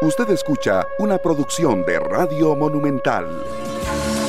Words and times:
Usted 0.00 0.30
escucha 0.30 0.86
una 1.00 1.18
producción 1.18 1.84
de 1.84 1.98
Radio 1.98 2.54
Monumental. 2.54 3.26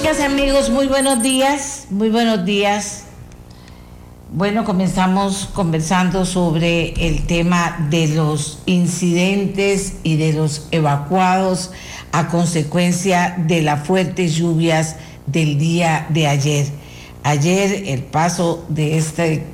Gracias 0.01 0.27
amigos, 0.27 0.71
muy 0.71 0.87
buenos 0.87 1.21
días, 1.21 1.85
muy 1.91 2.09
buenos 2.09 2.43
días. 2.43 3.03
Bueno, 4.31 4.65
comenzamos 4.65 5.47
conversando 5.53 6.25
sobre 6.25 6.93
el 7.07 7.27
tema 7.27 7.85
de 7.91 8.07
los 8.07 8.63
incidentes 8.65 9.97
y 10.01 10.17
de 10.17 10.33
los 10.33 10.67
evacuados 10.71 11.71
a 12.13 12.29
consecuencia 12.29 13.35
de 13.37 13.61
las 13.61 13.85
fuertes 13.85 14.33
lluvias 14.33 14.95
del 15.27 15.59
día 15.59 16.07
de 16.09 16.25
ayer. 16.25 16.65
Ayer 17.21 17.83
el 17.89 18.01
paso 18.01 18.65
de 18.69 18.97
este 18.97 19.45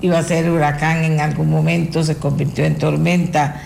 iba 0.00 0.18
a 0.18 0.24
ser 0.24 0.50
huracán 0.50 1.04
en 1.04 1.20
algún 1.20 1.48
momento, 1.48 2.02
se 2.02 2.16
convirtió 2.16 2.64
en 2.64 2.76
tormenta 2.76 3.62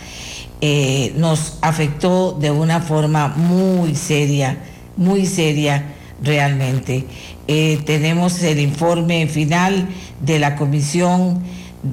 eh, 0.61 1.15
nos 1.17 1.59
afectó 1.63 2.33
de 2.33 2.51
una 2.51 2.81
forma 2.81 3.29
muy 3.29 3.95
seria, 3.95 4.59
muy 4.97 5.27
seria 5.27 5.95
realmente. 6.23 7.07
Eh, 7.49 7.81
tenemos 7.87 8.43
el 8.43 8.61
informe 8.61 9.27
final 9.27 9.89
de 10.21 10.39
la 10.39 10.57
Comisión 10.57 11.43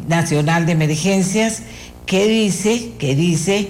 Nacional 0.08 0.66
de 0.66 0.74
Emergencias 0.74 1.62
que 2.06 2.28
dice, 2.28 2.92
que 3.00 3.16
dice 3.16 3.70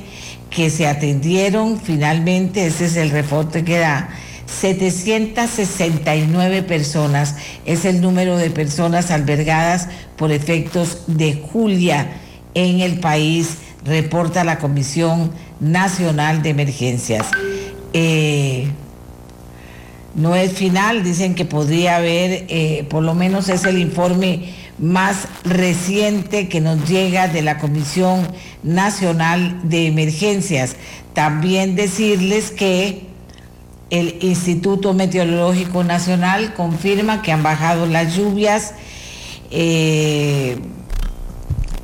que 0.49 0.71
se 0.71 0.87
atendieron 0.87 1.79
finalmente, 1.79 2.65
ese 2.65 2.85
es 2.85 2.95
el 2.95 3.11
reporte 3.11 3.63
que 3.63 3.77
da, 3.77 4.09
769 4.47 6.63
personas, 6.63 7.35
es 7.65 7.85
el 7.85 8.01
número 8.01 8.37
de 8.37 8.49
personas 8.49 9.11
albergadas 9.11 9.89
por 10.15 10.31
efectos 10.31 11.03
de 11.07 11.43
Julia 11.51 12.21
en 12.53 12.79
el 12.79 12.99
país 12.99 13.57
reporta 13.87 14.43
la 14.43 14.59
Comisión 14.59 15.31
Nacional 15.59 16.43
de 16.43 16.49
Emergencias. 16.49 17.27
Eh, 17.93 18.67
no 20.13 20.35
es 20.35 20.53
final, 20.53 21.03
dicen 21.03 21.35
que 21.35 21.45
podría 21.45 21.97
haber, 21.97 22.45
eh, 22.49 22.85
por 22.89 23.03
lo 23.03 23.13
menos 23.13 23.49
es 23.49 23.65
el 23.65 23.77
informe 23.77 24.53
más 24.79 25.27
reciente 25.43 26.49
que 26.49 26.59
nos 26.59 26.87
llega 26.87 27.27
de 27.27 27.41
la 27.41 27.57
Comisión 27.57 28.27
Nacional 28.63 29.69
de 29.69 29.87
Emergencias. 29.87 30.75
También 31.13 31.75
decirles 31.75 32.51
que 32.51 33.07
el 33.89 34.17
Instituto 34.21 34.93
Meteorológico 34.93 35.83
Nacional 35.83 36.53
confirma 36.53 37.21
que 37.21 37.31
han 37.31 37.41
bajado 37.41 37.85
las 37.85 38.15
lluvias. 38.15 38.73
Eh, 39.49 40.57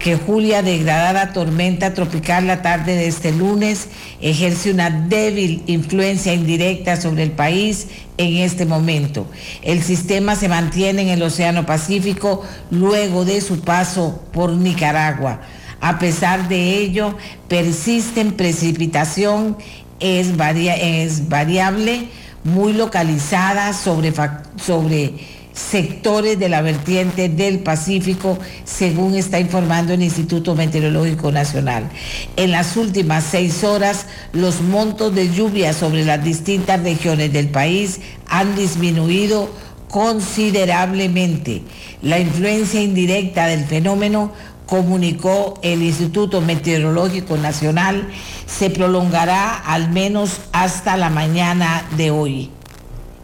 que 0.03 0.17
Julia, 0.17 0.61
degradada 0.61 1.31
tormenta 1.31 1.93
tropical 1.93 2.45
la 2.45 2.61
tarde 2.61 2.93
de 2.97 3.07
este 3.07 3.31
lunes, 3.31 3.87
ejerce 4.19 4.69
una 4.69 4.89
débil 4.89 5.63
influencia 5.65 6.33
indirecta 6.33 6.99
sobre 6.99 7.23
el 7.23 7.31
país 7.31 7.87
en 8.17 8.35
este 8.35 8.65
momento. 8.65 9.25
El 9.61 9.81
sistema 9.81 10.35
se 10.35 10.49
mantiene 10.49 11.03
en 11.03 11.07
el 11.07 11.23
Océano 11.23 11.65
Pacífico 11.65 12.43
luego 12.69 13.23
de 13.23 13.39
su 13.39 13.61
paso 13.61 14.21
por 14.33 14.51
Nicaragua. 14.51 15.39
A 15.79 15.99
pesar 15.99 16.49
de 16.49 16.79
ello, 16.79 17.15
persiste 17.47 18.19
en 18.19 18.33
precipitación, 18.33 19.57
es, 20.01 20.33
es 20.81 21.29
variable, 21.29 22.09
muy 22.43 22.73
localizada 22.73 23.71
sobre, 23.71 24.11
sobre 24.57 25.13
sectores 25.53 26.39
de 26.39 26.49
la 26.49 26.61
vertiente 26.61 27.29
del 27.29 27.59
Pacífico, 27.59 28.37
según 28.63 29.15
está 29.15 29.39
informando 29.39 29.93
el 29.93 30.01
Instituto 30.01 30.55
Meteorológico 30.55 31.31
Nacional. 31.31 31.89
En 32.35 32.51
las 32.51 32.75
últimas 32.75 33.23
seis 33.23 33.63
horas, 33.63 34.07
los 34.31 34.61
montos 34.61 35.13
de 35.13 35.31
lluvia 35.31 35.73
sobre 35.73 36.05
las 36.05 36.23
distintas 36.23 36.81
regiones 36.81 37.31
del 37.31 37.49
país 37.49 38.01
han 38.27 38.55
disminuido 38.55 39.49
considerablemente. 39.89 41.61
La 42.01 42.19
influencia 42.19 42.81
indirecta 42.81 43.45
del 43.45 43.65
fenómeno 43.65 44.31
comunicó 44.65 45.59
el 45.61 45.83
Instituto 45.83 46.41
Meteorológico 46.41 47.37
Nacional, 47.37 48.07
se 48.47 48.71
prolongará 48.71 49.55
al 49.55 49.91
menos 49.91 50.41
hasta 50.51 50.97
la 50.97 51.11
mañana 51.11 51.85
de 51.95 52.09
hoy. 52.09 52.49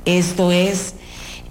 Esto 0.06 0.52
es 0.52 0.94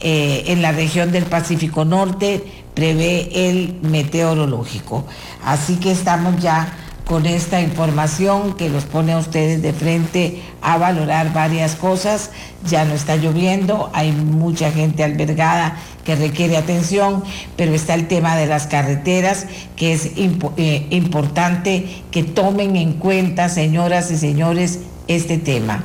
eh, 0.00 0.44
en 0.46 0.62
la 0.62 0.72
región 0.72 1.12
del 1.12 1.24
Pacífico 1.24 1.84
Norte, 1.84 2.44
prevé 2.74 3.48
el 3.48 3.78
meteorológico. 3.82 5.04
Así 5.44 5.76
que 5.76 5.90
estamos 5.90 6.40
ya 6.40 6.72
con 7.08 7.24
esta 7.24 7.60
información 7.62 8.52
que 8.52 8.68
los 8.68 8.84
pone 8.84 9.14
a 9.14 9.18
ustedes 9.18 9.62
de 9.62 9.72
frente 9.72 10.42
a 10.60 10.76
valorar 10.76 11.32
varias 11.32 11.74
cosas. 11.74 12.30
Ya 12.68 12.84
no 12.84 12.92
está 12.92 13.16
lloviendo, 13.16 13.90
hay 13.94 14.12
mucha 14.12 14.70
gente 14.70 15.02
albergada 15.02 15.78
que 16.04 16.16
requiere 16.16 16.58
atención, 16.58 17.24
pero 17.56 17.74
está 17.74 17.94
el 17.94 18.08
tema 18.08 18.36
de 18.36 18.46
las 18.46 18.66
carreteras, 18.66 19.46
que 19.74 19.94
es 19.94 20.10
eh, 20.16 20.86
importante 20.90 22.02
que 22.10 22.24
tomen 22.24 22.76
en 22.76 22.92
cuenta, 22.92 23.48
señoras 23.48 24.10
y 24.10 24.18
señores, 24.18 24.80
este 25.08 25.38
tema. 25.38 25.82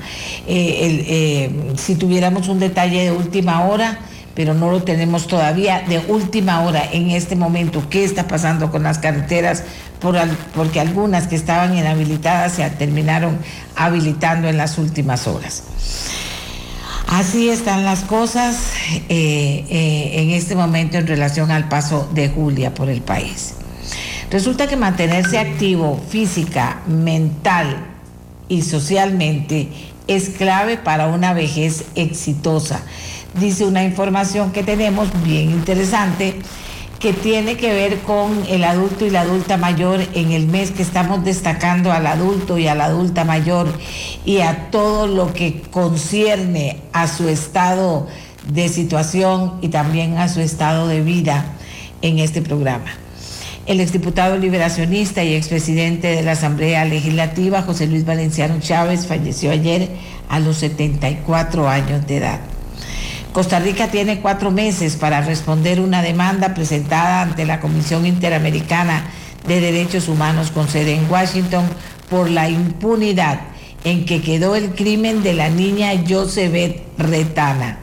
Eh, 0.48 1.06
eh, 1.08 1.74
si 1.78 1.96
tuviéramos 1.96 2.50
un 2.50 2.60
detalle 2.60 3.06
de 3.06 3.12
última 3.12 3.66
hora, 3.66 4.00
pero 4.36 4.54
no 4.54 4.70
lo 4.72 4.84
tenemos 4.84 5.28
todavía 5.28 5.84
de 5.88 6.00
última 6.08 6.62
hora 6.62 6.84
en 6.92 7.12
este 7.12 7.36
momento, 7.36 7.84
qué 7.90 8.04
está 8.04 8.28
pasando 8.28 8.72
con 8.72 8.84
las 8.84 9.00
carreteras, 9.00 9.64
porque 10.56 10.80
algunas 10.80 11.28
que 11.28 11.36
estaban 11.36 11.78
inhabilitadas 11.78 12.54
se 12.54 12.70
terminaron 12.72 13.38
habilitando 13.76 14.50
en 14.50 14.58
las 14.58 14.78
últimas 14.78 15.28
horas. 15.28 15.64
Así 17.08 17.50
están 17.50 17.86
las 17.86 18.02
cosas 18.02 18.72
eh, 19.08 19.66
en 20.14 20.32
este 20.32 20.56
momento 20.56 20.98
en 20.98 21.06
relación 21.06 21.52
al 21.52 21.70
paso 21.70 22.10
de 22.14 22.30
Julia 22.30 22.74
por 22.74 22.90
el 22.90 23.02
país. 23.02 23.54
Resulta 24.32 24.66
que 24.66 24.76
mantenerse 24.76 25.38
activo 25.38 26.02
física, 26.10 26.82
mental, 26.88 27.93
y 28.53 28.62
socialmente 28.62 29.68
es 30.08 30.30
clave 30.30 30.78
para 30.78 31.08
una 31.08 31.34
vejez 31.34 31.86
exitosa. 31.96 32.84
Dice 33.40 33.66
una 33.66 33.84
información 33.84 34.52
que 34.52 34.64
tenemos 34.64 35.09
bien 35.24 35.50
interesante 35.50 36.36
que 37.00 37.13
tiene 37.13 37.58
que 37.58 37.74
ver 37.74 38.00
con 38.02 38.46
el 38.47 38.63
adulto 38.63 39.06
y 39.06 39.09
la 39.09 39.22
adulta 39.22 39.58
mayor 39.58 40.02
en 40.13 40.31
el 40.31 40.47
mes 40.47 40.72
que 40.72 40.84
estamos 40.84 41.25
destacando 41.25 41.92
al 41.92 42.06
adulto 42.06 42.58
y 42.58 42.68
a 42.68 42.75
la 42.75 42.86
adulta 42.86 43.25
mayor 43.25 43.68
y 44.24 44.40
a 44.40 44.69
todo 44.69 45.08
lo 45.08 45.34
que 45.34 45.62
concierne 45.72 46.78
a 46.94 47.08
su 47.08 47.28
estado 47.28 48.08
de 48.47 48.69
situación 48.69 49.56
y 49.62 49.69
también 49.69 50.18
a 50.18 50.30
su 50.30 50.42
estado 50.42 50.88
de 50.88 51.02
vida 51.02 51.46
en 52.02 52.19
este 52.19 52.42
programa. 52.42 53.03
El 53.66 53.79
exdiputado 53.79 54.38
liberacionista 54.38 55.24
y 55.24 55.35
expresidente 55.35 56.07
de 56.09 56.22
la 56.22 56.34
Asamblea 56.34 56.84
Legislativa, 56.84 57.62
José 57.62 57.88
Luis 57.88 58.03
Valenciano 58.03 58.59
Chávez, 58.59 59.07
falleció 59.07 59.51
ayer 59.51 59.88
a 60.28 60.41
los 60.41 60.57
74 60.57 61.69
años 61.69 62.06
de 62.06 62.18
edad. 62.18 62.40
Costa 63.31 63.59
Rica 63.59 63.88
tiene 63.88 64.19
cuatro 64.19 64.51
meses 64.51 64.97
para 64.97 65.22
responder 65.22 65.79
una 65.79 66.01
demanda 66.01 66.53
presentada 66.53 67.22
ante 67.22 67.46
la 67.46 67.62
Comisión 67.62 68.06
Interamericana 68.06 69.06
de 69.47 69.62
Derechos 69.62 70.09
Humanos 70.09 70.51
con 70.51 70.68
sede 70.68 70.95
en 70.95 71.09
Washington 71.09 71.63
por 72.09 72.30
la 72.30 72.50
impunidad 72.50 73.40
en 73.85 74.06
que 74.06 74.22
quedó 74.22 74.57
el 74.57 74.75
crimen 74.75 75.24
de 75.24 75.34
la 75.34 75.50
niña 75.50 75.91
Josebet 76.07 76.84
Retana. 76.97 77.78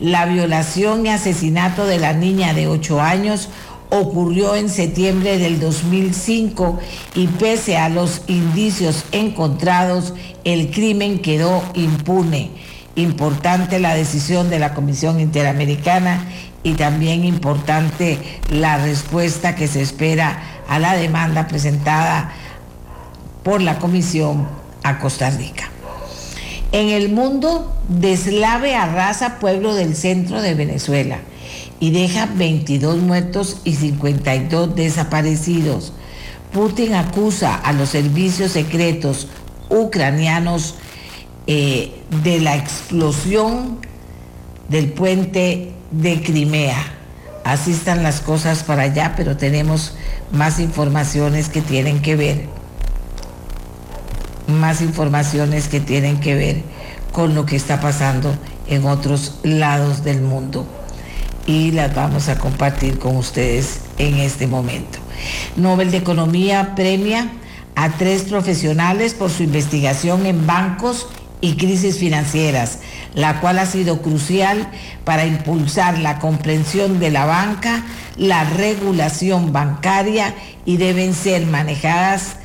La 0.00 0.26
violación 0.26 1.06
y 1.06 1.08
asesinato 1.08 1.86
de 1.86 1.98
la 1.98 2.12
niña 2.12 2.52
de 2.52 2.66
ocho 2.66 3.00
años 3.00 3.48
ocurrió 3.90 4.56
en 4.56 4.68
septiembre 4.68 5.38
del 5.38 5.60
2005 5.60 6.78
y 7.14 7.26
pese 7.26 7.76
a 7.76 7.88
los 7.88 8.22
indicios 8.26 9.04
encontrados, 9.12 10.14
el 10.44 10.70
crimen 10.70 11.20
quedó 11.20 11.62
impune. 11.74 12.50
Importante 12.96 13.78
la 13.78 13.94
decisión 13.94 14.50
de 14.50 14.58
la 14.58 14.74
Comisión 14.74 15.20
Interamericana 15.20 16.26
y 16.62 16.74
también 16.74 17.24
importante 17.24 18.18
la 18.50 18.78
respuesta 18.78 19.54
que 19.54 19.68
se 19.68 19.82
espera 19.82 20.62
a 20.68 20.78
la 20.78 20.94
demanda 20.94 21.46
presentada 21.46 22.32
por 23.42 23.60
la 23.60 23.78
Comisión 23.78 24.46
a 24.82 24.98
Costa 24.98 25.30
Rica. 25.30 25.70
En 26.72 26.88
el 26.88 27.10
mundo, 27.10 27.76
deslave 27.88 28.74
arrasa 28.74 29.38
pueblo 29.38 29.74
del 29.74 29.94
centro 29.94 30.40
de 30.40 30.54
Venezuela 30.54 31.18
y 31.80 31.90
deja 31.90 32.26
22 32.26 32.98
muertos 32.98 33.58
y 33.64 33.74
52 33.74 34.74
desaparecidos. 34.74 35.92
Putin 36.52 36.94
acusa 36.94 37.54
a 37.54 37.72
los 37.72 37.90
servicios 37.90 38.52
secretos 38.52 39.28
ucranianos 39.68 40.76
eh, 41.46 41.92
de 42.22 42.40
la 42.40 42.56
explosión 42.56 43.78
del 44.68 44.92
puente 44.92 45.72
de 45.90 46.22
Crimea. 46.22 46.80
Así 47.44 47.72
están 47.72 48.02
las 48.02 48.20
cosas 48.20 48.62
para 48.62 48.82
allá, 48.82 49.14
pero 49.16 49.36
tenemos 49.36 49.94
más 50.32 50.60
informaciones 50.60 51.48
que 51.48 51.60
tienen 51.60 52.00
que 52.00 52.16
ver 52.16 52.64
más 54.46 54.80
informaciones 54.82 55.68
que 55.68 55.80
tienen 55.80 56.20
que 56.20 56.34
ver 56.34 56.62
con 57.12 57.34
lo 57.34 57.46
que 57.46 57.56
está 57.56 57.80
pasando 57.80 58.34
en 58.66 58.84
otros 58.86 59.38
lados 59.42 60.04
del 60.04 60.20
mundo 60.20 60.66
y 61.46 61.72
las 61.72 61.94
vamos 61.94 62.28
a 62.28 62.38
compartir 62.38 62.98
con 62.98 63.16
ustedes 63.16 63.80
en 63.98 64.16
este 64.16 64.46
momento. 64.46 64.98
Nobel 65.56 65.90
de 65.90 65.98
Economía 65.98 66.74
premia 66.74 67.28
a 67.74 67.90
tres 67.90 68.22
profesionales 68.22 69.14
por 69.14 69.30
su 69.30 69.42
investigación 69.42 70.26
en 70.26 70.46
bancos 70.46 71.08
y 71.40 71.56
crisis 71.56 71.98
financieras, 71.98 72.78
la 73.14 73.40
cual 73.40 73.58
ha 73.58 73.66
sido 73.66 74.00
crucial 74.00 74.68
para 75.04 75.26
impulsar 75.26 75.98
la 75.98 76.18
comprensión 76.18 77.00
de 77.00 77.10
la 77.10 77.26
banca, 77.26 77.82
la 78.16 78.44
regulación 78.44 79.52
bancaria 79.52 80.34
y 80.64 80.78
deben 80.78 81.14
ser 81.14 81.46
manejadas 81.46 82.36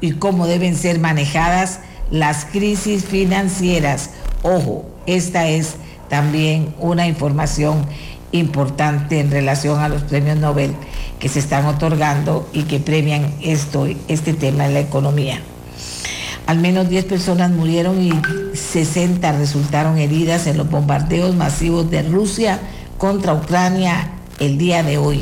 y 0.00 0.12
cómo 0.12 0.46
deben 0.46 0.76
ser 0.76 1.00
manejadas 1.00 1.80
las 2.10 2.44
crisis 2.44 3.04
financieras. 3.04 4.10
Ojo, 4.42 4.88
esta 5.06 5.48
es 5.48 5.74
también 6.08 6.74
una 6.78 7.06
información 7.08 7.86
importante 8.32 9.20
en 9.20 9.30
relación 9.30 9.80
a 9.80 9.88
los 9.88 10.02
premios 10.02 10.36
Nobel 10.36 10.74
que 11.18 11.28
se 11.28 11.38
están 11.38 11.66
otorgando 11.66 12.48
y 12.52 12.64
que 12.64 12.78
premian 12.80 13.34
esto, 13.42 13.86
este 14.08 14.34
tema 14.34 14.66
en 14.66 14.74
la 14.74 14.80
economía. 14.80 15.40
Al 16.46 16.58
menos 16.58 16.88
10 16.88 17.04
personas 17.04 17.50
murieron 17.50 18.00
y 18.00 18.10
60 18.54 19.32
resultaron 19.32 19.98
heridas 19.98 20.46
en 20.46 20.56
los 20.56 20.70
bombardeos 20.70 21.34
masivos 21.34 21.90
de 21.90 22.02
Rusia 22.02 22.58
contra 22.96 23.34
Ucrania 23.34 24.12
el 24.38 24.56
día 24.56 24.82
de 24.82 24.96
hoy. 24.96 25.20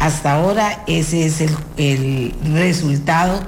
Hasta 0.00 0.32
ahora 0.32 0.82
ese 0.86 1.26
es 1.26 1.42
el, 1.76 2.34
resultado, 2.54 3.38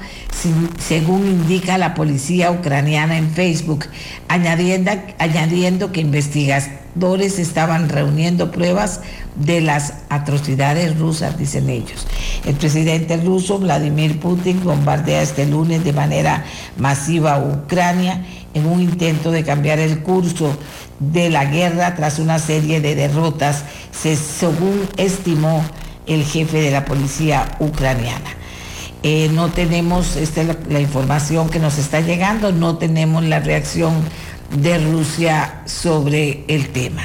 según 0.78 1.26
indica 1.26 1.78
la 1.78 1.94
policía 1.94 2.50
ucraniana 2.50 3.16
en 3.16 3.30
Facebook, 3.30 3.86
añadiendo, 4.28 4.90
añadiendo 5.18 5.92
que 5.92 6.02
investigadores 6.02 7.38
estaban 7.38 7.88
reuniendo 7.88 8.50
pruebas 8.52 9.00
de 9.34 9.62
las 9.62 9.94
atrocidades 10.10 10.98
rusas, 10.98 11.38
dicen 11.38 11.70
ellos. 11.70 12.06
El 12.44 12.56
presidente 12.56 13.16
ruso 13.16 13.58
Vladimir 13.58 14.20
Putin 14.20 14.62
bombardea 14.62 15.22
este 15.22 15.46
lunes 15.46 15.82
de 15.84 15.94
manera 15.94 16.44
masiva 16.76 17.36
a 17.36 17.42
Ucrania 17.42 18.26
en 18.52 18.66
un 18.66 18.82
intento 18.82 19.30
de 19.30 19.42
cambiar 19.42 19.78
el 19.78 20.00
curso 20.02 20.54
de 20.98 21.30
la 21.30 21.46
guerra 21.46 21.94
tras 21.94 22.18
una 22.18 22.38
serie 22.38 22.82
de 22.82 22.94
derrotas, 22.94 23.64
según 23.90 24.86
estimó 24.98 25.64
el 26.06 26.24
jefe 26.24 26.60
de 26.60 26.70
la 26.70 26.84
policía 26.84 27.56
ucraniana. 27.60 28.36
Eh, 29.04 29.30
no 29.32 29.48
tenemos, 29.48 30.14
esta 30.16 30.42
es 30.42 30.56
la, 30.68 30.80
información 30.80 31.48
que 31.48 31.58
nos 31.58 31.78
está 31.78 32.00
llegando, 32.00 32.52
no 32.52 32.78
tenemos 32.78 33.24
la 33.24 33.40
reacción 33.40 33.94
de 34.56 34.78
Rusia 34.78 35.62
sobre 35.66 36.44
el 36.46 36.68
tema. 36.68 37.02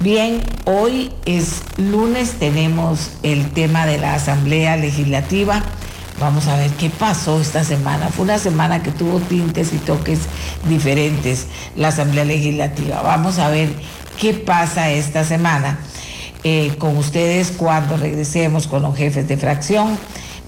Bien, 0.00 0.40
hoy 0.64 1.12
es 1.26 1.62
lunes, 1.76 2.32
tenemos 2.38 3.12
el 3.22 3.50
tema 3.50 3.84
de 3.84 3.98
la 3.98 4.14
Asamblea 4.14 4.76
Legislativa. 4.76 5.62
Vamos 6.20 6.46
a 6.46 6.56
ver 6.56 6.70
qué 6.72 6.90
pasó 6.90 7.40
esta 7.40 7.64
semana. 7.64 8.08
Fue 8.08 8.24
una 8.24 8.38
semana 8.38 8.82
que 8.82 8.90
tuvo 8.90 9.18
tintes 9.20 9.72
y 9.74 9.78
toques 9.78 10.20
diferentes 10.68 11.48
la 11.76 11.88
Asamblea 11.88 12.24
Legislativa. 12.24 13.02
Vamos 13.02 13.38
a 13.38 13.50
ver 13.50 13.68
qué 14.18 14.32
pasa 14.32 14.90
esta 14.90 15.24
semana. 15.24 15.78
Eh, 16.46 16.74
con 16.76 16.98
ustedes 16.98 17.52
cuando 17.52 17.96
regresemos 17.96 18.66
con 18.66 18.82
los 18.82 18.94
jefes 18.94 19.26
de 19.26 19.38
fracción, 19.38 19.96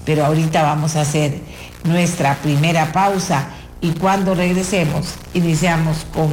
pero 0.05 0.25
ahorita 0.25 0.61
vamos 0.61 0.95
a 0.95 1.01
hacer 1.01 1.39
nuestra 1.85 2.35
primera 2.35 2.91
pausa 2.91 3.47
y 3.81 3.93
cuando 3.93 4.35
regresemos 4.35 5.15
iniciamos 5.33 6.05
con 6.13 6.29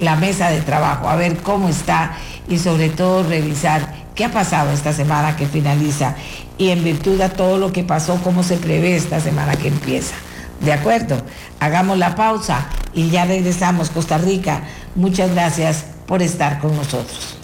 la 0.00 0.16
mesa 0.16 0.50
de 0.50 0.60
trabajo, 0.60 1.08
a 1.08 1.16
ver 1.16 1.38
cómo 1.38 1.70
está 1.70 2.18
y 2.46 2.58
sobre 2.58 2.90
todo 2.90 3.22
revisar 3.22 4.06
qué 4.14 4.26
ha 4.26 4.32
pasado 4.32 4.70
esta 4.70 4.92
semana 4.92 5.34
que 5.34 5.46
finaliza 5.46 6.14
y 6.58 6.68
en 6.68 6.84
virtud 6.84 7.18
de 7.18 7.30
todo 7.30 7.56
lo 7.56 7.72
que 7.72 7.84
pasó, 7.84 8.20
cómo 8.22 8.42
se 8.42 8.58
prevé 8.58 8.96
esta 8.96 9.20
semana 9.20 9.56
que 9.56 9.68
empieza. 9.68 10.14
¿De 10.60 10.74
acuerdo? 10.74 11.22
Hagamos 11.58 11.96
la 11.96 12.14
pausa 12.14 12.68
y 12.92 13.08
ya 13.08 13.24
regresamos, 13.24 13.88
Costa 13.88 14.18
Rica. 14.18 14.60
Muchas 14.94 15.30
gracias 15.32 15.86
por 16.06 16.20
estar 16.20 16.58
con 16.58 16.76
nosotros. 16.76 17.35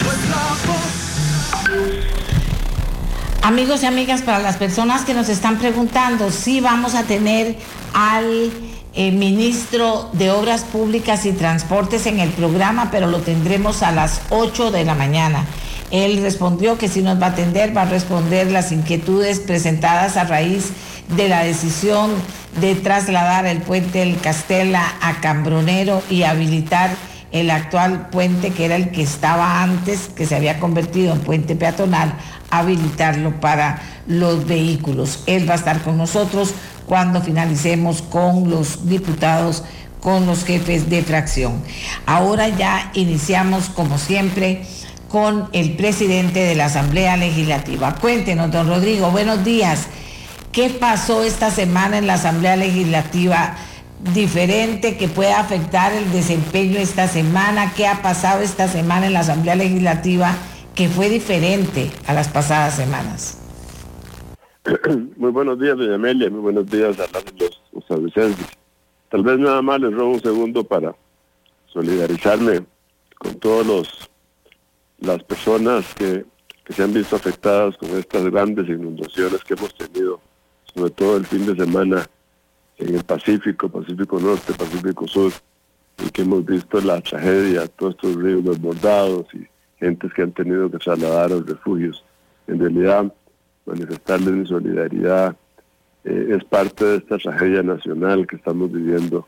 Amigos 3.43 3.83
y 3.83 3.87
amigas, 3.87 4.21
para 4.21 4.39
las 4.39 4.55
personas 4.55 5.01
que 5.01 5.13
nos 5.13 5.27
están 5.27 5.57
preguntando, 5.57 6.31
sí 6.31 6.61
vamos 6.61 6.95
a 6.95 7.03
tener 7.03 7.57
al 7.93 8.49
eh, 8.93 9.11
ministro 9.11 10.09
de 10.13 10.31
Obras 10.31 10.61
Públicas 10.63 11.25
y 11.25 11.33
Transportes 11.33 12.05
en 12.05 12.21
el 12.21 12.29
programa, 12.29 12.87
pero 12.89 13.07
lo 13.07 13.19
tendremos 13.19 13.83
a 13.83 13.91
las 13.91 14.21
8 14.29 14.71
de 14.71 14.85
la 14.85 14.95
mañana. 14.95 15.45
Él 15.91 16.21
respondió 16.21 16.77
que 16.77 16.87
si 16.87 17.01
nos 17.01 17.21
va 17.21 17.25
a 17.25 17.29
atender, 17.31 17.75
va 17.75 17.81
a 17.81 17.85
responder 17.85 18.49
las 18.49 18.71
inquietudes 18.71 19.41
presentadas 19.41 20.15
a 20.15 20.23
raíz 20.23 20.69
de 21.09 21.27
la 21.27 21.43
decisión 21.43 22.11
de 22.61 22.75
trasladar 22.75 23.45
el 23.45 23.61
puente 23.61 23.99
del 23.99 24.21
Castella 24.21 24.85
a 25.01 25.19
Cambronero 25.19 26.01
y 26.09 26.23
habilitar 26.23 26.91
el 27.33 27.49
actual 27.49 28.09
puente 28.09 28.51
que 28.51 28.63
era 28.63 28.77
el 28.77 28.91
que 28.91 29.01
estaba 29.01 29.63
antes, 29.63 30.07
que 30.15 30.25
se 30.25 30.35
había 30.35 30.59
convertido 30.59 31.11
en 31.11 31.19
puente 31.19 31.55
peatonal, 31.55 32.13
habilitarlo 32.59 33.39
para 33.39 33.81
los 34.07 34.45
vehículos. 34.45 35.23
Él 35.25 35.49
va 35.49 35.53
a 35.53 35.57
estar 35.57 35.81
con 35.81 35.97
nosotros 35.97 36.53
cuando 36.85 37.21
finalicemos 37.21 38.01
con 38.01 38.49
los 38.49 38.87
diputados, 38.87 39.63
con 39.99 40.25
los 40.25 40.43
jefes 40.43 40.89
de 40.89 41.01
fracción. 41.01 41.63
Ahora 42.05 42.49
ya 42.49 42.91
iniciamos, 42.93 43.69
como 43.69 43.97
siempre, 43.97 44.63
con 45.09 45.49
el 45.53 45.75
presidente 45.75 46.39
de 46.39 46.55
la 46.55 46.65
Asamblea 46.65 47.17
Legislativa. 47.17 47.95
Cuéntenos, 47.95 48.51
don 48.51 48.67
Rodrigo, 48.67 49.11
buenos 49.11 49.43
días. 49.43 49.87
¿Qué 50.51 50.69
pasó 50.69 51.23
esta 51.23 51.49
semana 51.51 51.97
en 51.97 52.07
la 52.07 52.15
Asamblea 52.15 52.55
Legislativa? 52.55 53.55
diferente 54.13 54.97
que 54.97 55.07
pueda 55.07 55.39
afectar 55.39 55.93
el 55.93 56.11
desempeño 56.11 56.77
esta 56.77 57.07
semana, 57.07 57.71
qué 57.73 57.87
ha 57.87 58.01
pasado 58.01 58.41
esta 58.41 58.67
semana 58.67 59.05
en 59.07 59.13
la 59.13 59.21
Asamblea 59.21 59.55
Legislativa 59.55 60.35
que 60.75 60.87
fue 60.89 61.09
diferente 61.09 61.91
a 62.07 62.13
las 62.13 62.27
pasadas 62.27 62.75
semanas. 62.75 63.39
Muy 65.17 65.31
buenos 65.31 65.59
días, 65.59 65.77
doña 65.77 65.95
Amelia, 65.95 66.29
muy 66.29 66.39
buenos 66.39 66.69
días 66.69 66.97
a 66.99 67.07
los, 67.11 67.61
los 67.73 68.13
Tal 69.09 69.23
vez 69.23 69.37
nada 69.37 69.61
más 69.61 69.81
les 69.81 69.93
robo 69.93 70.13
un 70.13 70.21
segundo 70.21 70.63
para 70.63 70.95
solidarizarme 71.67 72.65
con 73.19 73.35
todos 73.35 73.67
los 73.67 74.09
las 74.99 75.21
personas 75.23 75.93
que, 75.95 76.25
que 76.63 76.73
se 76.73 76.83
han 76.83 76.93
visto 76.93 77.15
afectadas 77.15 77.75
con 77.77 77.89
estas 77.97 78.23
grandes 78.31 78.67
inundaciones 78.69 79.43
que 79.43 79.53
hemos 79.53 79.75
tenido, 79.75 80.21
sobre 80.73 80.91
todo 80.91 81.17
el 81.17 81.25
fin 81.25 81.45
de 81.45 81.55
semana 81.55 82.07
en 82.77 82.95
el 82.95 83.03
Pacífico, 83.03 83.67
Pacífico 83.69 84.19
Norte, 84.19 84.53
Pacífico 84.53 85.07
Sur, 85.07 85.33
y 86.03 86.09
que 86.09 86.21
hemos 86.21 86.45
visto 86.45 86.79
la 86.79 87.01
tragedia, 87.01 87.67
todos 87.67 87.95
estos 87.95 88.15
ríos 88.15 88.45
desbordados 88.45 89.25
y 89.33 89.45
gentes 89.83 90.13
que 90.13 90.21
han 90.21 90.31
tenido 90.31 90.71
que 90.71 90.77
trasladar 90.77 91.25
a 91.25 91.35
los 91.35 91.45
refugios. 91.45 92.03
En 92.47 92.59
realidad, 92.59 93.13
manifestarles 93.65 94.33
mi 94.33 94.45
solidaridad 94.45 95.35
eh, 96.05 96.35
es 96.35 96.43
parte 96.45 96.85
de 96.85 96.97
esta 96.97 97.17
tragedia 97.17 97.63
nacional 97.63 98.25
que 98.25 98.37
estamos 98.37 98.71
viviendo 98.71 99.27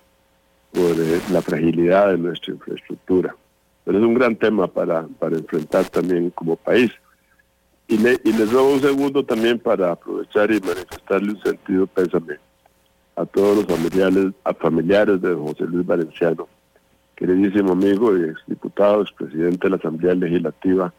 por 0.72 0.92
eh, 0.92 1.22
la 1.32 1.42
fragilidad 1.42 2.12
de 2.12 2.18
nuestra 2.18 2.54
infraestructura. 2.54 3.36
Pero 3.84 3.98
es 4.00 4.04
un 4.04 4.14
gran 4.14 4.36
tema 4.36 4.68
para, 4.68 5.06
para 5.20 5.38
enfrentar 5.38 5.86
también 5.90 6.30
como 6.32 6.56
país. 6.56 6.92
Y, 7.88 7.98
le, 7.98 8.20
y 8.24 8.34
les 8.34 8.52
robo 8.52 8.74
un 8.74 8.82
segundo 8.82 9.24
también 9.24 9.60
para 9.60 9.92
aprovechar 9.92 10.50
y 10.52 10.60
manifestarle 10.60 11.32
un 11.32 11.42
sentido 11.44 11.86
pésame 11.86 12.40
a 13.16 13.26
todos 13.26 13.58
los 13.58 13.66
familiares, 13.66 14.34
a 14.44 14.54
familiares 14.54 15.22
de 15.22 15.34
José 15.34 15.66
Luis 15.66 15.86
Valenciano, 15.86 16.48
queridísimo 17.16 17.74
amigo 17.74 18.18
y 18.18 18.24
exdiputado, 18.24 19.02
expresidente 19.02 19.66
de 19.66 19.70
la 19.70 19.76
Asamblea 19.78 20.16
Legislativa. 20.16 20.94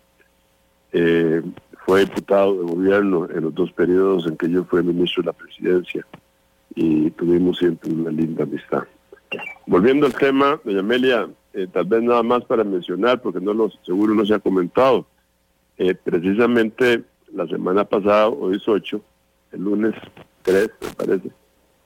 Eh, 0.92 1.42
fue 1.84 2.00
diputado 2.00 2.54
de 2.54 2.72
gobierno 2.72 3.28
en 3.30 3.44
los 3.44 3.54
dos 3.54 3.70
periodos 3.72 4.26
en 4.26 4.36
que 4.36 4.50
yo 4.50 4.64
fui 4.64 4.82
ministro 4.82 5.22
de 5.22 5.26
la 5.26 5.32
presidencia 5.32 6.06
y 6.74 7.10
tuvimos 7.12 7.58
siempre 7.58 7.92
una 7.92 8.10
linda 8.10 8.44
amistad. 8.44 8.84
Volviendo 9.66 10.06
al 10.06 10.14
tema, 10.14 10.60
doña 10.64 10.80
Amelia, 10.80 11.28
eh, 11.52 11.66
tal 11.72 11.86
vez 11.86 12.02
nada 12.02 12.22
más 12.22 12.44
para 12.44 12.64
mencionar, 12.64 13.20
porque 13.20 13.40
no 13.40 13.52
lo 13.52 13.70
seguro 13.84 14.14
no 14.14 14.24
se 14.24 14.34
ha 14.34 14.38
comentado, 14.38 15.06
eh, 15.78 15.94
precisamente 15.94 17.02
la 17.32 17.46
semana 17.46 17.84
pasada, 17.84 18.28
hoy 18.28 18.56
es 18.56 18.68
8, 18.68 19.00
el 19.52 19.60
lunes 19.62 19.94
3 20.42 20.70
me 20.80 20.88
parece, 20.94 21.30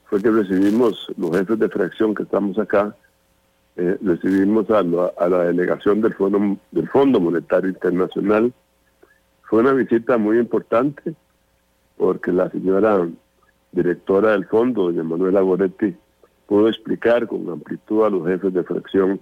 fue 0.05 0.23
que 0.23 0.31
recibimos, 0.31 1.07
los 1.17 1.31
jefes 1.37 1.59
de 1.59 1.69
fracción 1.69 2.15
que 2.15 2.23
estamos 2.23 2.59
acá, 2.59 2.95
eh, 3.83 3.97
recibimos 4.03 4.69
a 4.69 4.83
la, 4.83 5.45
delegación 5.45 6.03
del 6.03 6.13
Fondo, 6.13 6.59
del 6.71 6.87
Fondo 6.91 7.19
Monetario 7.19 7.71
Internacional. 7.71 8.53
Fue 9.45 9.61
una 9.61 9.73
visita 9.73 10.19
muy 10.19 10.39
importante 10.39 11.15
porque 11.97 12.31
la 12.31 12.51
señora 12.51 13.09
directora 13.73 14.33
del 14.33 14.45
fondo, 14.45 14.83
doña 14.83 15.03
Manuela 15.03 15.41
Goretti, 15.41 15.97
pudo 16.47 16.69
explicar 16.69 17.27
con 17.27 17.49
amplitud 17.49 18.05
a 18.05 18.11
los 18.11 18.27
jefes 18.27 18.53
de 18.53 18.65
fracción 18.65 19.19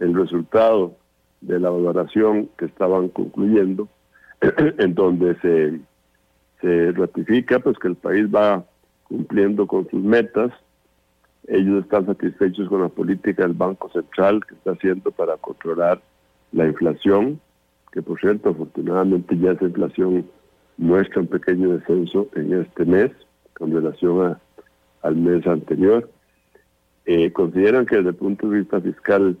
el 0.00 0.14
resultado 0.14 0.96
de 1.40 1.60
la 1.60 1.70
valoración 1.70 2.48
que 2.58 2.64
estaban 2.64 3.08
concluyendo, 3.08 3.88
en 4.78 4.94
donde 4.96 5.36
se, 5.40 5.80
se 6.60 6.90
ratifica 6.90 7.60
pues 7.60 7.78
que 7.78 7.86
el 7.86 7.96
país 7.96 8.26
va 8.34 8.64
cumpliendo 9.04 9.68
con 9.68 9.88
sus 9.90 10.02
metas. 10.02 10.52
Ellos 11.52 11.84
están 11.84 12.06
satisfechos 12.06 12.66
con 12.70 12.80
la 12.80 12.88
política 12.88 13.42
del 13.42 13.52
Banco 13.52 13.90
Central 13.90 14.42
que 14.46 14.54
está 14.54 14.70
haciendo 14.70 15.10
para 15.10 15.36
controlar 15.36 16.00
la 16.50 16.66
inflación, 16.66 17.42
que 17.92 18.00
por 18.00 18.18
cierto, 18.18 18.48
afortunadamente 18.48 19.36
ya 19.36 19.50
esa 19.50 19.66
inflación 19.66 20.24
muestra 20.78 21.20
un 21.20 21.26
pequeño 21.26 21.76
descenso 21.76 22.26
en 22.36 22.54
este 22.54 22.86
mes 22.86 23.10
con 23.52 23.70
relación 23.70 24.38
al 25.02 25.16
mes 25.16 25.46
anterior. 25.46 26.08
Eh, 27.04 27.30
consideran 27.32 27.84
que 27.84 27.96
desde 27.96 28.08
el 28.08 28.16
punto 28.16 28.48
de 28.48 28.60
vista 28.60 28.80
fiscal 28.80 29.36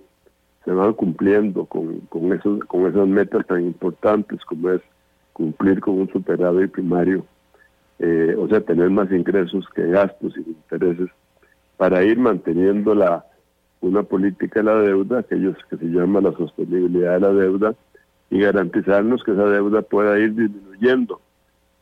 se 0.66 0.70
van 0.70 0.92
cumpliendo 0.92 1.64
con, 1.64 2.00
con, 2.10 2.30
esos, 2.34 2.62
con 2.66 2.86
esas 2.88 3.08
metas 3.08 3.46
tan 3.46 3.62
importantes 3.62 4.44
como 4.44 4.68
es 4.68 4.82
cumplir 5.32 5.80
con 5.80 5.94
un 5.94 6.12
superávit 6.12 6.72
primario, 6.72 7.24
eh, 8.00 8.36
o 8.38 8.46
sea, 8.48 8.60
tener 8.60 8.90
más 8.90 9.10
ingresos 9.10 9.64
que 9.74 9.86
gastos 9.86 10.36
y 10.36 10.40
intereses, 10.40 11.08
para 11.76 12.04
ir 12.04 12.18
manteniendo 12.18 12.94
la, 12.94 13.24
una 13.80 14.02
política 14.02 14.60
de 14.60 14.64
la 14.64 14.76
deuda, 14.76 15.20
aquellos 15.20 15.56
que 15.68 15.76
se 15.76 15.86
llama 15.86 16.20
la 16.20 16.32
sostenibilidad 16.32 17.14
de 17.14 17.20
la 17.20 17.32
deuda, 17.32 17.74
y 18.30 18.40
garantizarnos 18.40 19.22
que 19.24 19.32
esa 19.32 19.44
deuda 19.44 19.82
pueda 19.82 20.18
ir 20.18 20.34
disminuyendo 20.34 21.20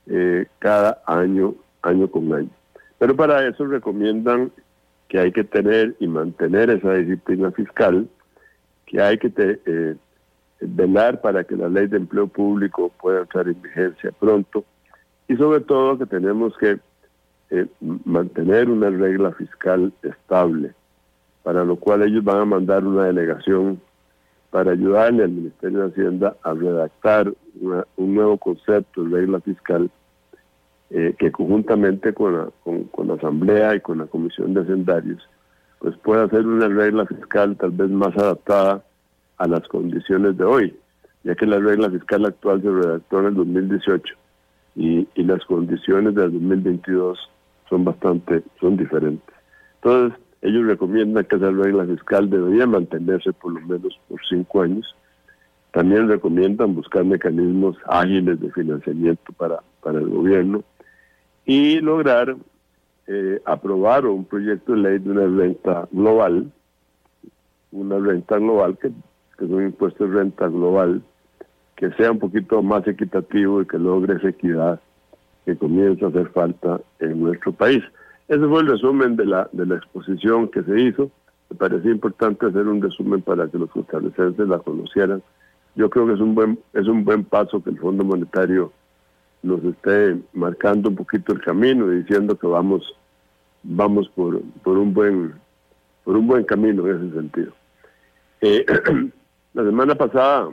eh, 0.06 0.46
cada 0.58 1.02
año, 1.06 1.54
año 1.82 2.10
con 2.10 2.32
año. 2.32 2.50
Pero 2.98 3.14
para 3.14 3.46
eso 3.46 3.66
recomiendan 3.66 4.50
que 5.08 5.18
hay 5.18 5.32
que 5.32 5.44
tener 5.44 5.96
y 6.00 6.06
mantener 6.06 6.70
esa 6.70 6.94
disciplina 6.94 7.50
fiscal, 7.50 8.08
que 8.86 9.00
hay 9.00 9.18
que 9.18 9.32
eh, 9.36 9.96
velar 10.60 11.20
para 11.20 11.44
que 11.44 11.56
la 11.56 11.68
ley 11.68 11.86
de 11.86 11.96
empleo 11.96 12.26
público 12.26 12.90
pueda 13.00 13.20
entrar 13.20 13.48
en 13.48 13.60
vigencia 13.62 14.12
pronto 14.18 14.64
y 15.28 15.36
sobre 15.36 15.60
todo 15.60 15.98
que 15.98 16.06
tenemos 16.06 16.56
que 16.58 16.78
eh, 17.50 17.66
mantener 18.04 18.70
una 18.70 18.90
regla 18.90 19.32
fiscal 19.32 19.92
estable, 20.02 20.72
para 21.42 21.64
lo 21.64 21.76
cual 21.76 22.02
ellos 22.02 22.22
van 22.22 22.38
a 22.38 22.44
mandar 22.44 22.84
una 22.84 23.04
delegación 23.04 23.80
para 24.50 24.72
ayudarle 24.72 25.24
al 25.24 25.30
Ministerio 25.30 25.80
de 25.80 25.88
Hacienda 25.88 26.36
a 26.42 26.54
redactar 26.54 27.32
un 27.96 28.14
nuevo 28.14 28.36
concepto 28.38 29.04
de 29.04 29.16
regla 29.18 29.40
fiscal 29.40 29.90
eh, 30.90 31.14
que 31.18 31.30
conjuntamente 31.30 32.12
con 32.12 32.36
la, 32.36 32.48
con, 32.64 33.08
la 33.08 33.14
Asamblea 33.14 33.76
y 33.76 33.80
con 33.80 33.98
la 33.98 34.06
Comisión 34.06 34.54
de 34.54 34.62
Hacendarios, 34.62 35.28
pues 35.78 35.96
pueda 35.98 36.24
hacer 36.24 36.46
una 36.46 36.68
regla 36.68 37.06
fiscal 37.06 37.56
tal 37.56 37.70
vez 37.70 37.90
más 37.90 38.16
adaptada 38.16 38.84
a 39.38 39.46
las 39.46 39.66
condiciones 39.68 40.36
de 40.36 40.44
hoy, 40.44 40.76
ya 41.22 41.34
que 41.34 41.46
la 41.46 41.58
regla 41.58 41.90
fiscal 41.90 42.26
actual 42.26 42.60
se 42.62 42.70
redactó 42.70 43.20
en 43.20 43.26
el 43.26 43.34
2018 43.34 44.14
y, 44.76 45.08
y 45.14 45.22
las 45.22 45.44
condiciones 45.44 46.14
del 46.14 46.32
2022 46.32 47.18
son 47.70 47.84
bastante, 47.84 48.42
son 48.60 48.76
diferentes. 48.76 49.34
Entonces, 49.76 50.18
ellos 50.42 50.66
recomiendan 50.66 51.24
que 51.24 51.36
esa 51.36 51.50
regla 51.50 51.86
fiscal 51.86 52.28
debería 52.28 52.66
mantenerse 52.66 53.32
por 53.32 53.52
lo 53.52 53.60
menos 53.60 53.98
por 54.08 54.20
cinco 54.28 54.62
años. 54.62 54.94
También 55.72 56.08
recomiendan 56.08 56.74
buscar 56.74 57.04
mecanismos 57.04 57.76
ágiles 57.86 58.40
de 58.40 58.50
financiamiento 58.50 59.32
para, 59.34 59.62
para 59.82 60.00
el 60.00 60.08
gobierno 60.08 60.64
y 61.46 61.80
lograr 61.80 62.36
eh, 63.06 63.40
aprobar 63.44 64.06
un 64.06 64.24
proyecto 64.24 64.72
de 64.72 64.78
ley 64.78 64.98
de 64.98 65.10
una 65.10 65.26
renta 65.26 65.88
global, 65.92 66.50
una 67.70 67.98
renta 67.98 68.38
global 68.38 68.76
que, 68.78 68.88
que 69.38 69.44
es 69.44 69.50
un 69.50 69.62
impuesto 69.62 70.06
de 70.06 70.18
renta 70.18 70.48
global 70.48 71.02
que 71.76 71.90
sea 71.92 72.10
un 72.10 72.18
poquito 72.18 72.62
más 72.62 72.86
equitativo 72.86 73.62
y 73.62 73.66
que 73.66 73.78
logre 73.78 74.16
esa 74.16 74.28
equidad 74.28 74.80
que 75.44 75.56
comienza 75.56 76.06
a 76.06 76.08
hacer 76.08 76.28
falta 76.30 76.80
en 76.98 77.20
nuestro 77.20 77.52
país. 77.52 77.82
Ese 78.28 78.46
fue 78.46 78.60
el 78.60 78.68
resumen 78.68 79.16
de 79.16 79.26
la, 79.26 79.48
de 79.52 79.66
la 79.66 79.76
exposición 79.76 80.48
que 80.48 80.62
se 80.62 80.80
hizo. 80.80 81.10
Me 81.50 81.56
parecía 81.56 81.90
importante 81.90 82.46
hacer 82.46 82.68
un 82.68 82.80
resumen 82.80 83.22
para 83.22 83.48
que 83.48 83.58
los 83.58 83.70
costarricenses 83.70 84.48
la 84.48 84.58
conocieran. 84.58 85.22
Yo 85.74 85.90
creo 85.90 86.06
que 86.06 86.14
es 86.14 86.20
un 86.20 86.34
buen, 86.34 86.58
es 86.72 86.86
un 86.86 87.04
buen 87.04 87.24
paso 87.24 87.62
que 87.62 87.70
el 87.70 87.78
Fondo 87.78 88.04
Monetario 88.04 88.72
nos 89.42 89.64
esté 89.64 90.16
marcando 90.32 90.90
un 90.90 90.96
poquito 90.96 91.32
el 91.32 91.40
camino 91.40 91.90
y 91.92 92.02
diciendo 92.02 92.36
que 92.36 92.46
vamos 92.46 92.94
vamos 93.62 94.08
por, 94.14 94.40
por 94.62 94.78
un 94.78 94.92
buen 94.92 95.34
por 96.04 96.16
un 96.16 96.26
buen 96.26 96.44
camino 96.44 96.86
en 96.86 96.96
ese 96.96 97.14
sentido. 97.14 97.52
Eh, 98.40 98.64
la 99.54 99.64
semana 99.64 99.94
pasada 99.94 100.48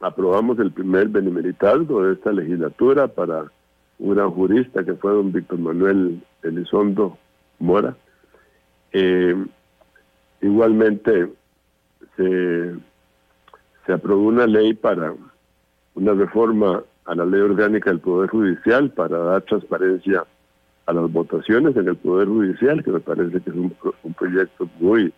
aprobamos 0.00 0.58
el 0.58 0.70
primer 0.70 1.08
benemeritazgo 1.08 2.02
de 2.02 2.14
esta 2.14 2.32
legislatura 2.32 3.08
para 3.08 3.50
un 3.98 4.14
gran 4.14 4.30
jurista 4.30 4.84
que 4.84 4.94
fue 4.94 5.12
don 5.12 5.32
Víctor 5.32 5.58
Manuel 5.58 6.22
Elizondo 6.42 7.18
Mora. 7.58 7.96
Eh, 8.92 9.36
igualmente 10.40 11.30
se, 12.16 12.74
se 13.86 13.92
aprobó 13.92 14.22
una 14.28 14.46
ley 14.46 14.74
para 14.74 15.14
una 15.94 16.12
reforma 16.12 16.82
a 17.06 17.14
la 17.14 17.24
ley 17.24 17.40
orgánica 17.40 17.90
del 17.90 18.00
Poder 18.00 18.30
Judicial 18.30 18.90
para 18.90 19.18
dar 19.18 19.42
transparencia 19.42 20.24
a 20.86 20.92
las 20.92 21.10
votaciones 21.10 21.76
en 21.76 21.88
el 21.88 21.96
Poder 21.96 22.28
Judicial, 22.28 22.82
que 22.82 22.90
me 22.90 23.00
parece 23.00 23.40
que 23.40 23.50
es 23.50 23.56
un, 23.56 23.74
proyecto 24.16 24.68
muy 24.80 25.12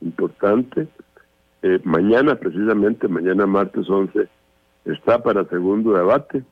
importante. 0.00 0.88
Eh, 1.62 1.80
mañana, 1.84 2.34
precisamente, 2.36 3.08
mañana 3.08 3.46
martes 3.46 3.88
11, 3.88 4.28
está 4.84 5.22
para 5.22 5.44
segundo 5.46 5.92
debate 5.92 6.44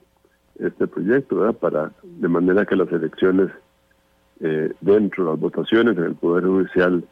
este 0.58 0.86
proyecto, 0.86 1.36
¿verdad? 1.36 1.54
Para, 1.54 1.92
de 2.02 2.28
manera 2.28 2.64
que 2.64 2.76
las 2.76 2.90
elecciones 2.92 3.50
eh, 4.40 4.72
dentro 4.80 5.24
de 5.24 5.30
las 5.30 5.40
votaciones 5.40 5.96
en 5.96 6.04
el 6.04 6.14
Poder 6.14 6.44
Judicial 6.44 7.04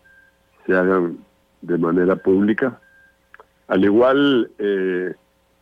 se 0.67 0.75
hagan 0.75 1.19
de 1.61 1.79
manera 1.79 2.17
pública. 2.17 2.81
Al 3.69 3.85
igual, 3.85 4.51
eh, 4.59 5.15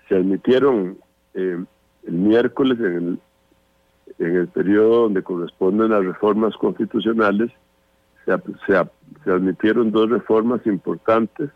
se 0.08 0.16
admitieron 0.16 0.98
eh, 1.34 1.62
el 2.06 2.12
miércoles 2.12 2.78
en 2.80 2.94
el, 2.96 3.20
en 4.18 4.36
el 4.36 4.48
periodo 4.48 5.02
donde 5.02 5.22
corresponden 5.22 5.90
las 5.90 6.04
reformas 6.04 6.56
constitucionales, 6.56 7.50
se, 8.66 9.30
admitieron 9.30 9.90
dos 9.90 10.10
reformas 10.10 10.64
importantes. 10.66 11.50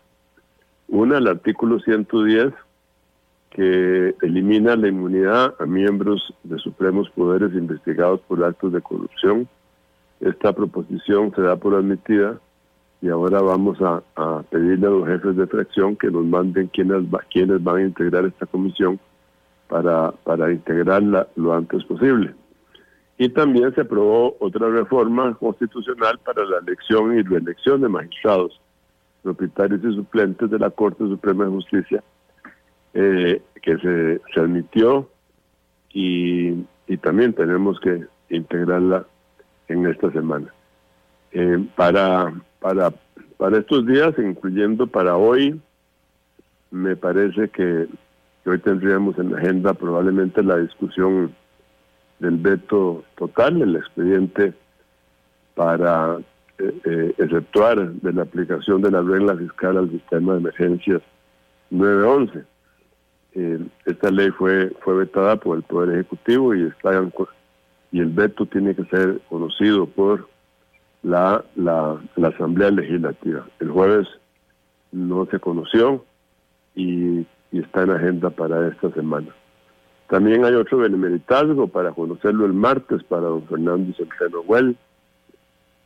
Una, 0.87 1.17
el 1.17 1.27
artículo 1.27 1.79
110, 1.79 2.53
que 3.55 4.13
elimina 4.21 4.75
la 4.75 4.89
inmunidad 4.89 5.55
a 5.59 5.65
miembros 5.65 6.33
de 6.43 6.57
supremos 6.57 7.09
poderes 7.11 7.53
investigados 7.53 8.19
por 8.27 8.43
actos 8.43 8.73
de 8.73 8.81
corrupción. 8.81 9.47
Esta 10.19 10.51
proposición 10.51 11.33
se 11.33 11.41
da 11.41 11.55
por 11.55 11.73
admitida 11.73 12.37
y 13.01 13.07
ahora 13.07 13.41
vamos 13.41 13.81
a, 13.81 14.03
a 14.17 14.43
pedirle 14.49 14.87
a 14.87 14.89
los 14.89 15.07
jefes 15.07 15.37
de 15.37 15.47
fracción 15.47 15.95
que 15.95 16.11
nos 16.11 16.25
manden 16.25 16.67
quienes, 16.67 17.03
quienes 17.31 17.63
van 17.63 17.77
a 17.77 17.83
integrar 17.83 18.25
esta 18.25 18.45
comisión 18.45 18.99
para, 19.69 20.11
para 20.11 20.51
integrarla 20.51 21.25
lo 21.37 21.53
antes 21.53 21.81
posible. 21.85 22.33
Y 23.17 23.29
también 23.29 23.73
se 23.73 23.81
aprobó 23.81 24.35
otra 24.41 24.67
reforma 24.67 25.33
constitucional 25.35 26.19
para 26.25 26.43
la 26.43 26.57
elección 26.57 27.17
y 27.17 27.21
reelección 27.21 27.79
de 27.79 27.87
magistrados, 27.87 28.59
propietarios 29.23 29.79
y 29.85 29.95
suplentes 29.95 30.49
de 30.49 30.59
la 30.59 30.69
Corte 30.71 31.05
Suprema 31.05 31.45
de 31.45 31.51
Justicia, 31.51 32.03
eh, 32.95 33.41
que 33.61 33.77
se, 33.77 34.21
se 34.33 34.39
admitió 34.39 35.09
y, 35.93 36.65
y, 36.87 36.97
también 36.97 37.33
tenemos 37.33 37.79
que 37.79 38.05
integrarla 38.29 39.05
en 39.67 39.85
esta 39.85 40.11
semana. 40.11 40.53
Eh, 41.31 41.65
para, 41.75 42.33
para, 42.59 42.91
para 43.37 43.57
estos 43.57 43.85
días, 43.85 44.13
incluyendo 44.17 44.87
para 44.87 45.17
hoy, 45.17 45.59
me 46.71 46.95
parece 46.95 47.49
que 47.49 47.87
hoy 48.45 48.59
tendríamos 48.59 49.17
en 49.19 49.31
la 49.31 49.39
agenda 49.39 49.73
probablemente 49.73 50.41
la 50.41 50.57
discusión 50.57 51.35
del 52.19 52.37
veto 52.37 53.03
total, 53.17 53.61
el 53.61 53.75
expediente 53.75 54.53
para 55.53 56.17
eh, 56.59 56.81
eh, 56.85 57.13
exceptuar 57.17 57.91
de 57.91 58.13
la 58.13 58.21
aplicación 58.21 58.81
de 58.81 58.91
la 58.91 59.01
regla 59.01 59.35
fiscal 59.35 59.77
al 59.77 59.89
sistema 59.89 60.33
de 60.33 60.39
emergencias 60.39 61.01
911. 61.71 62.54
Eh, 63.35 63.59
esta 63.85 64.11
ley 64.11 64.29
fue 64.31 64.71
fue 64.81 64.95
vetada 64.95 65.35
por 65.35 65.57
el 65.57 65.63
Poder 65.63 65.95
Ejecutivo 65.95 66.55
y 66.55 66.63
está 66.63 66.91
y 67.91 67.99
el 67.99 68.09
veto 68.09 68.45
tiene 68.45 68.75
que 68.75 68.85
ser 68.85 69.19
conocido 69.29 69.85
por 69.85 70.27
la, 71.03 71.43
la, 71.55 71.99
Asamblea 72.27 72.71
Legislativa. 72.71 73.45
El 73.59 73.69
jueves 73.69 74.07
no 74.91 75.25
se 75.27 75.39
conoció 75.39 76.03
y 76.75 77.25
está 77.51 77.83
en 77.83 77.91
agenda 77.91 78.29
para 78.29 78.67
esta 78.67 78.91
semana. 78.91 79.27
También 80.09 80.45
hay 80.45 80.53
otro 80.53 80.79
benemeritazgo 80.79 81.67
para 81.67 81.91
conocerlo 81.91 82.45
el 82.45 82.53
martes 82.53 83.03
para 83.03 83.23
don 83.23 83.43
Fernando 83.47 83.93
Centeno 83.95 84.41
Huel. 84.41 84.75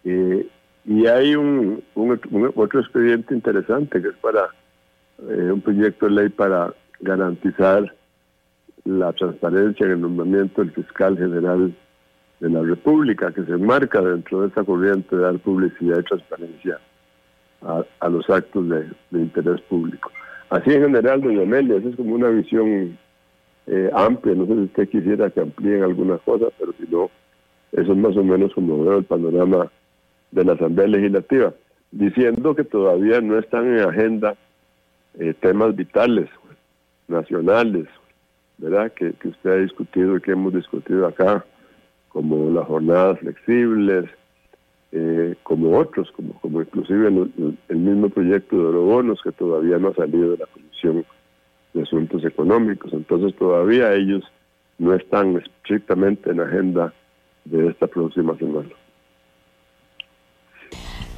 Eh, 0.03 0.47
Y 0.85 1.05
hay 1.05 1.35
un, 1.35 1.83
otro 2.55 2.79
expediente 2.79 3.35
interesante 3.35 4.01
que 4.01 4.07
es 4.07 4.15
para 4.15 4.49
eh, 5.29 5.51
un 5.51 5.61
proyecto 5.61 6.07
de 6.07 6.11
ley 6.11 6.29
para 6.29 6.73
garantizar 7.01 7.93
la 8.85 9.13
transparencia 9.13 9.85
en 9.85 9.93
el 9.93 10.01
nombramiento 10.01 10.61
del 10.61 10.71
fiscal 10.71 11.17
general 11.17 11.73
de 12.39 12.49
la 12.49 12.61
República, 12.61 13.31
que 13.31 13.43
se 13.43 13.51
enmarca 13.51 14.01
dentro 14.01 14.41
de 14.41 14.47
esa 14.47 14.63
corriente 14.63 15.15
de 15.15 15.21
dar 15.21 15.39
publicidad 15.39 15.99
y 15.99 16.03
transparencia 16.03 16.79
a, 17.61 18.09
los 18.09 18.29
actos 18.29 18.69
de, 18.69 18.87
interés 19.11 19.61
público. 19.61 20.11
Así 20.49 20.71
en 20.71 20.83
general, 20.83 21.21
doña 21.21 21.43
Amelia, 21.43 21.75
esa 21.77 21.89
es 21.89 21.95
como 21.95 22.15
una 22.15 22.29
visión 22.29 22.97
eh, 23.67 23.89
amplia, 23.93 24.35
no 24.35 24.45
sé 24.47 24.53
si 24.53 24.59
usted 24.61 24.89
quisiera 24.89 25.29
que 25.29 25.41
amplíen 25.41 25.83
alguna 25.83 26.17
cosa, 26.19 26.47
pero 26.57 26.73
si 26.79 26.87
no, 26.89 27.11
eso 27.73 27.91
es 27.91 27.97
más 27.97 28.15
o 28.15 28.23
menos 28.23 28.53
como 28.53 28.83
veo 28.83 28.99
el 28.99 29.03
panorama 29.03 29.69
de 30.31 30.45
la 30.45 30.53
Asamblea 30.53 30.87
Legislativa, 30.87 31.53
diciendo 31.91 32.55
que 32.55 32.63
todavía 32.63 33.19
no 33.21 33.37
están 33.37 33.67
en 33.67 33.79
agenda 33.79 34.35
eh, 35.19 35.33
temas 35.39 35.75
vitales, 35.75 36.29
nacionales, 37.09 37.87
¿verdad? 38.57 38.91
Que, 38.93 39.13
que 39.13 39.29
usted 39.29 39.49
ha 39.49 39.57
discutido 39.57 40.17
y 40.17 40.21
que 40.21 40.31
hemos 40.31 40.53
discutido 40.53 41.07
acá, 41.07 41.45
como 42.09 42.49
las 42.49 42.67
jornadas 42.67 43.19
flexibles, 43.19 44.09
eh, 44.91 45.35
como 45.43 45.77
otros, 45.77 46.11
como, 46.13 46.33
como 46.41 46.61
inclusive 46.61 47.07
el, 47.07 47.77
mismo 47.77 48.09
proyecto 48.09 48.55
de 48.57 48.63
eurobonos 48.63 49.21
que 49.21 49.31
todavía 49.31 49.77
no 49.77 49.89
ha 49.89 49.93
salido 49.93 50.31
de 50.31 50.37
la 50.37 50.47
Comisión 50.47 51.05
de 51.73 51.83
Asuntos 51.83 52.25
Económicos. 52.25 52.91
Entonces 52.93 53.37
todavía 53.37 53.93
ellos 53.93 54.23
no 54.79 54.95
están 54.95 55.37
estrictamente 55.37 56.31
en 56.31 56.39
agenda 56.39 56.91
de 57.45 57.67
esta 57.67 57.85
próxima 57.85 58.35
semana. 58.37 58.69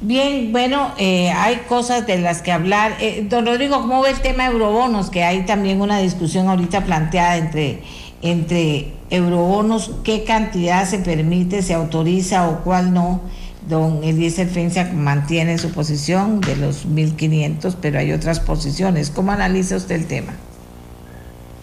Bien, 0.04 0.50
bueno, 0.50 0.92
eh, 0.98 1.30
hay 1.30 1.58
cosas 1.68 2.08
de 2.08 2.18
las 2.20 2.42
que 2.42 2.50
hablar. 2.50 2.94
Eh, 3.00 3.24
don 3.28 3.46
Rodrigo, 3.46 3.80
¿cómo 3.80 4.02
ve 4.02 4.10
el 4.10 4.20
tema 4.20 4.48
de 4.48 4.52
eurobonos? 4.52 5.10
Que 5.10 5.22
hay 5.22 5.46
también 5.46 5.80
una 5.80 6.00
discusión 6.00 6.48
ahorita 6.48 6.84
planteada 6.84 7.36
entre, 7.36 7.78
entre 8.20 8.88
eurobonos, 9.10 9.92
qué 10.02 10.24
cantidad 10.24 10.86
se 10.86 10.98
permite, 10.98 11.62
se 11.62 11.74
autoriza 11.74 12.48
o 12.48 12.64
cuál 12.64 12.92
no. 12.92 13.20
Don 13.68 14.02
Eliezer 14.02 14.48
Fencia 14.48 14.90
mantiene 14.92 15.56
su 15.56 15.72
posición 15.72 16.40
de 16.40 16.56
los 16.56 16.84
1.500, 16.84 17.76
pero 17.80 18.00
hay 18.00 18.12
otras 18.12 18.40
posiciones. 18.40 19.08
¿Cómo 19.08 19.30
analiza 19.30 19.76
usted 19.76 19.94
el 19.94 20.08
tema? 20.08 20.32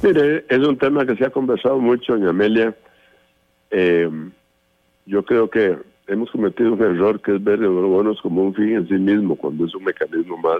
Mire, 0.02 0.46
es 0.48 0.60
un 0.60 0.78
tema 0.78 1.06
que 1.06 1.18
se 1.18 1.26
ha 1.26 1.30
conversado 1.30 1.78
mucho, 1.78 2.14
doña 2.14 2.30
Amelia. 2.30 2.74
Eh, 3.70 4.10
yo 5.06 5.26
creo 5.26 5.50
que 5.50 5.89
hemos 6.10 6.32
cometido 6.32 6.74
un 6.74 6.82
error 6.82 7.22
que 7.22 7.36
es 7.36 7.44
ver 7.44 7.60
bonos 7.60 8.22
como 8.22 8.44
un 8.44 8.54
fin 8.54 8.76
en 8.76 8.88
sí 8.88 8.96
mismo, 8.96 9.36
cuando 9.36 9.66
es 9.66 9.76
un 9.76 9.84
mecanismo 9.84 10.38
más 10.38 10.60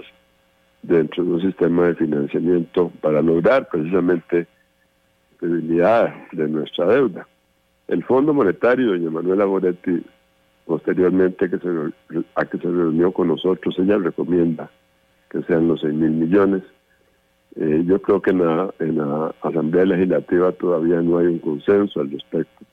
dentro 0.82 1.24
de 1.24 1.30
un 1.30 1.40
sistema 1.42 1.88
de 1.88 1.94
financiamiento 1.96 2.90
para 3.00 3.20
lograr 3.20 3.68
precisamente 3.68 4.46
credibilidad 5.38 6.14
de 6.32 6.48
nuestra 6.48 6.86
deuda. 6.86 7.26
El 7.88 8.04
Fondo 8.04 8.32
Monetario, 8.32 8.90
doña 8.90 9.10
Manuela 9.10 9.46
Moretti, 9.46 10.02
posteriormente 10.64 11.50
que 11.50 11.58
se, 11.58 11.68
a 12.36 12.44
que 12.44 12.58
se 12.58 12.70
reunió 12.70 13.12
con 13.12 13.28
nosotros, 13.28 13.74
ella 13.78 13.98
recomienda 13.98 14.70
que 15.30 15.42
sean 15.42 15.68
los 15.68 15.80
6 15.80 15.92
mil 15.94 16.10
millones. 16.10 16.62
Eh, 17.56 17.82
yo 17.84 18.00
creo 18.00 18.22
que 18.22 18.32
la, 18.32 18.72
en 18.78 18.98
la 18.98 19.34
Asamblea 19.42 19.84
Legislativa 19.84 20.52
todavía 20.52 21.00
no 21.00 21.18
hay 21.18 21.26
un 21.26 21.38
consenso 21.40 22.00
al 22.00 22.10
respecto. 22.10 22.64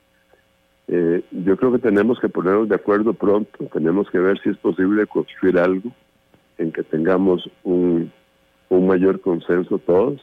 Eh, 0.88 1.24
yo 1.32 1.58
creo 1.58 1.74
que 1.74 1.80
tenemos 1.80 2.20
que 2.20 2.30
ponernos 2.30 2.70
de 2.70 2.76
acuerdo 2.76 3.14
pronto, 3.14 3.66
tenemos 3.74 4.10
que 4.10 4.20
ver 4.20 4.40
si 4.42 4.50
es 4.50 4.58
posible 4.58 5.06
construir 5.08 5.60
algo 5.60 5.92
en 6.58 6.72
que 6.72 6.84
tengamos 6.84 7.50
un, 7.64 8.12
mayor 8.70 9.20
consenso 9.20 9.80
todos, 9.80 10.22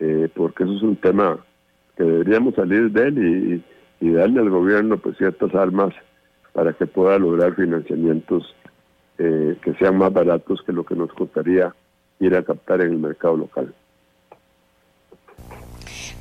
eh, 0.00 0.28
porque 0.34 0.64
eso 0.64 0.74
es 0.74 0.82
un 0.82 0.96
tema 0.96 1.38
que 1.96 2.04
deberíamos 2.04 2.54
salir 2.54 2.90
de 2.90 3.08
él 3.08 3.62
y, 4.00 4.06
y 4.06 4.10
darle 4.12 4.40
al 4.40 4.50
gobierno 4.50 4.98
pues 4.98 5.16
ciertas 5.16 5.54
armas 5.54 5.94
para 6.52 6.72
que 6.72 6.86
pueda 6.86 7.18
lograr 7.18 7.54
financiamientos 7.54 8.54
eh, 9.18 9.56
que 9.62 9.74
sean 9.74 9.96
más 9.98 10.12
baratos 10.12 10.60
que 10.62 10.72
lo 10.72 10.84
que 10.84 10.96
nos 10.96 11.12
costaría 11.12 11.72
ir 12.18 12.34
a 12.34 12.42
captar 12.42 12.80
en 12.80 12.92
el 12.92 12.98
mercado 12.98 13.36
local. 13.36 13.72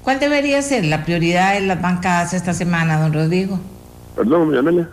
¿Cuál 0.03 0.19
debería 0.19 0.61
ser 0.61 0.83
la 0.83 1.05
prioridad 1.05 1.53
de 1.53 1.61
las 1.65 1.81
bancadas 1.81 2.33
esta 2.33 2.53
semana, 2.53 3.01
don 3.01 3.13
Rodrigo? 3.13 3.57
Perdón, 4.15 4.49
mi 4.49 4.57
Amelia. 4.57 4.89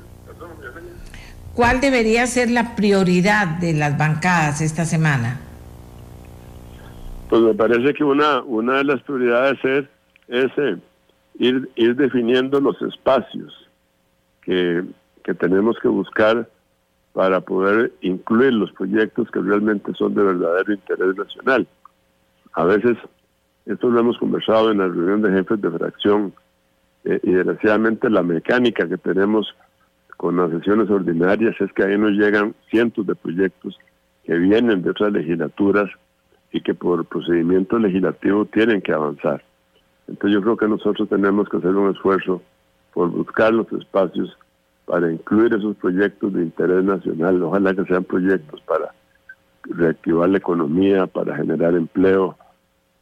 ¿Cuál 1.54 1.80
debería 1.80 2.26
ser 2.28 2.48
la 2.48 2.76
prioridad 2.76 3.58
de 3.58 3.74
las 3.74 3.98
bancadas 3.98 4.60
esta 4.60 4.84
semana? 4.84 5.40
Pues 7.28 7.42
me 7.42 7.54
parece 7.54 7.92
que 7.92 8.04
una, 8.04 8.40
una 8.42 8.78
de 8.78 8.84
las 8.84 9.02
prioridades 9.02 9.58
es, 10.28 10.50
eh, 10.56 10.76
ir, 11.38 11.68
ir 11.74 11.96
definiendo 11.96 12.60
los 12.60 12.80
espacios 12.80 13.52
que, 14.42 14.84
que 15.24 15.34
tenemos 15.34 15.76
que 15.82 15.88
buscar 15.88 16.48
para 17.12 17.40
poder 17.40 17.92
incluir 18.00 18.52
los 18.52 18.70
proyectos 18.72 19.28
que 19.32 19.40
realmente 19.40 19.92
son 19.94 20.14
de 20.14 20.22
verdadero 20.22 20.72
interés 20.72 21.16
nacional. 21.16 21.66
A 22.52 22.64
veces 22.64 22.96
esto 23.72 23.88
lo 23.88 24.00
hemos 24.00 24.18
conversado 24.18 24.70
en 24.70 24.78
la 24.78 24.88
reunión 24.88 25.22
de 25.22 25.30
jefes 25.30 25.60
de 25.60 25.70
fracción 25.70 26.32
eh, 27.04 27.20
y 27.22 27.32
desgraciadamente 27.32 28.10
la 28.10 28.22
mecánica 28.22 28.88
que 28.88 28.98
tenemos 28.98 29.54
con 30.16 30.36
las 30.36 30.50
sesiones 30.50 30.90
ordinarias 30.90 31.54
es 31.60 31.72
que 31.72 31.84
ahí 31.84 31.96
nos 31.96 32.12
llegan 32.12 32.54
cientos 32.68 33.06
de 33.06 33.14
proyectos 33.14 33.78
que 34.24 34.34
vienen 34.34 34.82
de 34.82 34.90
otras 34.90 35.12
legislaturas 35.12 35.88
y 36.52 36.60
que 36.60 36.74
por 36.74 37.06
procedimiento 37.06 37.78
legislativo 37.78 38.44
tienen 38.46 38.82
que 38.82 38.92
avanzar. 38.92 39.42
Entonces 40.08 40.34
yo 40.34 40.42
creo 40.42 40.56
que 40.56 40.68
nosotros 40.68 41.08
tenemos 41.08 41.48
que 41.48 41.58
hacer 41.58 41.70
un 41.70 41.90
esfuerzo 41.90 42.42
por 42.92 43.08
buscar 43.10 43.54
los 43.54 43.72
espacios 43.72 44.36
para 44.84 45.10
incluir 45.10 45.54
esos 45.54 45.76
proyectos 45.76 46.32
de 46.32 46.42
interés 46.42 46.82
nacional, 46.82 47.40
ojalá 47.44 47.72
que 47.72 47.84
sean 47.84 48.02
proyectos 48.02 48.60
para 48.62 48.92
reactivar 49.62 50.28
la 50.28 50.38
economía, 50.38 51.06
para 51.06 51.36
generar 51.36 51.74
empleo, 51.76 52.36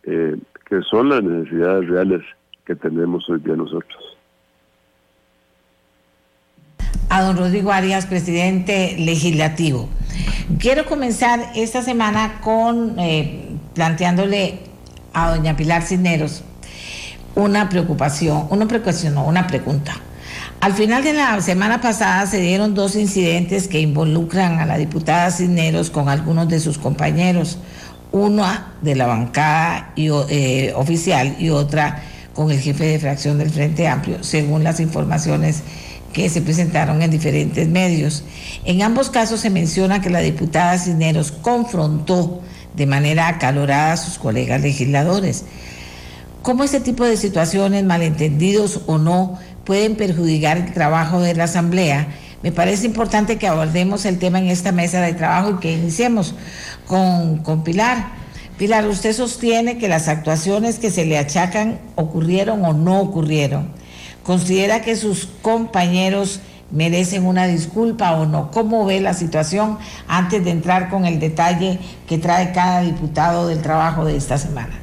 eh, 0.02 0.36
que 0.68 0.82
son 0.82 1.08
las 1.08 1.22
necesidades 1.22 1.88
reales 1.88 2.22
que 2.66 2.74
tenemos 2.74 3.28
hoy 3.28 3.40
día 3.40 3.56
nosotros. 3.56 4.18
A 7.08 7.22
don 7.22 7.38
Rodrigo 7.38 7.72
Arias, 7.72 8.06
presidente 8.06 8.96
legislativo. 8.98 9.88
Quiero 10.58 10.84
comenzar 10.84 11.40
esta 11.54 11.82
semana 11.82 12.40
con 12.42 12.98
eh, 12.98 13.56
planteándole 13.74 14.60
a 15.14 15.30
doña 15.30 15.56
Pilar 15.56 15.82
Cisneros 15.82 16.44
una 17.34 17.68
preocupación, 17.68 18.46
una 18.50 18.66
preocupación, 18.66 19.14
no, 19.14 19.24
una 19.24 19.46
pregunta. 19.46 19.94
Al 20.60 20.72
final 20.72 21.04
de 21.04 21.12
la 21.12 21.40
semana 21.40 21.80
pasada 21.80 22.26
se 22.26 22.40
dieron 22.40 22.74
dos 22.74 22.96
incidentes 22.96 23.68
que 23.68 23.80
involucran 23.80 24.58
a 24.58 24.66
la 24.66 24.76
diputada 24.76 25.30
Cisneros 25.30 25.88
con 25.88 26.08
algunos 26.08 26.48
de 26.48 26.58
sus 26.58 26.78
compañeros 26.78 27.58
una 28.12 28.72
de 28.80 28.94
la 28.94 29.06
bancada 29.06 29.92
eh, 29.96 30.72
oficial 30.76 31.36
y 31.38 31.50
otra 31.50 32.02
con 32.34 32.50
el 32.50 32.60
jefe 32.60 32.84
de 32.84 32.98
fracción 32.98 33.38
del 33.38 33.50
Frente 33.50 33.88
Amplio, 33.88 34.22
según 34.22 34.62
las 34.62 34.80
informaciones 34.80 35.62
que 36.12 36.28
se 36.28 36.40
presentaron 36.40 37.02
en 37.02 37.10
diferentes 37.10 37.68
medios. 37.68 38.24
En 38.64 38.82
ambos 38.82 39.10
casos 39.10 39.40
se 39.40 39.50
menciona 39.50 40.00
que 40.00 40.10
la 40.10 40.20
diputada 40.20 40.78
Cisneros 40.78 41.32
confrontó 41.32 42.40
de 42.76 42.86
manera 42.86 43.28
acalorada 43.28 43.92
a 43.92 43.96
sus 43.96 44.18
colegas 44.18 44.62
legisladores. 44.62 45.44
¿Cómo 46.42 46.64
este 46.64 46.80
tipo 46.80 47.04
de 47.04 47.16
situaciones, 47.16 47.84
malentendidos 47.84 48.82
o 48.86 48.98
no, 48.98 49.38
pueden 49.64 49.96
perjudicar 49.96 50.56
el 50.56 50.72
trabajo 50.72 51.20
de 51.20 51.34
la 51.34 51.44
Asamblea? 51.44 52.08
Me 52.42 52.52
parece 52.52 52.86
importante 52.86 53.36
que 53.36 53.48
abordemos 53.48 54.04
el 54.04 54.18
tema 54.18 54.38
en 54.38 54.46
esta 54.46 54.70
mesa 54.70 55.00
de 55.00 55.12
trabajo 55.12 55.50
y 55.50 55.60
que 55.60 55.72
iniciemos 55.72 56.36
con, 56.88 57.38
con 57.44 57.62
Pilar. 57.62 58.06
Pilar, 58.56 58.88
usted 58.88 59.12
sostiene 59.12 59.78
que 59.78 59.86
las 59.86 60.08
actuaciones 60.08 60.80
que 60.80 60.90
se 60.90 61.04
le 61.04 61.16
achacan 61.16 61.78
ocurrieron 61.94 62.64
o 62.64 62.72
no 62.72 63.00
ocurrieron. 63.00 63.70
¿Considera 64.24 64.82
que 64.82 64.96
sus 64.96 65.26
compañeros 65.42 66.40
merecen 66.72 67.24
una 67.24 67.46
disculpa 67.46 68.12
o 68.12 68.26
no? 68.26 68.50
¿Cómo 68.50 68.84
ve 68.84 69.00
la 69.00 69.14
situación 69.14 69.78
antes 70.08 70.44
de 70.44 70.50
entrar 70.50 70.90
con 70.90 71.06
el 71.06 71.20
detalle 71.20 71.78
que 72.08 72.18
trae 72.18 72.52
cada 72.52 72.80
diputado 72.80 73.46
del 73.46 73.62
trabajo 73.62 74.04
de 74.04 74.16
esta 74.16 74.36
semana? 74.36 74.80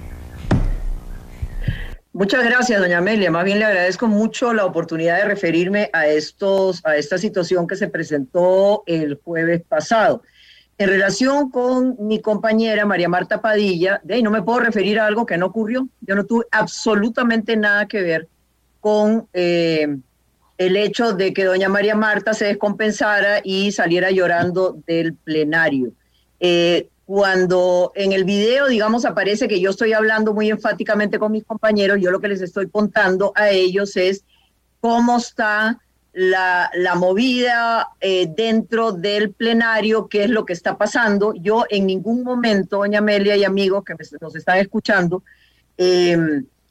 Muchas 2.13 2.46
gracias, 2.46 2.80
doña 2.80 3.00
Amelia. 3.00 3.30
Más 3.30 3.44
bien 3.44 3.60
le 3.60 3.65
agradezco 3.65 4.08
mucho 4.08 4.54
la 4.54 4.65
oportunidad 4.65 5.18
de 5.18 5.26
referirme 5.26 5.89
a 5.91 6.08
estos, 6.08 6.80
a 6.86 6.96
esta 6.96 7.18
situación 7.18 7.68
que 7.68 7.76
se 7.76 7.89
presentó 7.89 8.84
el 8.88 9.20
jueves 9.22 9.63
pasado. 9.68 10.22
En 10.77 10.89
relación 10.89 11.49
con 11.49 11.95
mi 11.99 12.21
compañera 12.21 12.85
María 12.85 13.07
Marta 13.07 13.41
Padilla, 13.41 14.01
de 14.03 14.21
no 14.21 14.29
me 14.29 14.41
puedo 14.41 14.59
referir 14.59 14.99
a 14.99 15.05
algo 15.05 15.25
que 15.25 15.38
no 15.38 15.45
ocurrió. 15.45 15.88
Yo 16.01 16.15
no 16.15 16.25
tuve 16.25 16.45
absolutamente 16.51 17.55
nada 17.55 17.88
que 17.88 18.01
ver 18.01 18.27
con, 18.81 19.27
eh, 19.33 19.97
el 20.57 20.77
hecho 20.77 21.13
de 21.13 21.33
que 21.33 21.43
doña 21.43 21.69
María 21.69 21.95
Marta 21.95 22.33
se 22.33 22.45
descompensara 22.45 23.41
y 23.43 23.71
saliera 23.71 24.11
llorando 24.11 24.77
del 24.88 25.13
plenario. 25.15 25.91
Eh, 26.39 26.89
cuando 27.05 27.91
en 27.95 28.13
el 28.13 28.23
video, 28.23 28.67
digamos, 28.67 29.05
aparece 29.05 29.47
que 29.47 29.59
yo 29.59 29.69
estoy 29.69 29.93
hablando 29.93 30.33
muy 30.33 30.49
enfáticamente 30.49 31.19
con 31.19 31.31
mis 31.31 31.43
compañeros, 31.43 31.99
yo 32.01 32.09
lo 32.09 32.19
que 32.19 32.29
les 32.29 32.41
estoy 32.41 32.67
contando 32.69 33.31
a 33.35 33.49
ellos 33.49 33.95
es 33.95 34.23
cómo 34.79 35.17
está 35.17 35.79
la, 36.15 36.95
movida 36.95 37.89
eh, 37.99 38.28
dentro 38.34 38.93
del 38.93 39.34
plenario, 39.34 40.08
qué 40.08 40.23
es 40.23 40.30
lo 40.30 40.45
que 40.45 40.54
está 40.54 40.78
pasando. 40.78 41.34
Yo 41.34 41.65
en 41.69 41.86
ningún 41.86 42.23
momento, 42.23 42.78
doña 42.78 42.99
Amelia 42.99 43.36
y 43.36 43.43
amigos 43.43 43.84
que 43.84 43.95
nos 44.21 44.36
están 44.36 44.58
escuchando, 44.60 45.23
eh, 45.78 46.17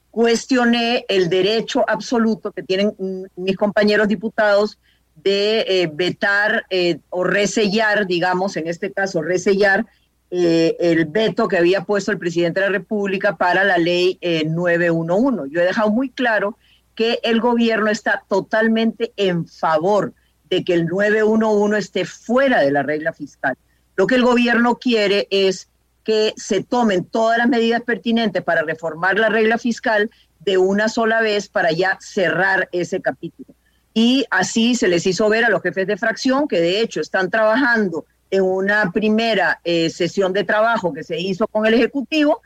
cuestioné 0.09 1.05
el 1.09 1.29
derecho 1.29 1.85
absoluto 1.87 2.51
que 2.51 2.63
tienen 2.63 2.95
mis 3.35 3.55
compañeros 3.55 4.07
diputados 4.07 4.79
de 5.15 5.59
eh, 5.67 5.89
vetar 5.93 6.65
eh, 6.69 6.99
o 7.09 7.23
resellar, 7.23 8.07
digamos, 8.07 8.57
en 8.57 8.67
este 8.67 8.91
caso, 8.91 9.21
resellar 9.21 9.85
eh, 10.31 10.75
el 10.79 11.05
veto 11.05 11.47
que 11.47 11.57
había 11.57 11.81
puesto 11.81 12.11
el 12.11 12.17
presidente 12.17 12.61
de 12.61 12.67
la 12.67 12.71
República 12.71 13.35
para 13.35 13.63
la 13.63 13.77
ley 13.77 14.17
911. 14.21 15.51
Yo 15.51 15.61
he 15.61 15.65
dejado 15.65 15.91
muy 15.91 16.09
claro 16.09 16.57
que 16.95 17.19
el 17.23 17.41
gobierno 17.41 17.89
está 17.89 18.23
totalmente 18.27 19.13
en 19.17 19.47
favor 19.47 20.13
de 20.49 20.63
que 20.63 20.73
el 20.73 20.85
911 20.85 21.77
esté 21.77 22.05
fuera 22.05 22.61
de 22.61 22.71
la 22.71 22.83
regla 22.83 23.13
fiscal. 23.13 23.57
Lo 23.95 24.07
que 24.07 24.15
el 24.15 24.23
gobierno 24.23 24.75
quiere 24.75 25.27
es 25.29 25.69
que 26.03 26.33
se 26.37 26.63
tomen 26.63 27.05
todas 27.05 27.37
las 27.37 27.49
medidas 27.49 27.81
pertinentes 27.81 28.43
para 28.43 28.61
reformar 28.61 29.17
la 29.17 29.29
regla 29.29 29.57
fiscal 29.57 30.09
de 30.39 30.57
una 30.57 30.87
sola 30.87 31.21
vez 31.21 31.49
para 31.49 31.71
ya 31.71 31.97
cerrar 31.99 32.69
ese 32.71 33.01
capítulo. 33.01 33.55
Y 33.93 34.25
así 34.29 34.75
se 34.75 34.87
les 34.87 35.07
hizo 35.07 35.27
ver 35.29 35.45
a 35.45 35.49
los 35.49 35.61
jefes 35.61 35.87
de 35.87 35.97
fracción 35.97 36.47
que 36.47 36.61
de 36.61 36.81
hecho 36.81 37.01
están 37.01 37.29
trabajando 37.29 38.05
en 38.29 38.43
una 38.43 38.91
primera 38.91 39.59
eh, 39.63 39.89
sesión 39.89 40.33
de 40.33 40.43
trabajo 40.43 40.93
que 40.93 41.03
se 41.03 41.19
hizo 41.19 41.47
con 41.47 41.65
el 41.65 41.73
Ejecutivo 41.73 42.41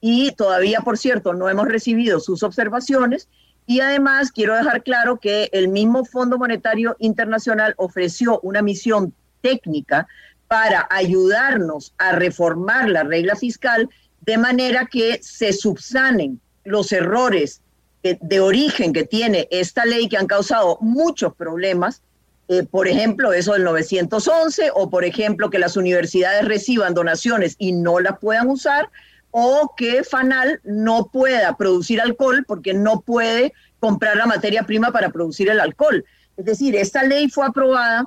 y 0.00 0.32
todavía, 0.32 0.80
por 0.80 0.98
cierto, 0.98 1.34
no 1.34 1.48
hemos 1.48 1.68
recibido 1.68 2.20
sus 2.20 2.42
observaciones. 2.42 3.28
Y 3.66 3.80
además 3.80 4.32
quiero 4.32 4.56
dejar 4.56 4.82
claro 4.82 5.18
que 5.18 5.48
el 5.52 5.68
mismo 5.68 6.04
Fondo 6.04 6.38
Monetario 6.38 6.96
Internacional 6.98 7.74
ofreció 7.76 8.40
una 8.40 8.62
misión 8.62 9.14
técnica 9.40 10.06
para 10.48 10.86
ayudarnos 10.90 11.94
a 11.98 12.12
reformar 12.12 12.88
la 12.88 13.04
regla 13.04 13.36
fiscal 13.36 13.88
de 14.20 14.38
manera 14.38 14.86
que 14.86 15.20
se 15.22 15.52
subsanen 15.52 16.40
los 16.64 16.92
errores 16.92 17.62
de 18.02 18.40
origen 18.40 18.92
que 18.92 19.04
tiene 19.04 19.48
esta 19.50 19.84
ley 19.84 20.08
que 20.08 20.16
han 20.16 20.26
causado 20.26 20.78
muchos 20.80 21.34
problemas, 21.34 22.02
eh, 22.48 22.64
por 22.64 22.88
ejemplo, 22.88 23.32
eso 23.32 23.52
del 23.52 23.64
911, 23.64 24.70
o 24.74 24.90
por 24.90 25.04
ejemplo, 25.04 25.50
que 25.50 25.58
las 25.58 25.76
universidades 25.76 26.44
reciban 26.44 26.94
donaciones 26.94 27.54
y 27.58 27.72
no 27.72 28.00
las 28.00 28.18
puedan 28.18 28.48
usar, 28.48 28.90
o 29.32 29.74
que 29.76 30.04
FANAL 30.04 30.60
no 30.62 31.08
pueda 31.12 31.56
producir 31.56 32.00
alcohol 32.00 32.44
porque 32.46 32.74
no 32.74 33.00
puede 33.00 33.52
comprar 33.80 34.16
la 34.16 34.26
materia 34.26 34.62
prima 34.62 34.92
para 34.92 35.10
producir 35.10 35.48
el 35.48 35.58
alcohol. 35.58 36.04
Es 36.36 36.44
decir, 36.44 36.76
esta 36.76 37.02
ley 37.02 37.28
fue 37.28 37.46
aprobada 37.46 38.06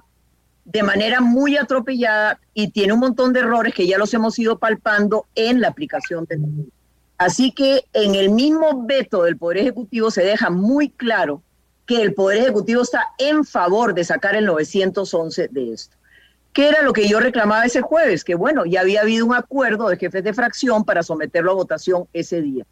de 0.63 0.83
manera 0.83 1.21
muy 1.21 1.57
atropellada 1.57 2.39
y 2.53 2.69
tiene 2.69 2.93
un 2.93 2.99
montón 2.99 3.33
de 3.33 3.41
errores 3.41 3.73
que 3.73 3.87
ya 3.87 3.97
los 3.97 4.13
hemos 4.13 4.37
ido 4.39 4.57
palpando 4.57 5.25
en 5.35 5.61
la 5.61 5.67
aplicación 5.67 6.25
de 6.25 6.37
la 6.37 6.47
ley. 6.47 6.69
Así 7.17 7.51
que 7.51 7.85
en 7.93 8.15
el 8.15 8.29
mismo 8.29 8.85
veto 8.85 9.23
del 9.23 9.37
Poder 9.37 9.57
Ejecutivo 9.57 10.11
se 10.11 10.23
deja 10.23 10.49
muy 10.49 10.89
claro 10.89 11.41
que 11.85 12.01
el 12.01 12.13
Poder 12.13 12.39
Ejecutivo 12.39 12.81
está 12.81 13.13
en 13.17 13.45
favor 13.45 13.93
de 13.93 14.03
sacar 14.03 14.35
el 14.35 14.45
911 14.45 15.47
de 15.49 15.73
esto. 15.73 15.97
¿Qué 16.55 16.69
era 16.69 16.83
lo 16.83 16.93
que 16.93 17.09
yo 17.09 17.19
reclamaba 17.19 17.65
ese 17.65 17.81
jueves? 17.81 18.23
Que 18.23 18.33
bueno, 18.33 18.63
ya 18.65 18.79
había 18.79 19.01
habido 19.01 19.25
un 19.25 19.35
acuerdo 19.35 19.89
de 19.89 19.97
jefes 19.97 20.23
de 20.23 20.33
fracción 20.33 20.85
para 20.85 21.03
someterlo 21.03 21.51
a 21.51 21.55
votación 21.55 22.07
ese 22.13 22.41
día. 22.41 22.65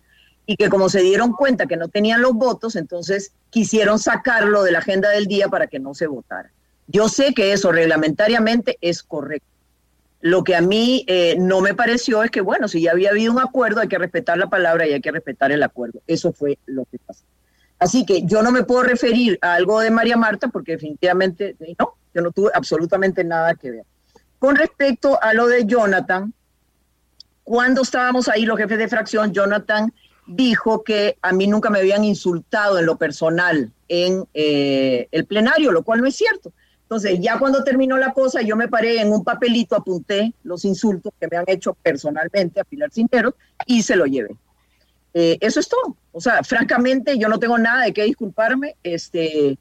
Y 0.46 0.56
que 0.56 0.70
como 0.70 0.88
se 0.88 1.02
dieron 1.02 1.34
cuenta 1.34 1.66
que 1.66 1.76
no 1.76 1.90
tenían 1.90 2.22
los 2.22 2.32
votos, 2.32 2.78
entonces 2.78 3.34
quisieron 3.50 4.00
sacarlo 4.00 4.64
de 4.64 4.72
la 4.72 4.80
agenda 4.80 5.10
del 5.10 5.26
día 5.26 5.50
para 5.50 5.68
que 5.68 5.80
no 5.80 5.94
se 5.94 6.08
votara. 6.08 6.50
Yo 6.88 7.10
sé 7.10 7.34
que 7.34 7.52
eso 7.52 7.74
reglamentariamente 7.74 8.78
es 8.80 9.04
correcto. 9.04 9.50
Lo 10.22 10.46
que 10.46 10.56
a 10.56 10.62
mí 10.62 11.04
eh, 11.08 11.36
no 11.38 11.60
me 11.60 11.74
pareció 11.74 12.24
es 12.24 12.32
que, 12.32 12.40
bueno, 12.40 12.70
si 12.70 12.84
ya 12.84 12.92
había 12.92 13.10
habido 13.10 13.34
un 13.34 13.40
acuerdo, 13.42 13.82
hay 13.82 13.90
que 13.90 13.98
respetar 13.98 14.38
la 14.38 14.48
palabra 14.48 14.88
y 14.88 14.94
hay 14.94 15.02
que 15.02 15.12
respetar 15.12 15.52
el 15.52 15.62
acuerdo. 15.62 16.00
Eso 16.08 16.32
fue 16.32 16.58
lo 16.68 16.86
que 16.86 17.00
pasó. 17.00 17.26
Así 17.80 18.06
que 18.06 18.24
yo 18.24 18.44
no 18.44 18.54
me 18.54 18.64
puedo 18.64 18.84
referir 18.84 19.38
a 19.42 19.56
algo 19.56 19.82
de 19.82 19.92
María 19.92 20.16
Marta 20.16 20.48
porque 20.48 20.72
definitivamente 20.72 21.58
eh, 21.60 21.76
no, 21.78 21.96
yo 22.14 22.22
no 22.22 22.32
tuve 22.32 22.52
absolutamente 22.54 23.24
nada 23.24 23.56
que 23.56 23.72
ver. 23.72 23.86
Con 24.40 24.56
respecto 24.56 25.22
a 25.22 25.34
lo 25.34 25.48
de 25.48 25.66
Jonathan, 25.66 26.34
cuando 27.44 27.82
estábamos 27.82 28.28
ahí 28.28 28.46
los 28.46 28.58
jefes 28.58 28.78
de 28.78 28.88
fracción, 28.88 29.34
Jonathan 29.34 29.94
dijo 30.26 30.84
que 30.84 31.18
a 31.22 31.34
mí 31.34 31.48
nunca 31.48 31.70
me 31.70 31.80
habían 31.80 32.04
insultado 32.04 32.80
en 32.80 32.86
lo 32.86 32.98
personal 32.98 33.72
en 33.88 34.26
eh, 34.34 35.08
el 35.12 35.26
plenario, 35.26 35.72
lo 35.72 35.84
cual 35.84 36.02
no 36.02 36.08
es 36.08 36.16
cierto. 36.16 36.54
Entonces, 36.84 37.20
ya 37.20 37.40
cuando 37.40 37.64
terminó 37.64 37.98
la 37.98 38.14
cosa, 38.14 38.42
yo 38.42 38.56
me 38.56 38.68
paré 38.68 39.02
en 39.02 39.12
un 39.12 39.24
papelito, 39.24 39.76
apunté 39.76 40.34
los 40.44 40.64
insultos 40.64 41.12
que 41.20 41.28
me 41.30 41.38
han 41.38 41.46
hecho 41.48 41.74
personalmente 41.74 42.60
a 42.60 42.64
Pilar 42.64 42.92
Cinteros 42.92 43.34
y 43.66 43.82
se 43.84 43.96
lo 43.96 44.06
llevé. 44.06 44.36
Eh, 45.14 45.38
eso 45.42 45.60
es 45.60 45.68
todo. 45.68 45.96
O 46.12 46.22
sea, 46.22 46.44
francamente, 46.44 47.18
yo 47.18 47.30
no 47.30 47.40
tengo 47.40 47.58
nada 47.58 47.86
de 47.86 47.94
qué 47.94 48.04
disculparme. 48.04 48.76
Este, 48.84 49.58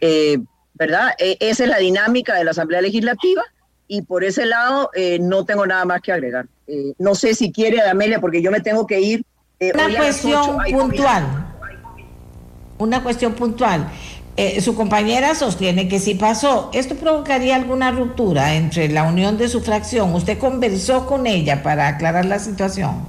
eh, 0.00 0.38
¿verdad? 0.74 1.12
E, 1.18 1.36
esa 1.40 1.64
es 1.64 1.70
la 1.70 1.78
dinámica 1.78 2.34
de 2.34 2.44
la 2.44 2.50
Asamblea 2.50 2.80
Legislativa 2.80 3.42
y 3.86 4.02
por 4.02 4.24
ese 4.24 4.46
lado 4.46 4.90
no 5.20 5.44
tengo 5.44 5.66
nada 5.66 5.84
más 5.84 6.00
que 6.00 6.12
agregar. 6.12 6.46
no 6.98 7.14
sé 7.14 7.34
si 7.34 7.52
quiere, 7.52 7.82
Amelia, 7.82 8.20
porque 8.20 8.40
yo 8.40 8.50
me 8.50 8.60
tengo 8.60 8.86
que 8.86 9.00
ir. 9.00 9.24
Una 9.60 9.96
cuestión 9.96 10.58
puntual. 10.72 11.54
Una 12.78 13.02
cuestión 13.02 13.34
puntual. 13.34 13.90
Eh, 14.36 14.60
su 14.60 14.74
compañera 14.74 15.34
sostiene 15.36 15.88
que 15.88 16.00
sí 16.00 16.16
pasó. 16.16 16.70
¿Esto 16.74 16.96
provocaría 16.96 17.54
alguna 17.54 17.92
ruptura 17.92 18.54
entre 18.54 18.88
la 18.88 19.04
unión 19.04 19.38
de 19.38 19.48
su 19.48 19.60
fracción? 19.60 20.12
¿Usted 20.12 20.38
conversó 20.38 21.06
con 21.06 21.28
ella 21.28 21.62
para 21.62 21.86
aclarar 21.86 22.24
la 22.24 22.40
situación? 22.40 23.06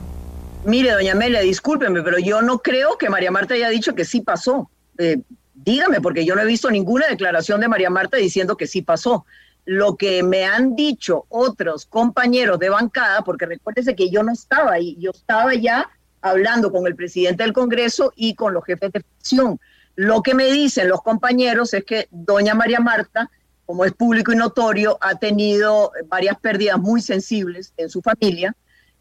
Mire, 0.65 0.91
doña 0.91 1.13
Amelia, 1.13 1.39
discúlpeme, 1.41 2.03
pero 2.03 2.19
yo 2.19 2.43
no 2.43 2.59
creo 2.59 2.97
que 2.99 3.09
María 3.09 3.31
Marta 3.31 3.55
haya 3.55 3.69
dicho 3.69 3.95
que 3.95 4.05
sí 4.05 4.21
pasó. 4.21 4.69
Eh, 4.99 5.17
dígame, 5.65 5.99
porque 5.99 6.25
yo 6.25 6.35
no 6.35 6.41
he 6.41 6.45
visto 6.45 6.71
ninguna 6.71 7.07
declaración 7.07 7.59
de 7.59 7.67
María 7.67 7.89
Marta 7.89 8.17
diciendo 8.17 8.55
que 8.55 8.67
sí 8.67 8.81
pasó. 8.81 9.25
Lo 9.65 9.95
que 9.95 10.21
me 10.21 10.45
han 10.45 10.75
dicho 10.75 11.25
otros 11.29 11.87
compañeros 11.87 12.59
de 12.59 12.69
bancada, 12.69 13.23
porque 13.23 13.47
recuérdese 13.47 13.95
que 13.95 14.09
yo 14.09 14.21
no 14.21 14.31
estaba 14.31 14.73
ahí, 14.73 14.95
yo 14.99 15.11
estaba 15.11 15.55
ya 15.55 15.89
hablando 16.21 16.71
con 16.71 16.85
el 16.85 16.95
presidente 16.95 17.43
del 17.43 17.53
Congreso 17.53 18.13
y 18.15 18.35
con 18.35 18.53
los 18.53 18.63
jefes 18.63 18.91
de 18.91 19.01
fracción 19.01 19.59
lo 19.95 20.21
que 20.21 20.33
me 20.33 20.51
dicen 20.51 20.89
los 20.89 21.01
compañeros 21.01 21.73
es 21.73 21.85
que 21.85 22.07
doña 22.11 22.53
María 22.53 22.79
Marta, 22.79 23.31
como 23.65 23.85
es 23.85 23.93
público 23.93 24.33
y 24.33 24.35
notorio, 24.35 24.97
ha 25.01 25.15
tenido 25.15 25.91
varias 26.07 26.37
pérdidas 26.39 26.77
muy 26.79 27.01
sensibles 27.01 27.73
en 27.77 27.89
su 27.89 28.01
familia, 28.01 28.55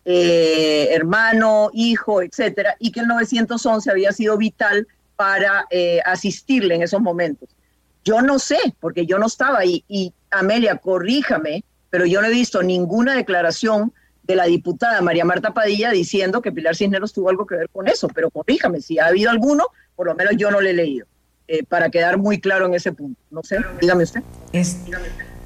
eh, 0.05 0.89
hermano, 0.93 1.71
hijo, 1.73 2.23
etcétera, 2.23 2.77
y 2.79 2.93
que 2.93 3.01
el 3.01 3.09
911 3.09 3.91
había 3.91 4.13
sido 4.13 4.39
vital 4.39 4.87
para 5.17 5.67
eh, 5.71 6.01
asistirle 6.05 6.75
en 6.75 6.83
esos 6.83 7.01
momentos. 7.01 7.49
Yo 8.05 8.21
no 8.21 8.39
sé, 8.39 8.59
porque 8.81 9.07
yo 9.07 9.19
no 9.19 9.27
estaba 9.27 9.61
ahí, 9.61 9.85
y 9.89 10.13
Amelia, 10.31 10.77
corríjame, 10.77 11.65
pero 11.91 12.07
yo 12.07 12.21
no 12.21 12.27
he 12.27 12.31
visto 12.31 12.63
ninguna 12.63 13.15
declaración 13.15 13.93
de 14.25 14.37
la 14.37 14.45
diputada 14.45 15.01
María 15.01 15.25
Marta 15.25 15.53
Padilla 15.53 15.91
diciendo 15.91 16.43
que 16.43 16.53
Pilar 16.53 16.75
Cisneros 16.75 17.13
tuvo 17.13 17.31
algo 17.31 17.47
que 17.47 17.57
ver 17.57 17.69
con 17.71 17.89
eso, 17.89 18.09
pero 18.09 18.31
corríjame, 18.31 18.81
si 18.81 18.99
ha 18.99 19.07
habido 19.07 19.31
alguno, 19.31 19.67
por 19.95 20.07
lo 20.07 20.15
menos 20.15 20.35
yo 20.37 20.51
no 20.51 20.61
le 20.61 20.71
he 20.71 20.75
leído, 20.75 21.07
eh, 21.47 21.63
para 21.65 21.91
quedar 21.91 22.19
muy 22.19 22.41
claro 22.41 22.67
en 22.67 22.75
ese 22.75 22.93
punto. 22.93 23.21
No 23.31 23.43
sé, 23.43 23.59
dígame 23.81 24.05
usted. 24.05 24.23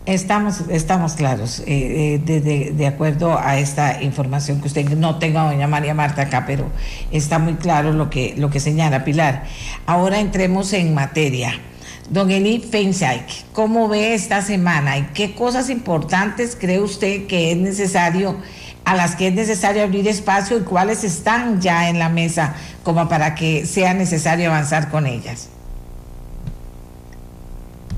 Estamos, 0.09 0.63
estamos 0.71 1.13
claros, 1.13 1.61
eh, 1.67 2.15
eh, 2.15 2.19
de, 2.25 2.73
de, 2.73 2.87
acuerdo 2.87 3.39
a 3.39 3.59
esta 3.59 4.03
información 4.03 4.59
que 4.59 4.69
usted 4.69 4.89
no 4.89 5.19
tenga 5.19 5.45
doña 5.45 5.67
María 5.67 5.93
Marta 5.93 6.23
acá, 6.23 6.45
pero 6.47 6.71
está 7.13 7.39
muy 7.39 7.57
claro 7.57 7.93
lo 7.93 8.09
que, 8.09 8.35
lo 8.39 8.49
que 8.49 8.59
señala 8.59 9.05
Pilar. 9.05 9.45
Ahora 9.85 10.19
entremos 10.19 10.73
en 10.73 10.95
materia. 10.95 11.61
Don 12.09 12.31
Eli 12.31 12.59
Feinsaik, 12.59 13.53
¿cómo 13.53 13.87
ve 13.87 14.15
esta 14.15 14.41
semana 14.41 14.97
y 14.97 15.03
qué 15.13 15.35
cosas 15.35 15.69
importantes 15.69 16.57
cree 16.59 16.81
usted 16.81 17.27
que 17.27 17.53
es 17.53 17.59
necesario, 17.59 18.39
a 18.87 18.97
las 18.97 19.15
que 19.15 19.29
es 19.29 19.35
necesario 19.35 19.83
abrir 19.83 20.09
espacio 20.09 20.57
y 20.57 20.63
cuáles 20.63 21.05
están 21.05 21.61
ya 21.61 21.91
en 21.91 21.99
la 21.99 22.09
mesa 22.09 22.55
como 22.83 23.11
para 23.11 23.35
que 23.35 23.67
sea 23.67 23.93
necesario 23.93 24.49
avanzar 24.49 24.89
con 24.89 25.07
ellas. 25.07 25.51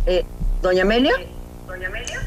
Eh, 0.07 0.25
Doña 0.61 0.83
Amelia. 0.83 1.13
Doña 1.71 1.89
Amelia. 1.89 2.21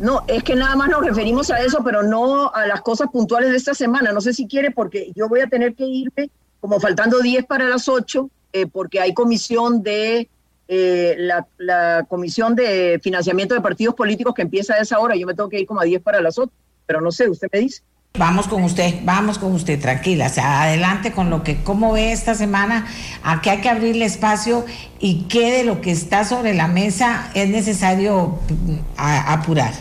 No, 0.00 0.24
es 0.28 0.44
que 0.44 0.54
nada 0.54 0.76
más 0.76 0.88
nos 0.90 1.04
referimos 1.04 1.50
a 1.50 1.60
eso, 1.60 1.82
pero 1.82 2.02
no 2.02 2.52
a 2.54 2.66
las 2.66 2.82
cosas 2.82 3.08
puntuales 3.10 3.50
de 3.50 3.56
esta 3.56 3.74
semana. 3.74 4.12
No 4.12 4.20
sé 4.20 4.32
si 4.32 4.46
quiere, 4.46 4.70
porque 4.70 5.10
yo 5.16 5.28
voy 5.28 5.40
a 5.40 5.48
tener 5.48 5.74
que 5.74 5.84
irme 5.84 6.30
como 6.60 6.78
faltando 6.78 7.20
10 7.20 7.46
para 7.46 7.68
las 7.68 7.88
8, 7.88 8.30
eh, 8.52 8.66
porque 8.66 9.00
hay 9.00 9.14
comisión 9.14 9.82
de 9.82 10.28
eh, 10.68 11.16
la, 11.56 12.04
comisión 12.08 12.54
de 12.54 13.00
financiamiento 13.02 13.54
de 13.54 13.60
partidos 13.60 13.94
políticos 13.94 14.34
que 14.34 14.42
empieza 14.42 14.74
a 14.74 14.78
esa 14.78 15.00
hora. 15.00 15.16
Yo 15.16 15.26
me 15.26 15.34
tengo 15.34 15.48
que 15.48 15.60
ir 15.60 15.66
como 15.66 15.80
a 15.80 15.84
10 15.84 16.02
para 16.02 16.20
las 16.20 16.38
8, 16.38 16.52
pero 16.86 17.00
no 17.00 17.10
sé, 17.10 17.28
usted 17.28 17.48
me 17.52 17.60
dice. 17.60 17.82
Vamos 18.18 18.48
con 18.48 18.64
usted, 18.64 18.96
vamos 19.04 19.38
con 19.38 19.52
usted, 19.52 19.80
tranquila. 19.80 20.26
O 20.26 20.28
sea, 20.28 20.62
adelante 20.62 21.12
con 21.12 21.30
lo 21.30 21.44
que, 21.44 21.62
¿cómo 21.62 21.92
ve 21.92 22.10
esta 22.10 22.34
semana? 22.34 22.86
¿A 23.22 23.40
qué 23.40 23.50
hay 23.50 23.60
que 23.60 23.68
abrirle 23.68 24.04
espacio 24.04 24.66
y 24.98 25.28
qué 25.28 25.52
de 25.52 25.64
lo 25.64 25.80
que 25.80 25.92
está 25.92 26.24
sobre 26.24 26.52
la 26.52 26.66
mesa 26.66 27.30
es 27.34 27.48
necesario 27.48 28.40
mm, 28.48 28.98
apurar? 28.98 29.72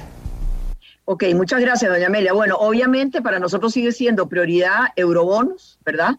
Ok, 1.05 1.23
muchas 1.33 1.61
gracias, 1.61 1.91
doña 1.91 2.07
Amelia. 2.07 2.33
Bueno, 2.33 2.57
obviamente 2.57 3.21
para 3.23 3.39
nosotros 3.39 3.73
sigue 3.73 3.91
siendo 3.91 4.29
prioridad 4.29 4.89
eurobonos, 4.95 5.79
¿verdad? 5.83 6.17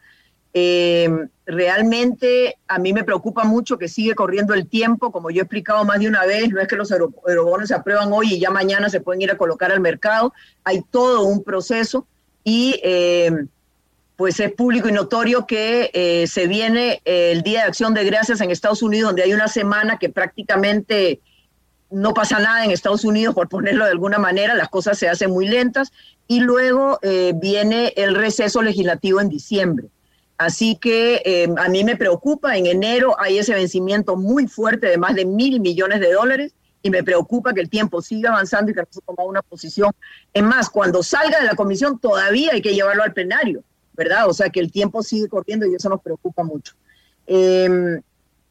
Eh, 0.61 1.09
realmente 1.47 2.59
a 2.67 2.81
mí 2.81 2.93
me 2.93 3.05
preocupa 3.05 3.45
mucho 3.45 3.79
que 3.79 3.87
sigue 3.87 4.17
corriendo 4.17 4.55
el 4.55 4.67
tiempo, 4.67 5.13
como 5.13 5.31
yo 5.31 5.39
he 5.39 5.45
explicado 5.45 5.85
más 5.85 6.01
de 6.01 6.09
una 6.09 6.25
vez, 6.27 6.49
no 6.51 6.61
es 6.61 6.67
que 6.67 6.75
los 6.75 6.91
eurobonos 6.91 7.69
se 7.69 7.75
aprueban 7.75 8.13
hoy 8.13 8.35
y 8.35 8.41
ya 8.41 8.51
mañana 8.51 8.91
se 8.91 9.01
pueden 9.01 9.23
ir 9.23 9.31
a 9.31 9.39
colocar 9.39 9.71
al 9.71 9.79
mercado, 9.79 10.35
hay 10.65 10.83
todo 10.91 11.23
un 11.23 11.45
proceso 11.45 12.09
y 12.43 12.81
eh, 12.83 13.31
pues 14.17 14.41
es 14.41 14.53
público 14.53 14.89
y 14.89 14.93
notorio 14.93 15.47
que 15.47 15.93
eh, 15.95 16.27
se 16.27 16.49
viene 16.49 17.03
el 17.05 17.43
Día 17.43 17.61
de 17.61 17.69
Acción 17.69 17.95
de 17.95 18.05
Gracias 18.05 18.41
en 18.41 18.51
Estados 18.51 18.83
Unidos, 18.83 19.11
donde 19.11 19.23
hay 19.23 19.33
una 19.33 19.47
semana 19.47 19.97
que 19.97 20.09
prácticamente 20.09 21.21
no 21.89 22.15
pasa 22.15 22.41
nada 22.41 22.65
en 22.65 22.73
Estados 22.73 23.05
Unidos, 23.05 23.33
por 23.33 23.49
ponerlo 23.49 23.85
de 23.85 23.93
alguna 23.93 24.19
manera, 24.19 24.55
las 24.55 24.71
cosas 24.71 24.99
se 24.99 25.09
hacen 25.09 25.31
muy 25.31 25.47
lentas, 25.47 25.93
y 26.27 26.41
luego 26.41 26.99
viene 27.37 27.95
el 27.97 28.17
receso 28.17 28.61
legislativo 28.61 29.21
en 29.21 29.29
diciembre. 29.29 29.89
Así 30.39 30.77
que 30.77 31.21
eh, 31.25 31.49
a 31.59 31.69
mí 31.69 31.83
me 31.83 31.97
preocupa, 31.97 32.57
en 32.57 32.67
enero 32.67 33.17
hay 33.21 33.39
ese 33.39 33.55
vencimiento 33.55 34.17
muy 34.17 34.47
fuerte 34.47 34.87
de 34.87 34.97
más 34.97 35.17
de 35.17 35.25
mil 35.25 35.61
millones 35.61 35.99
de 35.99 36.13
dólares 36.13 36.55
y 36.81 36.91
me 36.91 37.03
preocupa 37.03 37.53
que 37.53 37.61
el 37.61 37.69
tiempo 37.69 38.01
siga 38.01 38.31
avanzando 38.31 38.71
y 38.71 38.75
que 38.75 38.81
no 38.81 38.87
se 38.89 39.01
toma 39.01 39.25
una 39.25 39.43
posición. 39.43 39.91
Es 40.33 40.43
más, 40.45 40.71
cuando 40.71 41.03
salga 41.03 41.41
de 41.41 41.47
la 41.47 41.57
comisión 41.57 41.99
todavía 41.99 42.53
hay 42.53 42.63
que 42.63 42.73
llevarlo 42.73 43.03
al 43.03 43.13
plenario, 43.13 43.65
¿verdad? 43.95 44.29
O 44.29 44.33
sea 44.33 44.49
que 44.49 44.61
el 44.61 44.71
tiempo 44.71 45.03
sigue 45.03 45.29
corriendo 45.29 45.67
y 45.67 45.75
eso 45.75 45.89
nos 45.89 46.01
preocupa 46.01 46.45
mucho. 46.45 46.75
Em, 47.27 48.01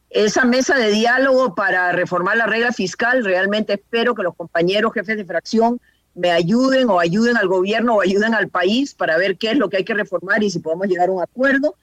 esa 0.09 0.43
mesa 0.43 0.77
de 0.77 0.91
diálogo 0.91 1.55
para 1.55 1.93
reformar 1.93 2.35
la 2.35 2.47
regla 2.47 2.73
fiscal, 2.73 3.23
realmente 3.23 3.73
espero 3.73 4.13
que 4.13 4.23
los 4.23 4.35
compañeros 4.35 4.91
jefes 4.93 5.15
de 5.15 5.25
fracción 5.25 5.79
me 6.17 6.31
ayuden 6.31 6.89
o 6.89 6.99
ayuden 6.99 7.37
al 7.37 7.47
gobierno 7.47 7.95
o 7.95 8.01
ayuden 8.01 8.33
al 8.33 8.49
país 8.49 8.93
para 8.95 9.17
ver 9.17 9.37
qué 9.37 9.51
es 9.51 9.57
lo 9.57 9.69
que 9.69 9.77
hay 9.77 9.85
que 9.85 9.93
reformar 9.93 10.43
y 10.43 10.49
si 10.49 10.59
podemos 10.59 10.87
llegar 10.87 11.09
a 11.09 11.11
un 11.11 11.21
acuerdo. 11.21 11.75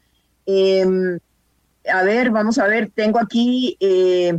Em, 0.44 1.18
a 1.90 2.02
ver, 2.02 2.30
vamos 2.30 2.58
a 2.58 2.66
ver, 2.66 2.90
tengo 2.92 3.20
aquí 3.20 3.76
eh, 3.78 4.38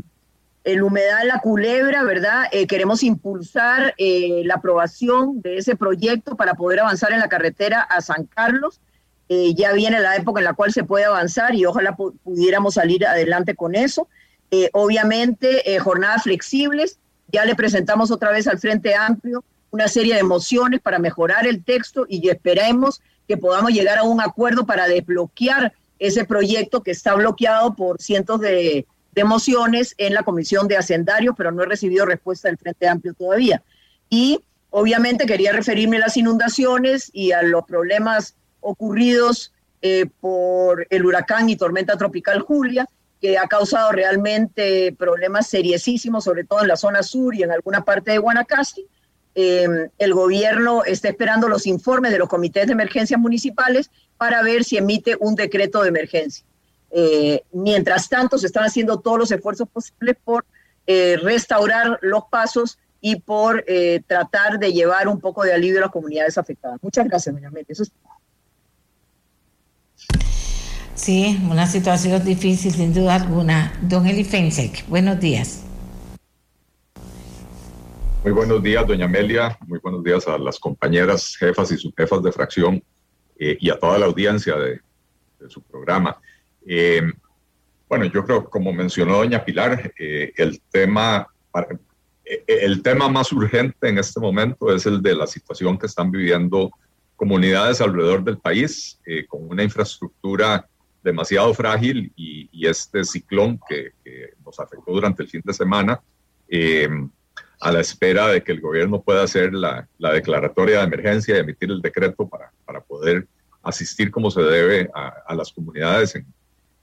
el 0.66 0.84
humedal 0.84 1.30
La 1.30 1.40
Culebra, 1.40 2.04
¿verdad? 2.04 2.44
Eh, 2.52 2.68
queremos 2.68 3.04
impulsar 3.04 3.94
eh, 3.98 4.42
la 4.46 4.56
aprobación 4.56 5.42
de 5.42 5.58
ese 5.58 5.78
proyecto 5.78 6.36
para 6.36 6.56
poder 6.56 6.82
avanzar 6.82 7.14
en 7.14 7.20
la 7.20 7.30
carretera 7.30 7.82
a 7.82 8.02
San 8.02 8.26
Carlos. 8.26 8.82
ya 9.30 9.74
viene 9.74 10.00
la 10.02 10.16
época 10.18 10.40
en 10.40 10.46
la 10.46 10.54
cual 10.54 10.72
se 10.72 10.84
puede 10.84 11.06
avanzar 11.06 11.56
y 11.56 11.66
ojalá 11.66 11.96
pudiéramos 11.96 12.76
salir 12.76 13.08
adelante 13.08 13.56
con 13.56 13.74
eso. 13.76 14.08
obviamente, 14.74 15.80
jornadas 15.80 16.24
flexibles. 16.24 17.00
Ya 17.32 17.44
le 17.46 17.56
presentamos 17.56 18.12
otra 18.12 18.32
vez 18.32 18.46
al 18.48 18.60
Frente 18.60 18.94
Amplio 18.94 19.44
una 19.76 19.90
serie 19.90 20.16
de 20.16 20.24
mociones 20.24 20.80
para 20.80 21.00
mejorar 21.00 21.46
el 21.46 21.62
texto 21.62 22.06
y 22.08 22.30
esperemos 22.30 23.02
que 23.28 23.36
podamos 23.36 23.72
llegar 23.72 23.98
a 23.98 24.04
un 24.04 24.22
acuerdo 24.22 24.66
para 24.66 24.88
desbloquear 24.88 25.74
ese 26.00 26.24
proyecto 26.24 26.82
que 26.82 26.92
está 26.92 27.14
bloqueado 27.14 27.76
por 27.76 28.02
cientos 28.02 28.40
de, 28.40 28.86
de 29.12 29.24
mociones 29.26 29.94
en 29.98 30.14
la 30.14 30.24
Comisión 30.24 30.70
de 30.70 30.78
Hacendarios, 30.78 31.36
pero 31.38 31.52
no 31.52 31.64
he 31.64 31.66
recibido 31.66 32.06
respuesta 32.06 32.48
del 32.48 32.58
Frente 32.58 32.88
Amplio 32.88 33.14
todavía. 33.16 33.62
Y 34.10 34.40
obviamente 34.70 35.26
quería 35.26 35.52
referirme 35.52 35.98
a 35.98 36.06
las 36.08 36.16
inundaciones 36.16 37.12
y 37.12 37.34
a 37.34 37.42
los 37.42 37.66
problemas 37.66 38.36
ocurridos 38.62 39.52
eh, 39.82 40.06
por 40.22 40.88
el 40.90 41.06
huracán 41.06 41.50
y 41.50 41.58
tormenta 41.58 41.98
tropical 41.98 42.40
Julia, 42.40 42.88
que 43.20 43.38
ha 43.38 43.48
causado 43.48 43.92
realmente 43.92 44.96
problemas 44.98 45.48
seriosísimos, 45.48 46.24
sobre 46.24 46.46
todo 46.46 46.62
en 46.62 46.70
la 46.70 46.78
zona 46.78 47.04
sur 47.04 47.36
y 47.36 47.44
en 47.44 47.52
alguna 47.52 47.84
parte 47.84 48.12
de 48.12 48.20
Guanacaste. 48.20 48.86
Em, 49.38 49.89
el 49.98 50.13
gobierno 50.13 50.86
está 50.86 51.10
esperando 51.10 51.50
los 51.50 51.67
informes 51.67 52.13
de 52.13 52.19
los 52.19 52.30
comités 52.30 52.67
de 52.67 52.71
emergencias 52.71 53.19
municipales 53.19 53.91
para 54.17 54.41
ver 54.41 54.63
si 54.63 54.78
emite 54.78 55.17
un 55.19 55.36
decreto 55.36 55.82
de 55.84 55.89
emergencia. 55.89 56.45
Eh, 56.89 57.43
mientras 57.52 58.08
tanto, 58.08 58.38
se 58.38 58.48
están 58.48 58.63
haciendo 58.63 59.02
todos 59.02 59.19
los 59.19 59.32
esfuerzos 59.32 59.67
posibles 59.67 60.15
por 60.24 60.45
eh, 60.88 61.17
restaurar 61.21 62.00
los 62.02 62.24
pasos 62.30 62.80
y 63.02 63.17
por 63.17 63.65
eh, 63.67 64.02
tratar 64.08 64.58
de 64.58 64.71
llevar 64.71 65.10
un 65.10 65.19
poco 65.19 65.43
de 65.43 65.54
alivio 65.54 65.80
a 65.80 65.82
las 65.82 65.91
comunidades 65.91 66.38
afectadas. 66.38 66.80
Muchas 66.82 67.06
gracias, 67.06 67.36
doña 67.36 67.52
Mete. 67.52 67.74
Sí, 70.93 71.38
una 71.52 71.67
situación 71.67 72.24
difícil, 72.24 72.71
sin 72.71 72.93
duda 72.93 73.15
alguna. 73.15 73.74
Don 73.82 74.08
Eli 74.08 74.24
Fensek, 74.24 74.88
buenos 74.88 75.19
días. 75.19 75.65
Muy 78.26 78.32
buenos 78.32 78.64
días, 78.64 78.88
doña 78.88 79.06
Amelia. 79.06 79.56
Muy 79.68 79.78
buenos 79.78 80.04
días 80.04 80.28
a 80.28 80.40
las 80.40 80.60
compañeras 80.60 81.38
jefas 81.38 81.72
y 81.72 81.78
subjefas 81.78 82.24
de 82.24 82.32
fracción 82.32 82.84
eh, 83.38 83.56
y 83.62 83.70
a 83.70 83.78
toda 83.78 84.00
la 84.00 84.08
audiencia 84.08 84.56
de, 84.56 84.82
su 85.48 85.62
programa. 85.62 86.18
Eh, 86.66 87.04
bueno, 87.88 88.06
yo 88.06 88.26
creo, 88.26 88.50
como 88.50 88.74
mencionó 88.74 89.18
doña 89.18 89.46
Pilar, 89.46 89.94
eh, 90.00 90.34
el, 90.38 90.60
tema, 90.72 91.28
el 92.48 92.82
tema 92.82 93.10
más 93.10 93.32
urgente 93.32 93.90
en 93.90 94.00
este 94.00 94.20
momento 94.20 94.74
es 94.74 94.88
el 94.88 95.04
de 95.04 95.14
la 95.14 95.28
situación 95.28 95.78
que 95.78 95.86
están 95.86 96.10
viviendo 96.10 96.72
comunidades 97.16 97.80
alrededor 97.80 98.24
del 98.24 98.40
país 98.40 99.00
con 99.28 99.48
una 99.48 99.62
infraestructura 99.62 100.68
demasiado 101.04 101.54
frágil 101.54 102.12
y, 102.16 102.66
este 102.66 103.04
ciclón 103.06 103.60
que, 103.70 103.92
que, 104.04 104.34
nos 104.44 104.60
afectó 104.60 104.94
durante 104.94 105.22
el 105.22 105.30
fin 105.30 105.44
de 105.46 105.54
semana 105.54 106.02
a 107.65 107.71
la 107.71 107.80
espera 107.80 108.28
de 108.28 108.43
que 108.43 108.51
el 108.51 108.62
gobierno 108.62 109.01
pueda 109.01 109.23
hacer 109.23 109.51
la, 109.51 109.88
declaratoria 109.97 110.78
de 110.78 110.84
emergencia 110.84 111.36
y 111.36 111.39
emitir 111.39 111.71
el 111.71 111.82
decreto 111.82 112.30
para, 112.30 112.51
para 112.63 112.80
poder 112.80 113.28
asistir 113.63 114.12
como 114.12 114.30
se 114.30 114.43
debe 114.43 114.88
a, 114.93 115.34
las 115.34 115.51
comunidades 115.51 116.13
en, 116.13 116.28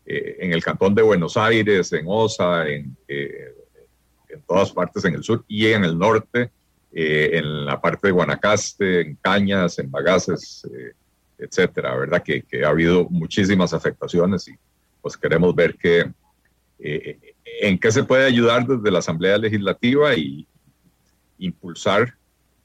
eh, 0.04 0.38
en, 0.40 0.52
el 0.52 0.60
cantón 0.60 0.92
de 0.92 1.02
Buenos 1.02 1.36
Aires, 1.36 1.92
en 1.92 2.04
Osa, 2.08 2.68
en, 2.68 2.96
eh, 3.06 3.54
en 4.28 4.42
todas 4.42 4.72
partes 4.72 5.04
en 5.04 5.14
el 5.14 5.22
sur 5.22 5.44
y 5.46 5.68
en 5.68 5.84
el 5.84 5.96
norte, 5.96 6.50
eh, 6.92 7.30
en 7.34 7.64
la 7.64 7.80
parte 7.80 8.08
de 8.08 8.12
Guanacaste, 8.14 9.02
en 9.02 9.14
Cañas, 9.22 9.78
en 9.78 9.88
Bagaces, 9.88 10.68
etcétera, 11.38 11.94
¿verdad? 11.94 12.24
Que, 12.24 12.42
que, 12.42 12.64
ha 12.64 12.70
habido 12.70 13.08
muchísimas 13.08 13.72
afectaciones 13.72 14.48
y 14.48 14.54
pues 15.00 15.16
queremos 15.16 15.54
ver 15.54 15.76
que, 15.76 16.10
en 16.80 17.78
qué 17.78 17.92
se 17.92 18.02
puede 18.02 18.26
ayudar 18.26 18.66
desde 18.66 18.90
la 18.90 18.98
Asamblea 18.98 19.38
Legislativa 19.38 20.16
y, 20.16 20.48
impulsar 21.42 22.14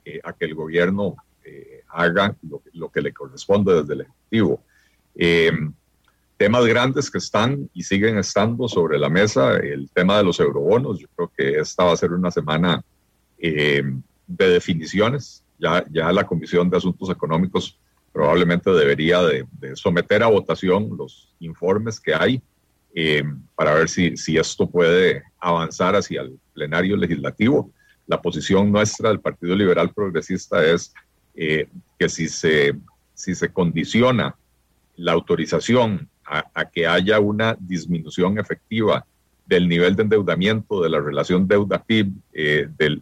eh, 0.06 0.20
a 0.24 0.34
que 0.34 0.46
el 0.46 0.56
gobierno 0.56 1.16
eh, 1.44 1.84
haga 1.90 2.36
lo, 2.74 2.90
que 2.90 3.02
le 3.02 3.14
corresponde 3.14 3.74
desde 3.74 3.94
el 3.94 4.02
Ejecutivo. 4.02 4.64
Eh, 5.16 5.52
temas 6.38 6.66
grandes 6.66 7.10
que 7.10 7.18
están 7.18 7.70
y 7.74 7.84
siguen 7.84 8.18
estando 8.18 8.68
sobre 8.68 9.00
la 9.00 9.10
mesa, 9.10 9.56
el 9.58 9.90
tema 9.92 10.18
de 10.18 10.24
los 10.24 10.40
eurobonos, 10.40 11.00
yo 11.00 11.08
creo 11.16 11.32
que 11.36 11.60
esta 11.60 11.84
va 11.84 11.94
a 11.94 11.98
ser 11.98 12.14
una 12.14 12.32
semana 12.32 12.84
de 13.40 13.94
definiciones. 14.28 15.44
Ya, 15.60 15.84
ya 15.90 16.12
la 16.12 16.26
Comisión 16.26 16.70
de 16.70 16.78
Asuntos 16.78 17.10
Económicos 17.10 17.80
probablemente 18.14 18.70
debería 18.72 19.22
de, 19.24 19.48
someter 19.76 20.22
a 20.22 20.28
votación 20.28 20.90
los 20.96 21.34
informes 21.40 22.00
que 22.00 22.14
hay 22.14 22.42
para 23.56 23.74
ver 23.74 23.90
si, 23.90 24.16
si 24.18 24.38
esto 24.38 24.70
puede 24.70 25.24
avanzar 25.40 25.96
hacia 25.96 26.22
el 26.22 26.40
plenario 26.54 26.96
legislativo 26.98 27.72
la 28.08 28.22
posición 28.22 28.72
nuestra 28.72 29.10
del 29.10 29.20
Partido 29.20 29.56
Liberal 29.56 29.94
Progresista 29.94 30.66
es 30.66 30.94
eh, 31.36 31.68
que 32.00 32.10
si 32.10 32.28
se, 32.30 32.74
si 33.14 33.36
se 33.36 33.50
condiciona 33.50 34.36
la 34.96 35.12
autorización 35.12 36.10
a, 36.26 36.66
que 36.66 36.86
haya 36.86 37.22
una 37.22 37.56
disminución 37.58 38.38
efectiva 38.38 39.06
del 39.46 39.70
nivel 39.70 39.96
de 39.96 40.04
endeudamiento, 40.04 40.82
de 40.82 40.90
la 40.90 41.00
relación 41.00 41.48
deuda-PIB, 41.48 42.12
eh, 42.34 42.68
del, 42.78 43.02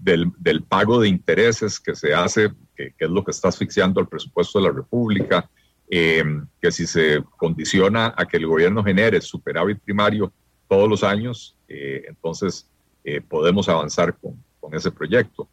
del, 0.00 0.62
pago 0.64 1.00
de 1.00 1.08
intereses 1.08 1.80
que 1.80 1.94
se 1.94 2.12
hace, 2.12 2.52
que, 2.76 2.92
es 2.98 3.08
lo 3.08 3.24
que 3.24 3.30
está 3.30 3.48
asfixiando 3.48 4.00
el 4.00 4.08
presupuesto 4.08 4.58
de 4.58 4.66
la 4.66 4.72
República, 4.74 5.48
eh, 5.88 6.22
que 6.60 6.70
si 6.72 6.86
se 6.86 7.24
condiciona 7.38 8.12
a 8.14 8.26
que 8.26 8.36
el 8.36 8.46
gobierno 8.46 8.84
genere 8.84 9.22
superávit 9.22 9.78
primario 9.78 10.30
todos 10.68 10.88
los 10.88 11.02
años, 11.02 11.56
entonces 11.68 12.68
eh, 13.06 13.20
podemos 13.20 13.68
avanzar 13.68 14.16
con, 14.16 14.42
con 14.58 14.74
ese 14.74 14.90
proyecto. 14.90 15.46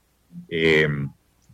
Eh, 0.48 0.88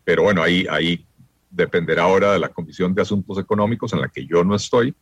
pero 0.04 0.22
bueno, 0.24 0.44
ahí, 0.44 0.68
ahí 0.70 1.04
dependerá 1.50 2.04
ahora 2.04 2.34
de 2.34 2.40
la 2.40 2.50
Comisión 2.50 2.94
de 2.94 3.02
Asuntos 3.02 3.40
Económicos 3.40 3.92
en 3.94 4.02
la 4.02 4.08
que 4.08 4.24
yo 4.28 4.44
no 4.44 4.56
estoy, 4.56 4.94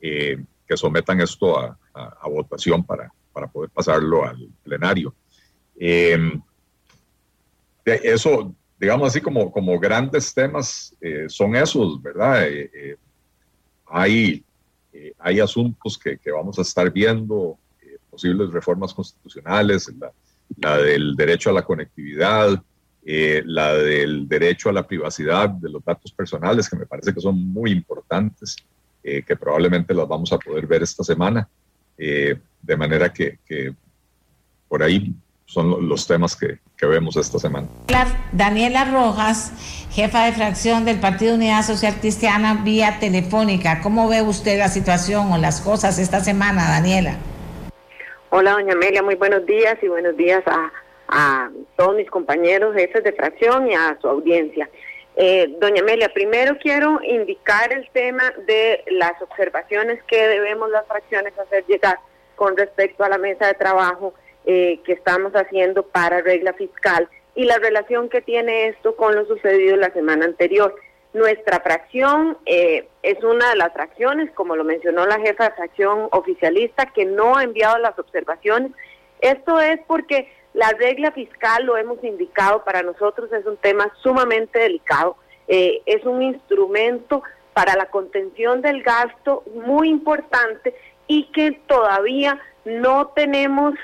eh, 0.00 0.42
que 0.66 0.76
sometan 0.76 1.20
esto 1.20 1.56
a, 1.56 1.78
a, 1.94 2.28
votación 2.28 2.82
para, 2.82 3.12
para 3.32 3.46
poder 3.46 3.70
pasarlo 3.70 4.26
al 4.26 4.48
plenario. 4.64 5.14
Eso, 7.84 8.54
digamos 8.78 9.08
así, 9.08 9.20
como, 9.20 9.52
como 9.52 9.78
grandes 9.78 10.34
temas 10.34 10.94
son 11.28 11.56
esos, 11.56 12.02
¿verdad? 12.02 12.46
hay, 13.86 14.44
hay 15.18 15.40
asuntos 15.40 15.96
que, 15.98 16.18
que, 16.18 16.30
vamos 16.30 16.58
a 16.58 16.62
estar 16.62 16.90
viendo, 16.92 17.58
posibles 18.10 18.50
reformas 18.50 18.92
constitucionales, 18.92 19.92
la, 19.98 20.12
la 20.60 20.78
del 20.78 21.16
derecho 21.16 21.50
a 21.50 21.52
la 21.52 21.62
conectividad, 21.62 22.62
eh, 23.04 23.42
la 23.46 23.74
del 23.74 24.28
derecho 24.28 24.68
a 24.68 24.72
la 24.72 24.86
privacidad 24.86 25.48
de 25.48 25.70
los 25.70 25.82
datos 25.84 26.12
personales, 26.12 26.68
que 26.68 26.76
me 26.76 26.86
parece 26.86 27.14
que 27.14 27.20
son 27.20 27.52
muy 27.52 27.72
importantes, 27.72 28.56
eh, 29.02 29.22
que 29.22 29.36
probablemente 29.36 29.94
las 29.94 30.06
vamos 30.06 30.32
a 30.32 30.38
poder 30.38 30.66
ver 30.66 30.82
esta 30.82 31.02
semana, 31.02 31.48
eh, 31.96 32.38
de 32.62 32.76
manera 32.76 33.12
que, 33.12 33.38
por 34.68 34.82
ahí 34.82 35.14
son 35.46 35.88
los 35.88 36.06
temas 36.06 36.36
que, 36.36 36.60
que, 36.76 36.86
vemos 36.86 37.16
esta 37.16 37.38
semana. 37.38 37.66
Daniela 38.30 38.84
Rojas, 38.84 39.52
jefa 39.90 40.26
de 40.26 40.32
fracción 40.32 40.84
del 40.84 41.00
Partido 41.00 41.34
Unidad 41.34 41.66
Social 41.66 41.96
Cristiana, 42.00 42.62
vía 42.62 42.98
telefónica. 43.00 43.80
¿Cómo 43.80 44.08
ve 44.08 44.22
usted 44.22 44.58
la 44.58 44.68
situación 44.68 45.32
o 45.32 45.38
las 45.38 45.60
cosas 45.60 45.98
esta 45.98 46.22
semana, 46.22 46.68
Daniela? 46.68 47.16
Hola, 48.32 48.52
doña 48.52 48.74
Amelia, 48.74 49.02
muy 49.02 49.16
buenos 49.16 49.44
días 49.44 49.76
y 49.82 49.88
buenos 49.88 50.16
días 50.16 50.44
a, 50.46 51.50
todos 51.74 51.96
mis 51.96 52.08
compañeros 52.08 52.76
jefes 52.76 53.02
de 53.02 53.12
fracción 53.12 53.68
y 53.68 53.74
a 53.74 53.98
su 54.00 54.08
audiencia. 54.08 54.70
Eh, 55.16 55.56
doña 55.58 55.82
Amelia, 55.82 56.08
primero 56.14 56.56
quiero 56.62 57.00
indicar 57.02 57.72
el 57.72 57.90
tema 57.90 58.32
de 58.46 58.84
las 58.92 59.20
observaciones 59.20 60.00
que 60.04 60.28
debemos 60.28 60.70
las 60.70 60.86
fracciones 60.86 61.36
hacer 61.36 61.66
llegar 61.66 61.98
con 62.36 62.56
respecto 62.56 63.02
a 63.02 63.08
la 63.08 63.18
mesa 63.18 63.48
de 63.48 63.54
trabajo 63.54 64.14
eh, 64.46 64.78
que 64.84 64.92
estamos 64.92 65.32
haciendo 65.32 65.82
para 65.82 66.20
regla 66.20 66.52
fiscal 66.52 67.08
y 67.34 67.46
la 67.46 67.58
relación 67.58 68.08
que 68.08 68.22
tiene 68.22 68.68
esto 68.68 68.94
con 68.94 69.16
lo 69.16 69.26
sucedido 69.26 69.74
la 69.74 69.92
semana 69.92 70.26
anterior. 70.26 70.76
Nuestra 71.12 71.60
fracción 71.60 72.38
eh, 72.46 72.88
es 73.02 73.22
una 73.24 73.50
de 73.50 73.56
las 73.56 73.72
fracciones, 73.72 74.30
como 74.32 74.54
lo 74.54 74.62
mencionó 74.62 75.06
la 75.06 75.18
jefa 75.18 75.44
de 75.44 75.56
fracción 75.56 76.08
oficialista, 76.12 76.86
que 76.86 77.04
no 77.04 77.36
ha 77.36 77.42
enviado 77.42 77.78
las 77.78 77.98
observaciones. 77.98 78.70
Esto 79.20 79.60
es 79.60 79.80
porque 79.88 80.32
la 80.54 80.70
regla 80.70 81.10
fiscal, 81.10 81.64
lo 81.64 81.76
hemos 81.76 82.02
indicado, 82.04 82.64
para 82.64 82.82
nosotros 82.82 83.32
es 83.32 83.44
un 83.44 83.56
tema 83.56 83.92
sumamente 84.02 84.60
delicado. 84.60 85.16
Eh, 85.48 85.82
es 85.84 86.04
un 86.04 86.22
instrumento 86.22 87.24
para 87.54 87.74
la 87.74 87.86
contención 87.86 88.62
del 88.62 88.82
gasto 88.84 89.42
muy 89.52 89.88
importante 89.88 90.74
y 91.08 91.24
que 91.32 91.52
todavía 91.66 92.40
no 92.64 93.08
tenemos 93.08 93.74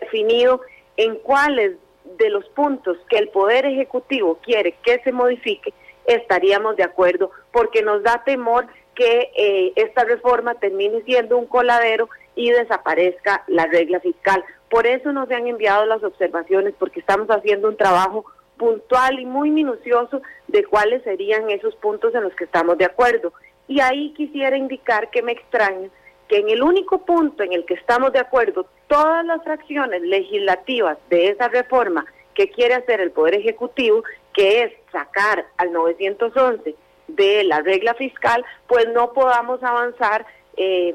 definido 0.00 0.62
en 0.96 1.16
cuáles 1.16 1.76
de 2.18 2.28
los 2.28 2.48
puntos 2.50 2.96
que 3.08 3.18
el 3.18 3.28
Poder 3.28 3.66
Ejecutivo 3.66 4.38
quiere 4.42 4.72
que 4.84 4.98
se 5.04 5.12
modifique 5.12 5.72
estaríamos 6.06 6.76
de 6.76 6.84
acuerdo, 6.84 7.30
porque 7.52 7.82
nos 7.82 8.02
da 8.02 8.22
temor 8.24 8.66
que 8.94 9.30
eh, 9.34 9.72
esta 9.76 10.04
reforma 10.04 10.54
termine 10.54 11.02
siendo 11.02 11.38
un 11.38 11.46
coladero 11.46 12.08
y 12.34 12.50
desaparezca 12.50 13.44
la 13.46 13.66
regla 13.66 14.00
fiscal. 14.00 14.44
Por 14.68 14.86
eso 14.86 15.12
nos 15.12 15.30
han 15.30 15.46
enviado 15.46 15.86
las 15.86 16.02
observaciones, 16.02 16.74
porque 16.78 17.00
estamos 17.00 17.28
haciendo 17.28 17.68
un 17.68 17.76
trabajo 17.76 18.24
puntual 18.56 19.18
y 19.18 19.26
muy 19.26 19.50
minucioso 19.50 20.22
de 20.48 20.64
cuáles 20.64 21.02
serían 21.02 21.50
esos 21.50 21.74
puntos 21.76 22.14
en 22.14 22.22
los 22.22 22.34
que 22.34 22.44
estamos 22.44 22.78
de 22.78 22.84
acuerdo. 22.84 23.32
Y 23.68 23.80
ahí 23.80 24.12
quisiera 24.14 24.56
indicar 24.56 25.10
que 25.10 25.22
me 25.22 25.32
extraña 25.32 25.88
que 26.28 26.38
en 26.38 26.48
el 26.48 26.62
único 26.62 27.04
punto 27.04 27.42
en 27.42 27.52
el 27.52 27.64
que 27.64 27.74
estamos 27.74 28.12
de 28.12 28.18
acuerdo, 28.18 28.66
todas 28.86 29.24
las 29.24 29.42
fracciones 29.42 30.02
legislativas 30.02 30.96
de 31.10 31.28
esa 31.28 31.48
reforma 31.48 32.06
que 32.34 32.48
quiere 32.48 32.74
hacer 32.74 33.00
el 33.00 33.10
Poder 33.10 33.34
Ejecutivo, 33.34 34.02
que 34.32 34.62
es 34.62 34.72
sacar 34.92 35.46
al 35.56 35.72
911 35.72 36.76
de 37.08 37.44
la 37.44 37.60
regla 37.60 37.94
fiscal, 37.94 38.44
pues 38.66 38.86
no 38.94 39.12
podamos 39.12 39.62
avanzar 39.62 40.24
eh, 40.56 40.94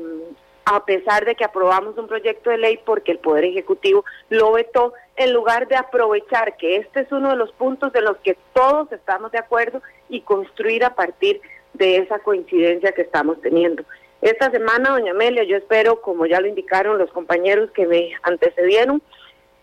a 0.65 0.83
pesar 0.85 1.25
de 1.25 1.35
que 1.35 1.45
aprobamos 1.45 1.97
un 1.97 2.07
proyecto 2.07 2.49
de 2.49 2.57
ley 2.57 2.79
porque 2.85 3.13
el 3.13 3.19
Poder 3.19 3.45
Ejecutivo 3.45 4.03
lo 4.29 4.51
vetó, 4.51 4.93
en 5.15 5.33
lugar 5.33 5.67
de 5.67 5.77
aprovechar 5.77 6.57
que 6.57 6.75
este 6.77 7.01
es 7.01 7.11
uno 7.11 7.29
de 7.29 7.37
los 7.37 7.51
puntos 7.53 7.93
de 7.93 8.01
los 8.01 8.17
que 8.17 8.37
todos 8.53 8.91
estamos 8.91 9.31
de 9.31 9.37
acuerdo 9.37 9.81
y 10.09 10.21
construir 10.21 10.83
a 10.83 10.93
partir 10.93 11.39
de 11.73 11.97
esa 11.97 12.19
coincidencia 12.19 12.91
que 12.91 13.01
estamos 13.01 13.39
teniendo. 13.41 13.83
Esta 14.21 14.51
semana, 14.51 14.89
doña 14.89 15.11
Amelia, 15.11 15.43
yo 15.43 15.55
espero, 15.55 16.01
como 16.01 16.25
ya 16.25 16.41
lo 16.41 16.47
indicaron 16.47 16.97
los 16.97 17.11
compañeros 17.11 17.71
que 17.71 17.85
me 17.85 18.11
antecedieron, 18.23 19.01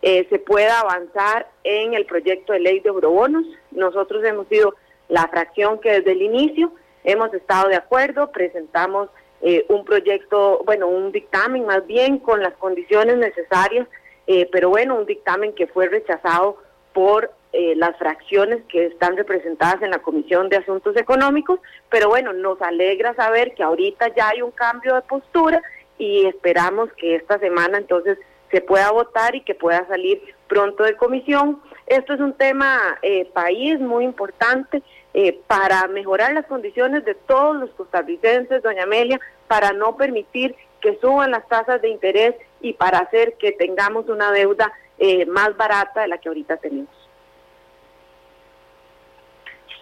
eh, 0.07 0.27
se 0.29 0.39
pueda 0.39 0.81
avanzar 0.81 1.47
en 1.63 1.95
el 1.95 2.05
proyecto 2.05 2.53
de 2.53 2.61
ley 2.61 2.81
de 2.81 2.91
eurobonos. 2.91 3.47
Nosotros 3.71 4.23
hemos 4.23 4.47
sido 4.49 4.75
la 5.09 5.29
fracción 5.29 5.81
que 5.81 5.93
desde 5.93 6.13
el 6.13 6.21
inicio 6.21 6.75
hemos 7.05 7.33
estado 7.33 7.71
de 7.71 7.77
acuerdo, 7.77 8.31
presentamos 8.31 9.09
eh, 9.41 9.65
un 9.71 9.83
proyecto, 9.87 10.61
bueno, 10.67 10.89
un 10.89 11.11
dictamen 11.11 11.65
más 11.65 11.87
bien 11.87 12.19
con 12.19 12.43
las 12.43 12.53
condiciones 12.53 13.17
necesarias, 13.17 13.89
eh, 14.27 14.47
pero 14.53 14.69
bueno, 14.69 14.95
un 14.97 15.07
dictamen 15.07 15.55
que 15.55 15.69
fue 15.69 15.89
rechazado 15.89 16.59
por 16.93 17.33
las 17.77 17.97
fracciones 17.99 18.65
que 18.69 18.87
están 18.87 19.17
representadas 19.17 19.81
en 19.81 19.93
la 19.93 20.01
Comisión 20.01 20.49
de 20.49 20.57
Asuntos 20.57 20.97
Económicos, 20.97 21.61
pero 21.89 22.09
bueno, 22.09 22.33
nos 22.33 22.61
alegra 22.61 23.15
saber 23.15 23.55
que 23.55 23.63
ahorita 23.63 24.13
ya 24.15 24.31
hay 24.31 24.43
un 24.43 24.51
cambio 24.51 24.97
de 24.97 25.03
postura 25.03 25.63
y 25.97 26.27
esperamos 26.27 26.93
que 26.95 27.15
esta 27.15 27.39
semana 27.39 27.79
entonces 27.79 28.19
se 28.55 28.61
pueda 28.61 28.93
votar 28.93 29.35
y 29.35 29.41
que 29.41 29.57
pueda 29.57 29.85
salir 29.89 30.23
pronto 30.47 30.85
de 30.85 30.97
comisión. 30.97 31.61
Esto 31.89 32.15
es 32.15 32.21
un 32.21 32.35
tema 32.35 32.79
eh, 33.03 33.29
país 33.35 33.81
muy 33.81 34.05
importante 34.05 34.81
eh, 35.13 35.41
para 35.49 35.89
mejorar 35.89 36.33
las 36.35 36.47
condiciones 36.47 37.05
de 37.05 37.17
todos 37.17 37.57
los 37.57 37.71
costarricenses, 37.71 38.63
doña 38.63 38.85
Amelia, 38.85 39.19
para 39.49 39.73
no 39.73 39.97
permitir 39.97 40.55
que 40.81 40.97
suban 41.01 41.33
las 41.33 41.49
tasas 41.49 41.83
de 41.83 41.89
interés 41.89 42.37
y 42.61 42.75
para 42.75 42.99
hacer 42.99 43.35
que 43.41 43.51
tengamos 43.51 44.09
una 44.09 44.31
deuda 44.31 44.73
eh, 44.99 45.27
más 45.27 45.57
barata 45.57 46.03
de 46.03 46.09
la 46.09 46.19
que 46.19 46.29
ahorita 46.29 46.57
tenemos. 46.59 46.95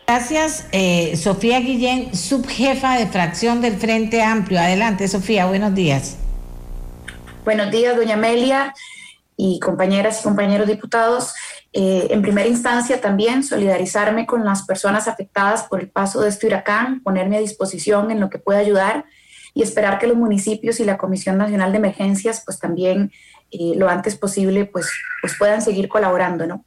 Gracias, 0.07 0.69
Sofía 1.23 1.61
Guillén, 1.61 2.15
subjefa 2.15 2.97
de 2.97 3.07
fracción 3.07 3.61
del 3.61 3.75
Frente 3.75 4.23
Amplio. 4.23 4.61
Adelante, 4.61 5.09
Sofía, 5.09 5.45
buenos 5.45 5.75
días. 5.75 6.19
Buenos 7.45 7.73
días, 7.73 7.97
doña 7.97 8.15
Amelia 8.15 8.73
y 9.37 9.59
compañeras 9.59 10.21
y 10.21 10.23
compañeros 10.23 10.69
diputados. 10.69 11.35
Eh, 11.73 12.07
en 12.11 12.23
primera 12.23 12.47
instancia 12.47 13.01
también 13.01 13.43
solidarizarme 13.43 14.27
con 14.27 14.45
las 14.45 14.63
personas 14.65 15.09
afectadas 15.09 15.65
por 15.65 15.81
el 15.81 15.91
paso 15.91 16.21
de 16.21 16.29
este 16.29 16.47
huracán, 16.47 17.03
ponerme 17.03 17.39
a 17.39 17.41
disposición 17.41 18.13
en 18.13 18.21
lo 18.21 18.31
que 18.31 18.39
pueda 18.39 18.61
ayudar 18.61 19.07
y 19.55 19.63
esperar 19.65 19.99
que 19.99 20.07
los 20.07 20.17
municipios 20.17 20.79
y 20.79 20.85
la 20.85 20.99
Comisión 20.99 21.37
Nacional 21.37 21.73
de 21.73 21.79
Emergencias 21.79 22.43
pues 22.45 22.61
también 22.61 23.11
eh, 23.51 23.73
lo 23.75 23.89
antes 23.89 24.15
posible 24.15 24.65
pues, 24.65 24.89
pues 25.21 25.35
puedan 25.37 25.63
seguir 25.63 25.89
colaborando, 25.89 26.47
¿no? 26.47 26.65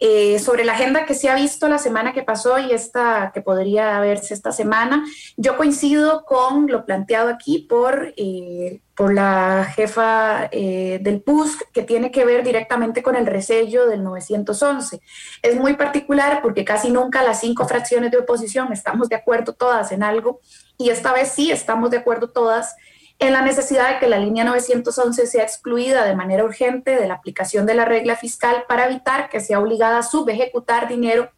Eh, 0.00 0.38
sobre 0.38 0.64
la 0.64 0.74
agenda 0.74 1.04
que 1.04 1.14
se 1.14 1.28
ha 1.28 1.34
visto 1.34 1.68
la 1.68 1.78
semana 1.78 2.12
que 2.12 2.22
pasó 2.22 2.58
y 2.58 2.72
esta 2.72 3.32
que 3.34 3.40
podría 3.40 3.98
verse 4.00 4.32
esta 4.32 4.52
semana, 4.52 5.04
yo 5.36 5.56
coincido 5.56 6.24
con 6.24 6.68
lo 6.68 6.84
planteado 6.84 7.30
aquí 7.30 7.58
por, 7.58 8.14
eh, 8.16 8.80
por 8.94 9.12
la 9.12 9.66
jefa 9.74 10.48
eh, 10.52 10.98
del 11.02 11.20
PUSC, 11.20 11.70
que 11.72 11.82
tiene 11.82 12.12
que 12.12 12.24
ver 12.24 12.44
directamente 12.44 13.02
con 13.02 13.16
el 13.16 13.26
resello 13.26 13.88
del 13.88 14.04
911. 14.04 15.00
Es 15.42 15.56
muy 15.56 15.74
particular 15.74 16.40
porque 16.42 16.64
casi 16.64 16.90
nunca 16.90 17.22
las 17.22 17.40
cinco 17.40 17.66
fracciones 17.66 18.10
de 18.12 18.18
oposición 18.18 18.72
estamos 18.72 19.08
de 19.08 19.16
acuerdo 19.16 19.52
todas 19.52 19.90
en 19.92 20.02
algo 20.02 20.40
y 20.76 20.90
esta 20.90 21.12
vez 21.12 21.30
sí 21.32 21.50
estamos 21.50 21.90
de 21.90 21.98
acuerdo 21.98 22.28
todas 22.30 22.76
en 23.18 23.32
la 23.32 23.42
necesidad 23.42 23.94
de 23.94 23.98
que 23.98 24.06
la 24.06 24.18
línea 24.18 24.44
911 24.44 25.26
sea 25.26 25.42
excluida 25.42 26.04
de 26.04 26.14
manera 26.14 26.44
urgente 26.44 26.96
de 26.96 27.08
la 27.08 27.14
aplicación 27.14 27.66
de 27.66 27.74
la 27.74 27.84
regla 27.84 28.16
fiscal 28.16 28.64
para 28.68 28.86
evitar 28.86 29.28
que 29.28 29.40
sea 29.40 29.58
obligada 29.58 29.98
a 29.98 30.02
subejecutar 30.02 30.88
dinero 30.88 31.30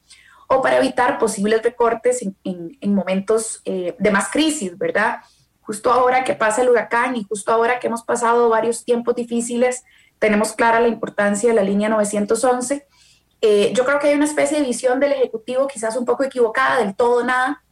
o 0.47 0.61
para 0.61 0.79
evitar 0.79 1.19
posibles 1.19 1.63
recortes 1.63 2.27
en, 2.45 2.95
momentos 2.95 3.63
eh, 3.65 3.95
de 3.99 4.11
más 4.11 4.29
crisis, 4.31 4.77
¿verdad? 4.77 5.21
Justo 5.63 5.93
ahora 5.93 6.25
que 6.25 6.35
pasa 6.35 6.63
el 6.63 6.69
huracán 6.69 7.17
y 7.17 7.25
justo 7.25 7.53
ahora 7.53 7.79
que 7.79 7.87
hemos 7.87 8.03
pasado 8.03 8.49
varios 8.49 8.85
tiempos 8.85 9.15
difíciles, 9.15 9.85
tenemos 10.19 10.53
clara 10.53 10.81
la 10.81 10.89
importancia 10.89 11.49
de 11.49 11.55
la 11.55 11.63
línea 11.63 11.89
911. 11.89 12.87
Eh, 13.41 13.73
yo 13.75 13.85
creo 13.85 14.01
que 14.01 14.09
hay 14.09 14.15
una 14.15 14.25
especie 14.27 14.59
de 14.59 14.67
visión 14.67 15.01
del 15.01 15.13
Ejecutivo 15.13 15.67
quizás 15.67 15.97
un 15.97 16.05
poco 16.05 16.25
equivocada, 16.25 16.79
del 16.79 16.95
todo 16.95 17.25
nada, 17.25 17.63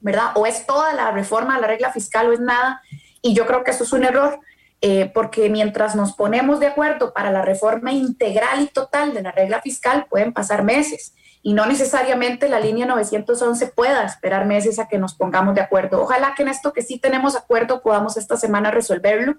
¿verdad? 0.00 0.32
O 0.34 0.46
es 0.46 0.66
toda 0.66 0.92
la 0.94 1.12
reforma 1.12 1.54
de 1.54 1.60
la 1.60 1.66
regla 1.66 1.92
fiscal 1.92 2.28
o 2.28 2.32
es 2.32 2.40
nada. 2.40 2.82
Y 3.26 3.32
yo 3.32 3.46
creo 3.46 3.64
que 3.64 3.70
eso 3.70 3.84
es 3.84 3.92
un 3.94 4.04
error, 4.04 4.38
eh, 4.82 5.10
porque 5.14 5.48
mientras 5.48 5.96
nos 5.96 6.14
ponemos 6.14 6.60
de 6.60 6.66
acuerdo 6.66 7.14
para 7.14 7.30
la 7.30 7.40
reforma 7.40 7.90
integral 7.90 8.60
y 8.60 8.66
total 8.66 9.14
de 9.14 9.22
la 9.22 9.32
regla 9.32 9.62
fiscal, 9.62 10.04
pueden 10.10 10.34
pasar 10.34 10.62
meses. 10.62 11.14
Y 11.42 11.54
no 11.54 11.64
necesariamente 11.64 12.50
la 12.50 12.60
línea 12.60 12.84
911 12.84 13.68
pueda 13.68 14.04
esperar 14.04 14.44
meses 14.44 14.78
a 14.78 14.88
que 14.88 14.98
nos 14.98 15.14
pongamos 15.14 15.54
de 15.54 15.62
acuerdo. 15.62 16.02
Ojalá 16.02 16.34
que 16.36 16.42
en 16.42 16.50
esto 16.50 16.74
que 16.74 16.82
sí 16.82 16.98
tenemos 16.98 17.34
acuerdo 17.34 17.80
podamos 17.80 18.18
esta 18.18 18.36
semana 18.36 18.70
resolverlo. 18.70 19.36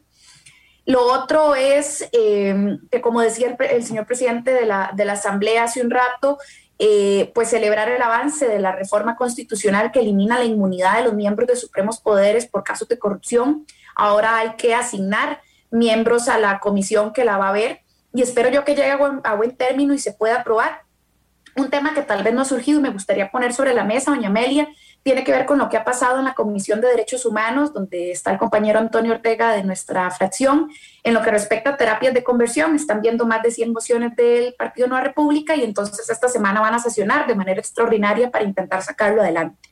Lo 0.88 1.04
otro 1.04 1.54
es 1.54 2.10
em, 2.12 2.80
que, 2.90 3.02
como 3.02 3.22
decía 3.22 3.56
el, 3.60 3.84
señor 3.84 4.08
presidente 4.08 4.52
de 4.52 4.66
la, 4.66 4.94
de 4.96 5.06
la 5.06 5.14
Asamblea 5.14 5.66
hace 5.66 5.82
un 5.82 5.92
rato, 5.92 6.40
eh, 6.78 7.32
pues 7.34 7.50
celebrar 7.50 7.90
el 7.90 8.02
avance 8.02 8.48
de 8.48 8.60
la 8.60 8.74
reforma 8.74 9.16
constitucional 9.16 9.92
que 9.92 10.00
elimina 10.00 10.38
la 10.38 10.44
inmunidad 10.44 10.98
de 10.98 11.06
los 11.06 11.14
miembros 11.14 11.48
de 11.48 11.56
supremos 11.56 12.00
poderes 12.00 12.48
por 12.48 12.64
casos 12.64 12.88
de 12.90 13.00
corrupción. 13.00 13.66
Ahora 13.96 14.38
hay 14.38 14.56
que 14.58 14.76
asignar 14.76 15.42
miembros 15.72 16.28
a 16.28 16.38
la 16.38 16.60
comisión 16.60 17.14
que 17.14 17.26
la 17.26 17.38
va 17.38 17.50
a 17.50 17.54
ver 17.54 17.82
y 18.14 18.22
espero 18.22 18.50
yo 18.50 18.64
que 18.64 18.76
llegue 18.76 18.92
a 18.92 18.98
buen, 18.98 19.22
a 19.24 19.36
buen 19.36 19.56
término 19.56 19.94
y 19.94 20.00
se 20.00 20.14
pueda 20.14 20.42
aprobar. 20.42 20.82
Un 21.56 21.70
tema 21.70 21.94
que 21.94 22.02
tal 22.02 22.24
vez 22.24 22.34
no 22.34 22.42
ha 22.42 22.46
surgido 22.46 22.80
y 22.80 22.82
me 22.82 22.90
gustaría 22.90 23.32
poner 23.32 23.54
sobre 23.54 23.74
la 23.74 23.86
mesa, 23.86 24.12
doña 24.12 24.28
Amelia, 24.28 24.68
tiene 25.06 25.24
que 25.24 25.32
ver 25.32 25.46
con 25.46 25.60
lo 25.60 25.70
que 25.70 25.78
ha 25.78 25.84
pasado 25.84 26.18
en 26.18 26.26
la 26.26 26.34
Comisión 26.34 26.82
de 26.82 26.88
Derechos 26.88 27.28
Humanos, 27.28 27.72
donde 27.72 28.10
está 28.10 28.32
el 28.32 28.40
compañero 28.40 28.80
Antonio 28.80 29.14
Ortega 29.14 29.52
de 29.52 29.64
nuestra 29.64 30.10
fracción. 30.10 30.72
En 31.04 31.14
lo 31.14 31.22
que 31.22 31.30
respecta 31.30 31.70
a 31.70 31.78
terapias 31.78 32.12
de 32.16 32.24
conversión, 32.24 32.76
están 32.76 33.02
viendo 33.02 33.28
más 33.28 33.44
de 33.44 33.52
100 33.52 33.72
mociones 33.72 34.16
del 34.16 34.56
Partido 34.56 34.88
Nueva 34.88 35.04
República 35.04 35.56
y 35.56 35.64
entonces 35.64 36.10
esta 36.10 36.28
semana 36.28 36.60
van 36.60 36.74
a 36.74 36.80
sesionar 36.80 37.28
de 37.28 37.36
manera 37.36 37.60
extraordinaria 37.60 38.32
para 38.32 38.46
intentar 38.46 38.82
sacarlo 38.82 39.22
adelante. 39.22 39.70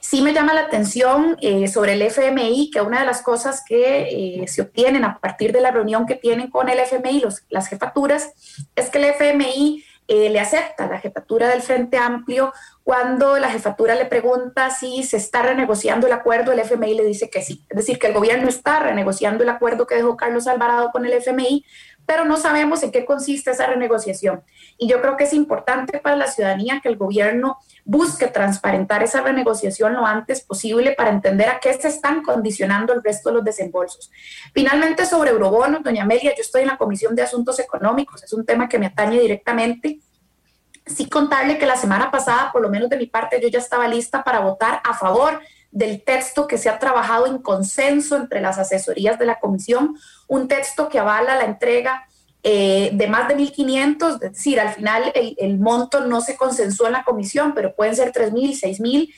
Sí 0.00 0.22
me 0.22 0.32
llama 0.32 0.54
la 0.54 0.62
atención 0.62 1.36
eh, 1.40 1.68
sobre 1.68 1.92
el 1.92 2.02
FMI, 2.02 2.72
que 2.72 2.80
una 2.80 2.98
de 2.98 3.06
las 3.06 3.22
cosas 3.22 3.62
que 3.64 4.08
eh, 4.42 4.48
se 4.48 4.62
obtienen 4.62 5.04
a 5.04 5.20
partir 5.20 5.52
de 5.52 5.60
la 5.60 5.70
reunión 5.70 6.04
que 6.04 6.16
tienen 6.16 6.50
con 6.50 6.68
el 6.68 6.80
FMI, 6.80 7.20
los, 7.20 7.44
las 7.48 7.68
jefaturas, 7.68 8.32
es 8.74 8.90
que 8.90 8.98
el 8.98 9.04
FMI 9.04 9.84
eh, 10.08 10.30
le 10.30 10.40
acepta 10.40 10.88
la 10.88 10.98
jefatura 10.98 11.48
del 11.48 11.60
Frente 11.60 11.98
Amplio. 11.98 12.52
Cuando 12.82 13.38
la 13.38 13.50
jefatura 13.50 13.94
le 13.94 14.06
pregunta 14.06 14.70
si 14.70 15.02
se 15.02 15.18
está 15.18 15.42
renegociando 15.42 16.06
el 16.06 16.14
acuerdo, 16.14 16.50
el 16.50 16.60
FMI 16.60 16.94
le 16.94 17.04
dice 17.04 17.28
que 17.28 17.42
sí. 17.42 17.66
Es 17.68 17.76
decir, 17.76 17.98
que 17.98 18.06
el 18.06 18.14
gobierno 18.14 18.48
está 18.48 18.80
renegociando 18.80 19.44
el 19.44 19.50
acuerdo 19.50 19.86
que 19.86 19.96
dejó 19.96 20.16
Carlos 20.16 20.46
Alvarado 20.46 20.90
con 20.92 21.04
el 21.04 21.12
FMI, 21.12 21.64
pero 22.08 22.24
no 22.24 22.38
sabemos 22.38 22.82
en 22.82 22.90
qué 22.90 23.04
consiste 23.04 23.50
esa 23.50 23.66
renegociación. 23.66 24.42
Y 24.78 24.88
yo 24.88 25.02
creo 25.02 25.18
que 25.18 25.24
es 25.24 25.34
importante 25.34 25.98
para 25.98 26.16
la 26.16 26.26
ciudadanía 26.26 26.80
que 26.82 26.88
el 26.88 26.96
gobierno 26.96 27.58
busque 27.84 28.28
transparentar 28.28 29.02
esa 29.02 29.20
renegociación 29.20 29.92
lo 29.92 30.06
antes 30.06 30.40
posible 30.40 30.94
para 30.96 31.10
entender 31.10 31.50
a 31.50 31.60
qué 31.60 31.70
se 31.74 31.88
están 31.88 32.22
condicionando 32.22 32.94
el 32.94 33.04
resto 33.04 33.28
de 33.28 33.34
los 33.34 33.44
desembolsos. 33.44 34.10
Finalmente, 34.54 35.04
sobre 35.04 35.32
eurobonos, 35.32 35.82
doña 35.82 36.04
Amelia, 36.04 36.34
yo 36.34 36.40
estoy 36.40 36.62
en 36.62 36.68
la 36.68 36.78
Comisión 36.78 37.14
de 37.14 37.20
Asuntos 37.20 37.58
Económicos, 37.58 38.24
es 38.24 38.32
un 38.32 38.46
tema 38.46 38.70
que 38.70 38.78
me 38.78 38.86
atañe 38.86 39.20
directamente. 39.20 40.00
Sí 40.86 41.10
contarle 41.10 41.58
que 41.58 41.66
la 41.66 41.76
semana 41.76 42.10
pasada, 42.10 42.50
por 42.52 42.62
lo 42.62 42.70
menos 42.70 42.88
de 42.88 42.96
mi 42.96 43.04
parte, 43.04 43.38
yo 43.38 43.48
ya 43.48 43.58
estaba 43.58 43.86
lista 43.86 44.24
para 44.24 44.40
votar 44.40 44.80
a 44.82 44.94
favor 44.94 45.42
del 45.70 46.02
texto 46.02 46.46
que 46.46 46.58
se 46.58 46.68
ha 46.68 46.78
trabajado 46.78 47.26
en 47.26 47.38
consenso 47.38 48.16
entre 48.16 48.40
las 48.40 48.58
asesorías 48.58 49.18
de 49.18 49.26
la 49.26 49.38
comisión, 49.38 49.96
un 50.26 50.48
texto 50.48 50.88
que 50.88 50.98
avala 50.98 51.36
la 51.36 51.44
entrega 51.44 52.06
eh, 52.42 52.90
de 52.92 53.08
más 53.08 53.28
de 53.28 53.36
1.500, 53.36 54.14
es 54.14 54.20
decir, 54.20 54.60
al 54.60 54.72
final 54.74 55.12
el, 55.14 55.58
monto 55.58 56.00
no 56.00 56.20
se 56.20 56.36
consensuó 56.36 56.86
en 56.86 56.92
la 56.92 57.04
comisión, 57.04 57.52
pero 57.54 57.74
pueden 57.74 57.96
ser 57.96 58.12
3.000, 58.12 58.78
6.000. 58.78 59.12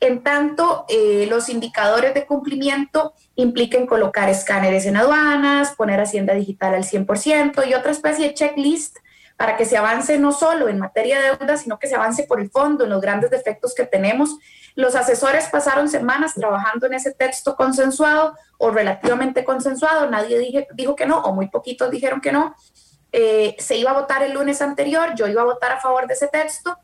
En 0.00 0.22
tanto, 0.22 0.84
eh, 0.88 1.26
los 1.28 1.48
indicadores 1.48 2.14
de 2.14 2.26
cumplimiento 2.26 3.12
impliquen 3.36 3.86
colocar 3.86 4.28
escáneres 4.28 4.86
en 4.86 4.96
aduanas, 4.96 5.76
poner 5.76 6.00
Hacienda 6.00 6.34
Digital 6.34 6.74
al 6.74 6.84
100% 6.84 7.68
y 7.68 7.74
otra 7.74 7.92
especie 7.92 8.28
de 8.28 8.34
checklist 8.34 8.96
para 9.36 9.56
que 9.56 9.64
se 9.64 9.76
avance 9.76 10.18
no 10.18 10.32
solo 10.32 10.68
en 10.68 10.78
materia 10.78 11.20
de 11.20 11.36
deuda, 11.36 11.56
sino 11.56 11.78
que 11.78 11.88
se 11.88 11.94
avance 11.94 12.24
por 12.24 12.40
el 12.40 12.50
fondo 12.50 12.84
en 12.84 12.90
los 12.90 13.00
grandes 13.00 13.30
defectos 13.30 13.74
que 13.74 13.84
tenemos 13.84 14.38
los 14.74 14.94
asesores 14.94 15.48
pasaron 15.48 15.88
semanas 15.88 16.34
trabajando 16.34 16.86
en 16.86 16.94
ese 16.94 17.12
texto 17.12 17.56
consensuado 17.56 18.34
o 18.58 18.70
relativamente 18.70 19.44
consensuado, 19.44 20.08
nadie 20.08 20.66
dijo 20.74 20.96
que 20.96 21.06
no, 21.06 21.20
o 21.20 21.32
muy 21.32 21.48
poquitos 21.48 21.90
dijeron 21.90 22.20
que 22.20 22.32
no. 22.32 22.54
Eh, 23.12 23.56
se 23.58 23.76
iba 23.76 23.90
a 23.90 24.00
votar 24.00 24.22
el 24.22 24.32
lunes 24.32 24.62
anterior, 24.62 25.14
yo 25.14 25.26
iba 25.26 25.42
a 25.42 25.46
votar 25.46 25.72
a 25.72 25.80
favor 25.80 26.06
de 26.06 26.14
ese 26.14 26.28
texto 26.28 26.78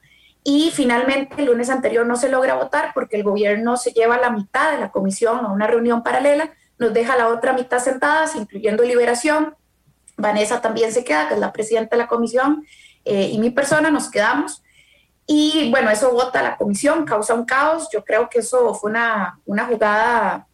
y 0.45 0.70
finalmente 0.70 1.36
el 1.39 1.47
lunes 1.47 1.70
anterior 1.70 2.07
no 2.07 2.16
se 2.16 2.28
logra 2.28 2.55
votar 2.55 2.93
porque 2.95 3.16
el 3.16 3.22
gobierno 3.22 3.76
se 3.76 3.93
lleva 3.93 4.18
la 4.18 4.30
mitad 4.30 4.72
de 4.72 4.78
la 4.78 4.91
comisión 4.91 5.45
a 5.45 5.53
una 5.53 5.66
reunión 5.66 6.03
paralela, 6.03 6.53
nos 6.78 6.93
deja 6.93 7.16
la 7.16 7.28
otra 7.28 7.55
mitad 7.55 7.78
sentadas, 7.80 8.36
incluyendo 8.36 8.82
Liberación. 8.82 9.57
Vanessa 10.16 10.61
también 10.61 10.93
se 10.93 11.05
queda, 11.05 11.28
que 11.28 11.34
es 11.34 11.41
la 11.41 11.53
presidenta 11.53 11.97
de 11.97 12.03
la 12.03 12.09
comisión, 12.09 12.64
eh, 13.05 13.30
y 13.32 13.39
mi 13.39 13.51
persona 13.51 13.91
nos 13.91 14.11
quedamos. 14.11 14.62
Y 15.31 15.70
bueno, 15.70 15.91
eso 15.91 16.11
vota 16.11 16.43
la 16.43 16.57
comisión, 16.57 17.05
causa 17.05 17.35
un 17.35 17.45
caos. 17.45 17.89
Yo 17.93 18.03
creo 18.03 18.31
que 18.31 18.39
eso 18.39 18.74
fue 18.74 18.91
una, 18.91 19.39
una 19.45 19.66
jugada 19.66 20.47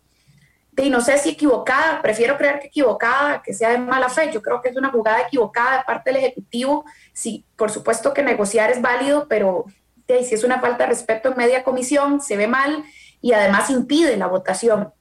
de, 0.73 0.91
no 0.91 1.01
sé 1.01 1.17
si 1.19 1.31
equivocada, 1.31 2.03
prefiero 2.03 2.37
creer 2.37 2.59
que 2.59 2.67
equivocada, 2.67 3.41
que 3.41 3.55
sea 3.55 3.71
de 3.71 3.79
mala 3.79 4.09
fe. 4.09 4.33
Yo 4.33 4.43
creo 4.43 4.61
que 4.61 4.71
es 4.71 4.77
una 4.77 4.91
jugada 4.91 5.21
equivocada 5.21 5.79
de 5.79 5.85
parte 5.85 6.11
del 6.11 6.17
Ejecutivo. 6.17 6.85
Sí, 7.13 7.45
por 7.57 7.71
supuesto 7.71 8.13
que 8.13 8.25
negociar 8.25 8.73
es 8.73 8.83
válido, 8.83 9.29
pero 9.29 9.67
si 10.09 10.35
es 10.35 10.43
una 10.43 10.61
falta 10.61 10.85
de 10.85 10.91
respeto 10.91 11.31
en 11.31 11.37
media 11.37 11.63
comisión, 11.63 12.21
se 12.21 12.37
ve 12.37 12.49
mal 12.49 12.85
y 13.21 13.33
además 13.33 13.71
impide 13.71 14.17
la 14.17 14.27
votación. 14.27 14.93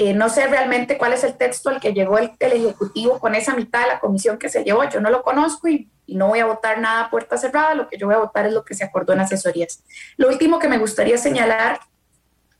Eh, 0.00 0.14
no 0.14 0.28
sé 0.28 0.46
realmente 0.46 0.96
cuál 0.96 1.12
es 1.12 1.24
el 1.24 1.36
texto 1.36 1.70
al 1.70 1.80
que 1.80 1.92
llegó 1.92 2.18
el, 2.18 2.30
Ejecutivo 2.38 3.18
con 3.18 3.34
esa 3.34 3.56
mitad 3.56 3.80
de 3.80 3.88
la 3.88 3.98
comisión 3.98 4.38
que 4.38 4.48
se 4.48 4.62
llevó. 4.62 4.88
Yo 4.88 5.00
no 5.00 5.10
lo 5.10 5.22
conozco 5.22 5.66
y, 5.66 5.90
no 6.06 6.28
voy 6.28 6.38
a 6.38 6.46
votar 6.46 6.78
nada 6.78 7.06
a 7.06 7.10
puerta 7.10 7.36
cerrada. 7.36 7.74
Lo 7.74 7.88
que 7.88 7.98
yo 7.98 8.06
voy 8.06 8.14
a 8.14 8.20
votar 8.20 8.46
es 8.46 8.52
lo 8.52 8.64
que 8.64 8.74
se 8.74 8.84
acordó 8.84 9.12
en 9.12 9.20
asesorías. 9.20 9.82
Lo 10.16 10.28
último 10.28 10.60
que 10.60 10.68
me 10.68 10.78
gustaría 10.78 11.18
señalar, 11.18 11.80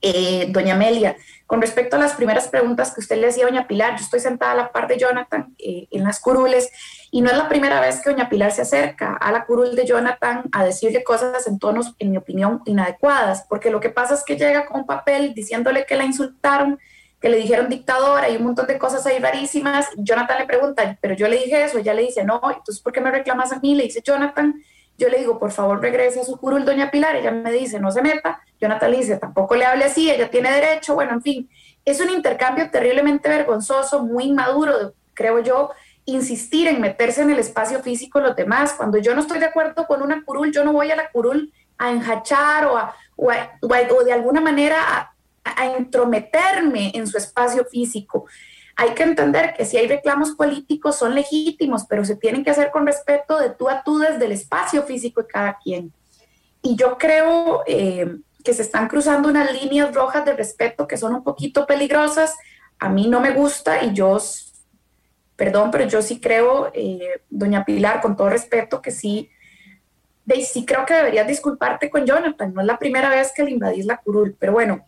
eh, 0.02 0.46
doña 0.50 0.74
Amelia, 0.74 1.16
con 1.46 1.60
respecto 1.60 1.94
a 1.94 2.00
las 2.00 2.14
primeras 2.14 2.48
preguntas 2.48 2.92
que 2.92 3.00
usted 3.00 3.16
le 3.18 3.28
decía 3.28 3.44
a 3.44 3.50
doña 3.50 3.68
Pilar, 3.68 3.96
yo 3.96 4.02
estoy 4.02 4.18
sentada 4.18 4.52
a 4.52 4.56
la 4.56 4.72
par 4.72 4.88
de 4.88 4.98
Jonathan 4.98 5.54
eh, 5.58 5.86
en 5.92 6.02
las 6.02 6.18
curules 6.18 6.70
y 7.12 7.22
no 7.22 7.30
es 7.30 7.36
la 7.36 7.48
primera 7.48 7.80
vez 7.80 8.02
que 8.02 8.10
doña 8.10 8.28
Pilar 8.28 8.50
se 8.50 8.62
acerca 8.62 9.14
a 9.14 9.30
la 9.30 9.46
curul 9.46 9.76
de 9.76 9.86
Jonathan 9.86 10.42
a 10.50 10.64
decirle 10.64 11.04
cosas 11.04 11.46
en 11.46 11.60
tonos, 11.60 11.94
en 12.00 12.10
mi 12.10 12.16
opinión, 12.16 12.62
inadecuadas, 12.64 13.46
porque 13.48 13.70
lo 13.70 13.78
que 13.78 13.90
pasa 13.90 14.14
es 14.14 14.24
que 14.24 14.36
llega 14.36 14.66
con 14.66 14.80
un 14.80 14.86
papel 14.86 15.34
diciéndole 15.34 15.86
que 15.86 15.94
la 15.94 16.04
insultaron 16.04 16.80
que 17.20 17.28
le 17.28 17.36
dijeron 17.36 17.68
dictadora 17.68 18.28
y 18.28 18.36
un 18.36 18.44
montón 18.44 18.66
de 18.66 18.78
cosas 18.78 19.04
ahí 19.06 19.18
rarísimas. 19.18 19.88
Jonathan 19.96 20.38
le 20.38 20.46
pregunta, 20.46 20.96
pero 21.00 21.14
yo 21.14 21.28
le 21.28 21.36
dije 21.36 21.64
eso, 21.64 21.78
ella 21.78 21.94
le 21.94 22.02
dice, 22.02 22.24
no, 22.24 22.40
entonces 22.44 22.80
¿por 22.80 22.92
qué 22.92 23.00
me 23.00 23.10
reclamas 23.10 23.52
a 23.52 23.58
mí? 23.58 23.74
Le 23.74 23.84
dice 23.84 24.02
Jonathan, 24.02 24.54
yo 24.96 25.08
le 25.08 25.18
digo, 25.18 25.38
por 25.38 25.50
favor 25.50 25.80
regrese 25.80 26.20
a 26.20 26.24
su 26.24 26.36
curul, 26.38 26.64
doña 26.64 26.90
Pilar, 26.90 27.16
ella 27.16 27.30
me 27.30 27.52
dice, 27.52 27.80
no 27.80 27.90
se 27.90 28.02
meta, 28.02 28.40
Jonathan 28.60 28.90
le 28.90 28.96
dice, 28.98 29.16
tampoco 29.16 29.54
le 29.54 29.64
hable 29.64 29.84
así, 29.84 30.10
ella 30.10 30.30
tiene 30.30 30.50
derecho, 30.50 30.94
bueno, 30.94 31.12
en 31.12 31.22
fin, 31.22 31.50
es 31.84 32.00
un 32.00 32.10
intercambio 32.10 32.70
terriblemente 32.70 33.28
vergonzoso, 33.28 34.02
muy 34.02 34.24
inmaduro, 34.24 34.92
creo 35.14 35.40
yo, 35.40 35.70
insistir 36.04 36.68
en 36.68 36.80
meterse 36.80 37.22
en 37.22 37.30
el 37.30 37.38
espacio 37.38 37.80
físico 37.80 38.18
de 38.18 38.28
los 38.28 38.36
demás. 38.36 38.72
Cuando 38.72 38.98
yo 38.98 39.14
no 39.14 39.20
estoy 39.20 39.38
de 39.38 39.46
acuerdo 39.46 39.86
con 39.86 40.02
una 40.02 40.24
curul, 40.24 40.50
yo 40.52 40.64
no 40.64 40.72
voy 40.72 40.90
a 40.90 40.96
la 40.96 41.10
curul 41.10 41.52
a 41.76 41.90
enjachar 41.90 42.64
o, 42.66 42.78
a, 42.78 42.94
o, 43.16 43.30
o 43.30 44.04
de 44.04 44.12
alguna 44.12 44.40
manera 44.40 44.76
a, 44.80 45.12
a 45.56 45.76
entrometerme 45.76 46.92
en 46.94 47.06
su 47.06 47.18
espacio 47.18 47.64
físico. 47.64 48.26
Hay 48.76 48.90
que 48.90 49.02
entender 49.02 49.54
que 49.56 49.64
si 49.64 49.76
hay 49.76 49.88
reclamos 49.88 50.30
políticos 50.32 50.96
son 50.96 51.14
legítimos, 51.14 51.84
pero 51.88 52.04
se 52.04 52.14
tienen 52.14 52.44
que 52.44 52.50
hacer 52.50 52.70
con 52.70 52.86
respeto 52.86 53.36
de 53.38 53.50
tú 53.50 53.68
a 53.68 53.82
tú 53.82 53.98
desde 53.98 54.24
el 54.24 54.32
espacio 54.32 54.84
físico 54.84 55.22
de 55.22 55.26
cada 55.26 55.58
quien. 55.58 55.92
Y 56.62 56.76
yo 56.76 56.96
creo 56.96 57.62
eh, 57.66 58.18
que 58.44 58.54
se 58.54 58.62
están 58.62 58.86
cruzando 58.88 59.28
unas 59.28 59.52
líneas 59.52 59.94
rojas 59.94 60.24
de 60.24 60.34
respeto 60.34 60.86
que 60.86 60.96
son 60.96 61.14
un 61.14 61.24
poquito 61.24 61.66
peligrosas. 61.66 62.36
A 62.78 62.88
mí 62.88 63.08
no 63.08 63.20
me 63.20 63.32
gusta 63.32 63.82
y 63.82 63.92
yo, 63.94 64.18
perdón, 65.34 65.70
pero 65.70 65.84
yo 65.88 66.00
sí 66.00 66.20
creo, 66.20 66.70
eh, 66.72 67.22
doña 67.28 67.64
Pilar, 67.64 68.00
con 68.00 68.16
todo 68.16 68.28
respeto, 68.28 68.80
que 68.80 68.90
sí, 68.90 69.28
de, 70.24 70.42
sí 70.42 70.64
creo 70.64 70.86
que 70.86 70.94
deberías 70.94 71.26
disculparte 71.26 71.90
con 71.90 72.06
Jonathan. 72.06 72.54
No 72.54 72.60
es 72.60 72.66
la 72.66 72.78
primera 72.78 73.08
vez 73.08 73.32
que 73.34 73.42
le 73.42 73.50
invadís 73.50 73.86
la 73.86 73.96
curul, 73.96 74.36
pero 74.38 74.52
bueno, 74.52 74.84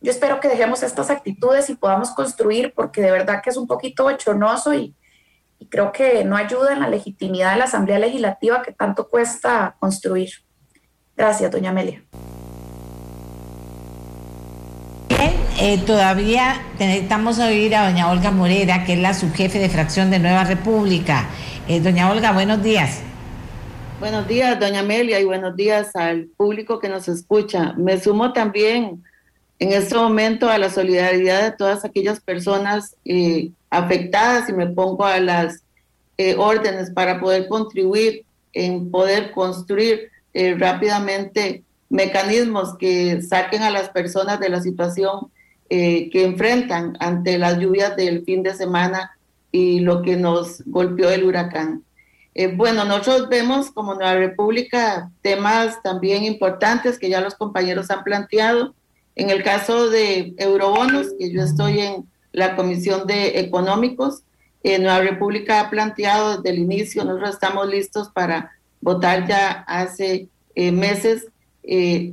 yo 0.00 0.10
espero 0.10 0.40
que 0.40 0.48
dejemos 0.48 0.82
estas 0.82 1.10
actitudes 1.10 1.70
y 1.70 1.74
podamos 1.74 2.10
construir, 2.10 2.72
porque 2.74 3.00
de 3.00 3.10
verdad 3.10 3.40
que 3.42 3.50
es 3.50 3.56
un 3.56 3.66
poquito 3.66 4.04
bochornoso 4.04 4.74
y, 4.74 4.94
creo 5.70 5.90
que 5.90 6.22
no 6.22 6.36
ayuda 6.36 6.74
en 6.74 6.80
la 6.80 6.88
legitimidad 6.88 7.52
de 7.52 7.58
la 7.58 7.64
Asamblea 7.64 7.98
Legislativa 7.98 8.62
que 8.62 8.72
tanto 8.72 9.08
cuesta 9.08 9.74
construir. 9.80 10.30
Gracias, 11.16 11.50
doña 11.50 11.70
Amelia. 11.70 12.04
Bien, 15.08 15.32
eh, 15.58 15.78
todavía 15.78 16.62
necesitamos 16.78 17.38
oír 17.38 17.74
a 17.74 17.88
doña 17.88 18.10
Olga 18.10 18.30
Morera, 18.30 18.84
que 18.84 18.92
es 18.92 18.98
la 19.00 19.14
subjefe 19.14 19.58
de 19.58 19.70
fracción 19.70 20.10
de 20.10 20.18
Nueva 20.18 20.44
República. 20.44 21.26
Eh, 21.66 21.80
doña 21.80 22.10
Olga, 22.10 22.32
buenos 22.32 22.62
días. 22.62 23.00
Buenos 23.98 24.28
días, 24.28 24.60
doña 24.60 24.80
Amelia, 24.80 25.18
y 25.18 25.24
buenos 25.24 25.56
días 25.56 25.96
al 25.96 26.28
público 26.36 26.78
que 26.78 26.90
nos 26.90 27.08
escucha. 27.08 27.72
Me 27.78 27.98
sumo 27.98 28.34
también 28.34 29.02
en 29.58 29.72
este 29.72 29.94
momento 29.94 30.48
a 30.48 30.58
la 30.58 30.70
solidaridad 30.70 31.42
de 31.42 31.56
todas 31.56 31.84
aquellas 31.84 32.20
personas 32.20 32.96
eh, 33.04 33.50
afectadas 33.70 34.48
y 34.48 34.52
me 34.52 34.66
pongo 34.66 35.04
a 35.04 35.18
las 35.20 35.62
eh, 36.18 36.34
órdenes 36.36 36.90
para 36.90 37.20
poder 37.20 37.48
contribuir 37.48 38.24
en 38.52 38.90
poder 38.90 39.32
construir 39.32 40.10
eh, 40.34 40.54
rápidamente 40.58 41.62
mecanismos 41.88 42.76
que 42.78 43.22
saquen 43.22 43.62
a 43.62 43.70
las 43.70 43.90
personas 43.90 44.40
de 44.40 44.48
la 44.48 44.60
situación 44.60 45.30
que 45.68 46.10
enfrentan 46.12 46.96
ante 47.00 47.38
las 47.38 47.58
lluvias 47.58 47.96
del 47.96 48.24
fin 48.24 48.44
de 48.44 48.54
semana 48.54 49.18
y 49.50 49.80
lo 49.80 50.02
que 50.02 50.16
nos 50.16 50.62
golpeó 50.64 51.10
el 51.10 51.24
huracán. 51.24 51.82
Eh, 52.38 52.48
bueno, 52.54 52.84
nosotros 52.84 53.30
vemos 53.30 53.70
como 53.70 53.94
Nueva 53.94 54.16
República 54.16 55.10
temas 55.22 55.82
también 55.82 56.22
importantes 56.24 56.98
que 56.98 57.08
ya 57.08 57.22
los 57.22 57.34
compañeros 57.34 57.90
han 57.90 58.04
planteado. 58.04 58.74
En 59.16 59.30
el 59.30 59.42
caso 59.42 59.90
de 59.90 60.34
eurobonos, 60.36 61.08
que 61.18 61.32
yo 61.32 61.42
estoy 61.42 61.80
en 61.80 62.06
la 62.32 62.54
Comisión 62.54 63.06
de 63.06 63.40
Económicos, 63.40 64.22
eh, 64.62 64.78
Nueva 64.78 65.00
República 65.00 65.60
ha 65.60 65.70
planteado 65.70 66.36
desde 66.36 66.50
el 66.50 66.62
inicio, 66.62 67.04
nosotros 67.04 67.30
estamos 67.30 67.68
listos 67.68 68.08
para 68.10 68.52
votar 68.80 69.26
ya 69.26 69.64
hace 69.66 70.28
eh, 70.54 70.70
meses 70.70 71.26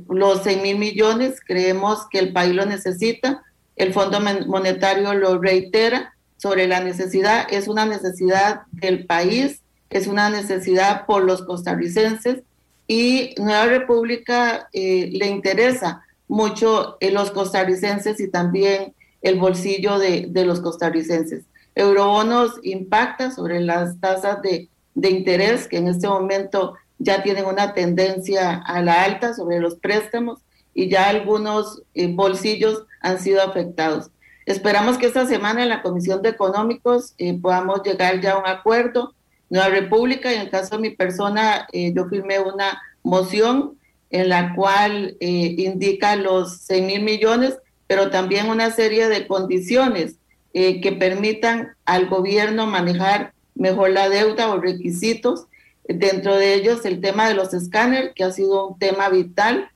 los 0.08 0.42
6 0.42 0.62
mil 0.62 0.78
millones, 0.78 1.40
creemos 1.46 2.08
que 2.10 2.18
el 2.18 2.32
país 2.32 2.56
lo 2.56 2.66
necesita, 2.66 3.44
el 3.76 3.92
Fondo 3.92 4.20
Monetario 4.20 5.14
lo 5.14 5.38
reitera 5.38 6.14
sobre 6.36 6.66
la 6.66 6.80
necesidad, 6.80 7.46
es 7.50 7.68
una 7.68 7.86
necesidad 7.86 8.62
del 8.72 9.06
país, 9.06 9.60
es 9.90 10.06
una 10.06 10.28
necesidad 10.28 11.06
por 11.06 11.22
los 11.24 11.42
costarricenses 11.42 12.42
y 12.86 13.34
Nueva 13.38 13.66
República 13.66 14.68
eh, 14.72 15.08
le 15.12 15.28
interesa 15.28 16.02
mucho 16.34 16.96
en 16.98 17.14
los 17.14 17.30
costarricenses 17.30 18.18
y 18.18 18.28
también 18.28 18.92
el 19.22 19.38
bolsillo 19.38 20.00
de, 20.00 20.28
los 20.44 20.60
costarricenses. 20.60 21.44
Eurobonos 21.76 22.54
impacta 22.64 23.30
sobre 23.30 23.60
las 23.60 24.00
tasas 24.00 24.42
de, 24.42 24.68
interés 24.96 25.68
que 25.68 25.76
en 25.76 25.86
este 25.86 26.08
momento 26.08 26.74
ya 26.98 27.22
tienen 27.22 27.46
una 27.46 27.72
tendencia 27.72 28.54
a 28.66 28.82
la 28.82 29.04
alta 29.04 29.32
sobre 29.32 29.60
los 29.60 29.76
préstamos 29.76 30.40
y 30.74 30.88
ya 30.88 31.08
algunos 31.08 31.82
eh, 31.94 32.12
bolsillos 32.12 32.84
han 33.00 33.20
sido 33.20 33.40
afectados. 33.40 34.10
Esperamos 34.46 34.98
que 34.98 35.06
esta 35.06 35.26
semana 35.26 35.62
en 35.62 35.68
la 35.68 35.82
Comisión 35.82 36.20
de 36.20 36.30
Económicos 36.30 37.14
eh, 37.16 37.38
podamos 37.40 37.82
llegar 37.84 38.20
ya 38.20 38.32
a 38.32 38.38
un 38.38 38.46
acuerdo. 38.46 39.14
Nueva 39.50 39.68
República, 39.68 40.32
en 40.32 40.40
el 40.40 40.50
caso 40.50 40.76
de 40.76 40.82
mi 40.82 40.90
persona, 40.90 41.68
eh, 41.72 41.92
yo 41.94 42.06
firmé 42.06 42.40
una 42.40 42.82
moción 43.04 43.78
en 44.14 44.28
la 44.28 44.54
cual 44.54 45.16
eh, 45.20 45.54
indica 45.58 46.16
los 46.16 46.58
6 46.62 46.82
mil 46.84 47.02
millones, 47.02 47.58
pero 47.86 48.10
también 48.10 48.48
una 48.48 48.70
serie 48.70 49.08
de 49.08 49.26
condiciones 49.26 50.16
que 50.52 50.96
permitan 50.96 51.74
al 51.84 52.06
gobierno 52.06 52.66
manejar 52.66 53.32
mejor 53.56 53.90
la 53.90 54.08
deuda 54.08 54.52
o 54.52 54.60
requisitos. 54.60 55.46
Dentro 55.88 56.36
de 56.36 56.54
ellos 56.54 56.84
el 56.84 57.00
tema 57.00 57.28
de 57.28 57.34
los 57.34 57.52
escáneres, 57.52 58.12
que 58.14 58.22
ha 58.22 58.30
sido 58.30 58.68
un 58.68 58.78
tema 58.78 59.08
vital 59.08 59.68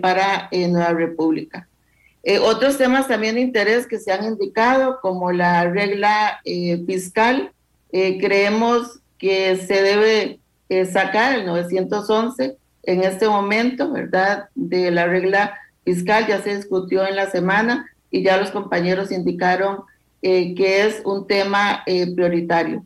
para 0.00 0.48
Nueva 0.50 0.94
República. 0.94 1.68
Eh, 2.26 2.38
otros 2.38 2.78
temas 2.78 3.06
también 3.06 3.34
de 3.34 3.42
interés 3.42 3.86
que 3.86 3.98
se 3.98 4.10
han 4.10 4.24
indicado, 4.24 4.98
como 5.02 5.30
la 5.30 5.68
regla 5.68 6.40
eh, 6.44 6.82
fiscal, 6.86 7.52
eh, 7.92 8.18
creemos 8.18 9.00
que 9.18 9.56
se 9.58 9.82
debe 9.82 10.40
sacar 10.90 11.38
el 11.38 11.46
911 11.46 12.56
en 12.86 13.02
este 13.02 13.28
momento, 13.28 13.90
¿verdad? 13.90 14.48
De 14.54 14.90
la 14.90 15.06
regla 15.06 15.58
fiscal 15.84 16.26
ya 16.26 16.42
se 16.42 16.56
discutió 16.56 17.06
en 17.06 17.16
la 17.16 17.30
semana 17.30 17.90
y 18.10 18.22
ya 18.22 18.36
los 18.36 18.50
compañeros 18.50 19.10
indicaron 19.12 19.84
que 20.22 20.86
es 20.86 21.02
un 21.04 21.26
tema 21.26 21.82
prioritario. 21.84 22.84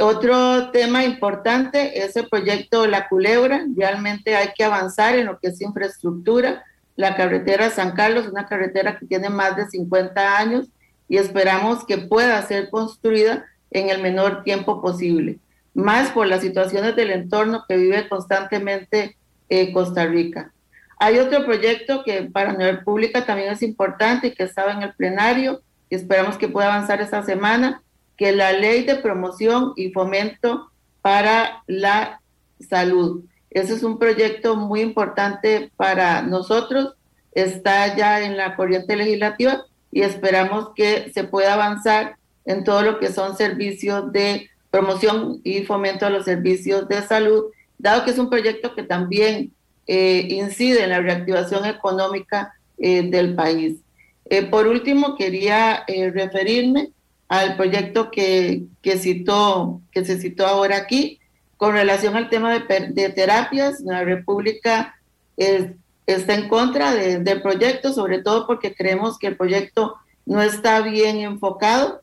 Otro 0.00 0.70
tema 0.72 1.04
importante 1.04 2.04
es 2.04 2.16
el 2.16 2.28
proyecto 2.28 2.86
La 2.86 3.08
Culebra. 3.08 3.64
Realmente 3.76 4.34
hay 4.36 4.48
que 4.54 4.64
avanzar 4.64 5.16
en 5.16 5.26
lo 5.26 5.38
que 5.38 5.48
es 5.48 5.60
infraestructura 5.60 6.64
la 6.96 7.16
carretera 7.16 7.70
San 7.70 7.92
Carlos, 7.92 8.28
una 8.28 8.46
carretera 8.46 8.98
que 8.98 9.06
tiene 9.06 9.28
más 9.28 9.56
de 9.56 9.68
50 9.68 10.38
años 10.38 10.66
y 11.08 11.16
esperamos 11.16 11.84
que 11.84 11.98
pueda 11.98 12.40
ser 12.42 12.70
construida 12.70 13.46
en 13.70 13.88
el 13.88 14.02
menor 14.02 14.44
tiempo 14.44 14.80
posible, 14.80 15.38
más 15.74 16.10
por 16.10 16.26
las 16.26 16.40
situaciones 16.40 16.96
del 16.96 17.10
entorno 17.10 17.64
que 17.68 17.76
vive 17.76 18.08
constantemente 18.08 19.16
eh, 19.48 19.72
Costa 19.72 20.06
Rica. 20.06 20.52
Hay 20.98 21.18
otro 21.18 21.44
proyecto 21.44 22.02
que 22.04 22.22
para 22.22 22.52
la 22.52 22.72
República 22.72 23.26
también 23.26 23.52
es 23.52 23.62
importante 23.62 24.28
y 24.28 24.34
que 24.34 24.44
estaba 24.44 24.72
en 24.72 24.82
el 24.82 24.94
plenario 24.94 25.60
y 25.90 25.96
esperamos 25.96 26.38
que 26.38 26.48
pueda 26.48 26.72
avanzar 26.72 27.00
esta 27.00 27.22
semana, 27.22 27.82
que 28.16 28.32
la 28.32 28.52
ley 28.52 28.84
de 28.84 28.96
promoción 28.96 29.72
y 29.76 29.90
fomento 29.90 30.70
para 31.02 31.62
la 31.66 32.20
salud. 32.60 33.24
Ese 33.50 33.74
es 33.74 33.82
un 33.82 33.98
proyecto 33.98 34.56
muy 34.56 34.80
importante 34.80 35.70
para 35.76 36.22
nosotros. 36.22 36.94
Está 37.32 37.94
ya 37.96 38.22
en 38.22 38.36
la 38.36 38.56
corriente 38.56 38.96
legislativa 38.96 39.64
y 39.90 40.02
esperamos 40.02 40.70
que 40.74 41.10
se 41.12 41.24
pueda 41.24 41.54
avanzar 41.54 42.16
en 42.44 42.64
todo 42.64 42.82
lo 42.82 42.98
que 42.98 43.12
son 43.12 43.36
servicios 43.36 44.12
de 44.12 44.48
promoción 44.74 45.40
y 45.44 45.62
fomento 45.62 46.04
a 46.04 46.10
los 46.10 46.24
servicios 46.24 46.88
de 46.88 47.00
salud, 47.02 47.44
dado 47.78 48.04
que 48.04 48.10
es 48.10 48.18
un 48.18 48.28
proyecto 48.28 48.74
que 48.74 48.82
también 48.82 49.52
eh, 49.86 50.26
incide 50.30 50.82
en 50.82 50.90
la 50.90 51.00
reactivación 51.00 51.64
económica 51.64 52.54
eh, 52.78 53.08
del 53.08 53.36
país. 53.36 53.76
Eh, 54.24 54.42
por 54.42 54.66
último, 54.66 55.14
quería 55.14 55.84
referirme 55.86 56.90
al 57.28 57.56
proyecto 57.56 58.10
que, 58.10 58.64
que, 58.82 58.98
citó, 58.98 59.80
que 59.92 60.04
se 60.04 60.18
citó 60.20 60.44
ahora 60.44 60.76
aquí, 60.78 61.20
con 61.56 61.74
relación 61.74 62.16
al 62.16 62.28
tema 62.28 62.58
de, 62.58 63.10
terapias, 63.10 63.78
la 63.78 64.02
República 64.02 64.96
está 65.36 66.34
en 66.34 66.48
contra 66.48 66.92
del 66.92 67.42
proyecto, 67.42 67.92
sobre 67.92 68.22
todo 68.22 68.48
porque 68.48 68.74
creemos 68.74 69.20
que 69.20 69.28
el 69.28 69.36
proyecto 69.36 69.94
no 70.26 70.42
está 70.42 70.80
bien 70.80 71.18
enfocado. 71.18 72.02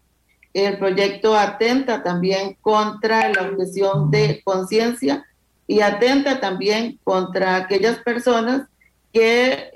El 0.53 0.77
proyecto 0.77 1.35
atenta 1.37 2.03
también 2.03 2.57
contra 2.61 3.29
la 3.29 3.43
objeción 3.43 4.11
de 4.11 4.41
conciencia 4.43 5.25
y 5.67 5.81
atenta 5.81 6.39
también 6.39 6.99
contra 7.03 7.55
aquellas 7.55 7.97
personas 7.99 8.67
que, 9.13 9.69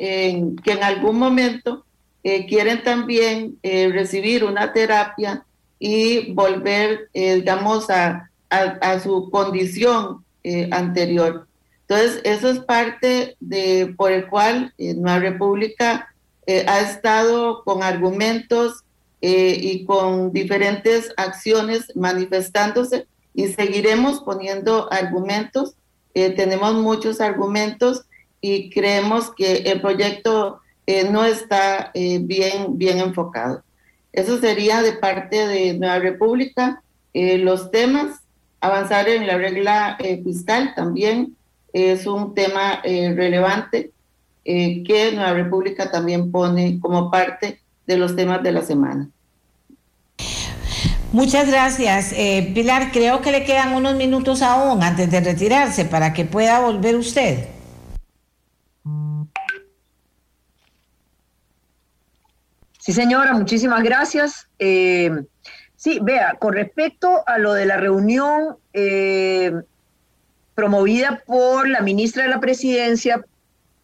que 0.64 0.72
en 0.72 0.84
algún 0.84 1.18
momento 1.18 1.86
eh, 2.24 2.46
quieren 2.48 2.84
también 2.84 3.58
eh, 3.62 3.90
recibir 3.94 4.44
una 4.44 4.74
terapia 4.74 5.46
y 5.80 6.34
volver, 6.34 7.10
eh, 7.14 7.36
digamos, 7.36 7.90
a, 7.90 8.30
a, 8.50 9.00
su 9.00 9.30
condición 9.30 10.24
eh, 10.44 10.70
anterior. 10.72 11.48
Entonces, 11.88 12.22
eso 12.24 12.50
es 12.50 12.60
parte 12.60 13.36
de 13.40 13.94
por 13.96 14.12
el 14.12 14.28
cual 14.28 14.74
eh, 14.78 14.94
Nueva 14.96 15.20
República 15.20 16.14
eh, 16.48 16.66
ha 16.68 16.80
estado 16.82 17.64
con 17.64 17.84
argumentos 17.84 18.84
y 19.28 19.86
con 19.86 20.32
diferentes 20.32 21.12
acciones 21.18 21.92
manifestándose 21.96 23.08
y 23.34 23.48
seguiremos 23.48 24.22
poniendo 24.22 24.92
argumentos. 24.92 25.76
tenemos 26.14 26.76
muchos 26.76 27.22
argumentos 27.22 28.06
y 28.40 28.70
creemos 28.70 29.32
que 29.36 29.58
el 29.72 29.82
proyecto 29.82 30.60
no 31.12 31.26
está 31.26 31.92
bien, 31.94 32.78
bien 32.78 33.00
enfocado. 33.00 33.64
Eso 34.14 34.40
sería 34.40 34.82
de 34.82 34.94
parte 34.94 35.48
de 35.48 35.74
Nueva 35.74 36.00
República. 36.00 36.84
los 37.14 37.72
temas 37.72 38.22
Avanzar 38.66 39.08
en 39.10 39.28
la 39.28 39.38
regla 39.38 39.96
eh, 40.00 40.24
fiscal 40.24 40.74
también 40.76 41.36
es 41.72 42.08
un 42.08 42.34
tema 42.34 42.80
eh, 42.84 43.14
relevante 43.16 43.92
eh, 44.44 44.84
que 44.84 45.12
Nueva 45.12 45.34
República 45.34 45.92
también 45.92 46.32
pone 46.32 46.80
como 46.80 47.12
parte 47.12 47.60
de 47.86 47.98
los 47.98 48.16
temas 48.16 48.42
de 48.42 48.52
la 48.52 48.64
semana. 48.64 49.08
Muchas 51.16 51.48
gracias. 51.48 52.14
Pilar, 52.54 52.92
creo 52.92 53.22
que 53.22 53.32
le 53.32 53.46
quedan 53.46 53.74
unos 53.74 53.96
minutos 53.96 54.42
aún 54.42 54.84
antes 54.84 55.10
de 55.10 55.22
retirarse 55.22 55.86
para 55.86 56.12
que 56.12 56.26
pueda 56.26 56.60
volver 56.60 56.98
usted. 56.98 57.48
Sí, 62.80 62.92
señora, 62.92 63.34
muchísimas 63.34 63.82
gracias. 63.82 64.50
Sí, 64.58 66.00
vea, 66.02 66.36
con 66.38 66.54
respecto 66.54 67.24
a 67.26 67.38
lo 67.38 67.54
de 67.54 67.66
la 67.66 67.78
reunión 67.78 68.58
eh, 68.74 69.54
promovida 70.54 71.24
por 71.26 71.70
la 71.70 71.82
ministra 71.82 72.24
de 72.24 72.30
la 72.30 72.42
Presidencia 72.42 73.24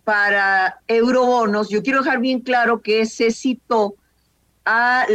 para 0.03 0.79
eurobonos, 0.86 1.69
yo 1.69 1.82
quiero 1.82 2.01
dejar 2.01 2.19
bien 2.19 2.41
claro 2.41 2.82
que 2.82 3.05
se 3.05 3.32
citó 3.32 3.95
a, 4.65 5.05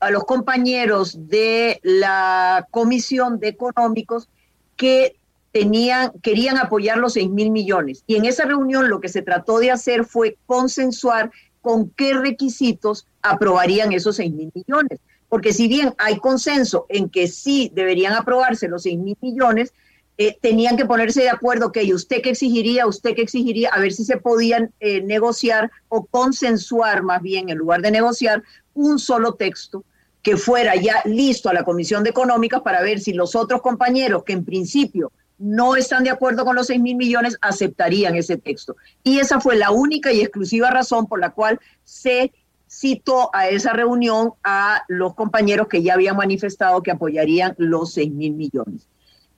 a 0.00 0.10
los 0.10 0.24
compañeros 0.24 1.28
de 1.28 1.80
la 1.82 2.66
Comisión 2.70 3.40
de 3.40 3.48
Económicos 3.48 4.28
que 4.76 5.16
tenían, 5.52 6.12
querían 6.22 6.58
apoyar 6.58 6.98
los 6.98 7.14
6 7.14 7.30
mil 7.30 7.50
millones. 7.50 8.04
Y 8.06 8.16
en 8.16 8.24
esa 8.24 8.44
reunión 8.44 8.88
lo 8.88 9.00
que 9.00 9.08
se 9.08 9.22
trató 9.22 9.58
de 9.58 9.70
hacer 9.70 10.04
fue 10.04 10.36
consensuar 10.46 11.30
con 11.60 11.90
qué 11.90 12.14
requisitos 12.14 13.06
aprobarían 13.22 13.92
esos 13.92 14.16
6 14.16 14.32
mil 14.32 14.52
millones. 14.54 15.00
Porque 15.28 15.52
si 15.52 15.68
bien 15.68 15.94
hay 15.98 16.18
consenso 16.18 16.86
en 16.88 17.08
que 17.08 17.28
sí 17.28 17.70
deberían 17.74 18.14
aprobarse 18.14 18.68
los 18.68 18.82
6 18.84 18.98
mil 18.98 19.16
millones, 19.20 19.72
eh, 20.20 20.36
tenían 20.40 20.76
que 20.76 20.84
ponerse 20.84 21.22
de 21.22 21.30
acuerdo 21.30 21.70
que 21.70 21.94
usted 21.94 22.22
que 22.22 22.30
exigiría, 22.30 22.88
usted 22.88 23.14
que 23.14 23.22
exigiría, 23.22 23.70
a 23.70 23.78
ver 23.78 23.92
si 23.92 24.04
se 24.04 24.16
podían 24.16 24.72
eh, 24.80 25.00
negociar 25.02 25.70
o 25.88 26.06
consensuar 26.06 27.04
más 27.04 27.22
bien 27.22 27.50
en 27.50 27.58
lugar 27.58 27.82
de 27.82 27.92
negociar 27.92 28.42
un 28.78 28.98
solo 28.98 29.34
texto 29.34 29.84
que 30.22 30.36
fuera 30.36 30.76
ya 30.76 31.02
listo 31.04 31.48
a 31.48 31.54
la 31.54 31.64
Comisión 31.64 32.04
de 32.04 32.10
Económicas 32.10 32.62
para 32.62 32.82
ver 32.82 33.00
si 33.00 33.12
los 33.12 33.34
otros 33.34 33.60
compañeros 33.62 34.24
que 34.24 34.32
en 34.32 34.44
principio 34.44 35.12
no 35.38 35.76
están 35.76 36.04
de 36.04 36.10
acuerdo 36.10 36.44
con 36.44 36.56
los 36.56 36.66
6 36.66 36.80
mil 36.80 36.96
millones 36.96 37.38
aceptarían 37.40 38.16
ese 38.16 38.36
texto. 38.36 38.76
Y 39.04 39.18
esa 39.20 39.40
fue 39.40 39.56
la 39.56 39.70
única 39.70 40.12
y 40.12 40.20
exclusiva 40.20 40.70
razón 40.70 41.06
por 41.06 41.20
la 41.20 41.30
cual 41.30 41.60
se 41.84 42.32
citó 42.68 43.30
a 43.32 43.48
esa 43.48 43.72
reunión 43.72 44.32
a 44.44 44.82
los 44.88 45.14
compañeros 45.14 45.68
que 45.68 45.82
ya 45.82 45.94
habían 45.94 46.16
manifestado 46.16 46.82
que 46.82 46.90
apoyarían 46.90 47.54
los 47.56 47.92
6 47.94 48.12
mil 48.12 48.34
millones. 48.34 48.86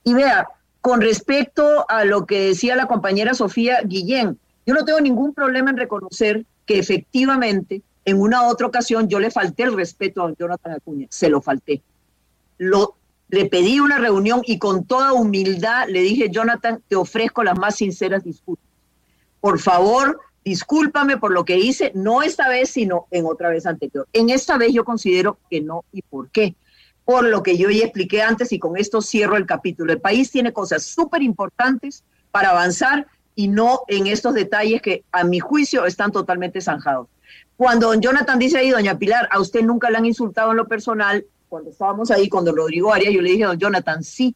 Y 0.03 0.13
vea, 0.13 0.47
con 0.81 1.01
respecto 1.01 1.85
a 1.89 2.03
lo 2.05 2.25
que 2.25 2.47
decía 2.47 2.75
la 2.75 2.87
compañera 2.87 3.33
Sofía 3.33 3.81
Guillén, 3.85 4.39
yo 4.65 4.73
no 4.73 4.83
tengo 4.83 4.99
ningún 4.99 5.33
problema 5.33 5.69
en 5.69 5.77
reconocer 5.77 6.45
que 6.65 6.79
efectivamente 6.79 7.81
en 8.05 8.19
una 8.19 8.47
otra 8.47 8.67
ocasión 8.67 9.07
yo 9.07 9.19
le 9.19 9.31
falté 9.31 9.63
el 9.63 9.73
respeto 9.73 10.23
a 10.23 10.33
Jonathan 10.33 10.73
Acuña, 10.73 11.07
se 11.09 11.29
lo 11.29 11.41
falté. 11.41 11.81
Le 12.57 13.45
pedí 13.45 13.79
una 13.79 13.97
reunión 13.97 14.41
y 14.45 14.59
con 14.59 14.85
toda 14.85 15.13
humildad 15.13 15.87
le 15.87 16.01
dije, 16.01 16.29
Jonathan, 16.29 16.83
te 16.87 16.95
ofrezco 16.95 17.43
las 17.43 17.57
más 17.57 17.75
sinceras 17.75 18.23
disculpas. 18.23 18.65
Por 19.39 19.59
favor, 19.59 20.19
discúlpame 20.43 21.17
por 21.17 21.31
lo 21.31 21.45
que 21.45 21.57
hice, 21.57 21.91
no 21.95 22.21
esta 22.21 22.49
vez, 22.49 22.69
sino 22.71 23.07
en 23.11 23.25
otra 23.25 23.49
vez 23.49 23.65
anterior. 23.65 24.07
En 24.13 24.29
esta 24.29 24.57
vez 24.57 24.73
yo 24.73 24.83
considero 24.83 25.37
que 25.49 25.61
no. 25.61 25.85
¿Y 25.91 26.01
por 26.01 26.29
qué? 26.29 26.55
Por 27.05 27.25
lo 27.25 27.41
que 27.41 27.57
yo 27.57 27.69
ya 27.69 27.85
expliqué 27.85 28.21
antes 28.21 28.51
y 28.51 28.59
con 28.59 28.77
esto 28.77 29.01
cierro 29.01 29.37
el 29.37 29.45
capítulo. 29.45 29.91
El 29.91 30.01
país 30.01 30.29
tiene 30.29 30.53
cosas 30.53 30.83
súper 30.83 31.21
importantes 31.23 32.03
para 32.31 32.49
avanzar 32.49 33.07
y 33.35 33.47
no 33.47 33.81
en 33.87 34.07
estos 34.07 34.33
detalles 34.33 34.81
que 34.81 35.03
a 35.11 35.23
mi 35.23 35.39
juicio 35.39 35.85
están 35.85 36.11
totalmente 36.11 36.61
zanjados. 36.61 37.07
Cuando 37.57 37.87
don 37.87 38.01
Jonathan 38.01 38.39
dice 38.39 38.57
ahí, 38.57 38.71
doña 38.71 38.97
Pilar, 38.97 39.27
a 39.31 39.39
usted 39.39 39.61
nunca 39.61 39.89
le 39.89 39.97
han 39.97 40.05
insultado 40.05 40.51
en 40.51 40.57
lo 40.57 40.67
personal, 40.67 41.25
cuando 41.47 41.69
estábamos 41.69 42.09
ahí 42.11 42.29
con 42.29 42.45
don 42.45 42.55
Rodrigo 42.55 42.93
Arias, 42.93 43.13
yo 43.13 43.21
le 43.21 43.31
dije, 43.31 43.43
don 43.43 43.59
Jonathan, 43.59 44.03
sí. 44.03 44.35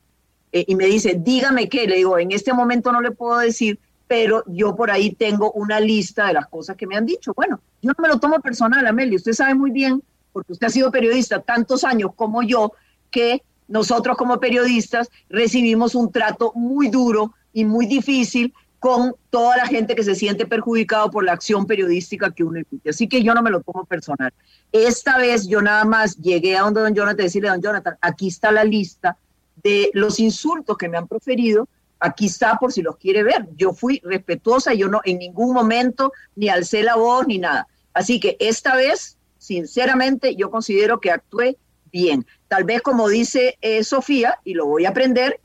Eh, 0.51 0.65
y 0.67 0.75
me 0.75 0.85
dice, 0.85 1.15
dígame 1.17 1.69
qué. 1.69 1.87
Le 1.87 1.95
digo, 1.95 2.19
en 2.19 2.31
este 2.31 2.53
momento 2.53 2.91
no 2.91 3.01
le 3.01 3.11
puedo 3.11 3.39
decir, 3.39 3.79
pero 4.07 4.43
yo 4.47 4.75
por 4.75 4.91
ahí 4.91 5.13
tengo 5.13 5.51
una 5.53 5.79
lista 5.79 6.27
de 6.27 6.33
las 6.33 6.47
cosas 6.47 6.75
que 6.75 6.87
me 6.87 6.95
han 6.95 7.05
dicho. 7.05 7.33
Bueno, 7.33 7.59
yo 7.81 7.91
no 7.97 8.01
me 8.01 8.09
lo 8.09 8.19
tomo 8.19 8.39
personal, 8.39 8.85
Amelia. 8.85 9.15
Usted 9.15 9.33
sabe 9.33 9.55
muy 9.55 9.71
bien, 9.71 10.03
porque 10.31 10.53
usted 10.53 10.67
ha 10.67 10.69
sido 10.69 10.91
periodista 10.91 11.41
tantos 11.41 11.83
años 11.83 12.11
como 12.15 12.43
yo, 12.43 12.73
que 13.09 13.41
nosotros 13.67 14.17
como 14.17 14.39
periodistas 14.39 15.09
recibimos 15.29 15.95
un 15.95 16.11
trato 16.11 16.51
muy 16.53 16.89
duro 16.89 17.33
y 17.53 17.65
muy 17.65 17.85
difícil 17.87 18.53
con 18.85 19.15
toda 19.31 19.57
la 19.57 19.65
gente 19.65 19.95
que 19.95 20.03
se 20.03 20.13
siente 20.13 20.45
perjudicado 20.45 21.09
por 21.09 21.25
la 21.25 21.31
acción 21.31 21.65
periodística 21.65 22.29
que 22.29 22.43
uno 22.43 22.59
emite. 22.59 22.91
Así 22.91 23.07
que 23.07 23.23
yo 23.23 23.33
no 23.33 23.41
me 23.41 23.49
lo 23.49 23.63
tomo 23.63 23.83
personal. 23.83 24.31
Esta 24.71 25.17
vez 25.17 25.47
yo 25.47 25.59
nada 25.59 25.85
más 25.85 26.17
llegué 26.17 26.55
a 26.55 26.61
donde 26.61 26.81
don 26.81 26.93
Jonathan 26.93 27.25
decirle, 27.25 27.49
don 27.49 27.63
Jonathan, 27.63 27.97
aquí 27.99 28.27
está 28.27 28.51
la 28.51 28.63
lista 28.63 29.17
de 29.63 29.89
los 29.95 30.19
insultos 30.19 30.77
que 30.77 30.87
me 30.87 30.97
han 30.97 31.07
proferido, 31.07 31.67
aquí 31.99 32.27
está 32.27 32.59
por 32.59 32.71
si 32.71 32.83
los 32.83 32.97
quiere 32.97 33.23
ver. 33.23 33.47
Yo 33.57 33.73
fui 33.73 33.99
respetuosa, 34.03 34.75
yo 34.75 34.87
no 34.87 35.01
en 35.03 35.17
ningún 35.17 35.51
momento 35.51 36.13
ni 36.35 36.49
alcé 36.49 36.83
la 36.83 36.95
voz 36.95 37.25
ni 37.25 37.39
nada. 37.39 37.67
Así 37.91 38.19
que 38.19 38.37
esta 38.39 38.75
vez, 38.75 39.17
sinceramente, 39.39 40.35
yo 40.35 40.51
considero 40.51 40.99
que 40.99 41.09
actué 41.09 41.57
bien. 41.91 42.27
Tal 42.47 42.65
vez 42.65 42.83
como 42.83 43.09
dice 43.09 43.57
eh, 43.61 43.83
Sofía, 43.83 44.37
y 44.43 44.53
lo 44.53 44.67
voy 44.67 44.85
a 44.85 44.89
aprender, 44.89 45.39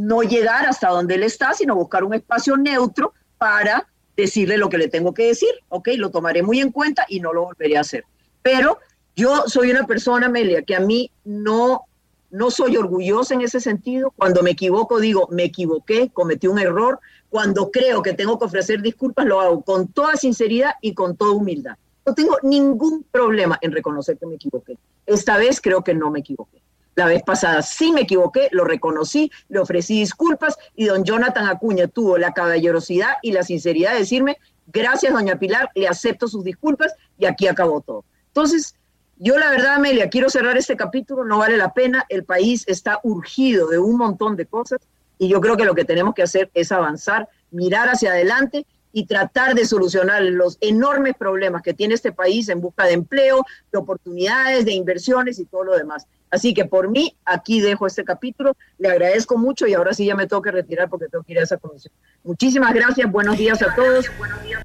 no 0.00 0.22
llegar 0.22 0.66
hasta 0.66 0.88
donde 0.88 1.16
él 1.16 1.22
está, 1.22 1.52
sino 1.52 1.74
buscar 1.74 2.04
un 2.04 2.14
espacio 2.14 2.56
neutro 2.56 3.12
para 3.36 3.86
decirle 4.16 4.56
lo 4.56 4.70
que 4.70 4.78
le 4.78 4.88
tengo 4.88 5.12
que 5.12 5.26
decir. 5.26 5.50
Ok, 5.68 5.88
lo 5.96 6.10
tomaré 6.10 6.42
muy 6.42 6.60
en 6.60 6.72
cuenta 6.72 7.04
y 7.08 7.20
no 7.20 7.32
lo 7.32 7.44
volveré 7.44 7.76
a 7.76 7.82
hacer. 7.82 8.04
Pero 8.42 8.78
yo 9.14 9.44
soy 9.46 9.70
una 9.70 9.86
persona, 9.86 10.26
Amelia, 10.26 10.62
que 10.62 10.74
a 10.74 10.80
mí 10.80 11.10
no, 11.24 11.82
no 12.30 12.50
soy 12.50 12.78
orgullosa 12.78 13.34
en 13.34 13.42
ese 13.42 13.60
sentido. 13.60 14.10
Cuando 14.16 14.42
me 14.42 14.52
equivoco, 14.52 15.00
digo, 15.00 15.28
me 15.30 15.44
equivoqué, 15.44 16.10
cometí 16.10 16.46
un 16.46 16.58
error. 16.58 16.98
Cuando 17.28 17.70
creo 17.70 18.02
que 18.02 18.14
tengo 18.14 18.38
que 18.38 18.46
ofrecer 18.46 18.80
disculpas, 18.80 19.26
lo 19.26 19.40
hago 19.40 19.60
con 19.62 19.88
toda 19.88 20.16
sinceridad 20.16 20.72
y 20.80 20.94
con 20.94 21.16
toda 21.16 21.32
humildad. 21.32 21.76
No 22.06 22.14
tengo 22.14 22.38
ningún 22.42 23.04
problema 23.04 23.58
en 23.60 23.72
reconocer 23.72 24.16
que 24.16 24.26
me 24.26 24.36
equivoqué. 24.36 24.78
Esta 25.04 25.36
vez 25.36 25.60
creo 25.60 25.84
que 25.84 25.92
no 25.92 26.10
me 26.10 26.20
equivoqué. 26.20 26.62
La 27.00 27.06
vez 27.06 27.22
pasada 27.22 27.62
sí 27.62 27.92
me 27.92 28.02
equivoqué, 28.02 28.48
lo 28.50 28.62
reconocí, 28.62 29.32
le 29.48 29.58
ofrecí 29.58 30.00
disculpas 30.00 30.58
y 30.76 30.84
don 30.84 31.02
Jonathan 31.02 31.48
Acuña 31.48 31.88
tuvo 31.88 32.18
la 32.18 32.34
caballerosidad 32.34 33.14
y 33.22 33.32
la 33.32 33.42
sinceridad 33.42 33.94
de 33.94 34.00
decirme, 34.00 34.36
gracias 34.66 35.10
doña 35.14 35.38
Pilar, 35.38 35.70
le 35.74 35.88
acepto 35.88 36.28
sus 36.28 36.44
disculpas 36.44 36.92
y 37.16 37.24
aquí 37.24 37.46
acabó 37.46 37.80
todo. 37.80 38.04
Entonces, 38.26 38.74
yo 39.16 39.38
la 39.38 39.50
verdad, 39.50 39.76
Amelia, 39.76 40.10
quiero 40.10 40.28
cerrar 40.28 40.58
este 40.58 40.76
capítulo, 40.76 41.24
no 41.24 41.38
vale 41.38 41.56
la 41.56 41.72
pena, 41.72 42.04
el 42.10 42.24
país 42.24 42.64
está 42.66 43.00
urgido 43.02 43.68
de 43.68 43.78
un 43.78 43.96
montón 43.96 44.36
de 44.36 44.44
cosas 44.44 44.80
y 45.16 45.28
yo 45.28 45.40
creo 45.40 45.56
que 45.56 45.64
lo 45.64 45.74
que 45.74 45.86
tenemos 45.86 46.12
que 46.14 46.24
hacer 46.24 46.50
es 46.52 46.70
avanzar, 46.70 47.30
mirar 47.50 47.88
hacia 47.88 48.10
adelante 48.10 48.66
y 48.92 49.06
tratar 49.06 49.54
de 49.54 49.66
solucionar 49.66 50.22
los 50.22 50.58
enormes 50.60 51.14
problemas 51.16 51.62
que 51.62 51.74
tiene 51.74 51.94
este 51.94 52.12
país 52.12 52.48
en 52.48 52.60
busca 52.60 52.84
de 52.84 52.92
empleo, 52.92 53.44
de 53.72 53.78
oportunidades, 53.78 54.64
de 54.64 54.72
inversiones 54.72 55.38
y 55.38 55.44
todo 55.44 55.64
lo 55.64 55.76
demás. 55.76 56.06
Así 56.30 56.54
que 56.54 56.64
por 56.64 56.88
mí, 56.88 57.16
aquí 57.24 57.60
dejo 57.60 57.86
este 57.86 58.04
capítulo. 58.04 58.56
Le 58.78 58.88
agradezco 58.88 59.36
mucho 59.36 59.66
y 59.66 59.74
ahora 59.74 59.92
sí 59.92 60.06
ya 60.06 60.14
me 60.14 60.26
tengo 60.26 60.42
que 60.42 60.52
retirar 60.52 60.88
porque 60.88 61.08
tengo 61.08 61.24
que 61.24 61.32
ir 61.32 61.38
a 61.40 61.42
esa 61.42 61.56
comisión. 61.56 61.92
Muchísimas 62.22 62.72
gracias. 62.72 63.10
Buenos 63.10 63.36
días 63.36 63.60
a 63.62 63.74
todos. 63.74 64.06
Buenos 64.18 64.42
días. 64.44 64.62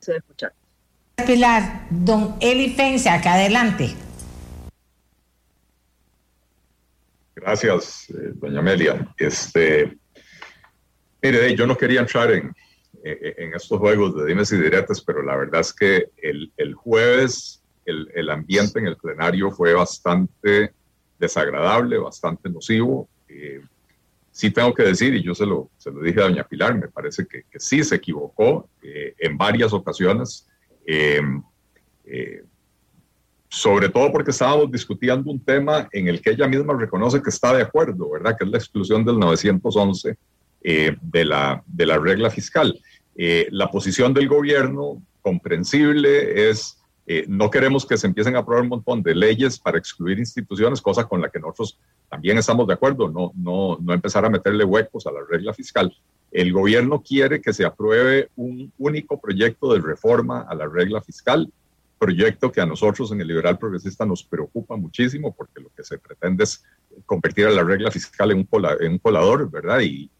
Se 0.00 0.16
escuchar. 0.16 0.52
Pilar, 1.26 1.86
don 1.90 2.36
Eli 2.40 2.74
acá 3.08 3.34
adelante. 3.34 3.94
Gracias, 7.34 8.10
eh, 8.10 8.32
doña 8.34 8.60
Amelia. 8.60 9.14
Este, 9.16 9.96
mire, 11.22 11.54
yo 11.54 11.66
no 11.66 11.76
quería 11.76 12.00
entrar 12.00 12.30
en, 12.32 12.54
en 13.04 13.54
estos 13.54 13.78
juegos 13.78 14.16
de 14.16 14.26
dimes 14.26 14.52
y 14.52 14.56
diretes, 14.56 15.00
pero 15.00 15.22
la 15.22 15.36
verdad 15.36 15.60
es 15.60 15.72
que 15.72 16.10
el, 16.22 16.52
el 16.56 16.74
jueves 16.74 17.62
el, 17.88 18.30
ambiente 18.30 18.78
en 18.78 18.86
el 18.86 18.96
plenario 18.96 19.50
fue 19.50 19.72
bastante 19.72 20.72
desagradable, 21.18 21.98
bastante 21.98 22.48
nocivo. 22.48 23.08
Eh, 23.28 23.60
sí 24.30 24.50
tengo 24.50 24.74
que 24.74 24.84
decir, 24.84 25.14
y 25.14 25.22
yo 25.22 25.34
se 25.34 25.46
lo, 25.46 25.70
se 25.78 25.90
lo 25.90 26.00
dije 26.02 26.20
a 26.20 26.24
doña 26.24 26.44
Pilar, 26.44 26.76
me 26.76 26.88
parece 26.88 27.26
que, 27.26 27.44
sí 27.58 27.82
se 27.82 27.96
equivocó 27.96 28.68
eh, 28.82 29.14
en 29.18 29.36
varias 29.36 29.72
ocasiones, 29.72 30.46
eh, 30.86 31.20
sobre 33.48 33.88
todo 33.88 34.12
porque 34.12 34.30
estábamos 34.30 34.70
discutiendo 34.70 35.30
un 35.30 35.40
tema 35.40 35.88
en 35.92 36.08
el 36.08 36.20
que 36.20 36.30
ella 36.30 36.46
misma 36.46 36.74
reconoce 36.74 37.22
que 37.22 37.30
está 37.30 37.54
de 37.54 37.62
acuerdo, 37.62 38.10
¿verdad? 38.10 38.36
Que 38.38 38.44
es 38.44 38.50
la 38.50 38.58
exclusión 38.58 39.04
del 39.04 39.18
911 39.18 40.16
de, 40.60 41.24
la, 41.24 41.62
de 41.66 41.86
la 41.86 41.98
regla 41.98 42.30
fiscal. 42.30 42.78
la 43.14 43.70
posición 43.70 44.12
del 44.12 44.28
gobierno, 44.28 45.02
comprensible, 45.22 46.50
es 46.50 46.78
eh, 47.10 47.24
no 47.26 47.50
queremos 47.50 47.86
que 47.86 47.96
se 47.96 48.06
empiecen 48.06 48.36
a 48.36 48.40
aprobar 48.40 48.64
un 48.64 48.68
montón 48.68 49.02
de 49.02 49.14
leyes 49.14 49.58
para 49.58 49.78
excluir 49.78 50.18
instituciones, 50.18 50.82
cosa 50.82 51.08
con 51.08 51.22
la 51.22 51.30
que 51.30 51.38
nosotros 51.38 51.78
también 52.10 52.36
estamos 52.36 52.66
de 52.66 52.74
acuerdo, 52.74 53.08
no, 53.08 53.32
no, 53.34 53.78
no 53.80 53.94
empezar 53.94 54.26
a 54.26 54.28
meterle 54.28 54.62
huecos 54.62 55.06
a 55.06 55.12
la 55.12 55.20
regla 55.26 55.54
fiscal. 55.54 55.90
El 56.30 56.52
gobierno 56.52 57.02
quiere 57.02 57.40
que 57.40 57.54
se 57.54 57.64
apruebe 57.64 58.28
un 58.36 58.70
único 58.76 59.18
proyecto 59.18 59.72
de 59.72 59.80
reforma 59.80 60.42
a 60.42 60.54
la 60.54 60.68
regla 60.68 61.00
fiscal, 61.00 61.50
proyecto 61.98 62.52
que 62.52 62.60
a 62.60 62.66
nosotros 62.66 63.10
en 63.10 63.22
el 63.22 63.28
liberal 63.28 63.58
progresista 63.58 64.04
nos 64.04 64.22
preocupa 64.22 64.76
muchísimo 64.76 65.34
porque 65.34 65.62
lo 65.62 65.70
que 65.74 65.84
se 65.84 65.96
pretende 65.96 66.44
es 66.44 66.62
convertir 67.06 67.46
a 67.46 67.50
la 67.50 67.64
regla 67.64 67.90
fiscal 67.90 68.32
en 68.32 68.38
un, 68.40 68.48
en 68.80 68.92
un 68.92 68.98
colador, 68.98 69.50
¿verdad? 69.50 69.80
Y, 69.80 70.10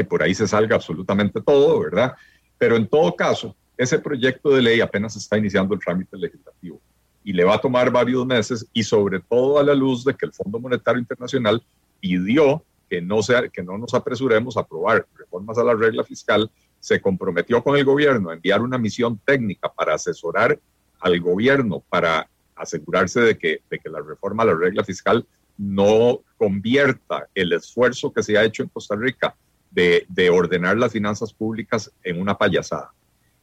y 0.00 0.04
por 0.04 0.22
ahí 0.22 0.34
se 0.34 0.46
salga 0.46 0.76
absolutamente 0.76 1.40
todo, 1.40 1.80
¿verdad? 1.80 2.14
Pero 2.58 2.76
en 2.76 2.86
todo 2.86 3.14
caso, 3.14 3.56
ese 3.76 3.98
proyecto 3.98 4.50
de 4.50 4.62
ley 4.62 4.80
apenas 4.80 5.16
está 5.16 5.36
iniciando 5.36 5.74
el 5.74 5.80
trámite 5.80 6.16
legislativo 6.16 6.80
y 7.24 7.32
le 7.32 7.44
va 7.44 7.54
a 7.54 7.60
tomar 7.60 7.90
varios 7.90 8.24
meses 8.26 8.66
y 8.72 8.82
sobre 8.82 9.20
todo 9.20 9.58
a 9.58 9.64
la 9.64 9.74
luz 9.74 10.04
de 10.04 10.14
que 10.14 10.26
el 10.26 10.32
Fondo 10.32 10.60
Monetario 10.60 11.00
Internacional 11.00 11.62
pidió 12.00 12.62
que 12.88 13.00
no, 13.00 13.22
sea, 13.22 13.48
que 13.48 13.62
no 13.62 13.78
nos 13.78 13.94
apresuremos 13.94 14.56
a 14.56 14.60
aprobar 14.60 15.06
reformas 15.16 15.56
a 15.58 15.64
la 15.64 15.74
regla 15.74 16.04
fiscal, 16.04 16.50
se 16.78 17.00
comprometió 17.00 17.62
con 17.62 17.76
el 17.76 17.84
gobierno 17.84 18.28
a 18.28 18.34
enviar 18.34 18.60
una 18.60 18.76
misión 18.76 19.18
técnica 19.24 19.72
para 19.72 19.94
asesorar 19.94 20.58
al 21.00 21.20
gobierno 21.20 21.82
para 21.88 22.28
asegurarse 22.54 23.20
de 23.20 23.38
que, 23.38 23.62
de 23.70 23.78
que 23.78 23.88
la 23.88 24.00
reforma 24.00 24.42
a 24.42 24.46
la 24.46 24.54
regla 24.54 24.84
fiscal 24.84 25.26
no 25.56 26.20
convierta 26.36 27.26
el 27.34 27.52
esfuerzo 27.52 28.12
que 28.12 28.22
se 28.22 28.36
ha 28.36 28.44
hecho 28.44 28.62
en 28.62 28.68
Costa 28.68 28.96
Rica 28.96 29.34
de, 29.74 30.06
de 30.08 30.30
ordenar 30.30 30.76
las 30.76 30.92
finanzas 30.92 31.32
públicas 31.32 31.90
en 32.02 32.20
una 32.20 32.38
payasada. 32.38 32.92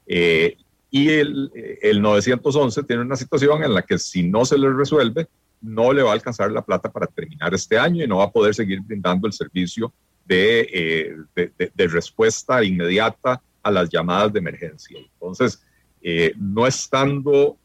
Eh, 0.07 0.55
y 0.89 1.09
el, 1.09 1.51
el 1.81 2.01
911 2.01 2.83
tiene 2.83 3.01
una 3.01 3.15
situación 3.15 3.63
en 3.63 3.73
la 3.73 3.81
que 3.81 3.97
si 3.97 4.23
no 4.23 4.45
se 4.45 4.57
le 4.57 4.71
resuelve, 4.71 5.27
no 5.61 5.93
le 5.93 6.01
va 6.01 6.09
a 6.11 6.13
alcanzar 6.13 6.51
la 6.51 6.63
plata 6.63 6.91
para 6.91 7.07
terminar 7.07 7.53
este 7.53 7.77
año 7.77 8.03
y 8.03 8.07
no 8.07 8.17
va 8.17 8.25
a 8.25 8.31
poder 8.31 8.55
seguir 8.55 8.81
brindando 8.81 9.27
el 9.27 9.33
servicio 9.33 9.93
de, 10.25 11.15
eh, 11.37 11.87
respuesta 11.87 12.63
inmediata 12.63 13.41
a 13.61 13.71
las 13.71 13.89
llamadas 13.89 14.33
de 14.33 14.39
emergencia. 14.39 14.97
Entonces, 14.99 15.63
eh, 16.01 16.33
no 16.37 16.65
estando, 16.65 17.57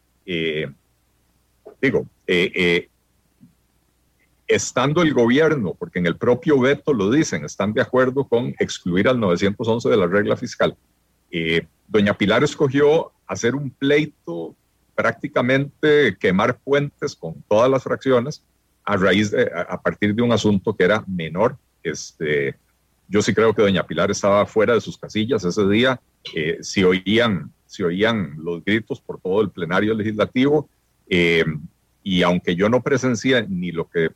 digo, 1.81 2.07
estando 4.47 5.03
el 5.03 5.13
gobierno, 5.13 5.75
porque 5.75 5.99
en 5.99 6.07
el 6.07 6.17
propio 6.17 6.61
veto 6.61 6.93
lo 6.93 7.11
dicen, 7.11 7.45
están 7.45 7.73
de 7.73 7.83
acuerdo 7.83 8.25
con 8.25 8.55
excluir 8.59 9.09
al 9.09 9.19
911 9.19 9.89
de 9.89 9.97
la 9.97 10.07
regla 10.07 10.37
fiscal. 10.37 10.77
doña 11.89 12.17
Pilar 12.17 12.45
escogió 12.45 13.13
hacer 13.27 13.55
un 13.55 13.71
pleito, 13.71 14.55
prácticamente 14.95 16.17
quemar 16.19 16.59
puentes 16.59 17.15
con 17.15 17.35
todas 17.49 17.71
las 17.71 17.83
fracciones 17.83 18.43
a 18.85 18.97
raíz 18.97 19.31
de, 19.31 19.51
a 19.69 19.81
partir 19.81 20.15
de 20.15 20.23
un 20.23 20.33
asunto 20.33 20.75
que 20.75 20.85
era 20.85 21.05
menor. 21.07 21.59
Este, 21.83 22.55
yo 23.09 23.21
sí 23.21 23.35
creo 23.35 23.53
que 23.53 23.63
doña 23.63 23.87
Pilar 23.87 24.11
estaba 24.11 24.47
fuera 24.47 24.75
de 24.75 24.81
sus 24.81 24.97
casillas 24.97 25.45
ese 25.45 25.67
día. 25.69 26.01
Eh, 26.35 26.59
si, 26.63 26.85
oían, 26.85 27.53
si 27.67 27.83
oían 27.83 28.35
los 28.39 28.65
gritos 28.65 29.01
por 29.01 29.21
todo 29.21 29.43
el 29.43 29.51
plenario 29.51 29.93
legislativo, 29.93 30.69
eh, 31.09 31.45
y 32.03 32.23
aunque 32.23 32.55
yo 32.55 32.69
no 32.69 32.83
presencié 32.83 33.47
ni 33.49 33.73
lo 33.73 33.89
que 33.89 34.11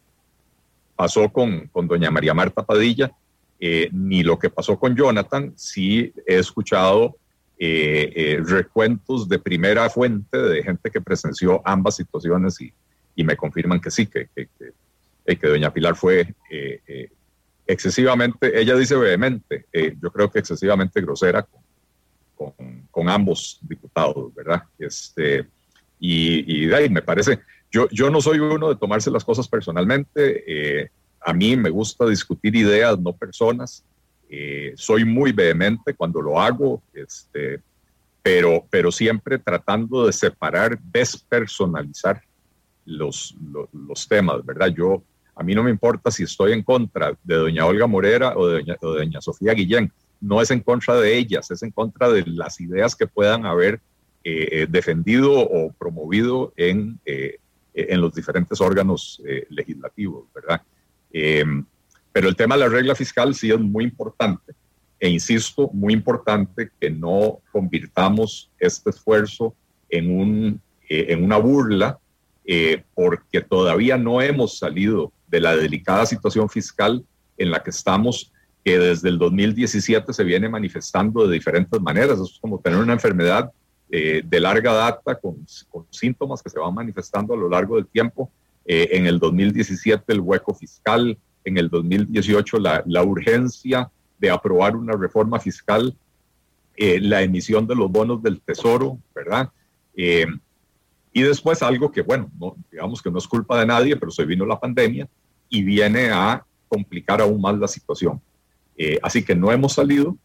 pasó 1.00 1.32
con, 1.32 1.68
con 1.68 1.88
doña 1.88 2.10
María 2.10 2.34
Marta 2.34 2.62
Padilla, 2.62 3.10
eh, 3.58 3.88
ni 3.92 4.22
lo 4.22 4.38
que 4.38 4.50
pasó 4.50 4.78
con 4.78 4.94
Jonathan, 4.94 5.54
sí 5.56 6.12
he 6.26 6.36
escuchado 6.38 7.16
recuentos 7.58 9.28
de 9.28 9.38
primera 9.38 9.90
fuente 9.90 10.38
de 10.38 10.62
gente 10.62 10.90
que 10.90 11.00
presenció 11.02 11.60
ambas 11.62 11.96
situaciones 11.96 12.58
y, 12.58 12.72
y 13.20 13.24
me 13.24 13.36
confirman 13.36 13.80
que 13.80 13.90
sí, 13.90 14.06
que, 14.06 14.28
que, 14.34 14.48
que, 15.36 15.46
doña 15.46 15.72
Pilar 15.72 15.94
fue 15.94 16.34
eh, 16.50 16.80
eh, 16.86 17.10
excesivamente, 17.66 18.58
ella 18.58 18.74
dice 18.76 18.96
vehemente, 18.96 19.66
eh, 19.72 19.94
yo 20.00 20.10
creo 20.10 20.30
que 20.30 20.38
excesivamente 20.38 21.00
grosera 21.00 21.46
con, 22.34 22.54
con, 22.90 23.08
ambos 23.08 23.58
diputados, 23.62 24.34
¿verdad? 24.34 24.62
Este, 24.78 25.46
y, 25.98 26.62
y 26.62 26.66
de 26.66 26.74
ahí 26.74 26.88
me 26.88 27.02
parece, 27.02 27.40
yo, 27.70 27.88
yo 27.90 28.10
no 28.10 28.20
soy 28.20 28.38
uno 28.38 28.68
de 28.68 28.76
tomarse 28.76 29.10
las 29.10 29.24
cosas 29.24 29.48
personalmente, 29.48 30.90
a 31.20 31.32
mí 31.32 31.56
me 31.56 31.70
gusta 31.70 32.06
discutir 32.06 32.56
ideas, 32.56 32.98
no 32.98 33.12
personas, 33.12 33.84
soy 34.76 35.04
muy 35.04 35.32
vehemente 35.32 35.94
cuando 35.94 36.20
lo 36.20 36.40
hago, 36.40 36.82
este, 36.92 37.60
pero, 38.22 38.66
pero 38.70 38.92
siempre 38.92 39.38
tratando 39.38 40.06
de 40.06 40.12
separar, 40.12 40.78
despersonalizar 40.80 42.22
los, 42.84 43.34
los, 43.72 44.08
temas, 44.08 44.44
¿verdad? 44.44 44.68
Yo, 44.68 45.02
a 45.34 45.42
mí 45.42 45.54
no 45.54 45.62
me 45.62 45.70
importa 45.70 46.10
si 46.10 46.24
estoy 46.24 46.52
en 46.52 46.62
contra 46.62 47.16
de 47.22 47.34
doña 47.36 47.66
Olga 47.66 47.86
Morera 47.86 48.34
o 48.36 48.46
de 48.48 48.64
doña, 48.80 49.20
Sofía 49.20 49.54
Guillén, 49.54 49.92
no 50.20 50.42
es 50.42 50.50
en 50.50 50.60
contra 50.60 50.96
de 50.96 51.16
ellas, 51.16 51.50
es 51.50 51.62
en 51.62 51.70
contra 51.70 52.10
de 52.10 52.24
las 52.26 52.60
ideas 52.60 52.94
que 52.94 53.06
puedan 53.06 53.46
haber 53.46 53.80
eh, 54.22 54.48
eh, 54.52 54.66
defendido 54.68 55.32
o 55.32 55.72
promovido 55.72 56.52
en, 56.56 57.00
eh, 57.06 57.38
en 57.74 58.00
los 58.00 58.14
diferentes 58.14 58.60
órganos 58.60 59.22
legislativos, 59.48 60.24
¿verdad? 60.34 60.62
pero 62.12 62.28
el 62.28 62.36
tema 62.36 62.56
de 62.56 62.60
la 62.60 62.68
regla 62.68 62.94
fiscal 62.94 63.34
sí 63.34 63.50
es 63.50 63.58
muy 63.58 63.84
importante 63.84 64.52
e 65.00 65.08
insisto, 65.08 65.70
muy 65.72 65.94
importante 65.94 66.70
que 66.78 66.90
no 66.90 67.40
convirtamos 67.50 68.50
este 68.58 68.90
esfuerzo 68.90 69.54
en, 69.88 70.14
un, 70.14 70.60
en 70.88 71.24
una 71.24 71.38
burla 71.38 71.98
eh, 72.44 72.82
porque 72.94 73.40
todavía 73.40 73.96
no 73.96 74.20
hemos 74.20 74.58
salido 74.58 75.10
de 75.26 75.40
la 75.40 75.56
delicada 75.56 76.04
situación 76.04 76.50
fiscal 76.50 77.02
en 77.38 77.50
la 77.50 77.62
que 77.62 77.70
estamos, 77.70 78.30
que 78.62 78.78
desde 78.78 79.08
el 79.08 79.18
2017 79.18 80.12
se 80.12 80.24
viene 80.24 80.50
manifestando 80.50 81.26
de 81.26 81.34
diferentes 81.34 81.80
maneras. 81.80 82.20
es 82.20 82.38
como 82.38 82.60
tener 82.60 82.78
una 82.78 82.92
enfermedad 82.92 83.50
eh, 83.90 84.22
de 84.24 84.40
larga 84.40 84.72
data 84.72 85.14
con, 85.16 85.44
síntomas 85.90 86.42
que 86.42 86.50
se 86.50 86.58
van 86.58 86.74
manifestando 86.74 87.34
a 87.34 87.36
lo 87.36 87.48
largo 87.48 87.76
del 87.76 87.86
tiempo. 87.86 88.30
Eh, 88.64 88.88
en 88.92 89.06
el 89.06 89.18
2017 89.18 90.12
el 90.12 90.20
hueco 90.20 90.54
fiscal, 90.54 91.18
en 91.44 91.58
el 91.58 91.68
2018 91.68 92.58
la, 92.58 93.02
urgencia 93.02 93.90
de 94.18 94.30
aprobar 94.30 94.76
una 94.76 94.96
reforma 94.96 95.40
fiscal, 95.40 95.96
la 96.76 97.20
emisión 97.20 97.66
de 97.66 97.74
los 97.74 97.90
bonos 97.90 98.22
del 98.22 98.40
tesoro, 98.40 98.98
¿verdad? 99.14 99.50
Y 101.12 101.22
después 101.22 101.62
algo 101.62 101.90
que, 101.90 102.02
bueno, 102.02 102.30
no, 102.38 102.56
digamos 102.70 103.02
que 103.02 103.10
no 103.10 103.18
es 103.18 103.26
culpa 103.26 103.58
de 103.58 103.66
nadie, 103.66 103.96
pero 103.96 104.10
se 104.10 104.24
vino 104.24 104.46
la 104.46 104.60
pandemia 104.60 105.08
y 105.48 105.62
viene 105.62 106.10
a 106.10 106.44
complicar 106.68 107.20
aún 107.20 107.40
más 107.40 107.58
la 107.58 107.66
situación. 107.66 108.20
Eh, 108.76 108.98
así 109.02 109.24
que 109.24 109.34
no 109.34 109.50
hemos 109.50 109.72
salido, 109.72 110.16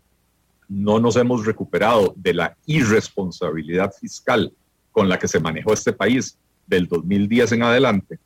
no 0.67 0.99
nos 0.99 1.15
hemos 1.15 1.45
recuperado 1.45 2.13
de 2.15 2.33
la 2.33 2.57
irresponsabilidad 2.65 3.91
fiscal 3.93 4.51
con 4.91 5.09
la 5.09 5.19
que 5.19 5.27
se 5.27 5.39
manejó 5.39 5.73
este 5.73 5.93
país 5.93 6.37
del 6.65 6.87
2010 6.87 7.51
en 7.53 7.63
adelante, 7.63 8.19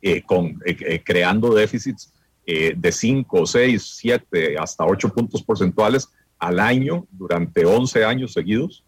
eh, 0.00 0.22
con, 0.22 0.60
eh, 0.64 1.02
creando 1.04 1.54
déficits 1.54 2.12
de 2.44 2.90
5, 2.90 3.46
6, 3.46 3.94
7, 3.98 4.58
hasta 4.58 4.84
8 4.84 5.10
puntos 5.10 5.44
porcentuales 5.44 6.08
al 6.40 6.58
año 6.58 7.06
durante 7.12 7.64
11 7.64 8.04
años 8.04 8.32
seguidos. 8.32 8.84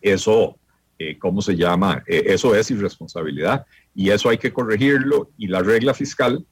Eso 0.00 0.56
eh, 0.98 1.18
¿cómo 1.18 1.42
se 1.42 1.56
llama? 1.56 2.02
Eh, 2.06 2.24
eso 2.28 2.54
es 2.54 2.70
irresponsabilidad 2.70 3.66
y 3.94 4.10
eso 4.10 4.30
hay 4.30 4.38
que 4.38 4.52
corregirlo 4.52 5.30
y 5.36 5.46
la 5.46 5.60
regla 5.60 5.92
fiscal 5.92 6.46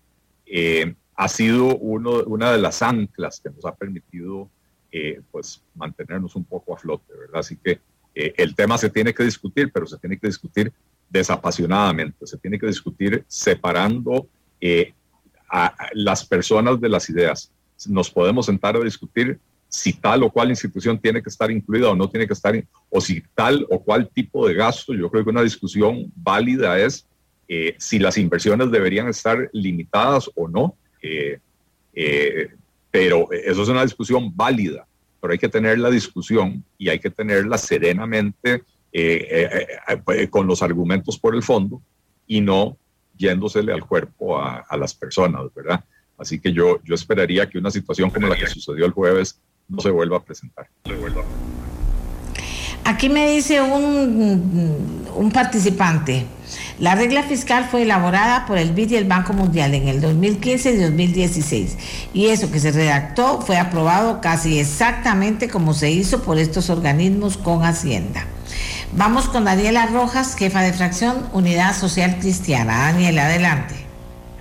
eh, 0.44 0.94
ha 1.16 1.28
sido 1.28 1.76
uno, 1.78 2.22
una 2.26 2.52
de 2.52 2.58
las 2.58 2.82
anclas 2.82 3.40
que 3.40 3.48
nos 3.48 3.64
ha 3.64 3.74
permitido 3.74 4.50
pues 5.30 5.62
mantenernos 5.74 6.36
un 6.36 6.44
poco 6.44 6.74
a 6.74 6.78
flote, 6.78 7.12
¿verdad? 7.18 7.40
Así 7.40 7.56
que 7.56 7.80
el 8.14 8.54
tema 8.54 8.78
se 8.78 8.90
tiene 8.90 9.12
que 9.12 9.24
discutir, 9.24 9.72
pero 9.72 9.86
se 9.86 9.98
tiene 9.98 10.18
que 10.18 10.28
discutir 10.28 10.72
desapasionadamente, 11.10 12.26
se 12.26 12.38
tiene 12.38 12.58
que 12.58 12.66
discutir 12.68 13.24
separando 13.26 14.28
a 15.50 15.74
las 15.94 16.24
personas 16.24 16.80
de 16.80 16.88
las 16.88 17.10
ideas. 17.10 17.50
Nos 17.88 18.10
podemos 18.10 18.46
sentar 18.46 18.76
a 18.76 18.80
discutir 18.80 19.40
si 19.74 19.92
tal 19.92 20.22
o 20.22 20.30
cual 20.30 20.50
institución 20.50 20.98
tiene 21.00 21.20
que 21.20 21.28
estar 21.28 21.50
incluida 21.50 21.90
o 21.90 21.96
no 21.96 22.08
tiene 22.08 22.28
que 22.28 22.32
estar, 22.32 22.54
o 22.90 23.00
si 23.00 23.22
tal 23.34 23.66
o 23.68 23.80
cual 23.80 24.08
tipo 24.08 24.46
de 24.46 24.54
gasto. 24.54 24.94
Yo 24.94 25.10
creo 25.10 25.24
que 25.24 25.30
una 25.30 25.42
discusión 25.42 26.12
válida 26.14 26.78
es 26.78 27.08
eh, 27.48 27.74
si 27.78 27.98
las 27.98 28.16
inversiones 28.16 28.70
deberían 28.70 29.08
estar 29.08 29.50
limitadas 29.52 30.30
o 30.36 30.46
no. 30.46 30.76
Eh, 31.02 31.40
eh, 31.92 32.50
pero 32.94 33.26
eso 33.32 33.64
es 33.64 33.68
una 33.68 33.82
discusión 33.82 34.30
válida, 34.36 34.86
pero 35.20 35.32
hay 35.32 35.38
que 35.40 35.48
tener 35.48 35.80
la 35.80 35.90
discusión 35.90 36.64
y 36.78 36.90
hay 36.90 37.00
que 37.00 37.10
tenerla 37.10 37.58
serenamente 37.58 38.62
con 40.30 40.46
los 40.46 40.62
argumentos 40.62 41.18
por 41.18 41.34
el 41.34 41.42
fondo 41.42 41.82
y 42.28 42.40
no 42.40 42.76
yéndosele 43.16 43.72
al 43.72 43.84
cuerpo 43.84 44.38
a, 44.38 44.58
a 44.58 44.76
las 44.76 44.94
personas, 44.94 45.42
¿verdad? 45.52 45.84
Así 46.16 46.38
que 46.38 46.52
yo, 46.52 46.80
yo 46.84 46.94
esperaría 46.94 47.50
que 47.50 47.58
una 47.58 47.72
situación 47.72 48.10
como 48.10 48.28
la 48.28 48.36
que 48.36 48.46
sucedió 48.46 48.86
el 48.86 48.92
jueves 48.92 49.40
no 49.66 49.80
se 49.80 49.90
vuelva 49.90 50.18
a 50.18 50.22
presentar. 50.22 50.68
Aquí 52.86 53.08
me 53.08 53.30
dice 53.30 53.62
un, 53.62 55.30
participante, 55.32 56.26
la 56.78 56.94
regla 56.94 57.22
fiscal 57.22 57.64
fue 57.64 57.82
elaborada 57.82 58.44
por 58.46 58.58
el 58.58 58.72
BID 58.72 58.90
y 58.90 58.96
el 58.96 59.04
Banco 59.04 59.32
Mundial 59.32 59.72
en 59.72 59.88
el 59.88 60.02
2015 60.02 60.70
y 60.72 60.76
2016 60.76 62.10
y 62.12 62.26
eso 62.26 62.52
que 62.52 62.60
se 62.60 62.72
redactó 62.72 63.40
fue 63.40 63.56
aprobado 63.56 64.20
casi 64.20 64.58
exactamente 64.58 65.48
como 65.48 65.72
se 65.72 65.90
hizo 65.90 66.22
por 66.22 66.38
estos 66.38 66.68
organismos 66.68 67.38
con 67.38 67.64
Hacienda. 67.64 68.26
Vamos 68.92 69.28
con 69.28 69.46
Daniela 69.46 69.86
Rojas, 69.86 70.36
jefa 70.36 70.60
de 70.60 70.74
fracción 70.74 71.28
Unidad 71.32 71.74
Social 71.74 72.18
Cristiana. 72.20 72.92
Daniela, 72.92 73.26
adelante. 73.26 73.74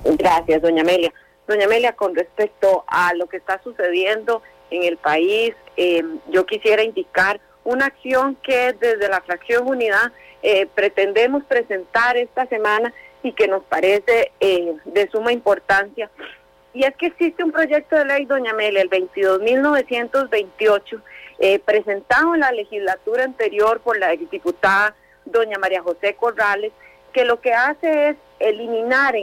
Gracias, 0.04 0.62
doña 0.62 0.82
Amelia. 0.82 1.14
Doña 1.48 1.66
Amelia, 1.66 1.94
con 1.94 2.14
respecto 2.14 2.84
a 2.88 3.14
lo 3.14 3.28
que 3.28 3.38
está 3.38 3.62
sucediendo 3.64 4.42
en 4.70 4.84
el 4.84 4.98
país. 4.98 5.54
Eh, 5.78 6.04
yo 6.32 6.46
quisiera 6.46 6.84
indicar 6.84 7.40
una 7.64 7.86
acción 7.86 8.36
que 8.44 8.74
desde 8.74 9.08
la 9.08 9.22
fracción 9.22 9.68
Unidad 9.68 10.12
eh, 10.42 10.68
pretendemos 10.74 11.44
presentar 11.46 12.18
esta 12.18 12.46
semana 12.48 12.92
y 13.22 13.34
que 13.34 13.48
nos 13.48 13.64
parece 13.64 14.32
eh, 14.40 14.76
de 14.86 15.08
suma 15.10 15.32
importancia. 15.32 16.10
Y 16.74 16.84
es 16.84 16.96
que 16.98 17.06
existe 17.08 17.44
un 17.44 17.52
proyecto 17.52 17.96
de 17.96 18.06
ley, 18.06 18.26
doña 18.26 18.52
Amelia, 18.52 18.82
el 18.82 18.90
22.928, 18.90 21.02
presentado 21.66 22.34
en 22.34 22.42
la 22.42 22.52
legislatura 22.52 23.26
anterior 23.26 23.80
por 23.82 23.98
la 23.98 24.10
diputada 24.12 24.96
doña 25.26 25.58
María 25.60 25.82
José 25.82 26.16
Corrales, 26.16 26.72
que 27.12 27.26
lo 27.26 27.40
que 27.40 27.54
hace 27.54 28.10
es 28.10 28.18
eliminar, 28.40 29.16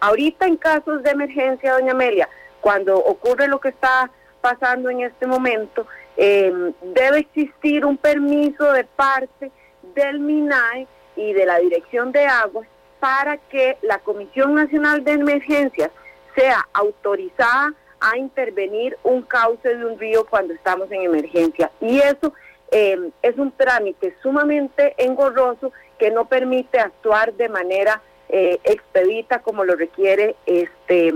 ahorita 0.00 0.46
en 0.46 0.56
casos 0.56 1.02
de 1.02 1.10
emergencia, 1.10 1.74
doña 1.74 1.92
Amelia, 1.92 2.28
cuando 2.60 2.98
ocurre 2.98 3.48
lo 3.48 3.60
que 3.60 3.68
está 3.68 4.10
pasando 4.40 4.90
en 4.90 5.02
este 5.02 5.26
momento, 5.26 5.86
eh, 6.20 6.72
debe 6.82 7.20
existir 7.20 7.84
un 7.84 7.96
permiso 7.96 8.72
de 8.72 8.82
parte 8.82 9.52
del 9.94 10.18
MINAE 10.18 10.88
y 11.14 11.32
de 11.32 11.46
la 11.46 11.58
Dirección 11.60 12.10
de 12.10 12.26
Aguas 12.26 12.66
para 12.98 13.36
que 13.36 13.78
la 13.82 14.00
Comisión 14.00 14.54
Nacional 14.54 15.04
de 15.04 15.12
Emergencias 15.12 15.90
sea 16.34 16.66
autorizada 16.72 17.72
a 18.00 18.18
intervenir 18.18 18.98
un 19.04 19.22
cauce 19.22 19.76
de 19.76 19.84
un 19.84 19.98
río 19.98 20.26
cuando 20.26 20.54
estamos 20.54 20.90
en 20.90 21.02
emergencia. 21.02 21.70
Y 21.80 21.98
eso 21.98 22.34
eh, 22.72 23.10
es 23.22 23.38
un 23.38 23.52
trámite 23.52 24.14
sumamente 24.20 24.94
engorroso 24.98 25.72
que 25.98 26.10
no 26.10 26.24
permite 26.24 26.80
actuar 26.80 27.32
de 27.34 27.48
manera 27.48 28.02
eh, 28.28 28.58
expedita 28.64 29.38
como 29.40 29.64
lo 29.64 29.76
requiere 29.76 30.34
este, 30.46 31.14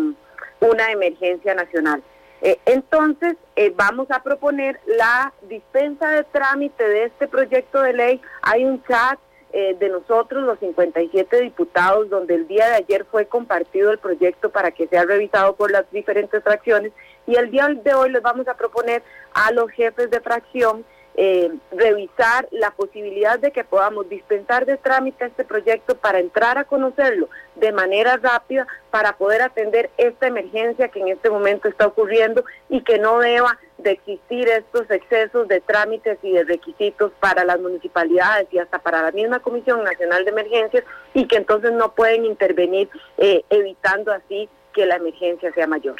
una 0.61 0.93
emergencia 0.93 1.55
nacional. 1.55 2.03
Eh, 2.43 2.59
entonces, 2.67 3.37
eh, 3.55 3.73
vamos 3.75 4.11
a 4.11 4.21
proponer 4.21 4.81
la 4.85 5.33
dispensa 5.49 6.11
de 6.11 6.25
trámite 6.25 6.83
de 6.83 7.05
este 7.05 7.29
proyecto 7.29 7.81
de 7.81 7.93
ley. 7.93 8.21
Hay 8.43 8.65
un 8.65 8.83
chat 8.83 9.17
eh, 9.53 9.77
de 9.79 9.89
nosotros, 9.89 10.43
los 10.43 10.59
57 10.59 11.41
diputados, 11.41 12.11
donde 12.11 12.35
el 12.35 12.49
día 12.49 12.67
de 12.67 12.75
ayer 12.75 13.07
fue 13.09 13.27
compartido 13.27 13.93
el 13.93 13.99
proyecto 13.99 14.51
para 14.51 14.73
que 14.73 14.89
sea 14.89 15.05
revisado 15.05 15.55
por 15.55 15.71
las 15.71 15.89
diferentes 15.93 16.43
fracciones. 16.43 16.93
Y 17.29 17.37
el 17.37 17.53
día 17.53 17.69
de 17.69 17.95
hoy 17.95 18.11
les 18.11 18.23
vamos 18.23 18.49
a 18.49 18.55
proponer 18.55 19.05
a 19.35 19.53
los 19.53 19.71
jefes 19.71 20.11
de 20.11 20.21
fracción 20.21 20.85
eh, 21.15 21.53
revisar 21.73 22.49
la 22.51 22.71
posibilidad 22.71 23.39
de 23.39 23.51
que 23.51 23.65
podamos 23.65 24.09
dispensar 24.09 24.65
de 24.65 24.79
trámite 24.79 25.27
este 25.27 25.45
proyecto 25.45 25.95
para 25.97 26.19
entrar 26.19 26.57
a 26.57 26.65
conocerlo 26.65 27.29
de 27.57 27.71
manera 27.71 28.17
rápida 28.17 28.67
para 28.91 29.17
poder 29.17 29.43
atender 29.43 29.91
esta 29.99 30.27
emergencia 30.27 30.89
que 30.89 31.01
en 31.01 31.09
este 31.09 31.29
momento 31.29 31.69
está 31.69 31.87
ocurriendo 31.87 32.45
y 32.69 32.81
que 32.83 32.99
no 32.99 33.19
deba 33.19 33.59
de 33.79 33.93
existir 33.93 34.49
estos 34.49 34.91
excesos 34.91 35.49
de 35.49 35.61
trámites 35.61 36.19
y 36.23 36.33
de 36.33 36.45
requisitos 36.45 37.13
para 37.21 37.45
las 37.45 37.61
municipalidades 37.61 38.49
y 38.51 38.59
hasta 38.59 38.79
para 38.79 39.03
la 39.03 39.13
misma 39.13 39.41
Comisión 39.41 39.85
Nacional 39.85 40.25
de 40.25 40.31
Emergencias 40.31 40.85
y 41.15 41.27
que 41.27 41.37
entonces 41.37 41.73
no 41.73 41.93
pueden 41.93 42.25
intervenir 42.25 42.89
eh, 43.19 43.45
evitando 43.51 44.13
así 44.13 44.49
que 44.73 44.87
la 44.87 44.97
emergencia 44.97 45.53
sea 45.53 45.67
mayor. 45.67 45.97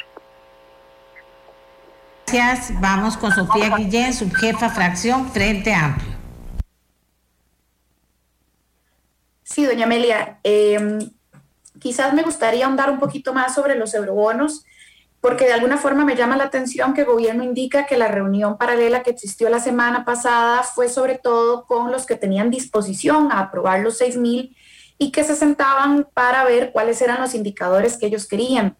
Gracias. 2.33 2.81
Vamos 2.81 3.15
con 3.15 3.31
Sofía 3.31 3.75
Guillén, 3.77 4.11
subjefa 4.11 4.71
fracción 4.71 5.29
Frente 5.29 5.71
Amplio. 5.71 6.15
Sí, 9.43 9.63
doña 9.67 9.85
Amelia, 9.85 10.39
em, 10.41 11.11
quizás 11.79 12.11
me 12.15 12.23
gustaría 12.23 12.65
ahondar 12.65 12.89
un 12.89 12.97
poquito 12.97 13.35
más 13.35 13.53
sobre 13.53 13.75
los 13.75 13.93
eurobonos, 13.93 14.65
porque 15.21 15.45
de 15.45 15.53
alguna 15.53 15.77
forma 15.77 16.05
me 16.05 16.15
llama 16.15 16.35
la 16.35 16.45
atención 16.45 16.95
que 16.95 17.01
el 17.01 17.07
gobierno 17.07 17.43
indica 17.43 17.85
que 17.85 17.99
la 17.99 18.07
reunión 18.07 18.57
paralela 18.57 19.03
que 19.03 19.11
existió 19.11 19.47
la 19.49 19.59
semana 19.59 20.03
pasada 20.03 20.63
fue 20.63 20.89
sobre 20.89 21.19
todo 21.19 21.67
con 21.67 21.91
los 21.91 22.07
que 22.07 22.15
tenían 22.15 22.49
disposición 22.49 23.31
a 23.31 23.41
aprobar 23.41 23.81
los 23.81 23.99
6 23.99 24.17
mil 24.17 24.57
y 24.97 25.11
que 25.11 25.23
se 25.23 25.35
sentaban 25.35 26.07
para 26.15 26.45
ver 26.45 26.71
cuáles 26.71 26.99
eran 26.99 27.21
los 27.21 27.35
indicadores 27.35 27.95
que 27.95 28.07
ellos 28.07 28.27
querían. 28.27 28.75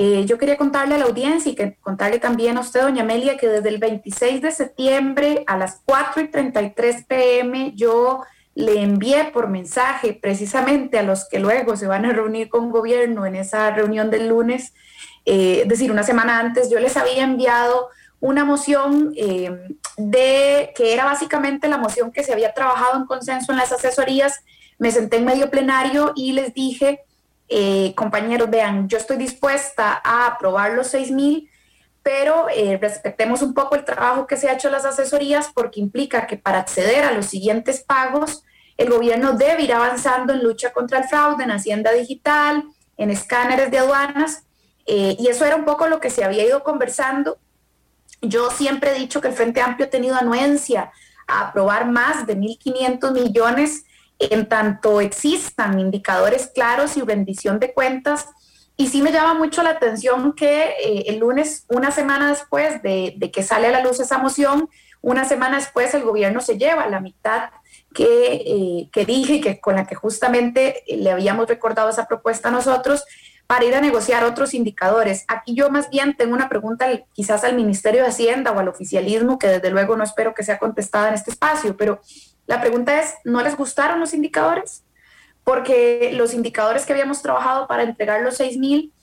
Eh, 0.00 0.26
yo 0.26 0.38
quería 0.38 0.56
contarle 0.56 0.94
a 0.94 0.98
la 0.98 1.06
audiencia 1.06 1.50
y 1.50 1.56
que 1.56 1.74
contarle 1.80 2.20
también 2.20 2.56
a 2.56 2.60
usted, 2.60 2.82
doña 2.82 3.02
Amelia, 3.02 3.36
que 3.36 3.48
desde 3.48 3.68
el 3.68 3.78
26 3.78 4.40
de 4.40 4.52
septiembre 4.52 5.42
a 5.48 5.56
las 5.56 5.82
4 5.86 6.22
y 6.22 6.28
33 6.28 7.04
pm 7.04 7.72
yo 7.74 8.22
le 8.54 8.80
envié 8.80 9.24
por 9.32 9.48
mensaje 9.48 10.12
precisamente 10.12 11.00
a 11.00 11.02
los 11.02 11.28
que 11.28 11.40
luego 11.40 11.76
se 11.76 11.88
van 11.88 12.04
a 12.04 12.12
reunir 12.12 12.48
con 12.48 12.70
gobierno 12.70 13.26
en 13.26 13.34
esa 13.34 13.72
reunión 13.72 14.08
del 14.08 14.28
lunes, 14.28 14.72
eh, 15.24 15.62
es 15.62 15.68
decir, 15.68 15.90
una 15.90 16.04
semana 16.04 16.38
antes, 16.38 16.70
yo 16.70 16.78
les 16.78 16.96
había 16.96 17.24
enviado 17.24 17.88
una 18.20 18.44
moción 18.44 19.12
eh, 19.16 19.50
de 19.96 20.72
que 20.76 20.94
era 20.94 21.06
básicamente 21.06 21.66
la 21.66 21.76
moción 21.76 22.12
que 22.12 22.22
se 22.22 22.32
había 22.32 22.54
trabajado 22.54 22.98
en 22.98 23.06
consenso 23.06 23.50
en 23.50 23.58
las 23.58 23.72
asesorías. 23.72 24.44
Me 24.78 24.92
senté 24.92 25.16
en 25.16 25.24
medio 25.24 25.50
plenario 25.50 26.12
y 26.14 26.34
les 26.34 26.54
dije 26.54 27.00
eh, 27.48 27.94
compañeros, 27.94 28.50
vean, 28.50 28.88
yo 28.88 28.98
estoy 28.98 29.16
dispuesta 29.16 30.00
a 30.04 30.26
aprobar 30.26 30.72
los 30.72 30.88
6 30.88 31.10
mil, 31.12 31.50
pero 32.02 32.46
eh, 32.48 32.78
respetemos 32.80 33.42
un 33.42 33.54
poco 33.54 33.74
el 33.74 33.84
trabajo 33.84 34.26
que 34.26 34.36
se 34.36 34.48
ha 34.48 34.54
hecho 34.54 34.68
en 34.68 34.72
las 34.72 34.84
asesorías 34.84 35.50
porque 35.54 35.80
implica 35.80 36.26
que 36.26 36.36
para 36.36 36.58
acceder 36.58 37.04
a 37.04 37.12
los 37.12 37.26
siguientes 37.26 37.82
pagos, 37.82 38.44
el 38.76 38.90
gobierno 38.90 39.32
debe 39.32 39.62
ir 39.62 39.72
avanzando 39.72 40.32
en 40.32 40.42
lucha 40.42 40.72
contra 40.72 40.98
el 40.98 41.04
fraude, 41.04 41.44
en 41.44 41.50
Hacienda 41.50 41.92
Digital, 41.92 42.64
en 42.96 43.10
escáneres 43.10 43.70
de 43.70 43.78
aduanas, 43.78 44.44
eh, 44.86 45.16
y 45.18 45.28
eso 45.28 45.44
era 45.44 45.56
un 45.56 45.64
poco 45.64 45.86
lo 45.86 46.00
que 46.00 46.10
se 46.10 46.24
había 46.24 46.46
ido 46.46 46.62
conversando. 46.62 47.38
Yo 48.22 48.50
siempre 48.50 48.92
he 48.92 48.98
dicho 48.98 49.20
que 49.20 49.28
el 49.28 49.34
Frente 49.34 49.60
Amplio 49.60 49.86
ha 49.86 49.90
tenido 49.90 50.16
anuencia 50.16 50.92
a 51.26 51.48
aprobar 51.48 51.90
más 51.90 52.26
de 52.26 52.36
1.500 52.36 53.12
millones 53.12 53.84
en 54.18 54.48
tanto 54.48 55.00
existan 55.00 55.78
indicadores 55.78 56.48
claros 56.54 56.96
y 56.96 57.02
rendición 57.02 57.58
de 57.58 57.72
cuentas. 57.72 58.26
Y 58.76 58.88
sí 58.88 59.02
me 59.02 59.12
llama 59.12 59.34
mucho 59.34 59.62
la 59.62 59.70
atención 59.70 60.34
que 60.34 60.74
eh, 60.82 61.04
el 61.06 61.18
lunes, 61.18 61.64
una 61.68 61.90
semana 61.90 62.28
después 62.28 62.80
de, 62.82 63.18
que 63.32 63.42
sale 63.42 63.66
a 63.66 63.72
la 63.72 63.82
luz 63.82 63.98
esa 64.00 64.18
moción, 64.18 64.68
una 65.00 65.24
semana 65.24 65.56
después 65.56 65.94
el 65.94 66.02
gobierno 66.02 66.40
se 66.40 66.58
lleva 66.58 66.86
la 66.86 67.00
mitad 67.00 67.50
que, 67.94 68.34
eh, 68.34 68.88
que 68.92 69.04
dije 69.04 69.40
que 69.40 69.60
con 69.60 69.76
la 69.76 69.86
que 69.86 69.94
justamente 69.94 70.82
le 70.86 71.10
habíamos 71.10 71.48
recordado 71.48 71.90
esa 71.90 72.06
propuesta 72.06 72.48
a 72.48 72.52
nosotros 72.52 73.04
para 73.48 73.64
ir 73.64 73.74
a 73.74 73.80
negociar 73.80 74.24
otros 74.24 74.52
indicadores. 74.52 75.24
Aquí 75.26 75.54
yo 75.54 75.70
más 75.70 75.88
bien 75.88 76.14
tengo 76.14 76.34
una 76.34 76.50
pregunta 76.50 76.86
quizás 77.14 77.44
al 77.44 77.56
Ministerio 77.56 78.02
de 78.02 78.08
Hacienda 78.08 78.52
o 78.52 78.58
al 78.58 78.68
oficialismo, 78.68 79.38
que 79.38 79.48
desde 79.48 79.70
luego 79.70 79.96
no 79.96 80.04
espero 80.04 80.34
que 80.34 80.44
sea 80.44 80.58
contestada 80.58 81.08
en 81.08 81.14
este 81.14 81.30
espacio, 81.30 81.74
pero 81.74 82.02
la 82.48 82.62
pregunta 82.62 82.98
es, 83.00 83.14
¿no 83.24 83.42
les 83.42 83.56
gustaron 83.56 84.00
los 84.00 84.14
indicadores? 84.14 84.82
Porque 85.44 86.12
los 86.14 86.32
indicadores 86.32 86.86
que 86.86 86.94
habíamos 86.94 87.20
trabajado 87.20 87.68
para 87.68 87.82
entregar 87.82 88.22
los 88.22 88.38
6 88.38 88.56
mil 88.56 88.94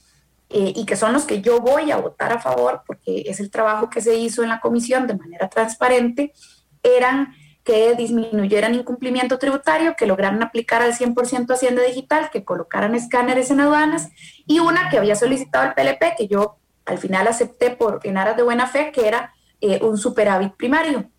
eh, 0.50 0.74
y 0.76 0.86
que 0.86 0.96
son 0.96 1.14
los 1.14 1.26
que 1.26 1.42
yo 1.44 1.60
voy 1.60 1.92
a 1.92 1.98
votar 1.98 2.34
a 2.34 2.40
favor, 2.40 2.82
porque 2.88 3.24
es 3.28 3.40
el 3.40 3.52
trabajo 3.52 3.92
que 3.92 4.02
se 4.02 4.16
hizo 4.16 4.42
en 4.42 4.50
la 4.50 4.60
comisión 4.60 5.06
de 5.06 5.16
manera 5.16 5.48
transparente, 5.48 6.34
eran 6.82 7.36
que 7.64 7.94
disminuyeran 7.94 8.74
incumplimiento 8.74 9.38
tributario, 9.38 9.96
que 9.96 10.08
lograran 10.08 10.42
aplicar 10.42 10.82
al 10.82 10.94
100% 10.94 11.54
Hacienda 11.54 11.84
Digital, 11.84 12.32
que 12.32 12.44
colocaran 12.44 12.96
escáneres 12.96 13.52
en 13.52 13.60
aduanas, 13.60 14.10
y 14.48 14.58
una 14.58 14.90
que 14.90 14.98
había 14.98 15.16
solicitado 15.16 15.68
el 15.68 15.74
PLP, 15.76 16.16
que 16.18 16.28
yo 16.28 16.58
al 16.86 16.98
final 16.98 17.28
acepté 17.28 17.70
por 17.70 18.00
en 18.04 18.18
aras 18.18 18.38
de 18.38 18.44
buena 18.44 18.66
fe, 18.66 18.92
que 18.92 19.08
era 19.08 19.36
eh, 19.62 19.80
un 19.84 20.00
superávit 20.00 20.54
primario 20.56 21.12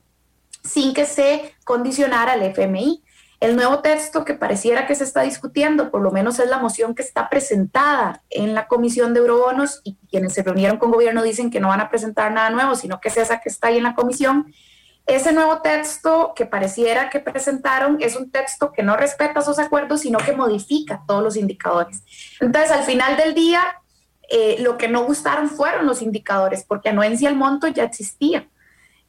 sin 0.66 0.94
que 0.94 1.04
se 1.06 1.54
condicionara 1.64 2.32
al 2.32 2.42
FMI. 2.42 3.02
El 3.38 3.54
nuevo 3.54 3.80
texto 3.80 4.24
que 4.24 4.34
pareciera 4.34 4.86
que 4.86 4.94
se 4.94 5.04
está 5.04 5.22
discutiendo, 5.22 5.90
por 5.90 6.00
lo 6.00 6.10
menos 6.10 6.38
es 6.38 6.48
la 6.48 6.58
moción 6.58 6.94
que 6.94 7.02
está 7.02 7.28
presentada 7.28 8.22
en 8.30 8.54
la 8.54 8.66
Comisión 8.66 9.12
de 9.12 9.20
Eurobonos 9.20 9.82
y 9.84 9.96
quienes 10.10 10.32
se 10.32 10.42
reunieron 10.42 10.78
con 10.78 10.90
gobierno 10.90 11.22
dicen 11.22 11.50
que 11.50 11.60
no 11.60 11.68
van 11.68 11.82
a 11.82 11.90
presentar 11.90 12.32
nada 12.32 12.48
nuevo, 12.48 12.74
sino 12.74 12.98
que 12.98 13.08
es 13.08 13.16
esa 13.18 13.40
que 13.40 13.50
está 13.50 13.68
ahí 13.68 13.76
en 13.76 13.82
la 13.82 13.94
comisión. 13.94 14.52
Ese 15.04 15.32
nuevo 15.32 15.60
texto 15.60 16.32
que 16.34 16.46
pareciera 16.46 17.10
que 17.10 17.20
presentaron 17.20 17.98
es 18.00 18.16
un 18.16 18.30
texto 18.30 18.72
que 18.72 18.82
no 18.82 18.96
respeta 18.96 19.40
esos 19.40 19.58
acuerdos, 19.58 20.00
sino 20.00 20.18
que 20.18 20.32
modifica 20.32 21.02
todos 21.06 21.22
los 21.22 21.36
indicadores. 21.36 22.02
Entonces, 22.40 22.72
al 22.72 22.84
final 22.84 23.16
del 23.16 23.34
día, 23.34 23.62
eh, 24.28 24.56
lo 24.60 24.76
que 24.76 24.88
no 24.88 25.04
gustaron 25.04 25.48
fueron 25.48 25.86
los 25.86 26.02
indicadores, 26.02 26.64
porque 26.64 26.88
anuencia 26.88 27.28
el 27.28 27.36
monto 27.36 27.68
ya 27.68 27.84
existía. 27.84 28.48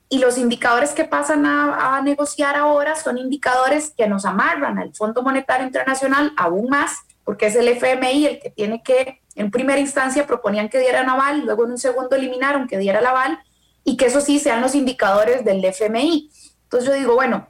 Y 0.09 0.19
los 0.19 0.37
indicadores 0.37 0.91
que 0.91 1.03
pasan 1.03 1.45
a, 1.45 2.01
negociar 2.01 2.55
ahora 2.55 2.95
son 2.95 3.17
indicadores 3.17 3.93
que 3.95 4.07
nos 4.07 4.25
amarran 4.25 4.77
al 4.79 4.95
Fondo 4.95 5.21
Monetario 5.21 5.65
Internacional 5.65 6.31
aún 6.37 6.69
más, 6.69 6.99
porque 7.25 7.47
es 7.47 7.55
el 7.55 7.67
FMI 7.67 8.25
el 8.25 8.39
que 8.39 8.49
tiene 8.49 8.81
que, 8.81 9.21
en 9.35 9.51
primera 9.51 9.79
instancia 9.79 10.25
proponían 10.25 10.69
que 10.69 10.79
diera 10.79 11.01
aval, 11.01 11.41
luego 11.41 11.65
en 11.65 11.71
un 11.71 11.77
segundo 11.77 12.15
eliminaron 12.15 12.67
que 12.67 12.77
diera 12.77 12.99
el 12.99 13.05
aval, 13.05 13.39
y 13.83 13.97
que 13.97 14.05
eso 14.05 14.21
sí 14.21 14.39
sean 14.39 14.61
los 14.61 14.75
indicadores 14.75 15.43
del 15.43 15.63
FMI. 15.63 16.29
Entonces 16.63 16.89
yo 16.89 16.95
digo, 16.95 17.15
bueno, 17.15 17.47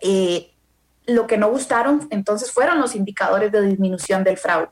eh, 0.00 0.52
lo 1.06 1.26
que 1.26 1.38
no 1.38 1.50
gustaron 1.50 2.06
entonces 2.10 2.52
fueron 2.52 2.80
los 2.80 2.94
indicadores 2.94 3.50
de 3.52 3.62
disminución 3.62 4.22
del 4.22 4.36
fraude, 4.36 4.70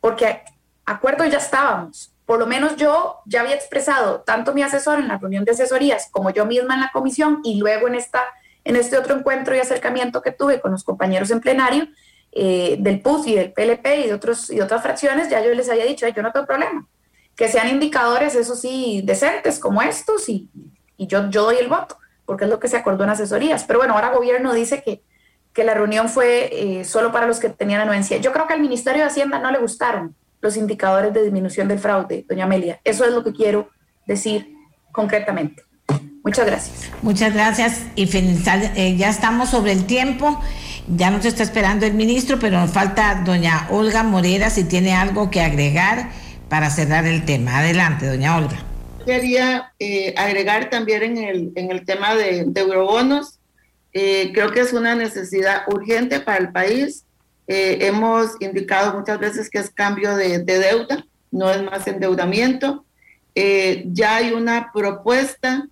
porque 0.00 0.42
acuerdo 0.84 1.24
ya 1.24 1.38
estábamos, 1.38 2.13
por 2.26 2.38
lo 2.38 2.46
menos 2.46 2.76
yo 2.76 3.20
ya 3.26 3.42
había 3.42 3.54
expresado 3.54 4.20
tanto 4.20 4.54
mi 4.54 4.62
asesor 4.62 4.98
en 4.98 5.08
la 5.08 5.18
reunión 5.18 5.44
de 5.44 5.52
asesorías 5.52 6.08
como 6.10 6.30
yo 6.30 6.46
misma 6.46 6.74
en 6.74 6.80
la 6.80 6.90
comisión 6.92 7.40
y 7.44 7.58
luego 7.58 7.88
en, 7.88 7.94
esta, 7.94 8.22
en 8.64 8.76
este 8.76 8.96
otro 8.96 9.16
encuentro 9.16 9.54
y 9.54 9.58
acercamiento 9.58 10.22
que 10.22 10.32
tuve 10.32 10.60
con 10.60 10.72
los 10.72 10.84
compañeros 10.84 11.30
en 11.30 11.40
plenario 11.40 11.88
eh, 12.32 12.76
del 12.80 13.00
PUS 13.00 13.26
y 13.26 13.34
del 13.34 13.52
PLP 13.52 13.86
y 14.04 14.06
de, 14.08 14.14
otros, 14.14 14.50
y 14.50 14.60
otras 14.60 14.82
fracciones, 14.82 15.28
ya 15.28 15.44
yo 15.44 15.52
les 15.54 15.68
había 15.68 15.84
dicho, 15.84 16.08
yo 16.08 16.22
no 16.22 16.32
tengo 16.32 16.46
problema, 16.46 16.86
que 17.36 17.48
sean 17.48 17.68
indicadores, 17.68 18.34
eso 18.34 18.56
sí, 18.56 19.02
decentes 19.04 19.60
como 19.60 19.82
estos 19.82 20.28
y, 20.28 20.48
y 20.96 21.06
yo, 21.06 21.30
yo 21.30 21.44
doy 21.44 21.58
el 21.58 21.68
voto, 21.68 21.96
porque 22.24 22.44
es 22.44 22.50
lo 22.50 22.58
que 22.58 22.68
se 22.68 22.76
acordó 22.76 23.04
en 23.04 23.10
asesorías. 23.10 23.64
Pero 23.64 23.78
bueno, 23.78 23.94
ahora 23.94 24.10
gobierno 24.10 24.52
dice 24.52 24.82
que, 24.82 25.02
que 25.52 25.62
la 25.62 25.74
reunión 25.74 26.08
fue 26.08 26.48
eh, 26.52 26.84
solo 26.84 27.12
para 27.12 27.26
los 27.26 27.38
que 27.38 27.50
tenían 27.50 27.82
anuencia. 27.82 28.16
Yo 28.16 28.32
creo 28.32 28.46
que 28.46 28.54
al 28.54 28.60
Ministerio 28.60 29.02
de 29.02 29.08
Hacienda 29.08 29.38
no 29.38 29.50
le 29.50 29.58
gustaron 29.58 30.16
los 30.44 30.56
indicadores 30.56 31.12
de 31.12 31.22
disminución 31.22 31.66
del 31.66 31.80
fraude, 31.80 32.24
doña 32.28 32.44
Amelia. 32.44 32.80
Eso 32.84 33.04
es 33.04 33.12
lo 33.12 33.24
que 33.24 33.32
quiero 33.32 33.70
decir 34.06 34.54
concretamente. 34.92 35.62
Muchas 36.22 36.46
gracias. 36.46 36.90
Muchas 37.02 37.34
gracias 37.34 37.82
y 37.96 38.08
eh, 38.14 38.96
ya 38.96 39.08
estamos 39.08 39.50
sobre 39.50 39.72
el 39.72 39.86
tiempo. 39.86 40.40
Ya 40.86 41.10
nos 41.10 41.24
está 41.24 41.42
esperando 41.42 41.86
el 41.86 41.94
ministro, 41.94 42.38
pero 42.38 42.60
nos 42.60 42.70
falta 42.70 43.22
doña 43.24 43.66
Olga 43.70 44.02
Morera 44.02 44.50
si 44.50 44.64
tiene 44.64 44.94
algo 44.94 45.30
que 45.30 45.40
agregar 45.40 46.10
para 46.48 46.70
cerrar 46.70 47.06
el 47.06 47.24
tema. 47.24 47.58
Adelante, 47.58 48.06
doña 48.06 48.36
Olga. 48.36 48.62
Quería 49.04 49.72
eh, 49.78 50.14
agregar 50.16 50.70
también 50.70 51.02
en 51.02 51.18
el, 51.18 51.52
en 51.56 51.70
el 51.70 51.84
tema 51.84 52.14
de, 52.14 52.44
de 52.46 52.60
eurobonos 52.60 53.40
eh, 53.96 54.32
creo 54.34 54.50
que 54.50 54.60
es 54.60 54.72
una 54.72 54.96
necesidad 54.96 55.62
urgente 55.68 56.18
para 56.20 56.38
el 56.38 56.50
país. 56.50 57.06
Eh, 57.46 57.78
hemos 57.82 58.40
indicado 58.40 58.98
muchas 58.98 59.18
veces 59.18 59.50
que 59.50 59.58
es 59.58 59.70
cambio 59.70 60.16
de, 60.16 60.38
deuda, 60.38 61.04
no 61.30 61.50
es 61.50 61.62
más 61.62 61.86
endeudamiento. 61.86 62.84
Eh, 63.34 63.84
ya 63.88 64.16
hay 64.16 64.32
una 64.32 64.70
propuesta 64.72 65.68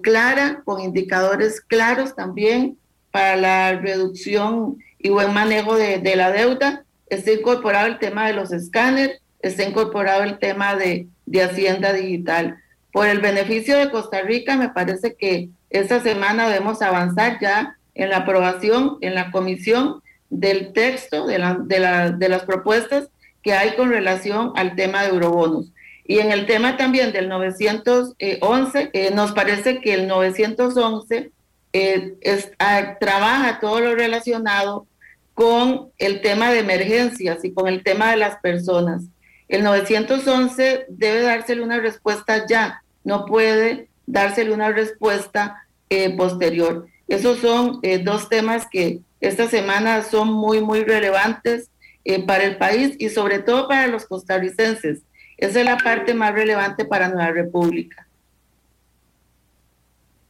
clara, 0.00 0.62
con 0.64 0.80
indicadores 0.80 1.60
claros 1.60 2.16
también 2.16 2.78
para 3.10 3.36
la 3.36 3.78
reducción 3.78 4.78
y 4.98 5.10
buen 5.10 5.34
manejo 5.34 5.76
de, 5.76 5.98
de 5.98 6.16
la 6.16 6.32
deuda. 6.32 6.84
Está 7.08 7.32
incorporado 7.32 7.86
el 7.86 7.98
tema 7.98 8.26
de 8.26 8.32
los 8.32 8.50
escáneres, 8.50 9.20
está 9.40 9.64
incorporado 9.64 10.22
el 10.22 10.38
tema 10.38 10.74
de, 10.74 11.06
de 11.26 11.42
Hacienda 11.42 11.92
Digital. 11.92 12.58
Por 12.92 13.06
el 13.06 13.20
beneficio 13.20 13.76
de 13.76 13.90
Costa 13.90 14.22
Rica, 14.22 14.56
me 14.56 14.70
parece 14.70 15.14
que 15.14 15.50
esta 15.70 16.00
semana 16.00 16.48
debemos 16.48 16.80
avanzar 16.82 17.38
ya 17.40 17.76
en 17.94 18.10
la 18.10 18.18
aprobación, 18.18 18.96
en 19.00 19.14
la 19.14 19.30
comisión 19.30 20.02
del 20.30 20.72
texto 20.72 21.26
de, 21.26 21.38
la, 21.38 21.54
de, 21.54 21.80
la, 21.80 22.10
de 22.10 22.28
las 22.28 22.44
propuestas 22.44 23.08
que 23.42 23.52
hay 23.52 23.76
con 23.76 23.90
relación 23.90 24.52
al 24.56 24.76
tema 24.76 25.02
de 25.02 25.10
eurobonos. 25.10 25.72
Y 26.08 26.20
en 26.20 26.32
el 26.32 26.46
tema 26.46 26.78
también 26.78 27.12
del 27.12 27.28
911, 27.28 28.16
eh, 28.92 29.10
nos 29.14 29.32
parece 29.32 29.80
que 29.82 29.92
el 29.92 30.08
911 30.08 31.30
eh, 31.74 32.14
ah, 32.58 32.96
trabaja 32.98 33.60
todo 33.60 33.80
lo 33.80 33.94
relacionado 33.94 34.86
con 35.34 35.90
el 35.98 36.22
tema 36.22 36.50
de 36.50 36.60
emergencias 36.60 37.44
y 37.44 37.52
con 37.52 37.68
el 37.68 37.82
tema 37.82 38.10
de 38.10 38.16
las 38.16 38.38
personas. 38.40 39.04
El 39.48 39.62
911 39.62 40.86
debe 40.88 41.20
dársele 41.20 41.62
una 41.62 41.78
respuesta 41.78 42.46
ya, 42.46 42.82
no 43.04 43.26
puede 43.26 43.88
dársele 44.06 44.54
una 44.54 44.70
respuesta 44.70 45.66
eh, 45.90 46.16
posterior. 46.16 46.86
Esos 47.06 47.38
son 47.38 47.80
dos 48.04 48.30
temas 48.30 48.66
que 48.70 49.00
esta 49.20 49.48
semana 49.48 50.02
son 50.02 50.32
muy, 50.32 50.60
muy 50.60 50.84
relevantes 50.84 51.70
eh, 52.04 52.24
para 52.24 52.44
el 52.44 52.56
país 52.56 52.94
y 52.98 53.08
sobre 53.08 53.40
todo 53.40 53.68
para 53.68 53.86
los 53.86 54.06
costarricenses. 54.06 55.00
Esa 55.36 55.60
es 55.60 55.64
la 55.64 55.76
parte 55.76 56.14
más 56.14 56.32
relevante 56.32 56.84
para 56.84 57.08
Nueva 57.08 57.30
República. 57.30 58.06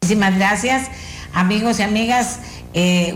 Muchísimas 0.03 0.36
gracias, 0.36 0.91
amigos 1.32 1.80
y 1.80 1.82
amigas. 1.82 2.41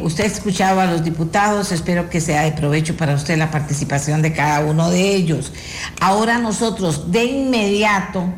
usted 0.02 0.24
ha 0.24 0.26
escuchado 0.26 0.80
a 0.80 0.86
los 0.86 1.04
diputados, 1.04 1.72
espero 1.72 2.10
que 2.10 2.20
sea 2.20 2.42
de 2.42 2.52
provecho 2.52 2.96
para 2.96 3.14
usted 3.14 3.36
la 3.36 3.50
participación 3.50 4.20
de 4.20 4.32
cada 4.32 4.60
uno 4.60 4.90
de 4.90 5.14
ellos. 5.14 5.52
Ahora 6.00 6.38
nosotros 6.38 7.10
de 7.12 7.24
inmediato 7.24 8.32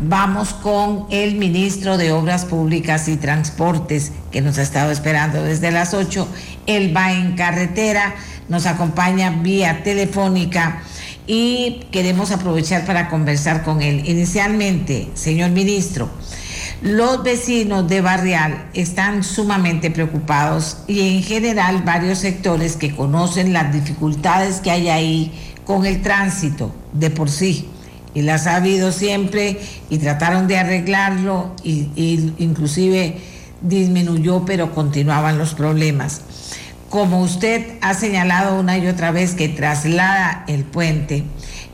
vamos 0.00 0.52
con 0.54 1.06
el 1.10 1.34
ministro 1.34 1.98
de 1.98 2.12
Obras 2.12 2.44
Públicas 2.44 3.08
y 3.08 3.16
Transportes, 3.16 4.12
que 4.30 4.40
nos 4.40 4.58
ha 4.58 4.62
estado 4.62 4.90
esperando 4.90 5.42
desde 5.42 5.70
las 5.70 5.94
8. 5.94 6.28
Él 6.66 6.96
va 6.96 7.12
en 7.12 7.34
carretera, 7.34 8.14
nos 8.48 8.66
acompaña 8.66 9.30
vía 9.30 9.82
telefónica 9.82 10.82
y 11.26 11.86
queremos 11.90 12.30
aprovechar 12.30 12.86
para 12.86 13.08
conversar 13.08 13.62
con 13.62 13.82
él. 13.82 14.08
Inicialmente, 14.08 15.08
señor 15.14 15.50
ministro, 15.50 16.08
los 16.80 17.24
vecinos 17.24 17.88
de 17.88 18.00
Barrial 18.00 18.68
están 18.74 19.24
sumamente 19.24 19.90
preocupados 19.90 20.78
y 20.86 21.16
en 21.16 21.22
general 21.24 21.82
varios 21.82 22.20
sectores 22.20 22.76
que 22.76 22.94
conocen 22.94 23.52
las 23.52 23.72
dificultades 23.72 24.60
que 24.60 24.70
hay 24.70 24.88
ahí 24.88 25.32
con 25.64 25.84
el 25.84 26.02
tránsito 26.02 26.72
de 26.92 27.10
por 27.10 27.28
sí 27.28 27.68
y 28.14 28.22
las 28.22 28.46
ha 28.46 28.56
habido 28.56 28.92
siempre 28.92 29.58
y 29.90 29.98
trataron 29.98 30.48
de 30.48 30.58
arreglarlo 30.58 31.54
y, 31.62 31.88
inclusive 32.38 33.18
disminuyó, 33.60 34.44
pero 34.44 34.74
continuaban 34.74 35.38
los 35.38 35.54
problemas. 35.54 36.22
Como 36.88 37.20
usted 37.20 37.76
ha 37.80 37.94
señalado 37.94 38.58
una 38.58 38.78
y 38.78 38.86
otra 38.86 39.10
vez 39.10 39.34
que 39.34 39.48
traslada 39.48 40.44
el 40.48 40.64
puente, 40.64 41.24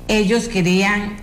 ellos 0.09 0.49
querían 0.49 1.17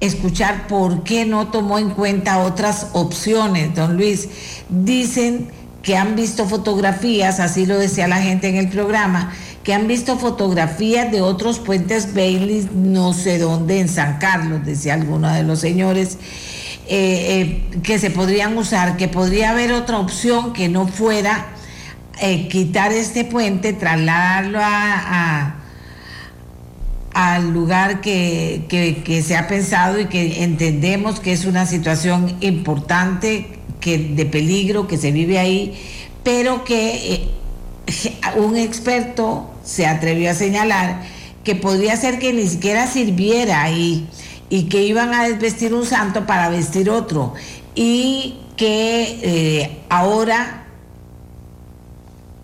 escuchar 0.00 0.66
por 0.66 1.02
qué 1.02 1.24
no 1.24 1.48
tomó 1.48 1.78
en 1.78 1.90
cuenta 1.90 2.38
otras 2.38 2.88
opciones, 2.92 3.74
don 3.74 3.96
Luis. 3.96 4.28
Dicen 4.68 5.48
que 5.82 5.96
han 5.96 6.16
visto 6.16 6.46
fotografías, 6.46 7.40
así 7.40 7.64
lo 7.66 7.78
decía 7.78 8.08
la 8.08 8.20
gente 8.20 8.48
en 8.48 8.56
el 8.56 8.68
programa, 8.68 9.32
que 9.68 9.74
han 9.74 9.86
visto 9.86 10.18
fotografías 10.18 11.12
de 11.12 11.20
otros 11.20 11.58
puentes 11.58 12.14
Bailey, 12.14 12.66
no 12.72 13.12
sé 13.12 13.38
dónde, 13.38 13.80
en 13.80 13.90
San 13.90 14.16
Carlos, 14.16 14.64
decía 14.64 14.94
alguno 14.94 15.30
de 15.30 15.42
los 15.42 15.58
señores, 15.60 16.16
eh, 16.86 17.66
eh, 17.68 17.80
que 17.82 17.98
se 17.98 18.10
podrían 18.10 18.56
usar, 18.56 18.96
que 18.96 19.08
podría 19.08 19.50
haber 19.50 19.74
otra 19.74 19.98
opción 19.98 20.54
que 20.54 20.70
no 20.70 20.88
fuera 20.88 21.48
eh, 22.22 22.48
quitar 22.48 22.92
este 22.92 23.26
puente, 23.26 23.74
trasladarlo 23.74 24.58
a, 24.62 25.56
al 27.12 27.50
lugar 27.52 28.00
que, 28.00 28.64
que, 28.70 29.22
se 29.22 29.36
ha 29.36 29.48
pensado 29.48 30.00
y 30.00 30.06
que 30.06 30.44
entendemos 30.44 31.20
que 31.20 31.32
es 31.32 31.44
una 31.44 31.66
situación 31.66 32.38
importante, 32.40 33.58
que 33.80 33.98
de 33.98 34.24
peligro, 34.24 34.88
que 34.88 34.96
se 34.96 35.12
vive 35.12 35.38
ahí, 35.38 35.78
pero 36.24 36.64
que 36.64 37.36
un 38.36 38.56
experto 38.56 39.50
se 39.64 39.86
atrevió 39.86 40.30
a 40.30 40.34
señalar 40.34 41.02
que 41.44 41.54
podría 41.54 41.96
ser 41.96 42.18
que 42.18 42.32
ni 42.32 42.46
siquiera 42.46 42.86
sirviera 42.86 43.70
y 43.70 44.06
que 44.70 44.82
iban 44.82 45.14
a 45.14 45.28
desvestir 45.28 45.74
un 45.74 45.86
santo 45.86 46.26
para 46.26 46.48
vestir 46.48 46.90
otro 46.90 47.34
y 47.74 48.34
que 48.56 49.20
eh, 49.22 49.78
ahora 49.88 50.66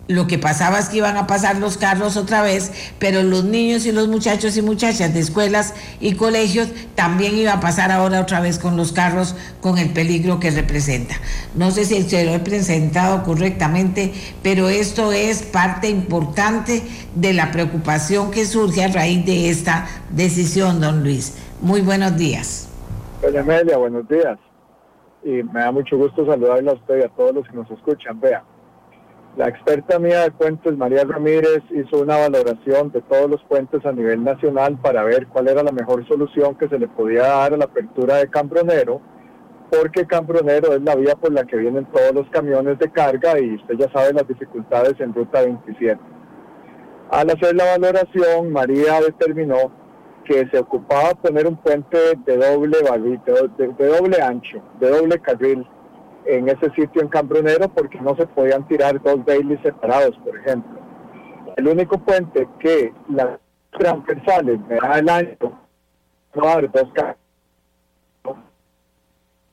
lo 0.07 0.27
que 0.27 0.37
pasaba 0.37 0.79
es 0.79 0.89
que 0.89 0.97
iban 0.97 1.17
a 1.17 1.25
pasar 1.25 1.57
los 1.57 1.77
carros 1.77 2.15
otra 2.15 2.43
vez, 2.43 2.71
pero 2.99 3.23
los 3.23 3.43
niños 3.43 3.85
y 3.85 3.91
los 3.91 4.07
muchachos 4.07 4.55
y 4.57 4.61
muchachas 4.61 5.13
de 5.13 5.19
escuelas 5.19 5.73
y 5.99 6.13
colegios 6.13 6.69
también 6.93 7.35
iba 7.35 7.53
a 7.53 7.59
pasar 7.59 7.91
ahora 7.91 8.21
otra 8.21 8.39
vez 8.39 8.59
con 8.59 8.77
los 8.77 8.91
carros 8.91 9.35
con 9.61 9.77
el 9.77 9.93
peligro 9.93 10.39
que 10.39 10.51
representa. 10.51 11.15
No 11.55 11.71
sé 11.71 11.85
si 11.85 12.03
se 12.03 12.25
lo 12.25 12.33
he 12.33 12.39
presentado 12.39 13.23
correctamente, 13.23 14.13
pero 14.43 14.69
esto 14.69 15.11
es 15.11 15.41
parte 15.41 15.89
importante 15.89 16.83
de 17.15 17.33
la 17.33 17.51
preocupación 17.51 18.29
que 18.29 18.45
surge 18.45 18.83
a 18.83 18.89
raíz 18.89 19.25
de 19.25 19.49
esta 19.49 19.87
decisión, 20.11 20.81
don 20.81 21.03
Luis. 21.03 21.37
Muy 21.61 21.81
buenos 21.81 22.15
días. 22.15 22.69
Doña 23.21 23.41
Amelia, 23.41 23.77
buenos 23.77 24.07
días. 24.07 24.37
Y 25.23 25.41
me 25.41 25.61
da 25.61 25.71
mucho 25.71 25.97
gusto 25.97 26.23
saludarla 26.27 26.71
a 26.71 26.75
usted 26.75 26.99
y 26.99 27.03
a 27.03 27.09
todos 27.09 27.33
los 27.33 27.47
que 27.47 27.55
nos 27.55 27.71
escuchan. 27.71 28.19
Vea 28.19 28.43
la 29.37 29.49
experta 29.49 29.99
mía 29.99 30.21
de 30.21 30.31
puentes, 30.31 30.77
María 30.77 31.03
Ramírez, 31.03 31.61
hizo 31.71 32.01
una 32.01 32.17
valoración 32.17 32.91
de 32.91 33.01
todos 33.01 33.29
los 33.29 33.43
puentes 33.43 33.85
a 33.85 33.91
nivel 33.91 34.23
nacional 34.23 34.77
para 34.77 35.03
ver 35.03 35.27
cuál 35.27 35.49
era 35.49 35.61
la 35.61 35.73
mejor 35.73 36.07
solución 36.07 36.55
que 36.55 36.69
se 36.69 36.79
le 36.79 36.87
podía 36.87 37.23
dar 37.23 37.53
a 37.53 37.57
la 37.57 37.65
apertura 37.65 38.15
de 38.15 38.29
Cambronero, 38.29 39.01
porque 39.69 40.07
Cambronero 40.07 40.73
es 40.73 40.81
la 40.81 40.95
vía 40.95 41.15
por 41.15 41.33
la 41.33 41.43
que 41.43 41.57
vienen 41.57 41.85
todos 41.85 42.13
los 42.13 42.29
camiones 42.29 42.79
de 42.79 42.89
carga 42.89 43.37
y 43.37 43.55
usted 43.55 43.75
ya 43.77 43.91
sabe 43.91 44.13
las 44.13 44.27
dificultades 44.27 44.93
en 44.99 45.13
Ruta 45.13 45.41
27. 45.41 45.99
Al 47.11 47.29
hacer 47.29 47.55
la 47.55 47.77
valoración, 47.77 48.51
María 48.51 49.01
determinó 49.01 49.71
que 50.23 50.47
se 50.49 50.59
ocupaba 50.59 51.13
poner 51.13 51.45
un 51.45 51.57
puente 51.57 51.97
de 52.25 52.37
doble, 52.37 52.77
de 52.77 53.87
doble 53.87 54.21
ancho, 54.21 54.61
de 54.79 54.89
doble 54.89 55.19
carril, 55.19 55.67
en 56.25 56.49
ese 56.49 56.69
sitio 56.71 57.01
en 57.01 57.07
Cambronero 57.07 57.69
porque 57.69 57.99
no 57.99 58.15
se 58.15 58.27
podían 58.27 58.67
tirar 58.67 59.01
dos 59.01 59.23
bailes 59.25 59.59
separados, 59.61 60.17
por 60.19 60.37
ejemplo. 60.37 60.79
El 61.55 61.67
único 61.67 61.97
puente 61.97 62.47
que 62.59 62.93
las 63.09 63.39
transversales 63.77 64.59
me 64.67 64.75
da 64.75 64.99
el 64.99 65.09
año 65.09 65.37
no 66.35 66.49
haber 66.49 66.69
dos 66.71 66.89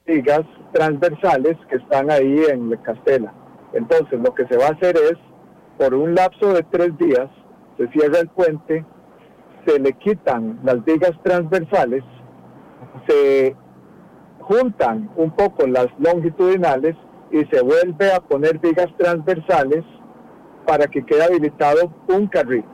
vigas 0.04 0.42
transversales 0.72 1.56
que 1.68 1.76
están 1.76 2.10
ahí 2.10 2.44
en 2.50 2.70
Castela. 2.78 3.32
Entonces 3.72 4.20
lo 4.20 4.34
que 4.34 4.46
se 4.46 4.56
va 4.56 4.66
a 4.66 4.72
hacer 4.72 4.96
es, 4.96 5.18
por 5.78 5.94
un 5.94 6.14
lapso 6.14 6.52
de 6.52 6.62
tres 6.64 6.96
días, 6.98 7.28
se 7.78 7.88
cierra 7.88 8.18
el 8.20 8.28
puente, 8.28 8.84
se 9.64 9.78
le 9.78 9.92
quitan 9.94 10.58
las 10.64 10.84
vigas 10.84 11.12
transversales, 11.22 12.02
se 13.06 13.56
juntan 14.52 15.10
un 15.16 15.30
poco 15.30 15.66
las 15.66 15.86
longitudinales 15.98 16.94
y 17.30 17.44
se 17.46 17.62
vuelve 17.62 18.12
a 18.12 18.20
poner 18.20 18.58
vigas 18.58 18.88
transversales 18.98 19.84
para 20.66 20.86
que 20.86 21.04
quede 21.04 21.24
habilitado 21.24 21.90
un 22.08 22.26
carril 22.26 22.64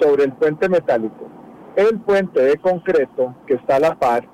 sobre 0.00 0.24
el 0.24 0.32
puente 0.32 0.68
metálico. 0.68 1.28
El 1.76 2.00
puente 2.00 2.42
de 2.42 2.56
concreto 2.58 3.34
que 3.46 3.54
está 3.54 3.76
a 3.76 3.80
la 3.80 3.98
par 3.98 4.24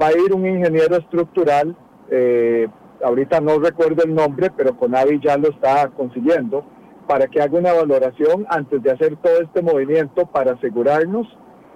va 0.00 0.08
a 0.08 0.12
ir 0.12 0.32
un 0.32 0.46
ingeniero 0.46 0.96
estructural, 0.96 1.76
eh, 2.10 2.68
ahorita 3.04 3.40
no 3.40 3.58
recuerdo 3.58 4.04
el 4.04 4.14
nombre, 4.14 4.50
pero 4.56 4.76
Conavi 4.76 5.20
ya 5.20 5.36
lo 5.36 5.50
está 5.50 5.88
consiguiendo, 5.88 6.64
para 7.06 7.28
que 7.28 7.40
haga 7.40 7.58
una 7.58 7.72
valoración 7.72 8.46
antes 8.48 8.82
de 8.82 8.90
hacer 8.90 9.16
todo 9.16 9.40
este 9.42 9.62
movimiento 9.62 10.26
para 10.26 10.52
asegurarnos 10.52 11.26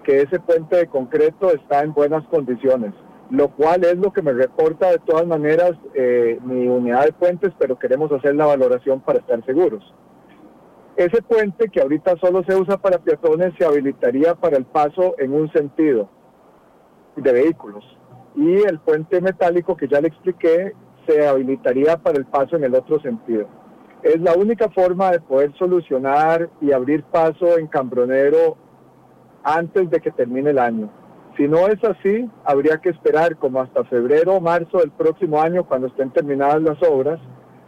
que 0.05 0.22
ese 0.22 0.41
puente 0.41 0.76
de 0.76 0.87
concreto 0.87 1.53
está 1.53 1.83
en 1.83 1.93
buenas 1.93 2.24
condiciones 2.28 2.93
lo 3.31 3.49
cual 3.49 3.85
es 3.85 3.97
lo 3.97 4.12
que 4.12 4.22
me 4.22 4.33
reporta 4.33 4.91
de 4.91 4.99
todas 4.99 5.26
maneras 5.26 5.72
eh, 5.95 6.39
mi 6.45 6.66
unidad 6.66 7.05
de 7.05 7.12
puentes, 7.12 7.53
pero 7.59 7.78
queremos 7.78 8.11
hacer 8.12 8.35
la 8.35 8.47
valoración 8.47 9.01
para 9.01 9.20
estar 9.20 9.45
seguros. 9.45 9.95
Ese 10.97 11.22
puente 11.22 11.68
que 11.68 11.81
ahorita 11.81 12.16
solo 12.16 12.43
se 12.45 12.55
usa 12.55 12.76
para 12.76 12.99
peatones 12.99 13.55
se 13.57 13.64
habilitaría 13.64 14.35
para 14.35 14.57
el 14.57 14.64
paso 14.64 15.14
en 15.18 15.33
un 15.33 15.51
sentido 15.53 16.11
de 17.16 17.33
vehículos 17.33 17.85
y 18.35 18.62
el 18.62 18.78
puente 18.81 19.20
metálico 19.20 19.76
que 19.76 19.89
ya 19.89 20.01
le 20.01 20.09
expliqué 20.09 20.74
se 21.07 21.26
habilitaría 21.26 21.97
para 21.97 22.18
el 22.18 22.26
paso 22.26 22.57
en 22.57 22.64
el 22.64 22.74
otro 22.74 23.01
sentido. 23.01 23.47
Es 24.03 24.20
la 24.20 24.35
única 24.35 24.68
forma 24.70 25.12
de 25.12 25.20
poder 25.20 25.53
solucionar 25.57 26.51
y 26.61 26.72
abrir 26.72 27.05
paso 27.05 27.59
en 27.59 27.66
Cambronero 27.66 28.57
antes 29.43 29.89
de 29.91 30.01
que 30.01 30.11
termine 30.11 30.51
el 30.51 30.59
año. 30.59 30.91
Si 31.41 31.49
no 31.49 31.68
es 31.68 31.82
así, 31.82 32.28
habría 32.45 32.76
que 32.82 32.91
esperar 32.91 33.34
como 33.38 33.62
hasta 33.62 33.82
febrero 33.84 34.34
o 34.34 34.43
marzo 34.43 34.76
del 34.76 34.91
próximo 34.91 35.41
año, 35.41 35.64
cuando 35.64 35.86
estén 35.86 36.11
terminadas 36.11 36.61
las 36.61 36.76
obras, 36.82 37.18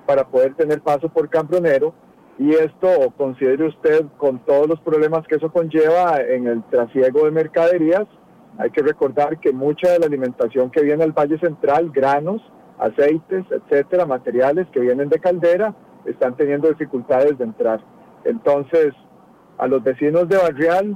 para 0.04 0.24
poder 0.28 0.54
tener 0.56 0.82
paso 0.82 1.08
por 1.08 1.30
Cambronero. 1.30 1.94
Y 2.38 2.50
esto, 2.50 2.86
considere 3.16 3.66
usted, 3.66 4.04
con 4.18 4.40
todos 4.40 4.68
los 4.68 4.78
problemas 4.80 5.26
que 5.26 5.36
eso 5.36 5.50
conlleva 5.50 6.20
en 6.20 6.48
el 6.48 6.62
trasiego 6.64 7.24
de 7.24 7.30
mercaderías, 7.30 8.04
hay 8.58 8.68
que 8.68 8.82
recordar 8.82 9.40
que 9.40 9.52
mucha 9.52 9.92
de 9.92 10.00
la 10.00 10.06
alimentación 10.06 10.68
que 10.70 10.82
viene 10.82 11.04
al 11.04 11.12
Valle 11.12 11.38
Central, 11.38 11.90
granos, 11.94 12.42
aceites, 12.78 13.46
etcétera, 13.50 14.04
materiales 14.04 14.66
que 14.70 14.80
vienen 14.80 15.08
de 15.08 15.18
caldera, 15.18 15.74
están 16.04 16.36
teniendo 16.36 16.68
dificultades 16.68 17.38
de 17.38 17.44
entrar. 17.44 17.80
Entonces, 18.24 18.92
a 19.56 19.66
los 19.66 19.82
vecinos 19.82 20.28
de 20.28 20.36
Barrial, 20.36 20.94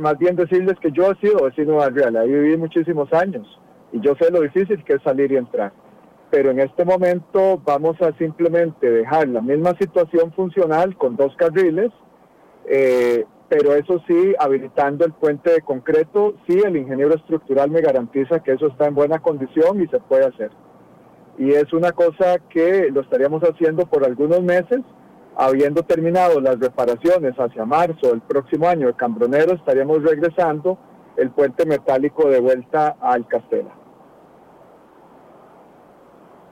más 0.00 0.18
bien 0.18 0.36
decirles 0.36 0.78
que 0.80 0.92
yo 0.92 1.10
he 1.10 1.16
sido 1.16 1.44
vecino 1.44 1.72
de 1.72 1.78
Barrial, 1.78 2.16
ahí 2.16 2.28
viví 2.28 2.56
muchísimos 2.56 3.12
años 3.12 3.46
y 3.92 4.00
yo 4.00 4.14
sé 4.20 4.30
lo 4.30 4.42
difícil 4.42 4.84
que 4.84 4.94
es 4.94 5.02
salir 5.02 5.32
y 5.32 5.36
entrar. 5.36 5.72
Pero 6.30 6.50
en 6.50 6.60
este 6.60 6.84
momento 6.84 7.60
vamos 7.64 8.00
a 8.02 8.12
simplemente 8.18 8.90
dejar 8.90 9.28
la 9.28 9.40
misma 9.40 9.74
situación 9.78 10.32
funcional 10.32 10.96
con 10.96 11.16
dos 11.16 11.34
carriles, 11.36 11.90
eh, 12.66 13.24
pero 13.48 13.74
eso 13.74 14.02
sí, 14.06 14.34
habilitando 14.38 15.06
el 15.06 15.12
puente 15.12 15.52
de 15.52 15.62
concreto, 15.62 16.34
sí, 16.46 16.58
el 16.62 16.76
ingeniero 16.76 17.14
estructural 17.14 17.70
me 17.70 17.80
garantiza 17.80 18.42
que 18.42 18.52
eso 18.52 18.66
está 18.66 18.88
en 18.88 18.94
buena 18.94 19.20
condición 19.20 19.82
y 19.82 19.86
se 19.86 20.00
puede 20.00 20.26
hacer. 20.26 20.50
Y 21.38 21.52
es 21.52 21.72
una 21.72 21.92
cosa 21.92 22.38
que 22.50 22.90
lo 22.92 23.00
estaríamos 23.00 23.42
haciendo 23.42 23.86
por 23.86 24.04
algunos 24.04 24.42
meses, 24.42 24.80
habiendo 25.38 25.84
terminado 25.84 26.40
las 26.40 26.58
reparaciones 26.58 27.32
hacia 27.38 27.64
marzo 27.64 28.08
del 28.08 28.20
próximo 28.20 28.68
año 28.68 28.88
de 28.88 28.94
Cambronero, 28.94 29.54
estaríamos 29.54 30.02
regresando 30.02 30.76
el 31.16 31.30
puente 31.30 31.64
metálico 31.64 32.28
de 32.28 32.40
vuelta 32.40 32.96
al 33.00 33.24
Castela. 33.28 33.70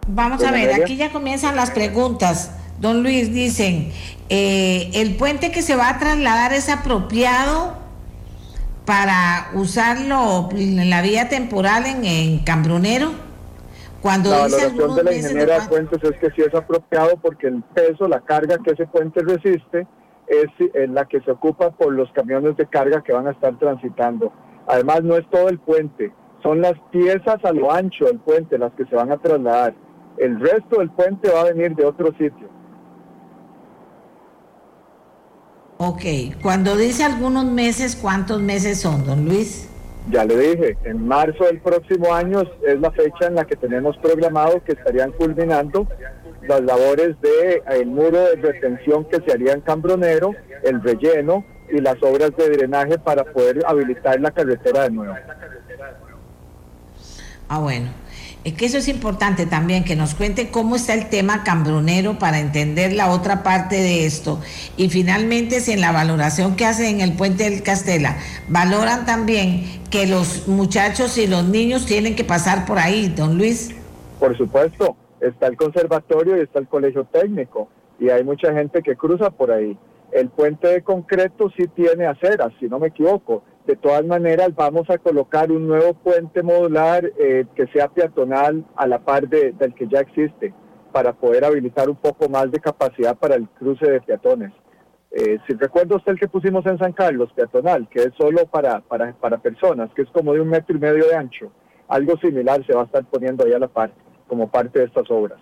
Vamos 0.06 0.42
a 0.44 0.52
ver, 0.52 0.80
aquí 0.80 0.96
ya 0.96 1.10
comienzan 1.10 1.56
las 1.56 1.72
preguntas. 1.72 2.56
Don 2.78 3.02
Luis, 3.02 3.34
dicen, 3.34 3.90
eh, 4.28 4.90
¿el 4.94 5.16
puente 5.16 5.50
que 5.50 5.62
se 5.62 5.74
va 5.74 5.88
a 5.88 5.98
trasladar 5.98 6.52
es 6.52 6.68
apropiado 6.68 7.74
para 8.84 9.50
usarlo 9.54 10.48
en 10.52 10.88
la 10.88 11.02
vía 11.02 11.28
temporal 11.28 11.86
en, 11.86 12.04
en 12.04 12.38
Cambronero? 12.38 13.25
Cuando 14.06 14.30
la 14.30 14.42
valoración 14.42 14.94
de 14.94 15.02
la 15.02 15.14
ingeniera 15.14 15.58
de, 15.58 15.68
puentes 15.68 16.04
es 16.04 16.16
que 16.20 16.30
sí 16.30 16.40
es 16.40 16.54
apropiado 16.54 17.16
porque 17.16 17.48
el 17.48 17.60
peso, 17.74 18.06
la 18.06 18.20
carga 18.20 18.56
que 18.64 18.70
ese 18.70 18.86
puente 18.86 19.20
resiste 19.20 19.84
es, 20.28 20.46
es 20.74 20.90
la 20.90 21.06
que 21.06 21.20
se 21.22 21.32
ocupa 21.32 21.72
por 21.72 21.92
los 21.92 22.08
camiones 22.12 22.56
de 22.56 22.66
carga 22.66 23.02
que 23.02 23.12
van 23.12 23.26
a 23.26 23.32
estar 23.32 23.58
transitando. 23.58 24.32
Además, 24.68 25.02
no 25.02 25.16
es 25.16 25.28
todo 25.28 25.48
el 25.48 25.58
puente, 25.58 26.12
son 26.40 26.60
las 26.60 26.74
piezas 26.92 27.44
a 27.44 27.50
lo 27.50 27.72
ancho 27.72 28.04
del 28.04 28.20
puente 28.20 28.56
las 28.58 28.72
que 28.74 28.86
se 28.86 28.94
van 28.94 29.10
a 29.10 29.16
trasladar. 29.16 29.74
El 30.18 30.38
resto 30.38 30.78
del 30.78 30.90
puente 30.90 31.28
va 31.28 31.40
a 31.40 31.44
venir 31.52 31.74
de 31.74 31.84
otro 31.84 32.12
sitio. 32.12 32.48
Ok, 35.78 36.04
cuando 36.40 36.76
dice 36.76 37.02
algunos 37.02 37.46
meses, 37.46 37.96
¿cuántos 37.96 38.40
meses 38.40 38.80
son, 38.80 39.04
don 39.04 39.24
Luis? 39.24 39.68
Ya 40.10 40.24
le 40.24 40.36
dije, 40.36 40.78
en 40.84 41.06
marzo 41.06 41.44
del 41.44 41.60
próximo 41.60 42.14
año 42.14 42.42
es 42.64 42.80
la 42.80 42.90
fecha 42.92 43.26
en 43.26 43.34
la 43.34 43.44
que 43.44 43.56
tenemos 43.56 43.96
programado 43.98 44.62
que 44.62 44.72
estarían 44.72 45.10
culminando 45.12 45.86
las 46.42 46.60
labores 46.62 47.20
de 47.20 47.62
el 47.70 47.86
muro 47.86 48.18
de 48.18 48.36
retención 48.36 49.04
que 49.06 49.20
se 49.20 49.32
haría 49.32 49.52
en 49.52 49.62
Cambronero, 49.62 50.32
el 50.62 50.80
relleno 50.82 51.44
y 51.70 51.80
las 51.80 52.00
obras 52.02 52.30
de 52.36 52.50
drenaje 52.50 52.98
para 52.98 53.24
poder 53.24 53.62
habilitar 53.66 54.20
la 54.20 54.30
carretera 54.30 54.84
de 54.84 54.90
nuevo. 54.90 55.14
Ah, 57.48 57.58
bueno. 57.58 57.90
Es 58.46 58.52
que 58.52 58.66
eso 58.66 58.78
es 58.78 58.86
importante 58.86 59.44
también, 59.44 59.82
que 59.82 59.96
nos 59.96 60.14
cuente 60.14 60.52
cómo 60.52 60.76
está 60.76 60.94
el 60.94 61.08
tema 61.08 61.42
cambronero 61.42 62.16
para 62.20 62.38
entender 62.38 62.92
la 62.92 63.10
otra 63.10 63.42
parte 63.42 63.74
de 63.74 64.06
esto. 64.06 64.40
Y 64.76 64.88
finalmente, 64.88 65.58
si 65.58 65.72
en 65.72 65.80
la 65.80 65.90
valoración 65.90 66.54
que 66.54 66.64
hacen 66.64 66.94
en 66.94 67.00
el 67.00 67.16
puente 67.16 67.50
del 67.50 67.64
Castela, 67.64 68.18
valoran 68.46 69.04
también 69.04 69.64
que 69.90 70.06
los 70.06 70.46
muchachos 70.46 71.18
y 71.18 71.26
los 71.26 71.42
niños 71.48 71.86
tienen 71.86 72.14
que 72.14 72.22
pasar 72.22 72.66
por 72.66 72.78
ahí, 72.78 73.08
don 73.08 73.36
Luis. 73.36 73.74
Por 74.20 74.38
supuesto, 74.38 74.94
está 75.20 75.48
el 75.48 75.56
conservatorio 75.56 76.36
y 76.36 76.42
está 76.42 76.60
el 76.60 76.68
colegio 76.68 77.02
técnico, 77.02 77.68
y 77.98 78.10
hay 78.10 78.22
mucha 78.22 78.52
gente 78.52 78.80
que 78.80 78.94
cruza 78.94 79.30
por 79.30 79.50
ahí. 79.50 79.76
El 80.12 80.28
puente 80.28 80.68
de 80.68 80.82
concreto 80.82 81.50
sí 81.56 81.64
tiene 81.74 82.06
aceras, 82.06 82.52
si 82.60 82.68
no 82.68 82.78
me 82.78 82.86
equivoco 82.86 83.42
de 83.66 83.76
todas 83.76 84.04
maneras, 84.04 84.54
vamos 84.54 84.88
a 84.90 84.98
colocar 84.98 85.50
un 85.50 85.66
nuevo 85.66 85.94
puente 85.94 86.42
modular 86.42 87.04
eh, 87.18 87.46
que 87.56 87.66
sea 87.68 87.88
peatonal 87.88 88.64
a 88.76 88.86
la 88.86 89.00
par 89.00 89.28
del 89.28 89.74
que 89.74 89.88
ya 89.88 90.00
existe, 90.00 90.54
para 90.92 91.12
poder 91.12 91.44
habilitar 91.44 91.90
un 91.90 91.96
poco 91.96 92.28
más 92.28 92.50
de 92.50 92.60
capacidad 92.60 93.16
para 93.16 93.34
el 93.34 93.48
cruce 93.48 93.90
de 93.90 94.00
peatones. 94.00 94.52
Eh, 95.10 95.38
si 95.46 95.54
recuerda 95.54 95.96
usted 95.96 96.12
el 96.12 96.20
que 96.20 96.28
pusimos 96.28 96.64
en 96.66 96.78
San 96.78 96.92
Carlos, 96.92 97.32
peatonal, 97.34 97.88
que 97.88 98.02
es 98.02 98.12
solo 98.16 98.46
para, 98.46 98.80
para, 98.82 99.12
para 99.14 99.38
personas, 99.38 99.90
que 99.94 100.02
es 100.02 100.10
como 100.10 100.32
de 100.32 100.40
un 100.40 100.48
metro 100.48 100.76
y 100.76 100.78
medio 100.78 101.08
de 101.08 101.16
ancho, 101.16 101.50
algo 101.88 102.16
similar 102.18 102.64
se 102.66 102.74
va 102.74 102.82
a 102.82 102.86
estar 102.86 103.04
poniendo 103.06 103.44
ahí 103.44 103.52
a 103.52 103.58
la 103.58 103.68
par, 103.68 103.90
como 104.28 104.48
parte 104.48 104.78
de 104.78 104.84
estas 104.84 105.10
obras. 105.10 105.40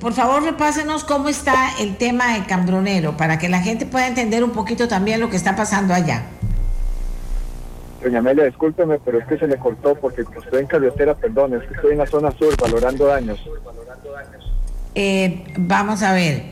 Por 0.00 0.12
favor 0.12 0.42
repásenos 0.42 1.04
cómo 1.04 1.28
está 1.28 1.54
el 1.80 1.96
tema 1.96 2.34
de 2.34 2.46
Cambronero, 2.46 3.16
para 3.16 3.38
que 3.38 3.48
la 3.48 3.60
gente 3.60 3.86
pueda 3.86 4.06
entender 4.06 4.44
un 4.44 4.50
poquito 4.50 4.88
también 4.88 5.20
lo 5.20 5.30
que 5.30 5.36
está 5.36 5.56
pasando 5.56 5.94
allá. 5.94 6.24
Doña 8.02 8.18
Amelia, 8.18 8.44
discúlpeme, 8.44 8.98
pero 9.02 9.18
es 9.18 9.26
que 9.26 9.38
se 9.38 9.46
le 9.46 9.56
cortó 9.56 9.94
porque 9.94 10.22
estoy 10.22 10.60
en 10.60 10.66
carretera, 10.66 11.14
perdón, 11.14 11.54
es 11.54 11.66
que 11.66 11.74
estoy 11.74 11.92
en 11.92 11.98
la 11.98 12.06
zona 12.06 12.30
sur 12.32 12.54
valorando 12.60 13.06
daños. 13.06 13.40
Eh, 14.94 15.44
vamos 15.56 16.02
a 16.02 16.12
ver, 16.12 16.42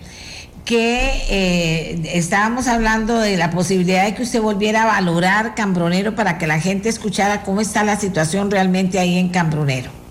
que 0.65 1.11
eh, 1.29 2.03
estábamos 2.15 2.69
hablando 2.69 3.19
de 3.19 3.37
la 3.37 3.51
posibilidad 3.51 4.05
de 4.05 4.15
que 4.15 4.23
usted 4.23 4.41
volviera 4.41 4.83
a 4.83 4.87
valorar 4.87 5.55
Cambronero 5.55 6.15
para 6.15 6.39
que 6.39 6.47
la 6.47 6.59
gente 6.59 6.89
escuchara 6.89 7.43
cómo 7.43 7.61
está 7.61 7.85
la 7.85 7.97
situación 7.97 8.51
realmente 8.51 8.99
ahí 8.99 9.19
en 9.19 9.29
Cambronero. 9.29 10.02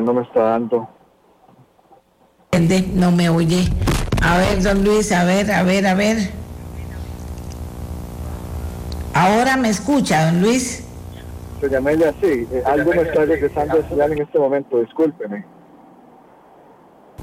No 0.00 0.14
me 0.14 0.22
está 0.22 0.40
dando. 0.40 0.88
No 2.94 3.10
me 3.10 3.28
oye. 3.28 3.68
A 4.22 4.38
ver, 4.38 4.62
don 4.62 4.84
Luis, 4.84 5.12
a 5.12 5.24
ver, 5.24 5.50
a 5.50 5.62
ver, 5.62 5.86
a 5.86 5.94
ver. 5.94 6.30
Ahora 9.12 9.56
me 9.56 9.68
escucha, 9.68 10.26
don 10.26 10.40
Luis. 10.40 10.84
Doña 11.60 11.78
Amelia, 11.78 12.14
sí, 12.20 12.46
eh, 12.52 12.62
algo 12.66 12.90
me 12.92 13.02
está 13.02 13.24
regresando 13.24 13.76
de 13.78 13.88
señal 13.88 14.12
en 14.12 14.22
este 14.22 14.38
momento, 14.38 14.80
discúlpeme. 14.80 15.44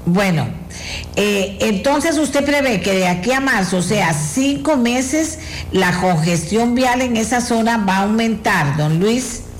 Bueno, 0.04 0.48
eh, 1.14 1.58
entonces 1.60 2.18
usted 2.18 2.44
prevé 2.44 2.80
que 2.80 2.92
de 2.92 3.06
aquí 3.06 3.32
a 3.32 3.40
marzo, 3.40 3.78
o 3.78 3.82
sea, 3.82 4.12
cinco 4.12 4.76
meses, 4.76 5.38
la 5.70 5.92
congestión 6.00 6.74
vial 6.74 7.02
en 7.02 7.16
esa 7.16 7.40
zona 7.40 7.78
va 7.78 7.98
a 7.98 8.02
aumentar, 8.02 8.76
don 8.76 8.98
Luis. 8.98 9.51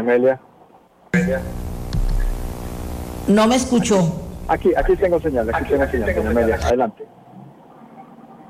Amelia. 0.00 0.40
No 3.28 3.46
me 3.46 3.56
escuchó. 3.56 3.98
Aquí, 4.48 4.72
aquí 4.76 4.96
tengo 4.96 5.20
señal, 5.20 5.48
aquí 5.52 5.68
tengo 5.68 5.86
señal, 5.86 6.14
doña 6.14 6.30
Amelia. 6.30 6.54
Adelante. 6.56 7.04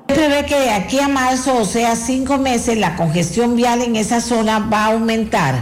Prevé 0.07 0.45
que 0.45 0.59
de 0.59 0.69
aquí 0.71 0.99
a 0.99 1.07
marzo, 1.07 1.57
o 1.57 1.65
sea, 1.65 1.95
cinco 1.95 2.37
meses, 2.37 2.77
la 2.77 2.95
congestión 2.95 3.55
vial 3.55 3.81
en 3.81 3.95
esa 3.95 4.21
zona 4.21 4.59
va 4.59 4.85
a 4.85 4.93
aumentar. 4.93 5.55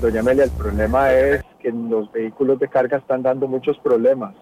Doña 0.00 0.20
Amelia, 0.20 0.44
el 0.44 0.50
problema 0.50 1.12
es 1.12 1.44
que 1.58 1.72
los 1.72 2.10
vehículos 2.12 2.58
de 2.60 2.68
carga 2.68 2.98
están 2.98 3.22
dando 3.22 3.48
muchos 3.48 3.76
problemas 3.78 4.34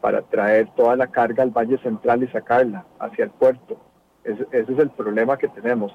para 0.00 0.20
traer 0.22 0.68
toda 0.76 0.96
la 0.96 1.06
carga 1.06 1.42
al 1.42 1.50
Valle 1.50 1.78
Central 1.78 2.22
y 2.22 2.28
sacarla 2.28 2.84
hacia 2.98 3.24
el 3.24 3.30
puerto. 3.30 3.78
Ese, 4.24 4.42
ese 4.50 4.72
es 4.72 4.78
el 4.78 4.90
problema 4.90 5.38
que 5.38 5.48
tenemos 5.48 5.92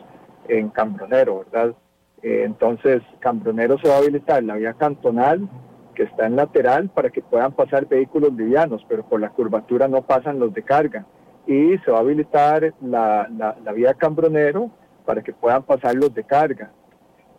en 0.47 0.69
Cambronero, 0.69 1.45
¿verdad? 1.51 1.75
Eh, 2.21 2.43
entonces, 2.45 3.01
Cambronero 3.19 3.77
se 3.79 3.87
va 3.87 3.95
a 3.95 3.97
habilitar 3.99 4.43
la 4.43 4.55
vía 4.55 4.73
cantonal, 4.73 5.47
que 5.95 6.03
está 6.03 6.27
en 6.27 6.35
lateral 6.35 6.89
para 6.89 7.09
que 7.09 7.21
puedan 7.21 7.51
pasar 7.51 7.87
vehículos 7.87 8.33
livianos, 8.33 8.85
pero 8.87 9.03
por 9.03 9.19
la 9.19 9.29
curvatura 9.29 9.87
no 9.87 10.01
pasan 10.01 10.39
los 10.39 10.53
de 10.53 10.63
carga. 10.63 11.05
Y 11.45 11.77
se 11.79 11.91
va 11.91 11.97
a 11.97 12.01
habilitar 12.01 12.73
la, 12.81 13.27
la, 13.29 13.71
vía 13.73 13.93
Cambronero 13.93 14.69
para 15.05 15.21
que 15.21 15.33
puedan 15.33 15.63
pasar 15.63 15.95
los 15.95 16.13
de 16.13 16.23
carga. 16.23 16.71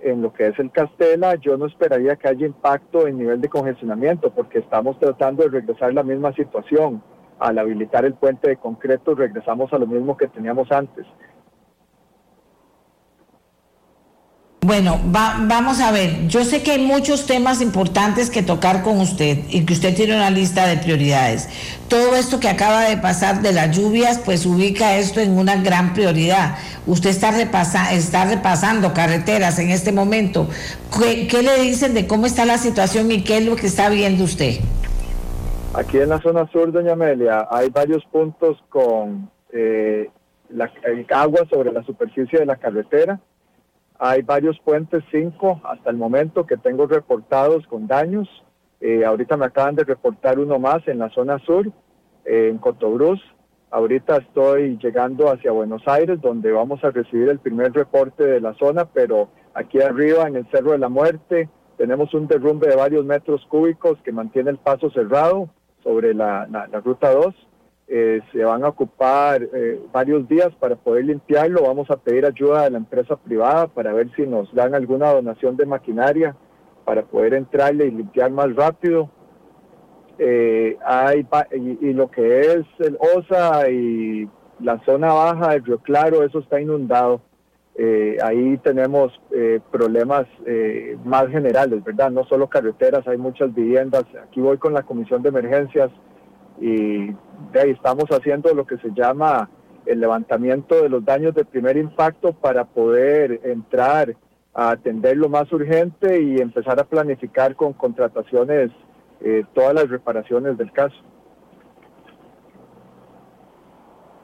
En 0.01 0.23
lo 0.23 0.33
que 0.33 0.49
es 0.49 0.59
el 0.59 0.71
Castela, 0.71 1.35
yo 1.37 1.57
no 1.57 1.67
esperaría 1.67 2.17
que 2.17 2.29
haya 2.29 2.47
impacto 2.47 3.07
en 3.07 3.19
nivel 3.19 3.41
de 3.41 3.49
congestionamiento, 3.49 4.31
porque 4.31 4.59
estamos 4.59 4.99
tratando 4.99 5.43
de 5.43 5.51
regresar 5.51 5.91
a 5.91 5.93
la 5.93 6.03
misma 6.03 6.33
situación. 6.33 7.03
Al 7.39 7.59
habilitar 7.59 8.05
el 8.05 8.15
puente 8.15 8.49
de 8.49 8.57
concreto, 8.57 9.15
regresamos 9.15 9.73
a 9.73 9.79
lo 9.79 9.87
mismo 9.87 10.17
que 10.17 10.27
teníamos 10.27 10.71
antes. 10.73 11.07
Bueno, 14.71 15.01
vamos 15.03 15.81
a 15.81 15.91
ver, 15.91 16.29
yo 16.29 16.45
sé 16.45 16.63
que 16.63 16.71
hay 16.71 16.79
muchos 16.79 17.27
temas 17.27 17.61
importantes 17.61 18.31
que 18.31 18.41
tocar 18.41 18.85
con 18.85 19.01
usted 19.01 19.39
y 19.49 19.67
que 19.67 19.73
usted 19.73 19.97
tiene 19.97 20.15
una 20.15 20.31
lista 20.31 20.65
de 20.69 20.77
prioridades. 20.77 21.49
Todo 21.89 22.15
esto 22.15 22.39
que 22.39 22.49
acaba 22.49 22.83
de 22.83 22.97
pasar 22.97 23.43
de 23.43 23.53
las 23.53 23.77
lluvias, 23.77 24.21
pues 24.25 24.47
ubica 24.47 24.97
esto 24.97 25.19
en 25.19 25.37
una 25.37 25.61
gran 25.61 25.93
prioridad. 25.93 26.55
Usted 26.87 27.11
está, 27.11 27.33
repasa, 27.33 27.93
está 27.93 28.27
repasando 28.27 28.95
carreteras 28.95 29.59
en 29.59 29.71
este 29.71 29.91
momento. 29.91 30.47
¿Qué, 30.97 31.43
le 31.43 31.61
dicen 31.63 31.93
de 31.93 32.07
cómo 32.07 32.27
está 32.27 32.45
la 32.45 32.57
situación 32.57 33.11
y 33.11 33.25
qué 33.25 33.39
es 33.39 33.47
lo 33.47 33.57
que 33.57 33.67
está 33.67 33.89
viendo 33.89 34.23
usted? 34.23 34.61
Aquí 35.75 35.99
en 35.99 36.11
la 36.11 36.21
zona 36.21 36.49
sur, 36.53 36.71
doña 36.71 36.93
Amelia, 36.93 37.49
hay 37.51 37.71
varios 37.71 38.05
puntos 38.05 38.63
con 38.69 39.29
eh, 39.53 40.09
la, 40.49 40.71
agua 41.11 41.41
sobre 41.51 41.73
la 41.73 41.83
superficie 41.83 42.39
de 42.39 42.47
la 42.47 42.55
carretera 42.55 43.19
hay 44.03 44.23
varios 44.23 44.59
puentes, 44.61 45.05
cinco 45.11 45.61
hasta 45.63 45.91
el 45.91 45.99
momento, 45.99 46.47
que 46.47 46.57
tengo 46.57 46.87
reportados 46.87 47.67
con 47.67 47.87
daños. 47.87 48.27
Eh, 48.81 49.05
ahorita 49.05 49.37
me 49.37 49.45
acaban 49.45 49.75
de 49.75 49.85
reportar 49.85 50.39
uno 50.39 50.59
más 50.59 50.89
en 50.89 50.99
la 50.99 51.11
zona 51.11 51.39
sur, 51.41 51.67
eh, 52.25 52.49
en 52.49 52.57
Cotobruz. 52.57 53.21
Ahorita 53.71 54.17
estoy 54.17 54.79
llegando 54.79 55.31
hacia 55.31 55.53
Buenos 55.53 55.87
Aires, 55.87 56.19
donde 56.23 56.51
vamos 56.51 56.83
a 56.83 56.91
recibir 56.91 57.29
el 57.29 57.41
primer 57.41 57.75
reporte 57.75 58.25
de 58.25 58.41
la 58.41 58.55
zona, 58.55 58.87
pero 58.87 59.29
aquí 59.53 59.83
arriba, 59.83 60.27
en 60.27 60.37
el 60.37 60.51
Cerro 60.51 60.73
de 60.73 60.79
la 60.79 60.89
Muerte, 60.89 61.51
tenemos 61.77 62.15
un 62.15 62.27
derrumbe 62.27 62.69
de 62.69 62.77
varios 62.77 63.05
metros 63.05 63.45
cúbicos 63.51 63.99
que 64.03 64.13
mantiene 64.13 64.49
el 64.49 64.59
paso 64.59 64.91
cerrado 64.91 65.51
sobre 65.83 66.15
la, 66.15 66.47
la 66.51 66.81
Ruta 66.81 67.13
2 67.13 67.35
eh, 67.93 68.21
se 68.31 68.45
van 68.45 68.63
a 68.63 68.69
ocupar 68.69 69.43
eh, 69.43 69.81
varios 69.93 70.29
días 70.29 70.51
para 70.61 70.77
poder 70.77 71.07
limpiarlo. 71.07 71.63
Vamos 71.63 71.91
a 71.91 71.97
pedir 71.97 72.25
ayuda 72.25 72.63
de 72.63 72.71
la 72.71 72.79
empresa 72.79 73.17
privada 73.17 73.67
para 73.67 73.93
ver 73.93 74.09
si 74.15 74.23
nos 74.29 74.55
dan 74.55 74.77
alguna 74.77 75.13
donación 75.13 75.57
de 75.57 75.67
maquinaria 75.67 76.37
para 76.85 77.03
poder 77.03 77.35
entrarle 77.35 77.87
y 77.87 77.91
limpiar 77.91 78.31
más 78.31 78.55
rápido. 78.55 79.11
Eh, 80.19 80.79
hay, 80.87 81.27
y, 81.51 81.93
lo 81.93 82.09
que 82.13 82.41
es 82.43 82.65
el 82.79 82.97
OSA 83.01 83.69
y 83.71 84.29
la 84.61 84.79
zona 84.85 85.13
baja 85.13 85.49
del 85.55 85.65
Río 85.65 85.79
Claro, 85.79 86.23
eso 86.23 86.39
está 86.39 86.61
inundado. 86.61 87.23
ahí 88.23 88.57
tenemos 88.59 89.21
problemas 89.73 90.27
más 91.05 91.27
generales, 91.29 91.83
¿verdad? 91.83 92.13
No 92.13 92.25
solo 92.27 92.47
carreteras, 92.49 93.09
hay 93.09 93.17
muchas 93.17 93.53
viviendas. 93.53 94.05
Aquí 94.23 94.41
voy 94.41 94.59
con 94.59 94.75
la 94.75 94.85
Comisión 94.85 95.23
de 95.23 95.31
Emergencias 95.31 95.91
y 96.61 97.07
de 97.53 97.61
ahí 97.61 97.71
estamos 97.71 98.05
haciendo 98.11 98.55
lo 98.55 98.67
que 98.67 98.77
se 98.79 98.91
llama 98.95 99.49
el 99.87 100.01
levantamiento 100.01 100.83
de 100.83 100.89
los 100.89 101.05
daños 101.05 101.35
de 101.35 101.45
primer 101.45 101.77
impacto 101.77 102.33
para 102.33 102.65
poder 102.65 103.41
entrar 103.45 104.15
a 104.55 104.71
atender 104.71 105.17
lo 105.17 105.29
más 105.29 105.51
urgente 105.53 106.23
y 106.23 106.39
empezar 106.39 106.79
a 106.79 106.85
planificar 106.85 107.57
con 107.57 107.73
contrataciones 107.73 108.71
eh, 109.23 109.45
todas 109.55 109.75
las 109.75 109.89
reparaciones 109.89 110.59
del 110.59 110.71
caso. 110.73 110.97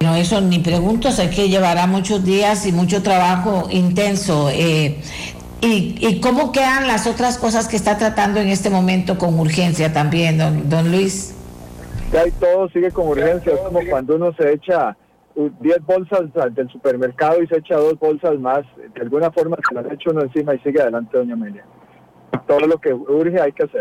No, 0.01 0.15
eso 0.15 0.41
ni 0.41 0.59
pregunto, 0.59 1.11
sé 1.11 1.31
que 1.31 1.49
llevará 1.49 1.87
muchos 1.87 2.25
días 2.25 2.67
y 2.67 2.73
mucho 2.73 3.03
trabajo 3.03 3.69
intenso. 3.71 4.51
Eh, 4.51 5.01
y, 5.63 5.97
¿Y 6.07 6.21
cómo 6.21 6.53
quedan 6.53 6.87
las 6.87 7.07
otras 7.07 7.39
cosas 7.39 7.67
que 7.67 7.77
está 7.77 7.97
tratando 7.97 8.41
en 8.41 8.49
este 8.49 8.69
momento 8.69 9.17
con 9.17 9.39
urgencia 9.41 9.93
también, 9.93 10.37
don, 10.37 10.69
don 10.69 10.91
Luis? 10.91 11.37
Ya 12.13 12.27
y 12.27 12.31
todo 12.33 12.69
sigue 12.69 12.91
con 12.91 13.09
urgencia. 13.09 13.55
Es 13.55 13.61
como 13.61 13.81
cuando 13.89 14.17
uno 14.17 14.33
se 14.39 14.53
echa 14.53 14.97
10 15.35 15.85
bolsas 15.85 16.33
del 16.55 16.69
supermercado 16.71 17.43
y 17.43 17.47
se 17.47 17.59
echa 17.59 17.77
dos 17.77 17.99
bolsas 17.99 18.39
más. 18.39 18.63
De 18.95 19.01
alguna 19.03 19.31
forma 19.31 19.57
se 19.69 19.75
las 19.75 19.87
echa 19.93 20.11
uno 20.11 20.23
encima 20.23 20.55
y 20.55 20.59
sigue 20.61 20.81
adelante, 20.81 21.17
doña 21.17 21.35
Amelia. 21.35 21.65
Todo 22.47 22.61
lo 22.61 22.79
que 22.79 22.95
urge 22.95 23.41
hay 23.41 23.53
que 23.53 23.65
hacer. 23.65 23.81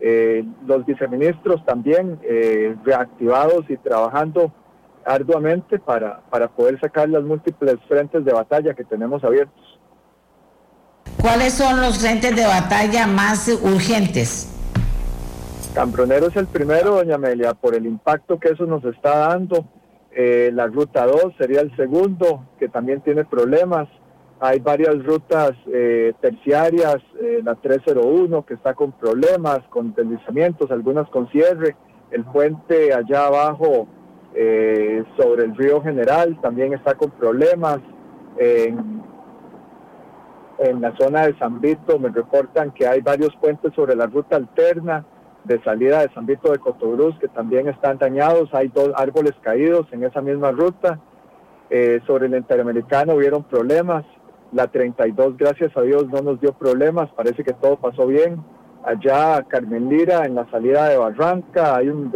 Eh, 0.00 0.44
los 0.66 0.84
viceministros 0.84 1.64
también 1.64 2.18
eh, 2.22 2.74
reactivados 2.84 3.70
y 3.70 3.76
trabajando 3.76 4.52
arduamente 5.04 5.78
para, 5.78 6.20
para 6.28 6.48
poder 6.48 6.78
sacar 6.80 7.08
las 7.08 7.22
múltiples 7.22 7.76
frentes 7.88 8.24
de 8.24 8.32
batalla 8.32 8.74
que 8.74 8.84
tenemos 8.84 9.22
abiertos. 9.24 9.78
¿Cuáles 11.20 11.54
son 11.54 11.80
los 11.80 11.98
frentes 12.00 12.34
de 12.34 12.44
batalla 12.44 13.06
más 13.06 13.48
urgentes? 13.62 14.61
Cambronero 15.74 16.26
es 16.26 16.36
el 16.36 16.48
primero, 16.48 16.96
doña 16.96 17.14
Amelia, 17.14 17.54
por 17.54 17.74
el 17.74 17.86
impacto 17.86 18.38
que 18.38 18.50
eso 18.50 18.66
nos 18.66 18.84
está 18.84 19.28
dando. 19.28 19.64
Eh, 20.14 20.50
la 20.52 20.66
ruta 20.66 21.06
2 21.06 21.34
sería 21.38 21.62
el 21.62 21.74
segundo, 21.76 22.46
que 22.58 22.68
también 22.68 23.00
tiene 23.00 23.24
problemas. 23.24 23.88
Hay 24.38 24.60
varias 24.60 25.02
rutas 25.02 25.52
eh, 25.72 26.12
terciarias, 26.20 26.96
eh, 27.22 27.40
la 27.42 27.54
301 27.54 28.44
que 28.44 28.52
está 28.52 28.74
con 28.74 28.92
problemas, 28.92 29.60
con 29.70 29.94
deslizamientos, 29.94 30.70
algunas 30.70 31.08
con 31.08 31.30
cierre. 31.30 31.74
El 32.10 32.24
puente 32.24 32.92
allá 32.92 33.26
abajo 33.26 33.88
sobre 35.18 35.44
el 35.44 35.54
río 35.56 35.82
General 35.82 36.38
también 36.40 36.74
está 36.74 36.94
con 36.94 37.10
problemas. 37.12 37.78
En, 38.36 39.02
en 40.58 40.80
la 40.80 40.94
zona 40.96 41.26
de 41.26 41.38
San 41.38 41.60
Vito 41.60 41.98
me 41.98 42.10
reportan 42.10 42.72
que 42.72 42.86
hay 42.86 43.00
varios 43.00 43.34
puentes 43.36 43.74
sobre 43.74 43.94
la 43.94 44.06
ruta 44.06 44.36
alterna 44.36 45.04
de 45.44 45.62
salida 45.62 46.00
de 46.00 46.12
San 46.14 46.26
Vito 46.26 46.52
de 46.52 46.58
Cotobruz 46.58 47.18
que 47.18 47.28
también 47.28 47.68
están 47.68 47.98
dañados. 47.98 48.52
Hay 48.54 48.68
dos 48.68 48.90
árboles 48.96 49.32
caídos 49.42 49.86
en 49.92 50.04
esa 50.04 50.20
misma 50.20 50.52
ruta. 50.52 50.98
Eh, 51.70 52.00
sobre 52.06 52.26
el 52.26 52.34
Interamericano 52.34 53.14
hubieron 53.14 53.44
problemas. 53.44 54.04
La 54.52 54.66
32, 54.66 55.38
gracias 55.38 55.74
a 55.76 55.80
Dios, 55.80 56.06
no 56.08 56.20
nos 56.20 56.40
dio 56.40 56.52
problemas. 56.52 57.10
Parece 57.12 57.42
que 57.42 57.54
todo 57.54 57.76
pasó 57.76 58.06
bien. 58.06 58.42
Allá, 58.84 59.42
Carmen 59.44 59.88
Lira, 59.88 60.26
en 60.26 60.34
la 60.34 60.50
salida 60.50 60.88
de 60.88 60.98
Barranca, 60.98 61.76
hay 61.76 61.88
un 61.88 62.10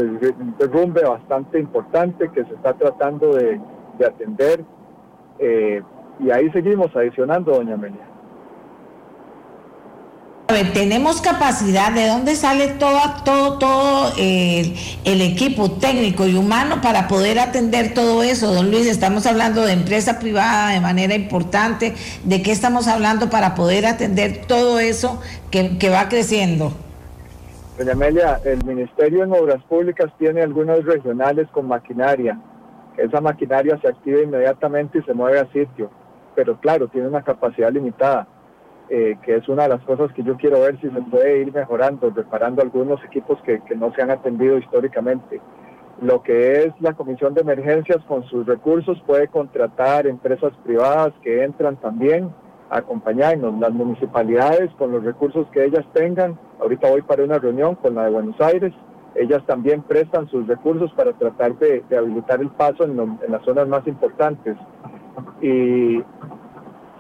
derrumbe 0.59 1.03
bastante 1.03 1.61
importante 1.61 2.29
que 2.31 2.45
se 2.45 2.55
está 2.55 2.75
tratando 2.75 3.35
de, 3.35 3.61
atender. 4.05 4.65
Eh, 5.39 5.81
y 6.19 6.31
ahí 6.31 6.51
seguimos 6.51 6.95
adicionando, 6.95 7.53
doña 7.53 7.75
Amelia. 7.75 8.16
A 10.49 10.53
ver, 10.53 10.73
tenemos 10.73 11.21
capacidad, 11.21 11.91
¿de 11.93 12.07
dónde 12.07 12.37
sale 12.37 12.69
todo, 12.69 13.01
todo, 13.25 13.59
todo 13.59 14.13
el, 14.17 15.21
equipo 15.21 15.73
técnico 15.73 16.25
y 16.25 16.37
humano 16.37 16.77
para 16.81 17.09
poder 17.09 17.41
atender 17.41 17.95
todo 17.95 18.23
eso? 18.23 18.55
Don 18.55 18.71
Luis, 18.71 18.87
estamos 18.87 19.27
hablando 19.27 19.63
de 19.63 19.73
empresa 19.73 20.21
privada 20.21 20.71
de 20.71 20.81
manera 20.81 21.17
importante, 21.17 21.95
¿de 22.23 22.43
qué 22.43 22.53
estamos 22.53 22.87
hablando 22.87 23.29
para 23.29 23.57
poder 23.57 23.87
atender 23.87 24.43
todo 24.47 24.79
eso 24.79 25.21
que, 25.51 25.79
que 25.79 25.91
va 25.91 26.09
creciendo? 26.09 26.73
Doña 27.77 27.95
Amelia, 27.95 28.41
el 28.45 28.65
Ministerio 28.65 29.25
en 29.25 29.33
Obras 29.33 29.65
Públicas 29.65 30.13
tiene 30.17 30.43
algunas 30.43 30.85
regionales 30.85 31.49
con 31.51 31.67
maquinaria. 31.67 32.39
Esa 32.97 33.21
maquinaria 33.21 33.81
se 33.83 33.89
activa 33.89 34.23
inmediatamente 34.23 35.01
y 35.01 35.03
se 35.03 35.13
mueve 35.13 35.41
a 35.41 35.53
sitio, 35.53 35.91
pero 36.37 36.57
claro, 36.61 36.87
tiene 36.87 37.09
una 37.09 37.23
capacidad 37.23 37.73
limitada 37.73 38.29
eh, 38.89 39.17
que 39.25 39.35
es 39.35 39.49
una 39.49 39.65
de 39.65 39.71
las 39.71 39.83
cosas 39.83 40.13
que 40.13 40.23
yo 40.23 40.37
quiero 40.37 40.61
ver 40.61 40.81
si 40.81 40.89
se 40.89 41.03
puede 41.03 41.41
ir 41.41 41.53
mejorando, 41.53 42.09
reparando 42.11 42.63
algunos 42.63 43.03
equipos 43.05 43.37
que, 43.43 43.61
no 43.75 43.93
se 43.93 44.03
han 44.03 44.13
atendido 44.13 44.59
históricamente. 44.59 45.41
Lo 46.01 46.23
que 46.23 46.65
es 46.65 46.73
la 46.81 46.93
Comisión 46.93 47.35
de 47.35 47.41
Emergencias 47.41 47.99
con 48.07 48.23
sus 48.29 48.47
recursos 48.47 49.03
puede 49.05 49.27
contratar 49.27 50.07
empresas 50.07 50.53
privadas 50.65 51.13
que 51.23 51.43
entran 51.43 51.77
también 51.77 52.31
a 52.71 52.79
acompañarnos, 52.79 53.59
las 53.59 53.73
municipalidades 53.73 54.71
con 54.79 54.93
los 54.93 55.03
recursos 55.03 55.49
que 55.51 55.65
ellas 55.65 55.85
tengan. 55.93 56.39
Ahorita 56.61 56.89
voy 56.89 57.03
para 57.03 57.25
una 57.25 57.41
reunión 57.41 57.75
con 57.75 57.97
la 57.97 58.05
de 58.05 58.11
Buenos 58.11 58.41
Aires. 58.41 58.73
Ellas 59.17 59.43
también 59.47 59.83
prestan 59.83 60.29
sus 60.29 60.47
recursos 60.47 60.93
para 60.93 61.13
tratar 61.13 61.59
de, 61.59 61.83
habilitar 61.97 62.41
el 62.41 62.51
paso 62.51 62.85
en, 62.85 63.01
en 63.01 63.33
las 63.33 63.43
zonas 63.45 63.67
más 63.67 63.85
importantes. 63.89 64.57
Y 65.41 66.05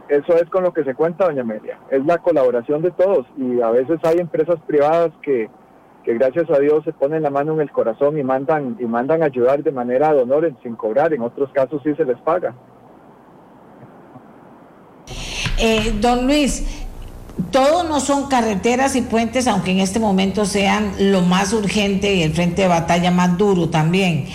eso 0.08 0.36
es 0.36 0.48
con 0.50 0.62
lo 0.62 0.72
que 0.72 0.84
se 0.84 0.94
cuenta, 0.94 1.24
doña 1.24 1.42
Amelia. 1.42 1.78
Es 1.90 2.04
la 2.04 2.18
colaboración 2.18 2.82
de 2.82 2.90
todos 2.92 3.26
y 3.36 3.60
a 3.60 3.70
veces 3.70 3.98
hay 4.04 4.18
empresas 4.18 4.56
privadas 4.66 5.10
que, 5.22 5.48
gracias 6.04 6.48
a 6.50 6.60
Dios 6.60 6.84
se 6.84 6.92
ponen 6.92 7.22
la 7.22 7.30
mano 7.30 7.54
en 7.54 7.60
el 7.60 7.70
corazón 7.72 8.16
y 8.18 8.22
mandan 8.22 8.76
y 8.78 8.84
mandan 8.84 9.24
ayudar 9.24 9.62
de 9.64 9.72
manera 9.72 10.14
de 10.14 10.22
honor 10.22 10.52
sin 10.62 10.76
cobrar. 10.76 11.12
En 11.12 11.22
otros 11.22 11.50
casos 11.52 11.82
sí 11.82 11.94
se 11.94 12.04
les 12.04 12.18
paga. 12.18 12.54
Eh, 15.58 15.92
don 16.00 16.26
Luis, 16.26 16.85
todo 17.50 17.84
no 17.84 18.00
son 18.00 18.28
carreteras 18.28 18.96
y 18.96 19.02
puentes, 19.02 19.46
aunque 19.46 19.70
en 19.70 19.80
este 19.80 19.98
momento 19.98 20.46
sean 20.46 20.92
lo 20.98 21.22
más 21.22 21.52
urgente 21.52 22.14
y 22.14 22.22
el 22.22 22.32
frente 22.32 22.62
de 22.62 22.68
batalla 22.68 23.10
más 23.10 23.36
duro 23.36 23.68
también. 23.68 24.26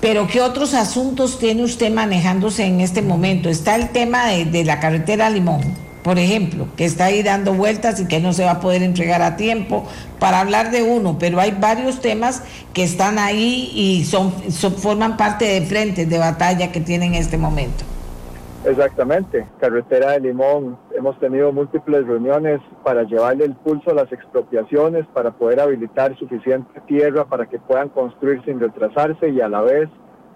Pero 0.00 0.26
¿qué 0.26 0.40
otros 0.40 0.74
asuntos 0.74 1.38
tiene 1.38 1.62
usted 1.62 1.92
manejándose 1.92 2.64
en 2.64 2.80
este 2.80 3.02
momento? 3.02 3.48
Está 3.48 3.76
el 3.76 3.90
tema 3.90 4.26
de, 4.26 4.64
la 4.64 4.80
carretera 4.80 5.30
Limón, 5.30 5.62
por 6.02 6.18
ejemplo, 6.18 6.68
que 6.76 6.84
está 6.84 7.06
ahí 7.06 7.22
dando 7.22 7.54
vueltas 7.54 8.00
y 8.00 8.06
que 8.06 8.20
no 8.20 8.32
se 8.32 8.44
va 8.44 8.52
a 8.52 8.60
poder 8.60 8.82
entregar 8.82 9.22
a 9.22 9.36
tiempo, 9.36 9.84
para 10.18 10.40
hablar 10.40 10.70
de 10.70 10.82
uno, 10.82 11.18
pero 11.18 11.40
hay 11.40 11.52
varios 11.52 12.00
temas 12.00 12.42
que 12.74 12.82
están 12.82 13.18
ahí 13.18 13.70
y 13.74 14.04
son, 14.04 14.32
forman 14.76 15.16
parte 15.16 15.46
de 15.46 15.62
frentes 15.62 16.08
de 16.08 16.18
batalla 16.18 16.70
que 16.70 16.80
tienen 16.80 17.14
en 17.14 17.22
este 17.22 17.38
momento. 17.38 17.84
Exactamente, 18.64 19.44
carretera 19.58 20.12
de 20.12 20.20
Limón. 20.20 20.78
Hemos 20.94 21.18
tenido 21.18 21.50
múltiples 21.50 22.06
reuniones 22.06 22.60
para 22.84 23.02
llevarle 23.02 23.44
el 23.44 23.56
pulso 23.56 23.90
a 23.90 23.94
las 23.94 24.12
expropiaciones, 24.12 25.04
para 25.12 25.32
poder 25.32 25.58
habilitar 25.58 26.16
suficiente 26.16 26.80
tierra 26.86 27.24
para 27.24 27.46
que 27.46 27.58
puedan 27.58 27.88
construir 27.88 28.40
sin 28.44 28.60
retrasarse 28.60 29.30
y 29.30 29.40
a 29.40 29.48
la 29.48 29.62
vez 29.62 29.88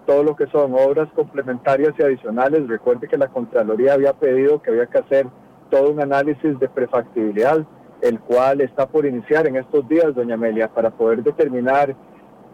todo 0.07 0.25
lo 0.25 0.35
que 0.35 0.49
son 0.49 0.75
obras 0.75 1.09
complementarias 1.15 1.95
y 1.99 2.03
adicionales. 2.03 2.67
Recuerde 2.67 3.07
que 3.07 3.17
la 3.17 3.29
Contraloría 3.29 3.95
había 3.95 4.13
pedido 4.13 4.61
que 4.61 4.71
había 4.71 4.87
que 4.87 4.99
hacer 4.99 5.27
todo 5.71 5.93
un 5.93 6.01
análisis 6.01 6.59
de 6.59 6.69
prefactibilidad, 6.69 7.65
el 8.01 8.19
cual 8.19 8.61
está 8.61 8.89
por 8.89 9.07
iniciar 9.07 9.47
en 9.47 9.55
estos 9.55 9.89
días, 9.89 10.17
doña 10.17 10.35
Amelia, 10.35 10.67
para 10.67 10.91
poder 10.91 11.23
determinar 11.23 11.95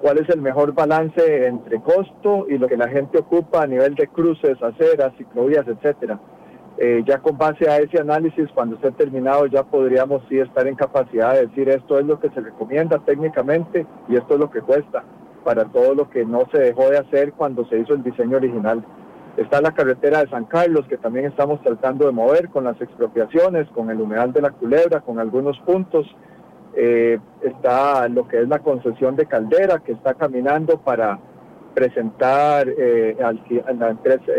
cuál 0.03 0.19
es 0.19 0.29
el 0.29 0.43
mejor 0.43 0.75
balance 0.75 1.47
entre 1.47 1.81
costo 1.81 2.47
y 2.49 2.59
lo 2.59 2.67
que 2.67 2.77
la 2.77 2.89
gente 2.89 3.19
ocupa 3.19 3.63
a 3.63 3.67
nivel 3.69 3.95
de 3.95 4.09
cruces, 4.09 4.61
aceras, 4.61 5.15
ciclovías, 5.17 5.67
etcétera. 5.69 6.19
Eh, 6.79 7.05
ya 7.07 7.19
con 7.19 7.39
base 7.39 7.71
a 7.71 7.79
ese 7.79 8.01
análisis, 8.01 8.49
cuando 8.53 8.75
esté 8.77 8.91
terminado, 8.91 9.47
ya 9.47 9.63
podríamos 9.63 10.23
sí 10.29 10.41
estar 10.41 10.67
en 10.67 10.75
capacidad 10.75 11.35
de 11.35 11.47
decir 11.47 11.69
esto 11.69 11.99
es 12.01 12.05
lo 12.05 12.19
que 12.19 12.31
se 12.31 12.41
recomienda 12.41 12.99
técnicamente 12.99 13.87
y 14.09 14.17
esto 14.17 14.35
es 14.35 14.41
lo 14.41 14.51
que 14.51 14.61
cuesta 14.61 15.05
para 15.45 15.67
todo 15.67 15.95
lo 15.95 16.11
que 16.11 16.25
no 16.25 16.49
se 16.51 16.59
dejó 16.59 16.91
de 16.91 16.99
hacer 16.99 17.33
cuando 17.35 17.65
se 17.67 17.79
hizo 17.79 17.95
el 17.95 18.03
diseño 18.03 18.39
original. 18.39 18.85
Está 19.37 19.61
la 19.61 19.73
carretera 19.73 20.21
de 20.21 20.31
San 20.31 20.45
Carlos, 20.45 20.87
que 20.89 20.99
también 20.99 21.27
estamos 21.27 21.61
tratando 21.63 22.07
de 22.07 22.13
mover 22.13 22.49
con 22.49 22.65
las 22.65 22.81
expropiaciones, 22.81 23.69
con 23.69 23.89
el 23.91 24.01
humedal 24.01 24.33
de 24.33 24.43
la 24.43 24.51
culebra, 24.51 25.01
con 25.01 25.19
algunos 25.21 25.59
puntos. 25.61 26.07
Eh, 26.75 27.19
está 27.43 28.09
lo 28.09 28.27
que 28.27 28.41
es 28.41 28.49
la 28.49 28.61
concesión 28.61 29.17
de 29.17 29.27
Caldera, 29.27 29.81
que 29.81 29.93
está 29.93 30.15
caminando 30.15 30.79
para 30.79 31.19
presentar 31.75 32.67
eh, 32.69 33.17
al, 33.23 33.41
la 33.79 33.91
empresa 33.91 34.33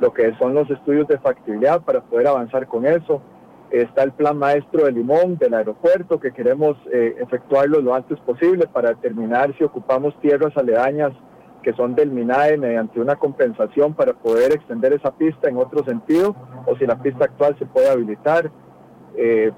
lo 0.00 0.12
que 0.12 0.34
son 0.34 0.54
los 0.54 0.68
estudios 0.70 1.08
de 1.08 1.18
factibilidad 1.18 1.80
para 1.80 2.00
poder 2.02 2.26
avanzar 2.26 2.66
con 2.66 2.86
eso. 2.86 3.22
Está 3.70 4.04
el 4.04 4.12
plan 4.12 4.38
maestro 4.38 4.84
de 4.84 4.92
Limón 4.92 5.36
del 5.38 5.54
aeropuerto 5.54 6.20
que 6.20 6.32
queremos 6.32 6.76
eh, 6.92 7.16
efectuarlo 7.18 7.80
lo 7.80 7.94
antes 7.94 8.18
posible 8.20 8.66
para 8.66 8.90
determinar 8.90 9.56
si 9.56 9.64
ocupamos 9.64 10.14
tierras 10.20 10.56
aledañas 10.56 11.12
que 11.62 11.72
son 11.72 11.96
del 11.96 12.12
MINAE 12.12 12.58
mediante 12.58 13.00
una 13.00 13.16
compensación 13.16 13.92
para 13.92 14.12
poder 14.12 14.52
extender 14.52 14.92
esa 14.92 15.10
pista 15.10 15.48
en 15.48 15.56
otro 15.56 15.84
sentido 15.84 16.36
o 16.64 16.76
si 16.76 16.86
la 16.86 16.96
pista 17.02 17.24
actual 17.24 17.58
se 17.58 17.66
puede 17.66 17.90
habilitar 17.90 18.52
eh, 19.16 19.52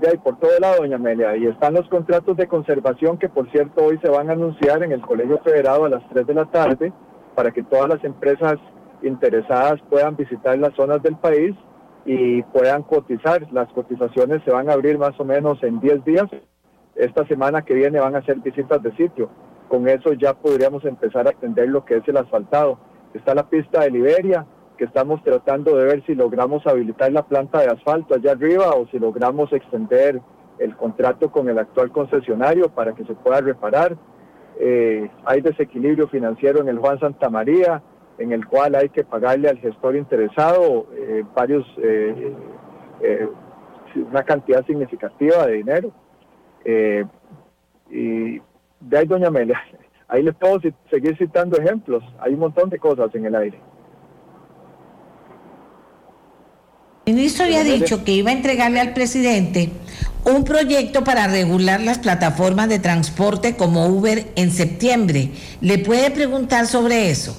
de 0.00 0.18
por 0.18 0.38
todo 0.38 0.50
lado, 0.60 0.78
doña 0.78 0.96
Amelia. 0.96 1.36
Y 1.36 1.46
están 1.46 1.74
los 1.74 1.88
contratos 1.88 2.36
de 2.36 2.46
conservación 2.46 3.18
que, 3.18 3.28
por 3.28 3.50
cierto, 3.50 3.84
hoy 3.84 3.98
se 3.98 4.08
van 4.08 4.30
a 4.30 4.34
anunciar 4.34 4.82
en 4.82 4.92
el 4.92 5.00
Colegio 5.00 5.38
Federado 5.38 5.84
a 5.84 5.88
las 5.88 6.08
3 6.10 6.26
de 6.26 6.34
la 6.34 6.44
tarde 6.46 6.92
para 7.34 7.50
que 7.50 7.62
todas 7.62 7.88
las 7.88 8.02
empresas 8.04 8.56
interesadas 9.02 9.80
puedan 9.88 10.16
visitar 10.16 10.58
las 10.58 10.74
zonas 10.74 11.02
del 11.02 11.16
país 11.16 11.54
y 12.04 12.42
puedan 12.42 12.82
cotizar. 12.82 13.46
Las 13.52 13.68
cotizaciones 13.72 14.42
se 14.44 14.50
van 14.50 14.70
a 14.70 14.74
abrir 14.74 14.98
más 14.98 15.18
o 15.18 15.24
menos 15.24 15.62
en 15.62 15.80
10 15.80 16.04
días. 16.04 16.26
Esta 16.94 17.26
semana 17.26 17.62
que 17.62 17.74
viene 17.74 18.00
van 18.00 18.16
a 18.16 18.18
hacer 18.18 18.36
visitas 18.36 18.82
de 18.82 18.94
sitio. 18.96 19.30
Con 19.68 19.88
eso 19.88 20.12
ya 20.14 20.34
podríamos 20.34 20.84
empezar 20.84 21.26
a 21.26 21.30
atender 21.30 21.68
lo 21.68 21.84
que 21.84 21.96
es 21.96 22.08
el 22.08 22.16
asfaltado. 22.16 22.78
Está 23.14 23.34
la 23.34 23.48
pista 23.48 23.80
de 23.80 23.90
Liberia, 23.90 24.46
que 24.78 24.84
estamos 24.84 25.22
tratando 25.24 25.76
de 25.76 25.84
ver 25.84 26.06
si 26.06 26.14
logramos 26.14 26.64
habilitar 26.66 27.12
la 27.12 27.24
planta 27.24 27.60
de 27.60 27.66
asfalto 27.66 28.14
allá 28.14 28.32
arriba 28.32 28.70
o 28.70 28.86
si 28.86 28.98
logramos 28.98 29.52
extender 29.52 30.20
el 30.58 30.76
contrato 30.76 31.30
con 31.30 31.48
el 31.48 31.58
actual 31.58 31.90
concesionario 31.90 32.68
para 32.68 32.94
que 32.94 33.04
se 33.04 33.14
pueda 33.14 33.40
reparar. 33.40 33.96
Eh, 34.58 35.10
hay 35.24 35.40
desequilibrio 35.40 36.08
financiero 36.08 36.60
en 36.60 36.68
el 36.68 36.78
Juan 36.78 36.98
Santa 37.00 37.28
María, 37.28 37.82
en 38.18 38.32
el 38.32 38.46
cual 38.46 38.76
hay 38.76 38.88
que 38.88 39.04
pagarle 39.04 39.48
al 39.48 39.58
gestor 39.58 39.96
interesado 39.96 40.86
eh, 40.96 41.24
varios 41.34 41.66
eh, 41.82 42.34
una 43.96 44.22
cantidad 44.22 44.64
significativa 44.64 45.46
de 45.46 45.52
dinero. 45.54 45.92
y 47.90 48.40
de 48.80 48.98
ahí, 48.98 49.06
doña 49.06 49.28
Amelia, 49.28 49.60
ahí 50.08 50.22
les 50.22 50.34
puedo 50.36 50.60
seguir 50.88 51.16
citando 51.16 51.58
ejemplos. 51.58 52.04
Hay 52.20 52.34
un 52.34 52.40
montón 52.40 52.70
de 52.70 52.78
cosas 52.78 53.12
en 53.14 53.26
el 53.26 53.34
aire. 53.34 53.60
El 57.08 57.14
ministro 57.14 57.46
había 57.46 57.64
dicho 57.64 58.04
que 58.04 58.12
iba 58.12 58.28
a 58.28 58.34
entregarle 58.34 58.80
al 58.80 58.92
presidente 58.92 59.70
un 60.26 60.44
proyecto 60.44 61.04
para 61.04 61.26
regular 61.26 61.80
las 61.80 61.98
plataformas 61.98 62.68
de 62.68 62.80
transporte 62.80 63.56
como 63.56 63.86
Uber 63.86 64.26
en 64.36 64.50
septiembre. 64.50 65.30
¿Le 65.62 65.78
puede 65.78 66.10
preguntar 66.10 66.66
sobre 66.66 67.08
eso? 67.08 67.32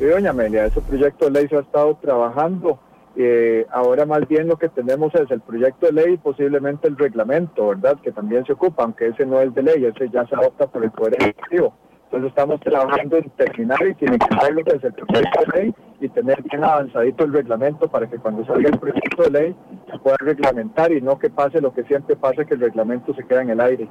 Sí, 0.00 0.06
doña 0.06 0.30
Amelia, 0.30 0.66
ese 0.66 0.80
proyecto 0.80 1.26
de 1.26 1.30
ley 1.30 1.48
se 1.48 1.54
ha 1.54 1.60
estado 1.60 1.96
trabajando. 2.02 2.80
Eh, 3.14 3.64
ahora 3.70 4.06
más 4.06 4.26
bien 4.26 4.48
lo 4.48 4.56
que 4.56 4.68
tenemos 4.68 5.14
es 5.14 5.30
el 5.30 5.40
proyecto 5.40 5.86
de 5.86 5.92
ley 5.92 6.14
y 6.14 6.16
posiblemente 6.16 6.88
el 6.88 6.96
reglamento, 6.96 7.68
¿verdad? 7.68 7.96
Que 8.02 8.10
también 8.10 8.44
se 8.44 8.54
ocupa, 8.54 8.82
aunque 8.82 9.06
ese 9.06 9.24
no 9.24 9.40
es 9.40 9.54
de 9.54 9.62
ley, 9.62 9.84
ese 9.84 10.10
ya 10.12 10.26
se 10.26 10.34
adopta 10.34 10.66
por 10.66 10.82
el 10.82 10.90
Poder 10.90 11.14
Ejecutivo. 11.22 11.74
Entonces 12.14 12.30
estamos 12.30 12.60
trabajando 12.60 13.16
en 13.16 13.28
terminar 13.30 13.80
y 13.88 13.94
tiene 13.94 14.18
que 14.18 14.36
hacerlo 14.36 14.62
desde 14.64 14.86
el 14.86 14.94
proyecto 14.94 15.40
de 15.40 15.58
ley 15.58 15.74
y 16.00 16.08
tener 16.10 16.40
bien 16.44 16.62
avanzadito 16.62 17.24
el 17.24 17.32
reglamento 17.32 17.88
para 17.88 18.08
que 18.08 18.18
cuando 18.18 18.46
salga 18.46 18.68
el 18.68 18.78
proyecto 18.78 19.22
de 19.24 19.30
ley 19.30 19.56
se 19.90 19.98
pueda 19.98 20.16
reglamentar 20.20 20.92
y 20.92 21.00
no 21.00 21.18
que 21.18 21.28
pase 21.28 21.60
lo 21.60 21.74
que 21.74 21.82
siempre 21.82 22.14
pasa, 22.14 22.44
que 22.44 22.54
el 22.54 22.60
reglamento 22.60 23.12
se 23.14 23.24
queda 23.24 23.42
en 23.42 23.50
el 23.50 23.60
aire. 23.60 23.88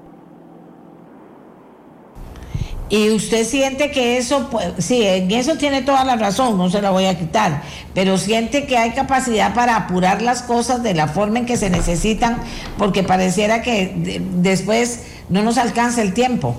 Y 2.88 3.10
usted 3.12 3.44
siente 3.44 3.92
que 3.92 4.18
eso, 4.18 4.48
pues, 4.50 4.74
sí, 4.78 5.04
en 5.04 5.30
eso 5.32 5.58
tiene 5.58 5.82
toda 5.82 6.06
la 6.06 6.16
razón, 6.16 6.58
no 6.58 6.70
se 6.70 6.82
la 6.82 6.92
voy 6.92 7.08
a 7.08 7.20
quitar, 7.20 7.64
pero 7.94 8.18
siente 8.18 8.68
que 8.68 8.78
hay 8.78 8.92
capacidad 8.92 9.54
para 9.54 9.76
apurar 9.76 10.22
las 10.22 10.44
cosas 10.44 10.82
de 10.82 10.94
la 10.94 11.10
forma 11.10 11.40
en 11.40 11.46
que 11.46 11.58
se 11.58 11.70
necesitan, 11.70 12.38
porque 12.78 13.04
pareciera 13.04 13.62
que 13.62 14.22
después 14.36 15.24
no 15.28 15.44
nos 15.44 15.58
alcanza 15.58 16.02
el 16.02 16.14
tiempo. 16.14 16.56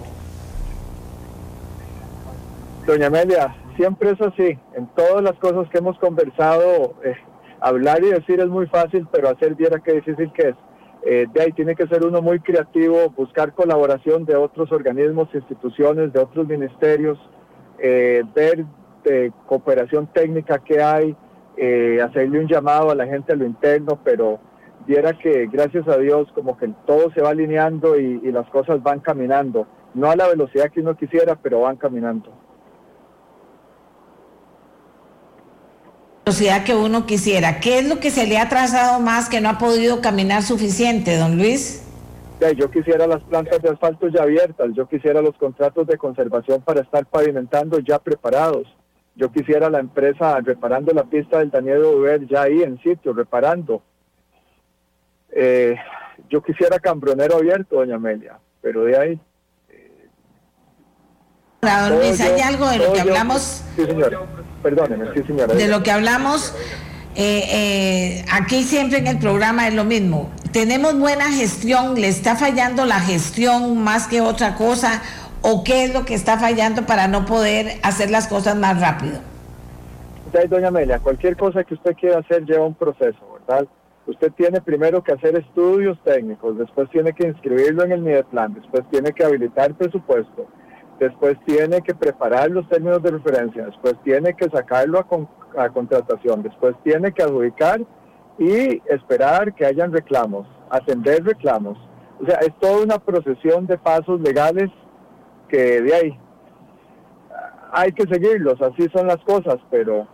Doña 2.87 3.07
Amelia, 3.07 3.57
siempre 3.79 4.11
es 4.11 4.21
así. 4.21 4.59
En 4.75 4.87
todas 4.95 5.23
las 5.23 5.33
cosas 5.39 5.67
que 5.71 5.79
hemos 5.79 5.99
conversado, 5.99 6.95
eh, 7.03 7.17
hablar 7.59 8.05
y 8.05 8.11
decir 8.11 8.41
es 8.41 8.49
muy 8.49 8.67
fácil, 8.67 9.09
pero 9.11 9.31
hacer 9.31 9.55
viera 9.55 9.81
qué 9.81 9.95
difícil 9.95 10.31
que 10.35 10.49
es. 10.49 10.55
Eh, 11.07 11.27
de 11.33 11.43
ahí 11.43 11.53
tiene 11.53 11.75
que 11.75 11.87
ser 11.87 12.05
uno 12.05 12.21
muy 12.21 12.41
creativo, 12.41 13.09
buscar 13.17 13.55
colaboración 13.55 14.27
de 14.27 14.37
otros 14.37 14.71
organismos, 14.71 15.35
instituciones, 15.35 16.13
de 16.13 16.21
otros 16.21 16.47
ministerios, 16.47 17.19
eh, 17.79 18.23
ver 18.35 18.67
de 19.03 19.33
cooperación 19.47 20.07
técnica 20.09 20.59
que 20.59 20.83
hay, 20.83 21.17
hacerle 22.03 22.41
un 22.41 22.49
llamado 22.49 22.91
a 22.91 22.95
la 22.95 23.07
gente 23.07 23.33
a 23.33 23.37
lo 23.37 23.47
interno, 23.47 23.99
pero 24.03 24.41
viera 24.87 25.13
que 25.13 25.47
gracias 25.47 25.87
a 25.89 25.97
Dios 25.99 26.29
como 26.35 26.59
que 26.59 26.69
todo 26.85 27.11
se 27.13 27.23
va 27.23 27.31
alineando 27.31 27.97
y 27.97 28.21
las 28.33 28.49
cosas 28.51 28.83
van 28.83 29.01
caminando, 29.01 29.67
no 29.95 30.11
a 30.11 30.17
la 30.17 30.27
velocidad 30.27 30.71
que 30.71 30.81
uno 30.81 30.97
quisiera, 30.97 31.37
pero 31.37 31.61
van 31.61 31.77
caminando. 31.77 32.33
Velocidad 36.25 36.65
que 36.65 36.75
uno 36.75 37.05
quisiera. 37.05 37.61
¿Qué 37.61 37.79
es 37.79 37.89
lo 37.89 38.01
que 38.01 38.11
se 38.11 38.27
le 38.27 38.39
ha 38.39 38.49
trazado 38.49 38.99
más 38.99 39.29
que 39.29 39.43
no 39.43 39.51
ha 39.51 39.59
podido 39.59 40.01
caminar 40.01 40.43
suficiente, 40.43 41.17
don 41.17 41.37
Luis? 41.37 41.83
yo 42.59 42.71
quisiera 42.71 43.07
las 43.07 43.23
plantas 43.23 43.63
de 43.63 43.71
asfalto 43.71 44.07
ya 44.09 44.23
abiertas, 44.23 44.69
yo 44.75 44.87
quisiera 44.87 45.23
los 45.23 45.35
contratos 45.37 45.87
de 45.87 45.97
conservación 45.97 46.61
para 46.61 46.83
estar 46.83 47.07
pavimentando 47.07 47.79
ya 47.79 47.99
preparados, 47.99 48.67
yo 49.17 49.33
quisiera 49.33 49.71
la 49.71 49.81
empresa 49.81 50.39
reparando 50.41 50.93
la 50.93 51.05
pista 51.05 51.39
del 51.39 51.51
Daniel 51.51 51.85
Uber 51.85 52.27
ya 52.27 52.43
ahí 52.43 52.63
en 52.63 52.79
sitio, 52.83 53.15
reparando. 53.15 53.81
Eh, 55.31 55.75
yo 56.29 56.43
quisiera 56.43 56.79
cambronero 56.79 57.37
abierto, 57.37 57.77
doña 57.77 57.97
Amelia, 57.97 58.39
pero 58.61 58.85
de 58.85 58.99
ahí... 58.99 59.21
Luis, 61.91 62.21
hay 62.21 62.41
algo 62.41 62.69
de 62.69 62.79
lo 62.79 62.93
que 62.93 63.01
hablamos... 63.01 63.63
Sí, 63.77 63.85
señora 63.85 64.21
Perdóneme, 64.63 65.07
sí, 65.15 65.23
señora. 65.27 65.55
De 65.55 65.69
lo 65.69 65.83
que 65.83 65.91
hablamos 65.91 66.55
eh, 67.17 67.45
eh, 67.53 68.25
aquí 68.33 68.63
siempre 68.65 68.99
en 68.99 69.07
el 69.07 69.19
programa 69.19 69.69
es 69.69 69.75
lo 69.75 69.85
mismo. 69.85 70.31
Tenemos 70.53 70.99
buena 70.99 71.31
gestión, 71.31 71.95
le 71.95 72.09
está 72.09 72.35
fallando 72.35 72.87
la 72.87 72.99
gestión 73.01 73.79
más 73.83 74.09
que 74.09 74.21
otra 74.21 74.55
cosa, 74.55 75.03
o 75.43 75.63
qué 75.63 75.85
es 75.85 75.95
lo 75.95 76.05
que 76.05 76.15
está 76.15 76.39
fallando 76.39 76.87
para 76.87 77.07
no 77.07 77.27
poder 77.27 77.79
hacer 77.83 78.11
las 78.11 78.27
cosas 78.27 78.57
más 78.57 78.81
rápido. 78.81 79.19
Ya, 80.33 80.45
doña 80.47 80.69
Amelia, 80.69 80.99
cualquier 80.99 81.37
cosa 81.37 81.63
que 81.63 81.75
usted 81.75 81.95
quiera 81.95 82.19
hacer 82.19 82.45
lleva 82.45 82.67
un 82.67 82.75
proceso, 82.75 83.19
¿verdad? 83.47 83.67
Usted 84.07 84.33
tiene 84.33 84.61
primero 84.61 85.03
que 85.03 85.13
hacer 85.13 85.37
estudios 85.37 85.97
técnicos, 86.03 86.59
después 86.59 86.91
tiene 86.91 87.13
que 87.13 87.29
inscribirlo 87.29 87.85
en 87.85 87.93
el 87.93 88.01
Mideplan, 88.01 88.55
después 88.55 88.83
tiene 88.91 89.13
que 89.13 89.25
habilitar 89.25 89.75
presupuesto, 89.75 90.47
después 90.99 91.37
tiene 91.45 91.83
que 91.83 91.95
preparar 91.95 92.51
los 92.51 92.69
términos 92.69 93.03
de 93.03 93.13
referencia, 93.13 93.67
después 93.67 93.95
tiene 94.05 94.35
que 94.35 94.49
sacarlo 94.49 94.99
a, 94.99 95.63
a 95.63 95.69
contratación, 95.71 96.43
después 96.43 96.75
tiene 96.83 97.13
que 97.13 97.23
adjudicar 97.23 97.81
y 98.39 98.83
esperar 98.87 99.55
que 99.55 99.67
hayan 99.67 99.93
reclamos, 99.93 100.47
atender 100.71 101.25
reclamos. 101.25 101.79
O 102.21 102.27
sea, 102.27 102.39
es 102.39 102.55
toda 102.61 102.83
una 102.83 102.99
procesión 102.99 103.67
de 103.67 103.79
pasos 103.79 104.21
legales 104.21 104.71
que 105.49 105.83
de 105.83 105.95
ahí 105.95 106.19
hay 107.77 107.91
que 107.93 108.07
seguirlos, 108.07 108.61
así 108.63 108.89
son 108.95 109.09
las 109.09 109.19
cosas, 109.25 109.57
pero, 109.69 110.07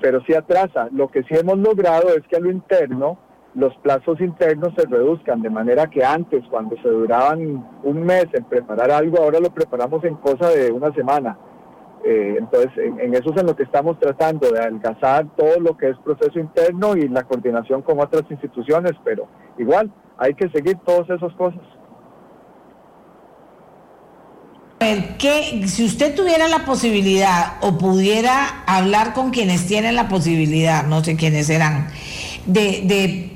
pero 0.00 0.22
sí 0.22 0.34
atrasa. 0.34 0.88
Lo 0.92 1.08
que 1.08 1.22
sí 1.24 1.34
hemos 1.34 1.58
logrado 1.58 2.08
es 2.08 2.26
que 2.26 2.36
a 2.36 2.40
lo 2.40 2.50
interno 2.50 3.18
los 3.56 3.74
plazos 3.78 4.20
internos 4.20 4.74
se 4.76 4.86
reduzcan, 4.86 5.40
de 5.40 5.48
manera 5.48 5.88
que 5.88 6.04
antes, 6.04 6.44
cuando 6.50 6.76
se 6.82 6.88
duraban 6.88 7.66
un 7.82 8.02
mes 8.02 8.26
en 8.34 8.44
preparar 8.44 8.90
algo, 8.90 9.18
ahora 9.18 9.40
lo 9.40 9.50
preparamos 9.50 10.04
en 10.04 10.14
cosa 10.16 10.50
de 10.50 10.70
una 10.70 10.92
semana. 10.92 11.38
Eh, 12.04 12.36
entonces, 12.38 12.70
en, 12.76 13.14
eso 13.14 13.32
es 13.34 13.40
en 13.40 13.46
lo 13.46 13.56
que 13.56 13.62
estamos 13.62 13.98
tratando, 13.98 14.50
de 14.50 14.60
adelgazar 14.60 15.26
todo 15.36 15.58
lo 15.58 15.74
que 15.74 15.88
es 15.88 15.96
proceso 16.04 16.38
interno 16.38 16.96
y 16.96 17.08
la 17.08 17.24
coordinación 17.24 17.80
con 17.80 17.98
otras 17.98 18.24
instituciones, 18.30 18.92
pero 19.02 19.26
igual 19.56 19.90
hay 20.18 20.34
que 20.34 20.50
seguir 20.50 20.76
todas 20.84 21.08
esas 21.08 21.32
cosas. 21.34 21.62
Que 25.18 25.66
si 25.66 25.86
usted 25.86 26.14
tuviera 26.14 26.46
la 26.46 26.66
posibilidad 26.66 27.54
o 27.62 27.78
pudiera 27.78 28.62
hablar 28.66 29.14
con 29.14 29.30
quienes 29.30 29.66
tienen 29.66 29.96
la 29.96 30.08
posibilidad, 30.08 30.86
no 30.86 31.02
sé 31.02 31.16
quiénes 31.16 31.46
serán, 31.46 31.88
de, 32.44 32.82
de, 32.84 33.35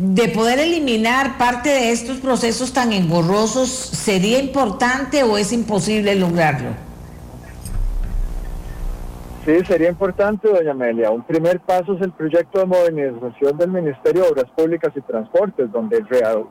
de 0.00 0.28
poder 0.28 0.58
eliminar 0.58 1.36
parte 1.36 1.68
de 1.68 1.92
estos 1.92 2.20
procesos 2.20 2.72
tan 2.72 2.90
engorrosos, 2.94 3.68
¿sería 3.68 4.38
importante 4.38 5.22
o 5.22 5.36
es 5.36 5.52
imposible 5.52 6.14
lograrlo? 6.14 6.70
Sí, 9.44 9.58
sería 9.66 9.90
importante, 9.90 10.48
doña 10.48 10.70
Amelia. 10.70 11.10
Un 11.10 11.22
primer 11.22 11.60
paso 11.60 11.94
es 11.94 12.00
el 12.00 12.12
proyecto 12.12 12.60
de 12.60 12.66
modernización 12.66 13.58
del 13.58 13.70
Ministerio 13.70 14.22
de 14.22 14.28
Obras 14.30 14.50
Públicas 14.56 14.90
y 14.96 15.02
Transportes, 15.02 15.70
donde 15.70 16.02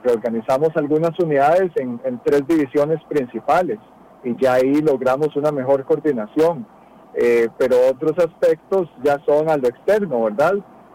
reorganizamos 0.04 0.70
algunas 0.76 1.18
unidades 1.20 1.72
en, 1.76 2.00
tres 2.24 2.46
divisiones 2.48 3.00
principales 3.10 3.80
y 4.24 4.36
ya 4.40 4.54
ahí 4.54 4.76
logramos 4.82 5.36
una 5.36 5.52
mejor 5.52 5.86
coordinación. 5.86 6.68
Eh, 7.16 7.48
pero 7.58 7.78
otros 7.90 8.14
aspectos 8.20 8.88
ya 9.04 9.18
son 9.26 9.50
a 9.50 9.58
lo 9.58 9.68
externo, 9.68 10.24
¿verdad? 10.26 10.54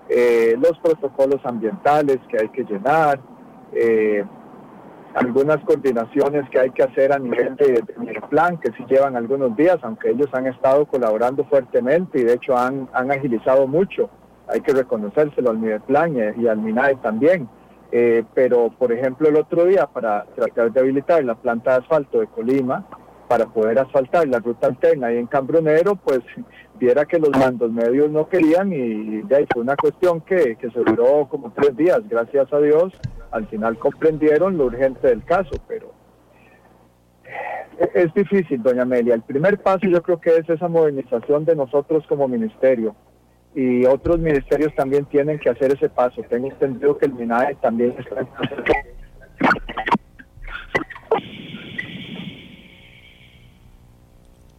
Eh, 0.08 0.56
los 0.60 0.78
protocolos 0.80 1.40
ambientales 1.44 2.18
que 2.28 2.38
hay 2.38 2.48
que 2.50 2.64
llenar, 2.64 3.20
eh, 3.72 4.24
algunas 5.14 5.58
coordinaciones 5.64 6.48
que 6.50 6.60
hay 6.60 6.70
que 6.70 6.82
hacer 6.82 7.12
a 7.12 7.18
nivel 7.18 7.56
de, 7.56 7.82
plan, 8.28 8.58
que 8.58 8.72
sí 8.72 8.84
llevan 8.88 9.16
algunos 9.16 9.56
días, 9.56 9.78
aunque 9.82 10.10
ellos 10.10 10.28
han 10.32 10.46
estado 10.46 10.86
colaborando 10.86 11.44
fuertemente 11.44 12.18
y 12.18 12.24
de 12.24 12.34
hecho 12.34 12.56
han, 12.56 12.88
han 12.92 13.10
agilizado 13.10 13.66
mucho. 13.66 14.10
Hay 14.48 14.60
que 14.60 14.72
reconocérselo 14.72 15.50
al 15.50 15.58
Mideplan 15.58 16.16
y, 16.16 16.42
y 16.42 16.48
al 16.48 16.58
MINAE 16.58 16.96
también. 16.96 17.48
Eh, 17.96 18.24
pero, 18.34 18.70
por 18.76 18.92
ejemplo, 18.92 19.28
el 19.28 19.36
otro 19.36 19.66
día, 19.66 19.86
para 19.86 20.24
tratar 20.34 20.72
de 20.72 20.80
habilitar 20.80 21.24
la 21.24 21.36
planta 21.36 21.70
de 21.70 21.76
asfalto 21.78 22.18
de 22.18 22.26
Colima, 22.26 22.84
para 23.28 23.46
poder 23.46 23.78
asfaltar 23.78 24.26
la 24.26 24.40
ruta 24.40 24.66
alterna 24.66 25.06
ahí 25.06 25.18
en 25.18 25.26
Cambronero, 25.26 25.94
pues 25.94 26.20
viera 26.84 27.04
que 27.04 27.18
los 27.18 27.30
mandos 27.30 27.72
medios 27.72 28.10
no 28.10 28.28
querían 28.28 28.72
y 28.72 29.22
ya 29.28 29.38
fue 29.52 29.62
una 29.62 29.76
cuestión 29.76 30.20
que, 30.20 30.56
que 30.56 30.70
se 30.70 30.80
duró 30.80 31.26
como 31.28 31.50
tres 31.52 31.76
días, 31.76 32.00
gracias 32.08 32.52
a 32.52 32.58
Dios 32.60 32.92
al 33.30 33.46
final 33.48 33.76
comprendieron 33.78 34.56
lo 34.56 34.66
urgente 34.66 35.08
del 35.08 35.24
caso, 35.24 35.56
pero 35.66 35.92
es 37.94 38.14
difícil, 38.14 38.62
doña 38.62 38.82
Amelia. 38.82 39.14
El 39.14 39.22
primer 39.22 39.60
paso 39.60 39.88
yo 39.88 40.02
creo 40.02 40.20
que 40.20 40.36
es 40.36 40.48
esa 40.48 40.68
modernización 40.68 41.44
de 41.44 41.56
nosotros 41.56 42.06
como 42.06 42.28
ministerio 42.28 42.94
y 43.54 43.84
otros 43.86 44.20
ministerios 44.20 44.72
también 44.76 45.04
tienen 45.06 45.40
que 45.40 45.50
hacer 45.50 45.72
ese 45.72 45.88
paso. 45.88 46.22
Tengo 46.28 46.46
entendido 46.46 46.96
que 46.96 47.06
el 47.06 47.14
MINAE 47.14 47.56
también 47.56 47.96
está 47.98 48.26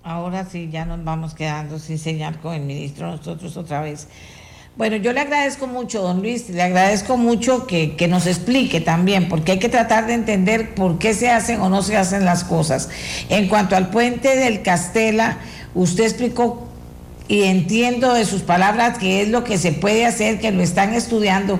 Ahora 0.07 0.45
sí, 0.45 0.69
ya 0.71 0.85
nos 0.85 1.03
vamos 1.03 1.33
quedando 1.33 1.79
sin 1.79 1.97
señal 1.97 2.39
con 2.39 2.53
el 2.53 2.61
ministro 2.61 3.09
nosotros 3.09 3.57
otra 3.57 3.81
vez. 3.81 4.07
Bueno, 4.77 4.97
yo 4.97 5.11
le 5.13 5.21
agradezco 5.21 5.65
mucho, 5.65 6.03
don 6.03 6.21
Luis, 6.21 6.47
le 6.47 6.61
agradezco 6.61 7.17
mucho 7.17 7.65
que, 7.65 8.07
nos 8.07 8.27
explique 8.27 8.81
también, 8.81 9.27
porque 9.27 9.53
hay 9.53 9.57
que 9.57 9.67
tratar 9.67 10.05
de 10.05 10.13
entender 10.13 10.75
por 10.75 10.99
qué 10.99 11.15
se 11.15 11.31
hacen 11.31 11.59
o 11.59 11.69
no 11.69 11.81
se 11.81 11.97
hacen 11.97 12.23
las 12.23 12.43
cosas. 12.43 12.89
En 13.29 13.47
cuanto 13.47 13.75
al 13.75 13.89
puente 13.89 14.35
del 14.35 14.61
Castela, 14.61 15.39
usted 15.73 16.03
explicó 16.03 16.67
y 17.27 17.45
entiendo 17.45 18.13
de 18.13 18.25
sus 18.25 18.43
palabras 18.43 18.99
que 18.99 19.23
es 19.23 19.29
lo 19.29 19.43
que 19.43 19.57
se 19.57 19.71
puede 19.71 20.05
hacer, 20.05 20.39
que 20.39 20.51
lo 20.51 20.61
están 20.61 20.93
estudiando 20.93 21.59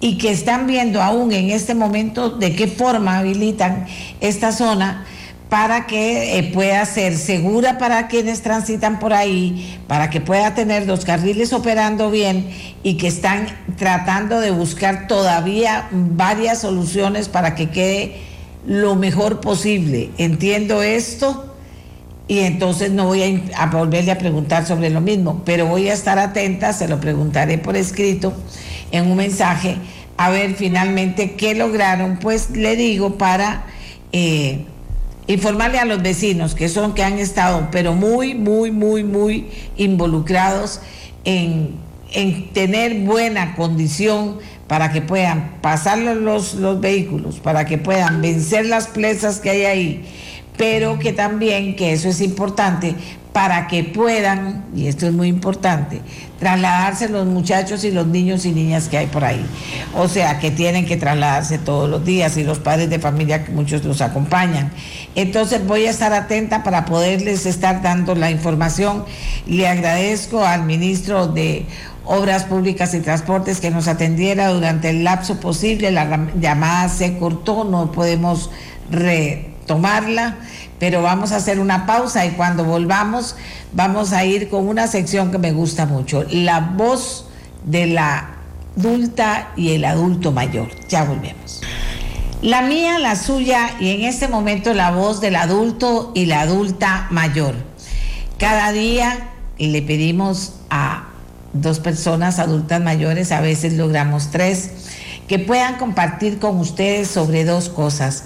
y 0.00 0.18
que 0.18 0.32
están 0.32 0.66
viendo 0.66 1.00
aún 1.00 1.30
en 1.30 1.50
este 1.50 1.76
momento 1.76 2.30
de 2.30 2.56
qué 2.56 2.66
forma 2.66 3.18
habilitan 3.18 3.86
esta 4.20 4.50
zona 4.50 5.06
para 5.48 5.86
que 5.86 6.38
eh, 6.38 6.50
pueda 6.52 6.84
ser 6.84 7.16
segura 7.16 7.78
para 7.78 8.08
quienes 8.08 8.42
transitan 8.42 8.98
por 8.98 9.12
ahí, 9.12 9.78
para 9.86 10.10
que 10.10 10.20
pueda 10.20 10.54
tener 10.54 10.86
los 10.86 11.04
carriles 11.04 11.52
operando 11.52 12.10
bien 12.10 12.48
y 12.82 12.94
que 12.94 13.06
están 13.06 13.46
tratando 13.76 14.40
de 14.40 14.50
buscar 14.50 15.06
todavía 15.06 15.88
varias 15.92 16.60
soluciones 16.60 17.28
para 17.28 17.54
que 17.54 17.70
quede 17.70 18.16
lo 18.66 18.96
mejor 18.96 19.40
posible. 19.40 20.10
Entiendo 20.18 20.82
esto 20.82 21.54
y 22.26 22.40
entonces 22.40 22.90
no 22.90 23.04
voy 23.06 23.44
a, 23.54 23.66
volverle 23.66 24.10
a 24.10 24.18
preguntar 24.18 24.66
sobre 24.66 24.88
lo 24.88 25.02
mismo, 25.02 25.42
pero 25.44 25.66
voy 25.66 25.88
a 25.88 25.92
estar 25.92 26.18
atenta, 26.18 26.72
se 26.72 26.88
lo 26.88 27.00
preguntaré 27.00 27.58
por 27.58 27.76
escrito 27.76 28.32
en 28.90 29.10
un 29.10 29.16
mensaje, 29.16 29.76
a 30.16 30.30
ver 30.30 30.54
finalmente 30.54 31.32
qué 31.32 31.54
lograron, 31.54 32.18
pues 32.18 32.50
le 32.50 32.76
digo 32.76 33.18
para... 33.18 33.66
Eh, 34.12 34.64
informarle 35.26 35.78
a 35.78 35.84
los 35.84 36.02
vecinos 36.02 36.54
que 36.54 36.68
son 36.68 36.94
que 36.94 37.02
han 37.02 37.18
estado, 37.18 37.68
pero 37.70 37.94
muy, 37.94 38.34
muy, 38.34 38.70
muy, 38.70 39.04
muy 39.04 39.48
involucrados 39.76 40.80
en, 41.24 41.82
tener 42.52 43.00
buena 43.00 43.56
condición 43.56 44.38
para 44.68 44.92
que 44.92 45.02
puedan 45.02 45.56
pasar 45.60 45.98
los, 45.98 46.54
los 46.54 46.80
vehículos, 46.80 47.40
para 47.40 47.64
que 47.66 47.76
puedan 47.76 48.22
vencer 48.22 48.66
las 48.66 48.86
plazas 48.86 49.40
que 49.40 49.50
hay 49.50 49.64
ahí, 49.64 50.04
pero 50.56 51.00
que 51.00 51.12
también, 51.12 51.74
que 51.74 51.92
eso 51.92 52.08
es 52.08 52.20
importante, 52.20 52.94
para 53.34 53.66
que 53.66 53.82
puedan, 53.82 54.64
y 54.76 54.86
esto 54.86 55.08
es 55.08 55.12
muy 55.12 55.26
importante, 55.26 56.02
trasladarse 56.38 57.08
los 57.08 57.26
muchachos 57.26 57.82
y 57.82 57.90
los 57.90 58.06
niños 58.06 58.46
y 58.46 58.52
niñas 58.52 58.86
que 58.88 58.96
hay 58.96 59.06
por 59.08 59.24
ahí. 59.24 59.44
O 59.96 60.06
sea, 60.06 60.38
que 60.38 60.52
tienen 60.52 60.86
que 60.86 60.96
trasladarse 60.96 61.58
todos 61.58 61.90
los 61.90 62.04
días 62.04 62.36
y 62.36 62.44
los 62.44 62.60
padres 62.60 62.90
de 62.90 63.00
familia, 63.00 63.44
que 63.44 63.50
muchos 63.50 63.82
los 63.82 64.02
acompañan. 64.02 64.70
Entonces 65.16 65.66
voy 65.66 65.86
a 65.86 65.90
estar 65.90 66.12
atenta 66.12 66.62
para 66.62 66.84
poderles 66.84 67.44
estar 67.44 67.82
dando 67.82 68.14
la 68.14 68.30
información. 68.30 69.04
Le 69.48 69.66
agradezco 69.66 70.46
al 70.46 70.62
ministro 70.62 71.26
de 71.26 71.66
Obras 72.04 72.44
Públicas 72.44 72.94
y 72.94 73.00
Transportes 73.00 73.58
que 73.58 73.72
nos 73.72 73.88
atendiera 73.88 74.50
durante 74.50 74.90
el 74.90 75.02
lapso 75.02 75.40
posible. 75.40 75.90
La 75.90 76.28
llamada 76.38 76.88
se 76.88 77.18
cortó, 77.18 77.64
no 77.64 77.90
podemos 77.90 78.50
retomarla 78.92 80.36
pero 80.78 81.02
vamos 81.02 81.32
a 81.32 81.36
hacer 81.36 81.60
una 81.60 81.86
pausa 81.86 82.26
y 82.26 82.30
cuando 82.30 82.64
volvamos 82.64 83.36
vamos 83.72 84.12
a 84.12 84.24
ir 84.24 84.48
con 84.48 84.68
una 84.68 84.86
sección 84.86 85.30
que 85.30 85.38
me 85.38 85.52
gusta 85.52 85.86
mucho, 85.86 86.24
la 86.30 86.60
voz 86.60 87.26
de 87.64 87.86
la 87.86 88.34
adulta 88.76 89.52
y 89.56 89.72
el 89.72 89.84
adulto 89.84 90.32
mayor. 90.32 90.68
Ya 90.88 91.04
volvemos. 91.04 91.60
La 92.42 92.62
mía, 92.62 92.98
la 92.98 93.16
suya 93.16 93.70
y 93.80 93.90
en 93.90 94.02
este 94.02 94.28
momento 94.28 94.74
la 94.74 94.90
voz 94.90 95.20
del 95.20 95.36
adulto 95.36 96.12
y 96.14 96.26
la 96.26 96.42
adulta 96.42 97.06
mayor. 97.10 97.54
Cada 98.38 98.72
día 98.72 99.30
le 99.58 99.80
pedimos 99.80 100.54
a 100.68 101.08
dos 101.54 101.78
personas 101.78 102.38
adultas 102.38 102.82
mayores, 102.82 103.32
a 103.32 103.40
veces 103.40 103.74
logramos 103.74 104.30
tres, 104.30 104.72
que 105.28 105.38
puedan 105.38 105.76
compartir 105.76 106.38
con 106.38 106.58
ustedes 106.58 107.08
sobre 107.08 107.44
dos 107.44 107.68
cosas 107.70 108.24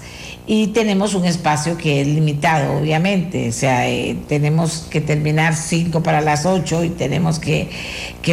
y 0.51 0.65
tenemos 0.69 1.13
un 1.13 1.25
espacio 1.25 1.77
que 1.77 2.01
es 2.01 2.07
limitado, 2.07 2.79
obviamente, 2.79 3.49
o 3.49 3.51
sea, 3.51 3.87
eh, 3.87 4.17
tenemos 4.27 4.87
que 4.89 4.99
terminar 4.99 5.55
cinco 5.55 6.01
para 6.01 6.21
las 6.21 6.47
ocho 6.47 6.83
y 6.83 6.89
tenemos 6.89 7.37
que, 7.37 7.69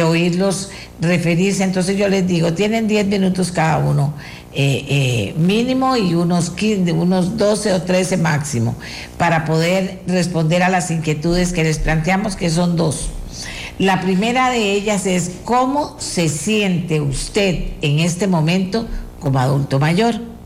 oírlos 0.03 0.71
referirse, 0.99 1.63
entonces 1.63 1.95
yo 1.95 2.07
les 2.07 2.25
digo, 2.25 2.53
tienen 2.53 2.87
diez 2.87 3.05
minutos 3.05 3.51
cada 3.51 3.77
uno. 3.77 4.15
Eh, 4.51 4.85
eh, 4.89 5.35
mínimo 5.37 5.95
y 5.95 6.15
unos 6.15 6.49
15, 6.49 6.91
unos 6.91 7.37
12 7.37 7.73
o 7.73 7.83
13 7.83 8.17
máximo 8.17 8.73
para 9.19 9.45
poder 9.45 9.99
responder 10.07 10.63
a 10.63 10.69
las 10.69 10.89
inquietudes 10.89 11.53
que 11.53 11.63
les 11.63 11.77
planteamos, 11.77 12.35
que 12.35 12.49
son 12.49 12.75
dos. 12.75 13.09
La 13.77 14.01
primera 14.01 14.49
de 14.49 14.71
ellas 14.71 15.05
es 15.05 15.33
cómo 15.45 15.95
se 15.99 16.29
siente 16.29 16.99
usted 16.99 17.73
en 17.83 17.99
este 17.99 18.25
momento 18.25 18.87
como 19.19 19.37
adulto 19.37 19.77
mayor. 19.77 20.36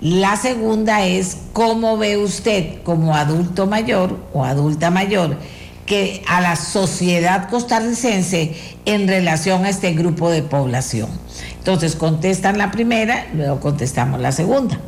La 0.00 0.36
segunda 0.36 1.04
es 1.04 1.36
cómo 1.52 1.98
ve 1.98 2.16
usted 2.16 2.82
como 2.84 3.14
adulto 3.14 3.66
mayor 3.66 4.18
o 4.32 4.44
adulta 4.44 4.90
mayor 4.90 5.36
que 5.84 6.22
a 6.26 6.40
la 6.40 6.56
sociedad 6.56 7.50
costarricense 7.50 8.54
en 8.86 9.08
relación 9.08 9.64
a 9.64 9.68
este 9.68 9.92
grupo 9.92 10.30
de 10.30 10.42
población. 10.42 11.10
Entonces 11.58 11.96
contestan 11.96 12.56
la 12.56 12.70
primera, 12.70 13.26
luego 13.34 13.60
contestamos 13.60 14.20
la 14.20 14.32
segunda. 14.32 14.78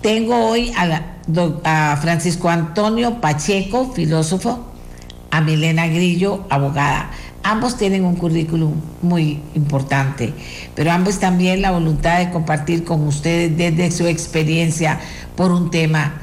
Tengo 0.00 0.46
hoy 0.46 0.72
a, 0.76 1.96
Francisco 2.00 2.48
Antonio 2.48 3.20
Pacheco, 3.20 3.92
filósofo, 3.92 4.64
a 5.30 5.42
Milena 5.42 5.88
Grillo, 5.88 6.46
abogada. 6.48 7.10
Ambos 7.50 7.78
tienen 7.78 8.04
un 8.04 8.14
currículum 8.14 8.74
muy 9.00 9.40
importante, 9.54 10.34
pero 10.74 10.92
ambos 10.92 11.18
también 11.18 11.62
la 11.62 11.70
voluntad 11.70 12.18
de 12.18 12.28
compartir 12.30 12.84
con 12.84 13.06
ustedes 13.06 13.56
desde 13.56 13.90
su 13.90 14.06
experiencia 14.06 15.00
por 15.34 15.50
un 15.52 15.70
tema, 15.70 16.20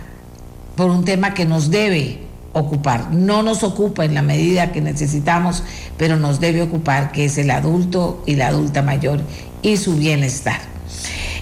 por 0.75 0.91
un 0.91 1.03
tema 1.03 1.33
que 1.33 1.45
nos 1.45 1.71
debe 1.71 2.19
ocupar. 2.53 3.11
No 3.11 3.41
nos 3.41 3.63
ocupa 3.63 4.05
en 4.05 4.13
la 4.13 4.21
medida 4.21 4.71
que 4.71 4.81
necesitamos, 4.81 5.63
pero 5.97 6.15
nos 6.15 6.39
debe 6.39 6.61
ocupar, 6.61 7.11
que 7.11 7.25
es 7.25 7.39
el 7.39 7.49
adulto 7.49 8.21
y 8.27 8.35
la 8.35 8.49
adulta 8.49 8.83
mayor 8.83 9.19
y 9.63 9.77
su 9.77 9.95
bienestar. 9.95 10.59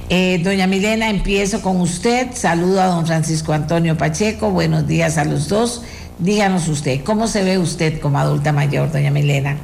Eh, 0.08 0.40
doña 0.42 0.66
Milena, 0.66 1.10
empiezo 1.10 1.62
con 1.62 1.82
usted. 1.82 2.30
Saludo 2.34 2.82
a 2.82 2.86
don 2.86 3.06
Francisco 3.06 3.52
Antonio 3.52 3.98
Pacheco. 3.98 4.50
Buenos 4.50 4.88
días 4.88 5.18
a 5.18 5.26
los 5.26 5.50
dos. 5.50 5.82
Díganos 6.20 6.70
usted, 6.70 7.04
¿cómo 7.04 7.28
se 7.28 7.44
ve 7.44 7.58
usted 7.58 8.00
como 8.00 8.18
adulta 8.18 8.54
mayor, 8.54 8.90
doña 8.90 9.12
Milena? 9.12 9.58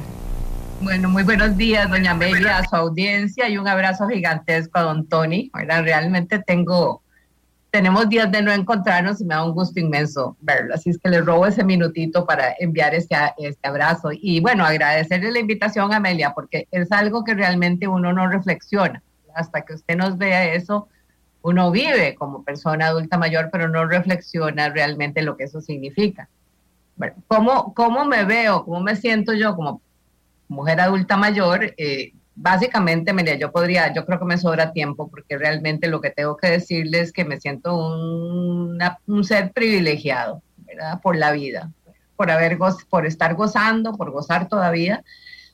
Bueno, 0.82 1.10
muy 1.10 1.24
buenos 1.24 1.58
días, 1.58 1.90
doña 1.90 2.12
Amelia, 2.12 2.56
a 2.56 2.66
su 2.66 2.74
audiencia 2.74 3.50
y 3.50 3.58
un 3.58 3.68
abrazo 3.68 4.08
gigantesco 4.08 4.78
a 4.78 4.82
don 4.82 5.06
Tony. 5.06 5.50
realmente 5.52 6.38
tengo 6.38 7.02
tenemos 7.70 8.08
días 8.08 8.32
de 8.32 8.40
no 8.40 8.50
encontrarnos 8.50 9.20
y 9.20 9.26
me 9.26 9.34
da 9.34 9.44
un 9.44 9.52
gusto 9.52 9.78
inmenso 9.78 10.38
verlo. 10.40 10.74
Así 10.74 10.88
es 10.88 10.98
que 10.98 11.10
le 11.10 11.20
robo 11.20 11.46
ese 11.46 11.64
minutito 11.64 12.24
para 12.24 12.54
enviar 12.58 12.94
este, 12.94 13.14
este 13.36 13.68
abrazo. 13.68 14.08
Y 14.10 14.40
bueno, 14.40 14.64
agradecerle 14.64 15.30
la 15.30 15.38
invitación, 15.38 15.92
Amelia, 15.92 16.32
porque 16.34 16.66
es 16.70 16.90
algo 16.90 17.24
que 17.24 17.34
realmente 17.34 17.86
uno 17.86 18.14
no 18.14 18.26
reflexiona. 18.26 19.02
Hasta 19.34 19.60
que 19.60 19.74
usted 19.74 19.96
nos 19.96 20.16
vea 20.16 20.54
eso, 20.54 20.88
uno 21.42 21.70
vive 21.70 22.14
como 22.14 22.42
persona 22.42 22.86
adulta 22.86 23.18
mayor, 23.18 23.50
pero 23.52 23.68
no 23.68 23.84
reflexiona 23.84 24.70
realmente 24.70 25.20
lo 25.20 25.36
que 25.36 25.44
eso 25.44 25.60
significa. 25.60 26.28
Bueno, 26.96 27.14
¿cómo, 27.28 27.74
cómo 27.74 28.06
me 28.06 28.24
veo? 28.24 28.64
¿Cómo 28.64 28.80
me 28.80 28.96
siento 28.96 29.34
yo 29.34 29.54
como 29.54 29.82
mujer 30.50 30.80
adulta 30.80 31.16
mayor? 31.16 31.74
Eh, 31.76 32.12
básicamente, 32.34 33.12
María, 33.12 33.36
yo 33.36 33.52
podría, 33.52 33.92
yo 33.94 34.04
creo 34.04 34.18
que 34.18 34.24
me 34.24 34.36
sobra 34.36 34.72
tiempo 34.72 35.08
porque 35.08 35.38
realmente 35.38 35.88
lo 35.88 36.00
que 36.00 36.10
tengo 36.10 36.36
que 36.36 36.50
decirles 36.50 37.08
es 37.08 37.12
que 37.12 37.24
me 37.24 37.40
siento 37.40 37.76
un, 37.76 38.78
un 39.06 39.24
ser 39.24 39.52
privilegiado, 39.52 40.42
¿verdad? 40.58 41.00
Por 41.00 41.16
la 41.16 41.32
vida, 41.32 41.70
por, 42.16 42.30
haber 42.30 42.58
por 42.88 43.06
estar 43.06 43.34
gozando, 43.34 43.92
por 43.94 44.10
gozar 44.10 44.48
todavía 44.48 45.02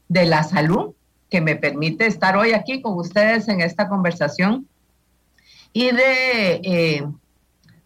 de 0.09 0.27
la 0.27 0.43
salud 0.43 0.95
que 1.31 1.41
me 1.41 1.57
permite 1.57 2.07
estar 2.07 2.37
hoy 2.37 2.53
aquí 2.53 2.81
con 2.81 2.95
ustedes 2.95 3.49
en 3.49 3.61
esta 3.61 3.89
conversación 3.89 4.69
y 5.73 5.91
de 5.91 6.61
eh, 6.63 7.07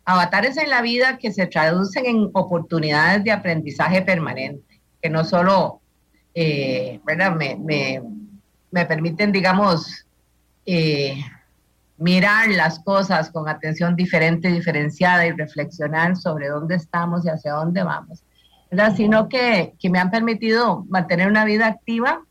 avatares 0.05 0.57
en 0.59 0.71
la 0.71 0.83
vida 0.83 1.19
que 1.19 1.33
se 1.33 1.47
traducen 1.47 2.07
en 2.07 2.31
oportunidades 2.35 3.25
de 3.25 3.33
aprendizaje 3.33 4.03
permanente, 4.03 4.81
que 5.03 5.11
no 5.11 5.25
solo, 5.25 5.80
eh, 6.35 7.01
¿verdad? 7.05 7.37
me, 7.37 8.03
me 8.71 8.87
permiten, 8.87 9.33
digamos, 9.33 10.07
eh, 10.67 11.17
mirar 11.97 12.49
las 12.49 12.79
cosas 12.81 13.31
con 13.31 13.49
atención 13.49 13.97
diferente, 13.97 14.51
diferenciada 14.51 15.27
y 15.27 15.33
reflexionar 15.33 16.17
sobre 16.17 16.49
dónde 16.49 16.77
estamos 16.77 17.25
y 17.25 17.29
hacia 17.29 17.53
dónde 17.53 17.83
vamos, 17.83 18.23
¿verdad? 18.71 18.95
Sino 18.97 19.29
que, 19.29 19.75
me 19.91 19.99
han 19.99 20.11
permitido 20.11 20.85
mantener 20.89 21.29
una 21.29 21.45
vida 21.45 21.67
activa, 21.67 22.23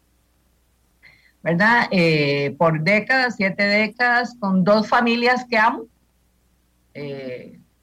¿verdad? 1.44 1.88
Eh, 1.92 2.56
por 2.58 2.82
décadas, 2.82 3.36
siete 3.36 3.64
décadas, 3.64 4.36
con 4.40 4.64
dos 4.64 4.88
familias 4.88 5.46
que 5.50 5.58
amo, 5.58 5.84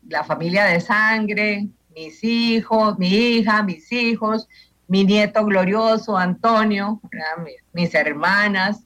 la 0.09 0.25
familia 0.25 0.65
de 0.65 0.81
sangre, 0.81 1.69
mis 1.95 2.23
hijos, 2.23 2.99
mi 2.99 3.09
hija, 3.09 3.63
mis 3.63 3.91
hijos, 3.91 4.49
mi 4.89 5.05
nieto 5.05 5.45
glorioso, 5.45 6.17
Antonio, 6.17 7.01
mis 7.73 7.95
hermanas, 7.95 8.83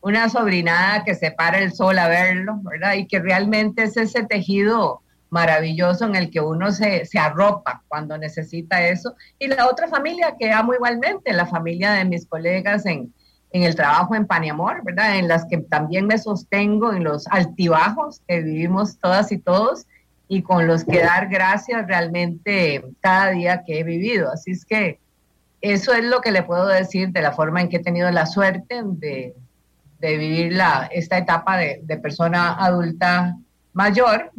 una 0.00 0.28
sobrinada 0.28 1.04
que 1.04 1.14
se 1.14 1.30
para 1.30 1.58
el 1.58 1.72
sol 1.72 1.98
a 1.98 2.08
verlo, 2.08 2.58
¿verdad? 2.62 2.94
Y 2.94 3.06
que 3.06 3.20
realmente 3.20 3.84
es 3.84 3.96
ese 3.96 4.24
tejido 4.24 5.00
maravilloso 5.30 6.04
en 6.04 6.14
el 6.14 6.30
que 6.30 6.40
uno 6.40 6.70
se, 6.70 7.06
se, 7.06 7.18
arropa 7.18 7.82
cuando 7.88 8.18
necesita 8.18 8.86
eso. 8.86 9.14
Y 9.38 9.48
la 9.48 9.66
otra 9.66 9.88
familia 9.88 10.36
que 10.38 10.52
amo 10.52 10.74
igualmente, 10.74 11.32
la 11.32 11.46
familia 11.46 11.92
de 11.92 12.04
mis 12.04 12.26
colegas 12.26 12.84
en, 12.86 13.12
en 13.50 13.62
el 13.62 13.74
trabajo 13.74 14.14
en 14.14 14.26
Paniamor, 14.26 14.84
¿verdad? 14.84 15.16
En 15.16 15.28
las 15.28 15.46
que 15.46 15.58
también 15.58 16.06
me 16.06 16.18
sostengo 16.18 16.92
en 16.92 17.04
los 17.04 17.26
altibajos 17.28 18.20
que 18.28 18.42
vivimos 18.42 18.98
todas 18.98 19.32
y 19.32 19.38
todos 19.38 19.86
y 20.28 20.42
con 20.42 20.66
los 20.66 20.84
que 20.84 20.98
dar 20.98 21.28
gracias 21.28 21.86
realmente 21.86 22.84
cada 23.00 23.30
día 23.30 23.62
que 23.64 23.78
he 23.78 23.84
vivido. 23.84 24.30
Así 24.30 24.50
es 24.50 24.64
que 24.64 25.00
eso 25.72 25.94
es 25.94 26.04
lo 26.04 26.20
que 26.20 26.30
le 26.30 26.42
puedo 26.42 26.66
decir 26.66 27.08
de 27.08 27.22
la 27.22 27.32
forma 27.32 27.62
en 27.62 27.70
que 27.70 27.78
he 27.78 27.82
tenido 27.82 28.10
la 28.10 28.26
suerte 28.26 28.82
de, 28.84 29.34
vivir 29.98 30.52
la, 30.52 30.90
esta 30.92 31.16
etapa 31.16 31.56
de, 31.56 31.98
persona 32.02 32.52
adulta 32.52 33.34
mayor. 33.72 34.30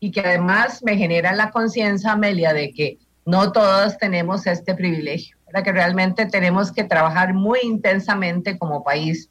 Y 0.00 0.10
que 0.10 0.20
además 0.20 0.82
me 0.82 0.96
genera 0.96 1.32
la 1.32 1.52
conciencia, 1.52 2.10
Amelia, 2.10 2.52
de 2.52 2.72
que 2.72 2.98
no 3.24 3.52
todos 3.52 3.98
tenemos 3.98 4.48
este 4.48 4.74
privilegio, 4.74 5.36
¿verdad? 5.46 5.62
Que 5.62 5.72
realmente 5.72 6.26
tenemos 6.26 6.72
que 6.72 6.82
trabajar 6.82 7.34
muy 7.34 7.60
intensamente 7.62 8.58
como 8.58 8.82
país 8.82 9.30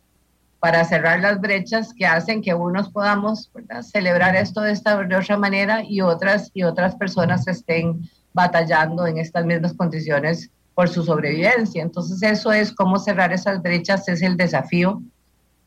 para 0.59 0.85
cerrar 0.85 1.19
las 1.19 1.41
brechas 1.41 1.93
que 1.93 2.05
hacen 2.05 2.41
que 2.41 2.53
unos 2.53 2.89
podamos 2.89 3.51
celebrar 3.81 4.37
esto 4.37 4.61
de 4.61 4.71
esta 4.71 5.03
de 5.03 5.15
otra 5.15 5.37
manera 5.37 5.83
y 5.83 5.99
otras 5.99 6.51
y 6.53 6.63
otras 6.63 6.95
personas 6.95 7.47
estén 7.49 8.09
batallando 8.33 9.05
en 9.05 9.17
estas 9.17 9.45
mismas 9.45 9.73
condiciones 9.73 10.51
por 10.77 10.89
su 10.89 11.03
sobrevivencia. 11.03 11.81
Entonces 11.81 12.21
eso 12.21 12.51
es 12.51 12.71
cómo 12.71 12.99
cerrar 12.99 13.33
esas 13.33 13.63
brechas, 13.63 14.07
es 14.09 14.21
el 14.21 14.37
desafío 14.37 15.01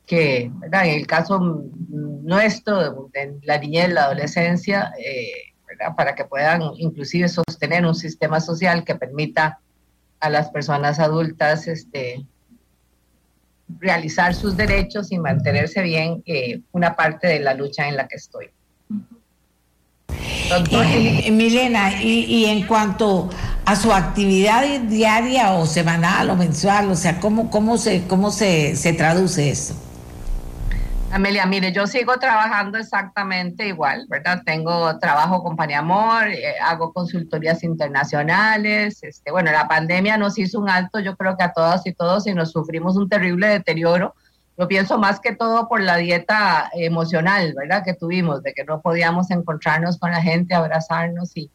que, 0.06 0.42
en 0.42 0.72
el 0.72 1.04
caso 1.08 1.64
nuestro, 1.88 3.08
de 3.12 3.36
la 3.42 3.58
niñez, 3.58 3.88
la 3.90 4.04
adolescencia, 4.04 4.92
eh, 5.04 5.52
para 5.96 6.14
que 6.14 6.26
puedan 6.26 6.62
inclusive 6.76 7.28
sostener 7.28 7.84
un 7.84 7.96
sistema 7.96 8.40
social 8.40 8.84
que 8.84 8.94
permita 8.94 9.58
a 10.20 10.30
las 10.30 10.48
personas 10.52 11.00
adultas 11.00 11.66
este, 11.66 12.24
realizar 13.80 14.32
sus 14.32 14.56
derechos 14.56 15.10
y 15.10 15.18
mantenerse 15.18 15.82
bien, 15.82 16.22
eh, 16.24 16.60
una 16.70 16.94
parte 16.94 17.26
de 17.26 17.40
la 17.40 17.54
lucha 17.54 17.88
en 17.88 17.96
la 17.96 18.06
que 18.06 18.14
estoy. 18.14 18.50
Eh, 20.51 21.31
Milena, 21.31 22.02
y, 22.02 22.47
en 22.47 22.66
cuanto 22.66 23.31
a 23.64 23.77
su 23.77 23.93
actividad 23.93 24.64
diaria 24.81 25.52
o 25.52 25.66
semanal 25.66 26.31
o 26.31 26.36
mensual, 26.36 26.90
o 26.90 26.97
sea, 26.97 27.20
¿cómo, 27.20 27.51
cómo, 27.51 27.78
se, 27.78 28.06
cómo 28.09 28.31
se, 28.31 28.74
se 28.74 28.93
traduce 28.93 29.51
eso? 29.51 29.74
Amelia, 31.12 31.44
mire, 31.47 31.72
yo 31.72 31.86
sigo 31.86 32.16
trabajando 32.18 32.78
exactamente 32.78 33.66
igual, 33.66 34.06
¿verdad? 34.09 34.43
Tengo 34.44 34.97
trabajo 34.98 35.43
con 35.43 35.56
Paniamor, 35.56 36.28
eh, 36.28 36.55
hago 36.62 36.93
consultorías 36.93 37.64
internacionales. 37.64 39.02
Este, 39.02 39.32
bueno, 39.32 39.51
la 39.51 39.66
pandemia 39.66 40.16
nos 40.16 40.39
hizo 40.39 40.60
un 40.60 40.68
alto, 40.68 41.01
yo 41.01 41.16
creo 41.16 41.36
que 41.36 41.43
a 41.43 41.52
todas 41.52 41.85
y 41.86 41.93
todos, 41.93 42.27
y 42.28 42.35
nos 42.35 42.52
sufrimos 42.52 42.97
un 42.97 43.09
terrible 43.09 43.48
deterioro 43.48 44.14
lo 44.60 44.68
pienso 44.68 44.98
más 44.98 45.20
que 45.20 45.34
todo 45.34 45.68
por 45.68 45.80
la 45.80 45.96
dieta 45.96 46.68
emocional, 46.74 47.54
¿verdad? 47.56 47.82
Que 47.82 47.94
tuvimos, 47.94 48.42
de 48.42 48.52
que 48.52 48.62
no 48.62 48.82
podíamos 48.82 49.30
encontrarnos 49.30 49.96
con 49.96 50.10
la 50.10 50.20
gente, 50.20 50.54
abrazarnos 50.54 51.34
y, 51.34 51.50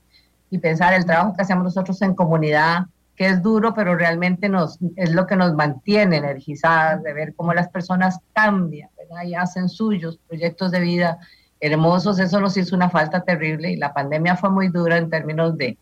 y 0.50 0.58
pensar 0.58 0.92
el 0.96 1.06
trabajo 1.06 1.36
que 1.36 1.44
hacemos 1.44 1.66
nosotros 1.66 2.02
en 2.02 2.16
comunidad, 2.16 2.86
que 3.16 3.28
es 3.28 3.44
duro, 3.44 3.76
pero 3.76 3.96
realmente 3.96 4.50
nos, 4.50 4.80
es 4.96 5.12
lo 5.12 5.28
que 5.28 5.36
nos 5.36 5.54
mantiene 5.54 6.18
energizadas, 6.18 7.04
de 7.04 7.14
ver 7.14 7.36
cómo 7.36 7.54
las 7.54 7.70
personas 7.70 8.18
cambian, 8.34 8.90
¿verdad? 8.98 9.22
Y 9.24 9.36
hacen 9.36 9.70
suyos 9.70 10.18
proyectos 10.28 10.72
de 10.72 10.80
vida 10.80 11.20
hermosos, 11.60 12.18
eso 12.18 12.40
nos 12.40 12.58
hizo 12.58 12.76
una 12.76 12.90
falta 12.90 13.22
terrible 13.22 13.70
y 13.70 13.76
la 13.76 13.94
pandemia 13.94 14.36
fue 14.36 14.50
muy 14.50 14.70
dura 14.70 14.98
en 14.98 15.12
términos 15.12 15.56
de, 15.60 15.78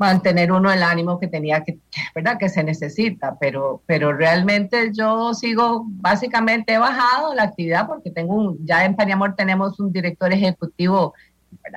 mantener 0.00 0.50
uno 0.50 0.72
el 0.72 0.82
ánimo 0.82 1.20
que 1.20 1.28
tenía 1.28 1.62
que, 1.62 1.78
¿verdad? 2.14 2.38
Que 2.38 2.48
se 2.48 2.64
necesita, 2.64 3.36
pero, 3.38 3.82
pero 3.86 4.14
realmente 4.14 4.90
yo 4.92 5.34
sigo, 5.34 5.84
básicamente 5.86 6.72
he 6.72 6.78
bajado 6.78 7.34
la 7.34 7.44
actividad 7.44 7.86
porque 7.86 8.10
tengo 8.10 8.34
un, 8.34 8.66
ya 8.66 8.86
en 8.86 8.96
Paniamor 8.96 9.36
tenemos 9.36 9.78
un 9.78 9.92
director 9.92 10.32
ejecutivo 10.32 11.12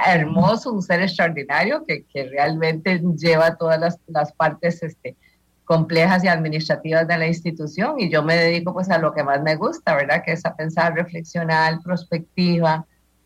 hermoso, 0.07 0.71
un 0.71 0.81
ser 0.81 1.01
extraordinario 1.01 1.83
que, 1.85 2.05
que 2.05 2.23
realmente 2.29 3.01
lleva 3.17 3.57
todas 3.57 3.79
las, 3.79 3.99
las, 4.07 4.31
partes 4.31 4.81
este, 4.81 5.17
complejas 5.65 6.23
y 6.23 6.29
administrativas 6.29 7.05
de 7.05 7.17
la 7.17 7.27
institución 7.27 7.99
y 7.99 8.09
yo 8.09 8.23
me 8.23 8.37
dedico 8.37 8.73
pues 8.73 8.89
a 8.89 8.99
lo 8.99 9.13
que 9.13 9.23
más 9.23 9.41
me 9.41 9.57
gusta, 9.57 9.95
¿verdad? 9.95 10.23
Que 10.23 10.31
es 10.31 10.45
a 10.45 10.55
pensar, 10.55 10.93
reflexionar, 10.93 11.81
prospectiva, 11.83 12.85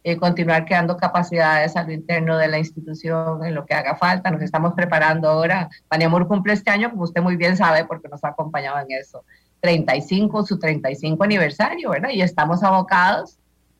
eh, 0.09 0.15
continuar 0.15 0.63
creando 0.63 0.95
capacidades 0.95 1.75
a 1.75 1.84
lo 1.84 1.91
interno 1.91 2.38
de 2.38 2.47
la 2.47 2.57
institución 2.57 3.43
en 3.45 3.53
lo 3.53 3.65
que 3.65 3.73
haga 3.73 3.97
falta. 3.97 4.31
Nos 4.31 4.41
estamos 4.41 4.73
preparando 4.73 5.27
ahora. 5.27 5.67
Paniamur 5.89 6.29
cumple 6.29 6.53
este 6.53 6.71
año, 6.71 6.89
como 6.89 7.03
usted 7.03 7.21
muy 7.21 7.35
bien 7.35 7.57
sabe, 7.57 7.84
porque 7.84 8.07
nos 8.07 8.23
ha 8.23 8.29
acompañado 8.29 8.79
en 8.79 8.97
eso, 8.97 9.25
35, 9.59 10.45
su 10.45 10.57
35 10.59 11.21
aniversario, 11.21 11.89
¿verdad? 11.89 12.11
Y 12.13 12.21
estamos 12.21 12.63
abocados 12.63 13.38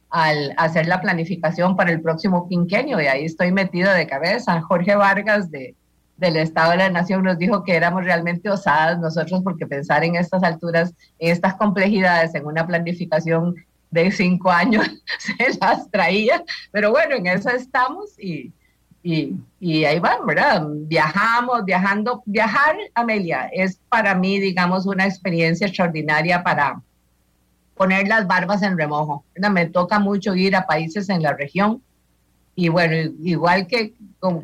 al 0.10 0.54
hacer 0.58 0.88
la 0.88 1.00
planificación 1.00 1.78
para 1.78 1.92
el 1.92 2.02
próximo 2.02 2.46
quinquenio 2.50 3.00
y 3.00 3.08
ahí 3.08 3.24
estoy 3.24 3.54
metido 3.54 3.94
de 3.94 4.06
cabeza. 4.06 4.62
Jorge 4.62 4.96
Vargas 4.96 5.50
de 5.50 5.76
del 6.18 6.36
Estado 6.38 6.72
de 6.72 6.78
la 6.78 6.90
Nación 6.90 7.24
nos 7.24 7.38
dijo 7.38 7.64
que 7.64 7.76
éramos 7.76 8.04
realmente 8.04 8.50
osadas 8.50 9.00
nosotros 9.00 9.42
porque 9.44 9.68
pensar 9.68 10.04
en 10.04 10.16
estas 10.16 10.44
alturas, 10.44 10.94
en 11.20 11.32
estas 11.32 11.56
complejidades, 11.56 12.34
en 12.36 12.46
una 12.46 12.66
planificación 12.66 13.56
de 13.92 14.12
cinco 14.12 14.52
años 14.52 14.86
se 15.20 15.58
las 15.60 15.90
traía, 15.90 16.44
pero 16.72 16.92
bueno, 16.92 17.16
en 17.16 17.28
eso 17.28 17.50
estamos 17.50 18.18
y, 18.20 18.52
y, 19.04 19.86
ahí 19.86 20.00
van, 20.00 20.26
¿verdad? 20.26 20.68
Viajamos, 20.68 21.64
viajando, 21.64 22.24
viajar, 22.26 22.76
Amelia, 22.94 23.50
es 23.54 23.80
para 23.90 24.16
mí, 24.16 24.40
digamos, 24.40 24.86
una 24.86 25.06
experiencia 25.06 25.68
extraordinaria 25.68 26.44
para 26.44 26.82
poner 27.76 28.08
las 28.08 28.28
barbas 28.28 28.64
en 28.64 28.78
remojo. 28.78 29.24
Me 29.52 29.68
toca 29.68 30.00
mucho 30.00 30.36
ir 30.36 30.56
a 30.56 30.66
países 30.66 31.10
en 31.10 31.22
la 31.22 31.34
región 31.34 31.82
y 32.60 32.70
bueno, 32.70 33.14
igual 33.24 33.68
que, 33.68 33.94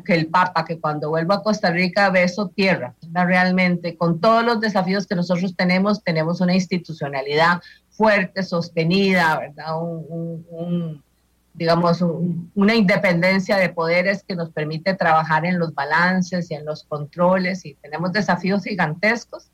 que 0.04 0.14
el 0.14 0.28
Papa, 0.28 0.64
que 0.64 0.78
cuando 0.78 1.10
vuelvo 1.10 1.32
a 1.34 1.42
Costa 1.42 1.72
Rica 1.72 2.10
beso 2.10 2.48
tierra, 2.48 2.94
realmente 3.12 3.96
con 3.96 4.20
todos 4.20 4.44
los 4.44 4.60
desafíos 4.60 5.06
que 5.06 5.16
nosotros 5.16 5.56
tenemos, 5.56 6.02
tenemos 6.04 6.40
una 6.40 6.54
institucionalidad 6.54 7.60
fuerte, 7.96 8.42
sostenida, 8.42 9.38
¿verdad? 9.38 9.80
Un, 9.80 11.02
digamos, 11.52 12.02
una 12.54 12.74
independencia 12.74 13.56
de 13.56 13.68
poderes 13.68 14.22
que 14.24 14.34
nos 14.34 14.50
permite 14.50 14.94
trabajar 14.94 15.46
en 15.46 15.58
los 15.58 15.74
balances 15.74 16.50
y 16.50 16.54
en 16.54 16.64
los 16.64 16.84
controles 16.84 17.64
y 17.64 17.74
tenemos 17.74 18.12
desafíos 18.12 18.64
gigantescos, 18.64 19.50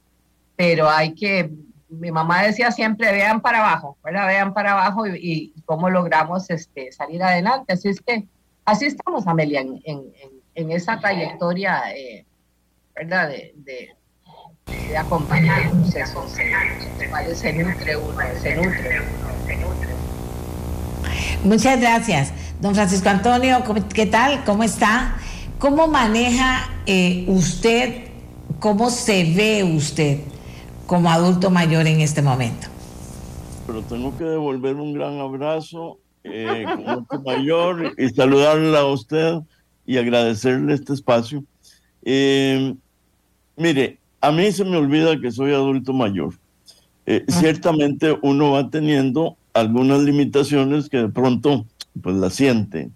pero 0.57 0.89
hay 0.89 1.15
que, 1.15 1.51
mi 1.89 2.11
mamá 2.11 2.43
decía 2.43 2.73
siempre, 2.73 3.13
vean 3.13 3.41
para 3.41 3.59
abajo, 3.59 3.99
¿verdad? 4.03 4.27
Vean 4.27 4.55
para 4.55 4.73
abajo 4.73 5.07
y, 5.07 5.53
y 5.57 5.61
cómo 5.67 5.91
logramos 5.91 6.49
este, 6.51 6.91
salir 6.93 7.23
adelante. 7.23 7.75
Así 7.75 7.89
es 7.89 8.01
que 8.01 8.27
Así 8.71 8.87
estamos, 8.87 9.27
Amelia, 9.27 9.63
en, 9.63 9.81
en, 10.55 10.71
esa 10.71 11.01
trayectoria, 11.01 11.93
eh, 11.97 12.25
¿verdad? 12.95 13.29
De, 13.29 13.53
de, 13.57 13.97
acompañar 14.97 15.63
el 15.63 15.71
proceso, 15.71 16.27
se, 16.29 17.35
se 17.35 17.53
nutre 17.53 17.97
uno, 17.97 18.19
se 18.43 18.57
nutre 18.57 19.03
se 19.47 19.57
nutre. 19.57 19.89
Muchas 21.45 21.81
gracias. 21.81 22.33
Don 22.61 22.75
Francisco 22.75 23.09
Antonio, 23.09 23.63
¿qué 23.95 24.07
tal? 24.07 24.45
¿Cómo 24.45 24.63
está? 24.63 25.17
¿Cómo 25.59 25.89
maneja 25.89 26.69
eh, 26.87 27.25
usted, 27.29 28.09
cómo 28.59 28.91
se 28.91 29.25
ve 29.35 29.65
usted 29.65 30.21
como 30.87 31.11
adulto 31.11 31.51
mayor 31.51 31.87
en 31.87 32.01
este 32.01 32.23
momento? 32.23 32.69
Pero 33.67 33.83
tengo 33.83 34.17
que 34.17 34.25
devolver 34.25 34.77
un 34.77 34.93
gran 34.93 35.19
abrazo 35.19 35.99
eh, 36.25 36.65
como 36.67 37.07
mayor 37.25 37.95
y 37.97 38.09
saludarla 38.11 38.81
a 38.81 38.87
usted 38.87 39.35
y 39.87 39.97
agradecerle 39.97 40.75
este 40.75 40.93
espacio. 40.93 41.45
Eh, 42.03 42.75
mire, 43.57 44.00
a 44.21 44.33
mí 44.33 44.53
se 44.53 44.65
me 44.65 44.77
olvida 44.77 45.21
que 45.21 45.31
soy 45.31 45.53
adulto 45.53 45.93
mayor. 45.93 46.35
Eh, 47.07 47.25
ciertamente 47.29 48.17
uno 48.23 48.53
va 48.53 48.71
teniendo 48.71 49.37
algunas 49.53 50.01
limitaciones 50.03 50.89
que 50.89 50.99
de 50.99 51.09
pronto 51.09 51.67
pues 52.01 52.17
la 52.17 52.31
siente. 52.31 52.91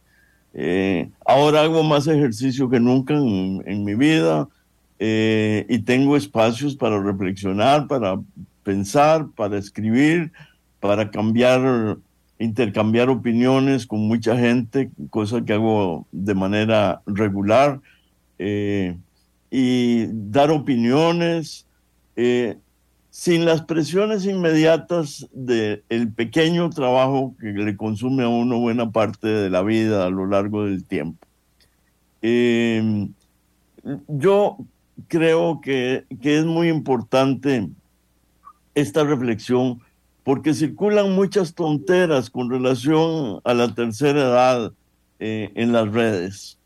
ahora 1.27 1.63
hago 1.63 1.83
más 1.83 2.07
ejercicio 2.07 2.69
que 2.69 2.79
nunca 2.79 3.15
en, 3.15 3.63
en 3.67 3.85
mi 3.85 3.95
vida 3.95 4.49
y 4.99 5.79
tengo 5.81 6.17
espacios 6.17 6.77
para 6.77 7.03
reflexionar, 7.03 7.89
para 7.89 8.21
pensar, 8.63 9.27
para 9.35 9.59
escribir, 9.59 10.33
para 10.81 11.11
cambiar 11.11 11.99
intercambiar 12.39 13.09
opiniones 13.09 13.87
con 13.87 14.01
mucha 14.01 14.37
gente, 14.37 14.91
cosa 15.11 15.45
que 15.45 15.53
hago 15.53 16.07
de 16.13 16.35
manera 16.35 17.03
regular, 17.07 17.81
eh, 18.39 18.97
y 19.51 20.07
dar 20.11 20.51
opiniones 20.51 21.67
eh, 22.17 22.57
sin 23.11 23.45
las 23.45 23.63
presiones 23.63 24.27
inmediatas 24.27 25.29
del 25.33 26.13
pequeño 26.15 26.71
trabajo 26.71 27.35
que 27.41 27.53
le 27.53 27.77
consume 27.77 28.25
a 28.25 28.29
uno 28.29 28.59
buena 28.59 28.91
parte 28.91 29.29
de 29.29 29.51
la 29.51 29.63
vida 29.63 30.07
a 30.07 30.11
lo 30.11 30.27
largo 30.27 30.65
del 30.65 30.85
tiempo. 30.85 31.25
Em, 32.23 33.13
yo 34.09 34.59
creo 35.09 35.61
que, 35.61 36.05
que 36.21 36.39
es 36.39 36.45
muy 36.45 36.69
importante 36.69 37.69
esta 38.75 39.05
reflexión 39.05 39.81
porque 40.25 40.55
circulan 40.55 41.15
muchas 41.15 41.55
tonteras 41.55 42.31
con 42.31 42.51
relación 42.51 43.41
a 43.45 43.55
la 43.55 43.75
tercera 43.75 44.23
edad 44.23 44.73
eh, 45.21 45.53
en 45.55 45.73
las 45.73 45.89
redes. 45.93 46.59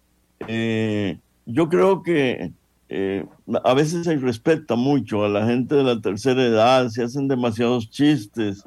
Eh, 0.47 1.19
yo 1.45 1.69
creo 1.69 2.03
que 2.03 2.53
eh, 2.89 3.27
a 3.65 3.75
veces 3.75 4.05
se 4.05 4.17
respeta 4.17 4.75
mucho 4.75 5.25
a 5.25 5.29
la 5.29 5.47
gente 5.47 5.75
de 5.75 5.85
la 5.85 6.01
tercera 6.01 6.43
edad, 6.43 6.89
se 6.89 7.03
hacen 7.03 7.29
demasiados 7.29 7.91
chistes 7.91 8.65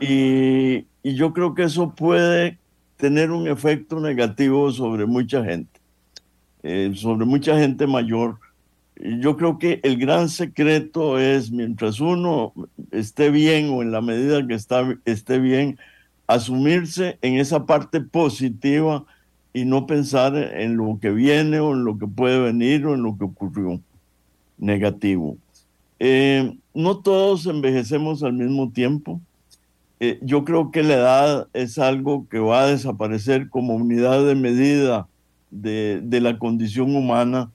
y, 0.00 0.86
y 1.02 1.14
yo 1.14 1.32
creo 1.32 1.54
que 1.54 1.64
eso 1.64 1.94
puede 1.94 2.58
tener 2.96 3.30
un 3.30 3.48
efecto 3.48 4.00
negativo 4.00 4.70
sobre 4.72 5.06
mucha 5.06 5.44
gente, 5.44 5.80
sobre 6.94 7.26
mucha 7.26 7.58
gente 7.58 7.86
mayor. 7.86 8.38
Yo 8.96 9.36
creo 9.36 9.58
que 9.58 9.80
el 9.82 9.98
gran 9.98 10.28
secreto 10.28 11.18
es, 11.18 11.50
mientras 11.50 12.00
uno 12.00 12.54
esté 12.90 13.30
bien 13.30 13.68
o 13.70 13.82
en 13.82 13.92
la 13.92 14.00
medida 14.00 14.46
que 14.46 14.54
está, 14.54 14.96
esté 15.04 15.38
bien, 15.38 15.78
asumirse 16.26 17.18
en 17.20 17.36
esa 17.36 17.66
parte 17.66 18.00
positiva 18.00 19.04
y 19.56 19.64
no 19.64 19.86
pensar 19.86 20.36
en 20.36 20.76
lo 20.76 20.98
que 21.00 21.10
viene 21.10 21.60
o 21.60 21.72
en 21.72 21.86
lo 21.86 21.96
que 21.96 22.06
puede 22.06 22.38
venir 22.38 22.84
o 22.84 22.92
en 22.92 23.02
lo 23.02 23.16
que 23.16 23.24
ocurrió 23.24 23.80
negativo. 24.58 25.38
Eh, 25.98 26.58
no 26.74 26.98
todos 26.98 27.46
envejecemos 27.46 28.22
al 28.22 28.34
mismo 28.34 28.70
tiempo. 28.70 29.18
Eh, 29.98 30.18
yo 30.20 30.44
creo 30.44 30.70
que 30.70 30.82
la 30.82 30.94
edad 30.96 31.48
es 31.54 31.78
algo 31.78 32.26
que 32.28 32.38
va 32.38 32.64
a 32.64 32.66
desaparecer 32.66 33.48
como 33.48 33.76
unidad 33.76 34.26
de 34.26 34.34
medida 34.34 35.08
de, 35.50 36.02
de 36.04 36.20
la 36.20 36.38
condición 36.38 36.94
humana 36.94 37.50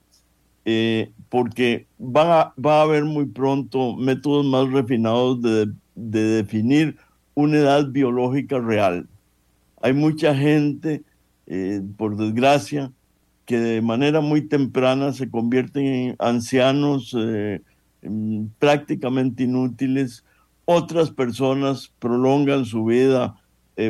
eh, 0.66 1.12
porque 1.30 1.86
va, 2.00 2.56
va 2.58 2.80
a 2.80 2.82
haber 2.82 3.06
muy 3.06 3.26
pronto 3.26 3.96
métodos 3.96 4.44
más 4.44 4.72
refinados 4.72 5.40
de, 5.44 5.72
de 5.94 6.24
definir 6.24 6.98
una 7.36 7.58
edad 7.58 7.86
biológica 7.92 8.58
real. 8.58 9.08
Hay 9.84 9.94
mucha 9.94 10.36
gente, 10.36 11.04
eh, 11.52 11.82
por 11.98 12.16
desgracia, 12.16 12.92
que 13.46 13.60
de 13.60 13.82
manera 13.82 14.22
muy 14.22 14.42
temprana 14.42 15.12
se 15.12 15.30
convierten 15.30 15.86
en 15.86 16.16
ancianos 16.20 17.16
eh, 17.18 17.62
prácticamente 18.60 19.44
inútiles. 19.44 20.24
Otras 20.66 21.12
personas 21.12 21.92
prolongan 22.00 22.66
su 22.66 22.86
vida 22.86 23.36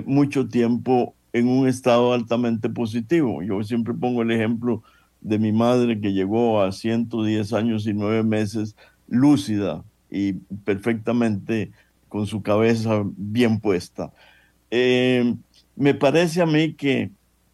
mucho 0.06 0.48
tiempo 0.48 1.16
en 1.34 1.48
un 1.48 1.68
estado 1.68 2.14
altamente 2.14 2.70
positivo. 2.70 3.44
Yo 3.44 3.62
siempre 3.64 3.94
pongo 3.94 4.22
el 4.22 4.32
ejemplo 4.32 4.84
de 5.22 5.38
mi 5.38 5.52
madre 5.52 6.00
que 6.00 6.14
llegó 6.14 6.62
a 6.62 6.72
110 6.72 7.54
años 7.54 7.86
y 7.88 7.94
nueve 7.94 8.24
meses 8.24 8.76
lúcida 9.08 9.84
y 10.10 10.34
perfectamente 10.34 11.72
con 12.10 12.28
su 12.28 12.42
cabeza 12.42 13.04
bien 13.06 13.60
puesta. 13.60 14.12
Eh, 14.70 15.36
me 15.76 15.94
parece 15.94 16.42
a 16.42 16.46
mí 16.46 16.74
que, 16.74 17.12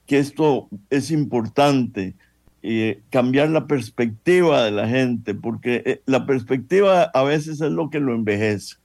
que 0.07 0.17
esto 0.17 0.69
es 0.89 1.11
importante, 1.11 2.15
eh, 2.63 3.01
cambiar 3.11 3.49
la 3.49 3.67
perspectiva 3.67 4.63
de 4.63 4.71
la 4.71 4.87
gente, 4.87 5.35
porque 5.35 5.83
eh, 5.85 6.01
la 6.05 6.25
perspectiva 6.25 7.03
a 7.03 7.23
veces 7.23 7.61
es 7.61 7.71
lo 7.71 7.89
que 7.89 7.99
lo 7.99 8.15
envejece. 8.15 8.77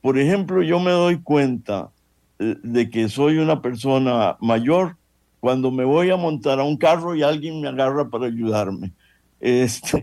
Por 0.00 0.18
ejemplo, 0.18 0.62
yo 0.62 0.80
me 0.80 0.92
doy 0.92 1.20
cuenta 1.20 1.90
de 2.38 2.90
que 2.90 3.08
soy 3.08 3.38
una 3.38 3.62
persona 3.62 4.36
mayor 4.40 4.96
cuando 5.42 5.70
me 5.70 5.84
voy 5.84 6.10
a 6.10 6.16
montar 6.16 6.60
a 6.60 6.64
un 6.64 6.76
carro 6.76 7.14
y 7.14 7.22
alguien 7.22 7.60
me 7.60 7.68
agarra 7.68 8.08
para 8.08 8.26
ayudarme. 8.26 8.92
Este, 9.40 10.00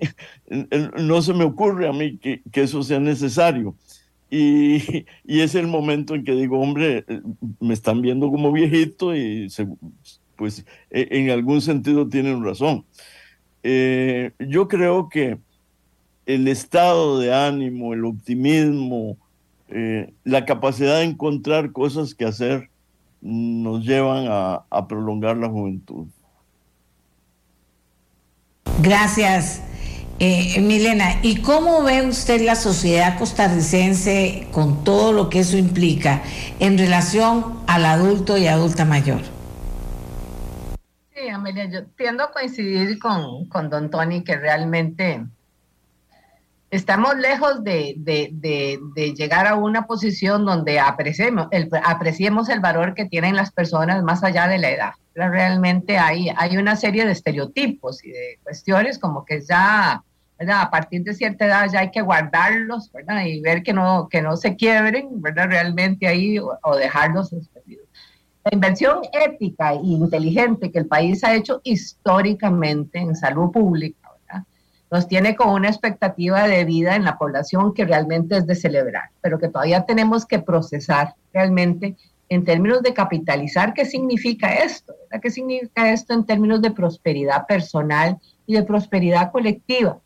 no 0.99 1.21
se 1.21 1.33
me 1.33 1.45
ocurre 1.45 1.87
a 1.87 1.93
mí 1.93 2.17
que, 2.17 2.41
eso 2.53 2.83
sea 2.83 2.99
necesario. 2.99 3.75
Y, 4.31 5.05
es 5.25 5.55
el 5.55 5.65
momento 5.65 6.13
en 6.13 6.23
que 6.23 6.33
digo, 6.33 6.59
hombre, 6.59 7.03
me 7.59 7.73
están 7.73 7.99
viendo 8.03 8.29
como 8.29 8.51
viejito 8.51 9.15
y 9.15 9.49
pues 10.39 10.65
e, 10.89 11.07
en 11.11 11.29
algún 11.29 11.61
sentido 11.61 12.07
tienen 12.07 12.43
razón. 12.43 12.85
Eh, 13.61 14.31
yo 14.39 14.69
creo 14.69 15.09
que 15.09 15.37
el 16.25 16.47
estado 16.47 17.19
de 17.19 17.33
ánimo, 17.33 17.93
el 17.93 18.05
optimismo, 18.05 19.17
eh, 19.67 20.13
la 20.23 20.45
capacidad 20.45 20.99
de 20.99 21.03
encontrar 21.03 21.73
cosas 21.73 22.15
que 22.15 22.23
hacer 22.23 22.69
nos 23.21 23.83
llevan 23.83 24.27
a, 24.29 24.87
prolongar 24.87 25.35
la 25.35 25.49
juventud. 25.49 26.07
Gracias, 28.81 29.61
eh, 30.19 30.61
Milena. 30.61 31.19
¿Y 31.21 31.41
cómo 31.41 31.83
ve 31.83 32.07
usted 32.07 32.45
la 32.45 32.55
sociedad 32.55 33.19
costarricense 33.19 34.47
con 34.53 34.85
todo 34.85 35.11
lo 35.11 35.29
que 35.29 35.39
eso 35.39 35.57
implica 35.57 36.23
en 36.61 36.77
relación 36.77 37.59
al 37.67 37.83
adulto 37.83 38.37
y 38.37 38.47
adulta 38.47 38.85
mayor? 38.85 39.38
Sí, 41.19 41.27
Amelia, 41.27 41.65
yo 41.65 41.85
tiendo 41.97 42.23
a 42.23 42.31
coincidir 42.31 42.97
con, 42.97 43.49
con 43.49 43.69
don 43.69 43.89
Tony 43.89 44.23
que 44.23 44.37
realmente 44.37 45.25
estamos 46.71 47.17
lejos 47.17 47.61
de, 47.61 47.95
llegar 49.17 49.45
a 49.45 49.55
una 49.55 49.85
posición 49.85 50.45
donde 50.45 50.79
apreciemos 50.79 51.49
el, 51.51 51.69
apreciemos 51.83 52.47
el 52.47 52.61
valor 52.61 52.93
que 52.93 53.03
tienen 53.03 53.35
las 53.35 53.51
personas 53.51 54.01
más 54.01 54.23
allá 54.23 54.47
de 54.47 54.59
la 54.59 54.69
edad. 54.69 54.91
Realmente 55.13 55.97
hay, 55.97 56.29
hay 56.37 56.55
una 56.55 56.77
serie 56.77 57.05
de 57.05 57.11
estereotipos 57.11 58.01
y 58.05 58.11
de 58.11 58.39
cuestiones 58.41 58.97
como 58.97 59.25
que 59.25 59.41
ya 59.41 60.01
a 60.47 60.69
partir 60.71 61.03
de 61.03 61.13
cierta 61.13 61.45
edad 61.45 61.69
ya 61.69 61.79
hay 61.79 61.91
que 61.91 62.01
guardarlos 62.01 62.89
y 63.25 63.41
ver 63.41 63.61
que 63.61 63.73
no, 63.73 64.07
que 64.09 64.21
no 64.21 64.37
se 64.37 64.55
quiebren 64.55 65.21
¿verdad? 65.21 65.47
realmente 65.49 66.07
ahí 66.07 66.39
o, 66.39 66.75
dejarlos. 66.77 67.35
La 68.45 68.53
inversión 68.53 68.99
ética 69.11 69.73
e 69.73 69.81
inteligente 69.83 70.71
que 70.71 70.79
el 70.79 70.87
país 70.87 71.23
ha 71.23 71.35
hecho 71.35 71.61
históricamente 71.63 72.99
en 72.99 73.15
salud 73.15 73.51
pública 73.51 74.09
nos 74.91 75.07
tiene 75.07 75.35
con 75.35 75.49
una 75.49 75.69
expectativa 75.69 76.47
de 76.47 76.65
vida 76.65 76.95
en 76.95 77.03
la 77.03 77.17
población 77.17 77.73
que 77.73 77.85
realmente 77.85 78.37
es 78.37 78.47
de 78.47 78.55
celebrar, 78.55 79.09
pero 79.21 79.37
que 79.37 79.49
todavía 79.49 79.85
tenemos 79.85 80.25
que 80.25 80.39
procesar 80.39 81.13
realmente 81.33 81.95
en 82.29 82.43
términos 82.43 82.81
de 82.81 82.93
capitalizar 82.93 83.73
qué 83.73 83.85
significa 83.85 84.53
esto, 84.53 84.93
qué 85.21 85.29
significa 85.29 85.91
esto 85.91 86.13
en 86.13 86.25
términos 86.25 86.61
de 86.61 86.71
prosperidad 86.71 87.45
personal 87.47 88.17
y 88.45 88.55
de 88.55 88.63
prosperidad 88.63 89.31
colectiva. 89.31 89.99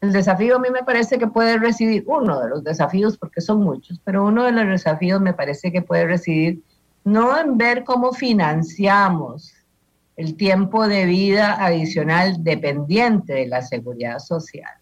El 0.00 0.12
desafío 0.12 0.56
a 0.56 0.58
mí 0.58 0.68
me 0.70 0.82
parece 0.82 1.18
que 1.18 1.26
puede 1.26 1.58
recibir, 1.58 2.04
uno 2.06 2.40
de 2.40 2.48
los 2.48 2.64
desafíos, 2.64 3.18
porque 3.18 3.40
son 3.40 3.62
muchos, 3.62 4.00
pero 4.04 4.24
uno 4.24 4.44
de 4.44 4.52
los 4.52 4.66
desafíos 4.66 5.20
me 5.20 5.34
parece 5.34 5.70
que 5.70 5.82
puede 5.82 6.06
recibir 6.06 6.62
no 7.04 7.38
en 7.38 7.58
ver 7.58 7.84
cómo 7.84 8.12
financiamos 8.12 9.54
el 10.16 10.36
tiempo 10.36 10.86
de 10.86 11.06
vida 11.06 11.64
adicional 11.64 12.44
dependiente 12.44 13.32
de 13.32 13.46
la 13.46 13.62
seguridad 13.62 14.18
social, 14.18 14.72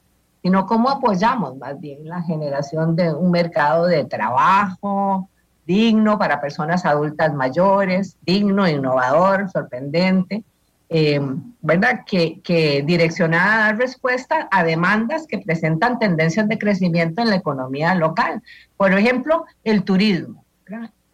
sino 0.42 0.66
cómo 0.66 0.90
apoyamos 0.90 1.56
más 1.56 1.78
bien 1.78 2.08
la 2.08 2.22
generación 2.22 2.96
de 2.96 3.12
un 3.12 3.30
mercado 3.30 3.86
de 3.86 4.04
trabajo 4.04 5.28
digno 5.64 6.18
para 6.18 6.40
personas 6.40 6.84
adultas 6.84 7.34
mayores, 7.34 8.16
digno, 8.22 8.66
innovador, 8.66 9.50
sorprendente, 9.50 10.42
eh, 10.88 11.20
¿verdad? 11.60 12.04
Que, 12.06 12.40
que 12.40 12.82
direccionada 12.82 13.54
a 13.54 13.58
dar 13.66 13.76
respuesta 13.76 14.48
a 14.50 14.64
demandas 14.64 15.26
que 15.26 15.38
presentan 15.38 15.98
tendencias 15.98 16.48
de 16.48 16.58
crecimiento 16.58 17.20
en 17.20 17.28
la 17.28 17.36
economía 17.36 17.94
local. 17.94 18.42
Por 18.76 18.92
ejemplo, 18.92 19.44
el 19.62 19.84
turismo. 19.84 20.42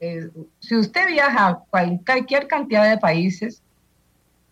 Eh, 0.04 0.28
si 0.60 0.76
usted 0.76 1.06
viaja 1.06 1.48
a 1.48 1.58
cualquier 1.70 2.46
cantidad 2.46 2.90
de 2.90 2.98
países, 2.98 3.62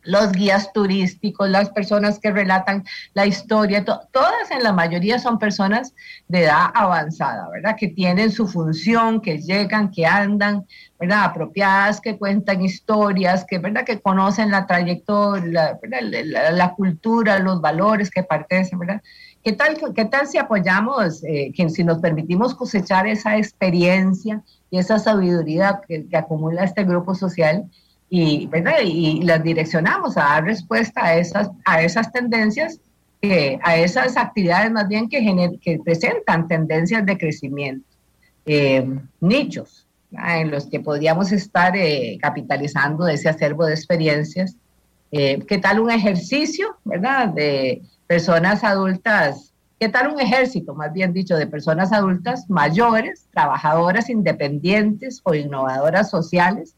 los 0.04 0.32
guías 0.32 0.72
turísticos, 0.72 1.48
las 1.50 1.68
personas 1.68 2.18
que 2.18 2.30
relatan 2.30 2.84
la 3.12 3.26
historia, 3.26 3.84
todas 3.84 4.50
en 4.50 4.62
la 4.62 4.72
mayoría 4.72 5.18
son 5.18 5.38
personas 5.38 5.94
de 6.26 6.44
edad 6.44 6.70
avanzada, 6.74 7.48
¿verdad? 7.50 7.76
Que 7.78 7.88
tienen 7.88 8.32
su 8.32 8.48
función, 8.48 9.20
que 9.20 9.38
llegan, 9.42 9.90
que 9.90 10.06
andan, 10.06 10.66
¿verdad? 10.98 11.24
Apropiadas, 11.24 12.00
que 12.00 12.16
cuentan 12.16 12.62
historias, 12.62 13.44
que, 13.44 13.58
¿verdad? 13.58 13.84
Que 13.84 14.00
conocen 14.00 14.50
la 14.50 14.66
trayectoria, 14.66 15.78
la, 15.82 16.74
cultura, 16.74 17.38
los 17.38 17.60
valores 17.60 18.10
que 18.10 18.22
pertenecen, 18.22 18.78
¿verdad? 18.78 19.02
¿Qué 19.44 19.52
tal, 19.52 19.76
qué 19.94 20.04
tal 20.06 20.26
si 20.26 20.38
apoyamos, 20.38 21.22
eh, 21.24 21.52
que, 21.54 21.68
si 21.68 21.84
nos 21.84 21.98
permitimos 21.98 22.54
cosechar 22.54 23.06
esa 23.06 23.36
experiencia 23.36 24.42
y 24.72 24.78
esa 24.78 24.98
sabiduría 24.98 25.82
que, 25.86 26.08
que 26.08 26.16
acumula 26.16 26.64
este 26.64 26.82
grupo 26.82 27.14
social? 27.14 27.70
y, 28.14 28.50
y 28.82 29.22
las 29.22 29.42
direccionamos 29.42 30.18
a 30.18 30.24
dar 30.24 30.44
respuesta 30.44 31.02
a 31.02 31.16
esas, 31.16 31.50
a 31.64 31.82
esas 31.82 32.12
tendencias, 32.12 32.78
que, 33.22 33.58
a 33.62 33.76
esas 33.78 34.18
actividades 34.18 34.70
más 34.70 34.86
bien 34.86 35.08
que, 35.08 35.58
que 35.62 35.78
presentan 35.78 36.46
tendencias 36.46 37.06
de 37.06 37.16
crecimiento, 37.16 37.88
eh, 38.44 38.86
nichos 39.18 39.86
en 40.10 40.50
los 40.50 40.66
que 40.66 40.80
podríamos 40.80 41.32
estar 41.32 41.74
eh, 41.74 42.18
capitalizando 42.20 43.08
ese 43.08 43.30
acervo 43.30 43.64
de 43.64 43.72
experiencias. 43.72 44.56
Eh, 45.10 45.38
¿Qué 45.48 45.56
tal 45.56 45.80
un 45.80 45.90
ejercicio, 45.90 46.76
verdad, 46.84 47.28
de 47.28 47.80
personas 48.06 48.62
adultas? 48.62 49.51
¿Qué 49.82 49.88
tal 49.88 50.12
un 50.14 50.20
ejército, 50.20 50.76
más 50.76 50.92
bien 50.92 51.12
dicho, 51.12 51.34
de 51.34 51.48
personas 51.48 51.92
adultas 51.92 52.48
mayores, 52.48 53.26
trabajadoras 53.32 54.08
independientes 54.10 55.20
o 55.24 55.34
innovadoras 55.34 56.08
sociales? 56.08 56.76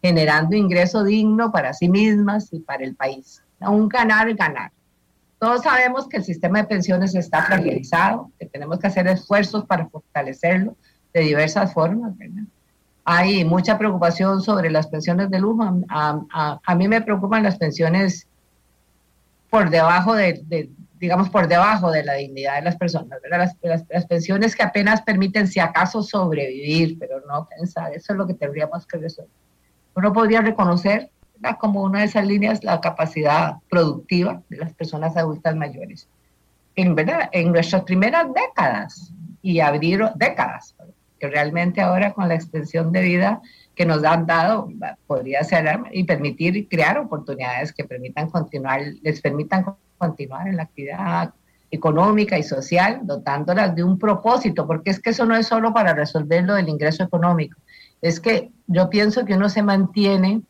generando 0.00 0.56
ingreso 0.56 1.04
digno 1.04 1.52
para 1.52 1.74
sí 1.74 1.90
mismas 1.90 2.50
y 2.52 2.60
para 2.60 2.82
el 2.84 2.94
país. 2.94 3.42
Un 3.60 3.90
ganar-ganar. 3.90 4.72
Todos 5.38 5.64
sabemos 5.64 6.08
que 6.08 6.16
el 6.16 6.24
sistema 6.24 6.62
de 6.62 6.68
pensiones 6.68 7.14
está 7.14 7.42
fragilizado, 7.42 8.30
que 8.38 8.46
tenemos 8.46 8.78
que 8.78 8.86
hacer 8.86 9.06
esfuerzos 9.06 9.66
para 9.66 9.88
fortalecerlo 9.88 10.76
de 11.12 11.20
diversas 11.20 11.74
formas. 11.74 12.14
Hay 13.04 13.44
mucha 13.44 13.76
preocupación 13.76 14.40
sobre 14.40 14.70
las 14.70 14.86
pensiones 14.86 15.28
de 15.28 15.40
lujo. 15.40 15.62
A, 15.90 16.74
mí 16.74 16.88
me 16.88 17.02
preocupan 17.02 17.42
las 17.42 17.58
pensiones 17.58 18.26
por 19.50 19.68
debajo 19.68 20.14
de, 20.14 20.70
digamos, 20.98 21.30
por 21.30 21.48
debajo 21.48 21.90
de 21.90 22.04
la 22.04 22.14
dignidad 22.14 22.56
de 22.56 22.62
las 22.62 22.76
personas, 22.76 23.18
Las, 23.30 23.56
las, 23.62 24.06
pensiones 24.06 24.56
que 24.56 24.62
apenas 24.62 25.02
permiten, 25.02 25.46
si 25.46 25.60
acaso, 25.60 26.02
sobrevivir, 26.02 26.98
pero 26.98 27.20
no 27.26 27.48
pensar, 27.48 27.92
eso 27.94 28.12
es 28.12 28.18
lo 28.18 28.26
que 28.26 28.34
tendríamos 28.34 28.86
que 28.86 28.98
resolver 28.98 29.30
uno 29.96 30.12
podría 30.12 30.42
reconocer 30.42 31.10
como 31.58 31.82
una 31.82 32.00
de 32.00 32.06
esas 32.06 32.26
líneas 32.26 32.62
la 32.62 32.80
capacidad 32.80 33.56
productiva 33.68 34.42
de 34.48 34.58
las 34.58 34.72
personas 34.74 35.16
adultas 35.16 35.56
mayores. 35.56 36.08
En, 36.76 36.94
¿verdad? 36.94 37.30
en 37.32 37.52
nuestras 37.52 37.82
primeras 37.84 38.26
décadas 38.32 39.12
y 39.40 39.60
abrir 39.60 40.02
décadas, 40.16 40.74
que 41.18 41.28
realmente 41.28 41.80
ahora 41.80 42.12
con 42.12 42.28
la 42.28 42.34
extensión 42.34 42.92
de 42.92 43.00
vida 43.00 43.40
que 43.74 43.86
nos 43.86 44.04
han 44.04 44.26
dado 44.26 44.68
podría 45.06 45.42
ser 45.44 45.66
y 45.92 46.04
permitir 46.04 46.68
crear 46.68 46.98
oportunidades 46.98 47.72
que 47.72 47.84
permitan 47.84 48.28
continuar, 48.28 48.82
les 49.02 49.20
permitan 49.20 49.64
continuar 49.96 50.48
en 50.48 50.56
la 50.56 50.64
actividad 50.64 51.32
económica 51.70 52.38
y 52.38 52.42
social, 52.42 53.00
dotándolas 53.02 53.74
de 53.74 53.82
un 53.82 53.98
propósito, 53.98 54.66
porque 54.66 54.90
es 54.90 55.00
que 55.00 55.10
eso 55.10 55.26
no 55.26 55.36
es 55.36 55.46
solo 55.46 55.72
para 55.74 55.94
resolver 55.94 56.44
lo 56.44 56.54
del 56.54 56.68
ingreso 56.68 57.02
económico, 57.02 57.58
es 58.00 58.20
que 58.20 58.50
yo 58.66 58.88
pienso 58.90 59.24
que 59.24 59.34
uno 59.34 59.48
se 59.48 59.62
mantiene 59.62 60.42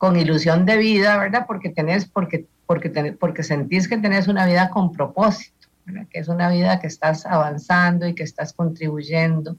con 0.00 0.16
ilusión 0.16 0.64
de 0.64 0.78
vida, 0.78 1.18
¿verdad? 1.18 1.44
Porque 1.46 1.68
tenés, 1.68 2.06
porque, 2.06 2.46
porque, 2.64 2.88
porque 3.18 3.42
sentís 3.42 3.86
que 3.86 3.98
tenés 3.98 4.28
una 4.28 4.46
vida 4.46 4.70
con 4.70 4.92
propósito, 4.92 5.68
Que 6.10 6.20
es 6.20 6.28
una 6.28 6.48
vida 6.48 6.80
que 6.80 6.86
estás 6.86 7.26
avanzando 7.26 8.06
y 8.06 8.14
que 8.14 8.22
estás 8.22 8.54
contribuyendo, 8.54 9.58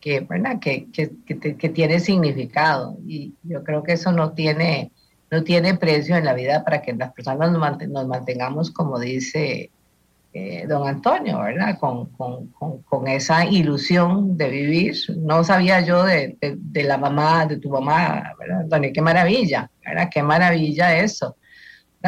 que, 0.00 0.20
¿verdad? 0.20 0.60
Que, 0.60 0.86
que, 0.92 1.10
que, 1.26 1.68
tiene 1.70 1.98
significado. 1.98 2.98
Y 3.04 3.34
yo 3.42 3.64
creo 3.64 3.82
que 3.82 3.94
eso 3.94 4.12
no 4.12 4.32
tiene, 4.32 4.92
no 5.30 5.44
tiene 5.44 5.74
precio 5.74 6.16
en 6.16 6.24
la 6.24 6.34
vida 6.34 6.64
para 6.64 6.82
que 6.82 6.92
las 6.92 7.12
personas 7.12 7.52
nos 7.52 8.06
mantengamos, 8.08 8.70
como 8.70 8.98
dice 8.98 9.70
eh, 10.32 10.64
don 10.68 10.86
Antonio, 10.86 11.40
¿verdad? 11.40 11.76
Con, 11.78 12.06
con, 12.10 12.48
con, 12.48 13.08
esa 13.08 13.44
ilusión 13.44 14.36
de 14.36 14.48
vivir. 14.48 14.94
No 15.16 15.42
sabía 15.42 15.80
yo 15.80 16.04
de, 16.04 16.36
de, 16.40 16.82
la 16.84 16.98
mamá, 16.98 17.46
de 17.46 17.56
tu 17.56 17.68
mamá, 17.68 18.32
¿verdad, 18.38 18.60
Antonio? 18.60 18.90
Qué 18.94 19.02
maravilla, 19.02 19.68
¿verdad? 19.84 20.08
Qué 20.08 20.22
maravilla 20.22 20.96
eso. 20.98 21.36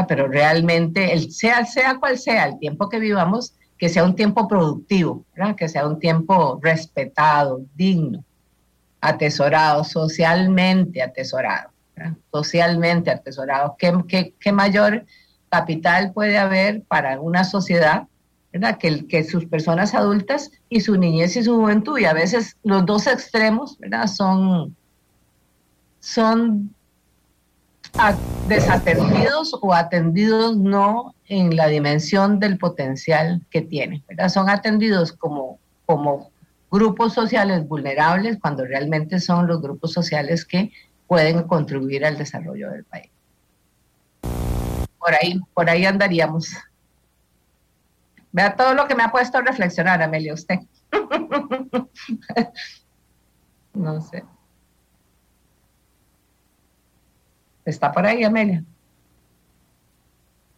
Pero 0.07 0.29
realmente, 0.29 1.13
el, 1.13 1.33
sea, 1.33 1.67
sea 1.67 1.97
cual 1.99 2.17
sea 2.17 2.47
el 2.47 2.61
tiempo 2.61 2.89
que 2.89 3.01
vivamos, 3.01 3.55
que 3.77 3.89
sea 3.89 4.05
un 4.05 4.15
tiempo 4.15 4.47
productivo, 4.47 5.25
¿verdad? 5.35 5.57
Que 5.57 5.69
sea 5.69 5.85
un 5.87 5.99
tiempo 5.99 6.61
respetado, 6.63 7.63
digno, 7.75 8.25
atesorado, 9.01 9.83
socialmente 9.83 11.03
atesorado, 11.03 11.72
socialmente 12.33 13.11
atesorado. 13.11 13.77
¿Qué, 13.79 13.93
qué, 14.09 14.35
qué 14.39 14.53
mayor 14.53 15.07
capital 15.51 16.13
puede 16.13 16.39
haber 16.39 16.83
para 16.85 17.21
una 17.21 17.45
sociedad 17.45 18.07
¿verdad? 18.53 18.77
Que, 18.79 19.07
que 19.07 19.25
sus 19.25 19.47
personas 19.47 19.95
adultas 19.95 20.51
y 20.69 20.81
su 20.81 20.97
niñez 20.97 21.37
y 21.37 21.43
su 21.43 21.57
juventud, 21.57 21.99
y 21.99 22.05
a 22.05 22.13
veces 22.13 22.57
los 22.63 22.85
dos 22.85 23.07
extremos, 23.07 23.79
¿verdad? 23.79 24.07
Son, 24.07 24.77
son 26.01 26.75
desatendidos 28.45 29.57
o 29.61 29.73
atendidos 29.73 30.57
no 30.59 31.15
en 31.29 31.57
la 31.57 31.69
dimensión 31.69 32.41
del 32.41 32.59
potencial 32.59 33.47
que 33.51 33.63
tienen, 33.63 34.05
¿verdad? 34.07 34.29
Son 34.29 34.51
atendidos 34.51 35.13
como, 35.13 35.59
como 35.87 36.31
grupos 36.71 37.15
sociales 37.15 37.67
vulnerables 37.67 38.39
cuando 38.41 38.65
realmente 38.67 39.19
son 39.21 39.47
los 39.47 39.63
grupos 39.63 39.93
sociales 39.93 40.45
que 40.45 40.73
pueden 41.13 41.43
contribuir 41.43 42.07
al 42.07 42.17
desarrollo 42.17 42.71
del 42.71 42.85
país. 42.85 43.11
Por 44.99 45.13
ahí, 45.13 45.39
por 45.53 45.69
ahí 45.69 45.85
andaríamos. 45.85 46.57
Vea 48.31 48.57
todo 48.57 48.73
lo 48.73 48.89
que 48.89 48.95
me 48.95 49.03
ha 49.03 49.13
puesto 49.13 49.37
a 49.37 49.43
reflexionar, 49.43 50.01
Amelia, 50.01 50.33
usted. 50.33 50.61
no 53.75 54.01
sé. 54.01 54.25
¿Está 57.67 57.93
por 57.93 58.07
ahí, 58.07 58.25
Amelia? 58.25 58.65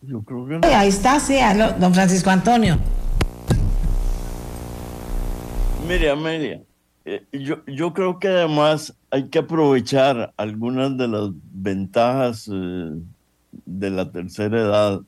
Yo 0.02 0.22
creo 0.22 0.60
que 0.60 0.68
Ahí 0.68 0.90
está, 0.90 1.18
sí, 1.18 1.36
don 1.81 1.93
Francisco 1.93 2.31
Antonio. 2.31 2.78
Mire, 5.89 6.10
Amelia, 6.10 6.62
eh, 7.05 7.24
yo, 7.32 7.64
yo 7.66 7.93
creo 7.93 8.18
que 8.18 8.28
además 8.28 8.97
hay 9.10 9.28
que 9.28 9.40
aprovechar 9.40 10.32
algunas 10.36 10.97
de 10.97 11.09
las 11.09 11.31
ventajas 11.52 12.48
eh, 12.52 12.90
de 13.66 13.90
la 13.90 14.10
tercera 14.10 14.60
edad 14.60 15.01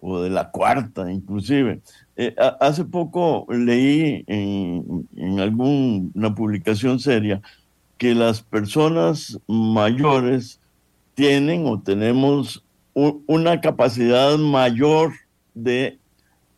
o 0.00 0.20
de 0.20 0.30
la 0.30 0.50
cuarta 0.50 1.10
inclusive. 1.10 1.80
Eh, 2.16 2.34
hace 2.60 2.84
poco 2.84 3.46
leí 3.48 4.24
en, 4.26 5.08
en 5.16 5.40
alguna 5.40 6.34
publicación 6.34 7.00
seria 7.00 7.40
que 7.96 8.14
las 8.14 8.42
personas 8.42 9.40
mayores 9.46 10.60
tienen 11.14 11.66
o 11.66 11.80
tenemos 11.80 12.62
una 12.94 13.60
capacidad 13.60 14.36
mayor 14.36 15.12
de 15.54 15.98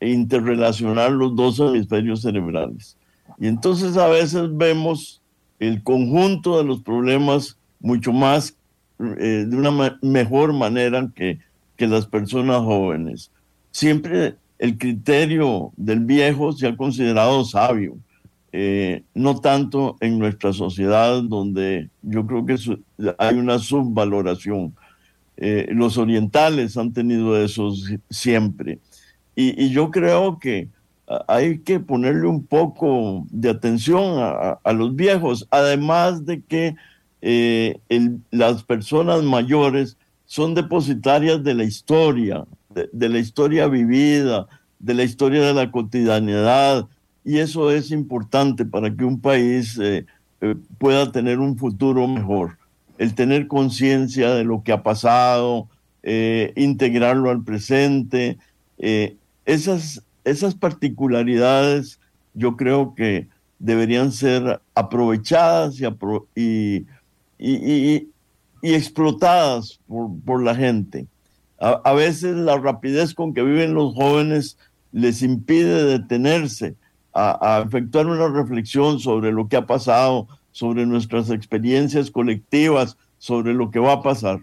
interrelacionar 0.00 1.12
los 1.12 1.34
dos 1.36 1.60
hemisferios 1.60 2.22
cerebrales. 2.22 2.95
Y 3.38 3.46
entonces 3.48 3.96
a 3.96 4.08
veces 4.08 4.48
vemos 4.56 5.22
el 5.58 5.82
conjunto 5.82 6.58
de 6.58 6.64
los 6.64 6.82
problemas 6.82 7.58
mucho 7.80 8.12
más, 8.12 8.56
eh, 8.98 9.44
de 9.46 9.56
una 9.56 9.98
mejor 10.02 10.52
manera 10.52 11.10
que, 11.14 11.38
que 11.76 11.86
las 11.86 12.06
personas 12.06 12.58
jóvenes. 12.58 13.30
Siempre 13.70 14.36
el 14.58 14.78
criterio 14.78 15.72
del 15.76 16.00
viejo 16.00 16.52
se 16.52 16.66
ha 16.66 16.76
considerado 16.76 17.44
sabio, 17.44 17.98
eh, 18.52 19.02
no 19.14 19.40
tanto 19.40 19.96
en 20.00 20.18
nuestra 20.18 20.52
sociedad 20.52 21.22
donde 21.22 21.90
yo 22.02 22.26
creo 22.26 22.46
que 22.46 22.56
hay 23.18 23.36
una 23.36 23.58
subvaloración. 23.58 24.74
Eh, 25.36 25.68
los 25.72 25.98
orientales 25.98 26.78
han 26.78 26.92
tenido 26.92 27.36
eso 27.42 27.70
siempre. 28.08 28.78
Y, 29.34 29.62
y, 29.62 29.68
yo 29.68 29.90
creo 29.90 30.38
que 30.38 30.70
hay 31.28 31.58
que 31.60 31.78
ponerle 31.78 32.26
un 32.26 32.44
poco 32.44 33.24
de 33.30 33.50
atención 33.50 34.18
a, 34.18 34.72
los 34.72 34.96
viejos, 34.96 35.46
además 35.50 36.26
de 36.26 36.42
que 36.42 36.74
eh, 37.22 37.78
las 38.30 38.64
personas 38.64 39.22
mayores 39.22 39.96
son 40.24 40.54
depositarias 40.54 41.44
de 41.44 41.54
la 41.54 41.64
historia, 41.64 42.44
de, 42.92 43.08
la 43.08 43.18
historia 43.18 43.68
vivida, 43.68 44.48
de 44.80 44.94
la 44.94 45.04
historia 45.04 45.42
de 45.42 45.54
la 45.54 45.70
cotidianidad, 45.70 46.88
y 47.24 47.38
eso 47.38 47.70
es 47.70 47.90
importante 47.92 48.64
para 48.64 48.94
que 48.94 49.04
un 49.04 49.20
país 49.20 49.78
eh, 49.78 50.06
eh, 50.40 50.56
pueda 50.78 51.12
tener 51.12 51.38
un 51.38 51.56
futuro 51.56 52.06
mejor. 52.08 52.58
El 52.98 53.14
tener 53.14 53.46
conciencia 53.46 54.34
de 54.34 54.44
lo 54.44 54.62
que 54.62 54.72
ha 54.72 54.82
pasado, 54.82 55.68
integrarlo 56.54 57.30
al 57.30 57.42
presente, 57.42 58.38
esas 59.44 60.05
esas 60.26 60.54
particularidades 60.54 62.00
yo 62.34 62.56
creo 62.56 62.94
que 62.94 63.28
deberían 63.58 64.12
ser 64.12 64.60
aprovechadas 64.74 65.80
y, 65.80 65.86
y, 66.34 66.86
y, 67.38 68.10
y 68.60 68.74
explotadas 68.74 69.80
por, 69.86 70.10
por, 70.24 70.42
la 70.42 70.54
gente. 70.54 71.06
A, 71.58 71.80
a, 71.84 71.94
veces 71.94 72.36
la 72.36 72.58
rapidez 72.58 73.14
con 73.14 73.32
que 73.32 73.42
viven 73.42 73.72
los 73.72 73.94
jóvenes 73.94 74.58
les 74.92 75.22
impide 75.22 75.84
detenerse 75.84 76.74
a, 77.14 77.58
a, 77.58 77.62
efectuar 77.62 78.06
una 78.06 78.28
reflexión 78.28 78.98
sobre 78.98 79.32
lo 79.32 79.48
que 79.48 79.56
ha 79.56 79.66
pasado, 79.66 80.26
sobre 80.50 80.84
nuestras 80.84 81.30
experiencias 81.30 82.10
colectivas, 82.10 82.98
sobre 83.18 83.54
lo 83.54 83.70
que 83.70 83.78
va 83.78 83.92
a 83.92 84.02
pasar. 84.02 84.40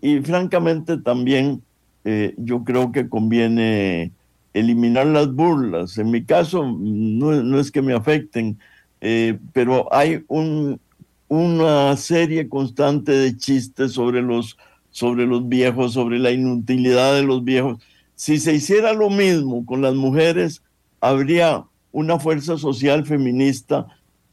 Y, 0.00 0.20
francamente 0.20 0.96
también 0.96 1.62
eh, 2.04 2.34
yo 2.38 2.62
creo 2.64 2.92
que 2.92 3.08
conviene 3.08 4.12
eliminar 4.54 5.06
las 5.06 5.32
burlas. 5.32 5.98
En 5.98 6.10
mi 6.10 6.24
caso, 6.24 6.64
no, 6.64 7.42
no 7.42 7.60
es 7.60 7.70
que 7.70 7.82
me 7.82 7.94
afecten, 7.94 8.58
eh, 9.00 9.38
pero 9.52 9.92
hay 9.92 10.24
un, 10.28 10.80
una 11.28 11.96
serie 11.96 12.48
constante 12.48 13.12
de 13.12 13.36
chistes 13.36 13.92
sobre 13.92 14.22
los, 14.22 14.58
sobre 14.90 15.26
los 15.26 15.48
viejos, 15.48 15.94
sobre 15.94 16.18
la 16.18 16.30
inutilidad 16.30 17.14
de 17.14 17.22
los 17.22 17.42
viejos. 17.42 17.82
Si 18.14 18.38
se 18.38 18.54
hiciera 18.54 18.92
lo 18.92 19.10
mismo 19.10 19.64
con 19.64 19.82
las 19.82 19.94
mujeres, 19.94 20.62
habría 21.00 21.64
una 21.90 22.18
fuerza 22.18 22.58
social 22.58 23.04
feminista 23.04 23.86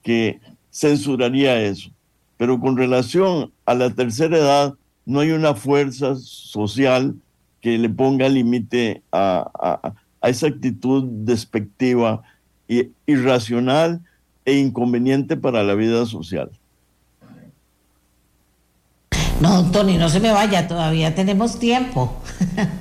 que 0.03 0.39
censuraría 0.71 1.61
eso. 1.61 1.89
Pero 2.37 2.59
con 2.59 2.77
relación 2.77 3.51
a 3.65 3.73
la 3.75 3.89
tercera 3.89 4.37
edad, 4.37 4.75
no 5.05 5.21
hay 5.21 5.31
una 5.31 5.55
fuerza 5.55 6.15
social 6.15 7.15
que 7.61 7.77
le 7.77 7.89
ponga 7.89 8.29
límite 8.29 9.01
a, 9.11 9.93
a 10.21 10.29
esa 10.29 10.47
actitud 10.47 11.03
despectiva, 11.03 12.21
irracional 13.05 14.01
e 14.45 14.57
inconveniente 14.57 15.37
para 15.37 15.63
la 15.63 15.75
vida 15.75 16.05
social. 16.05 16.51
No, 19.39 19.71
Tony, 19.71 19.97
no 19.97 20.09
se 20.09 20.19
me 20.19 20.31
vaya, 20.31 20.67
todavía 20.67 21.15
tenemos 21.15 21.59
tiempo. 21.59 22.13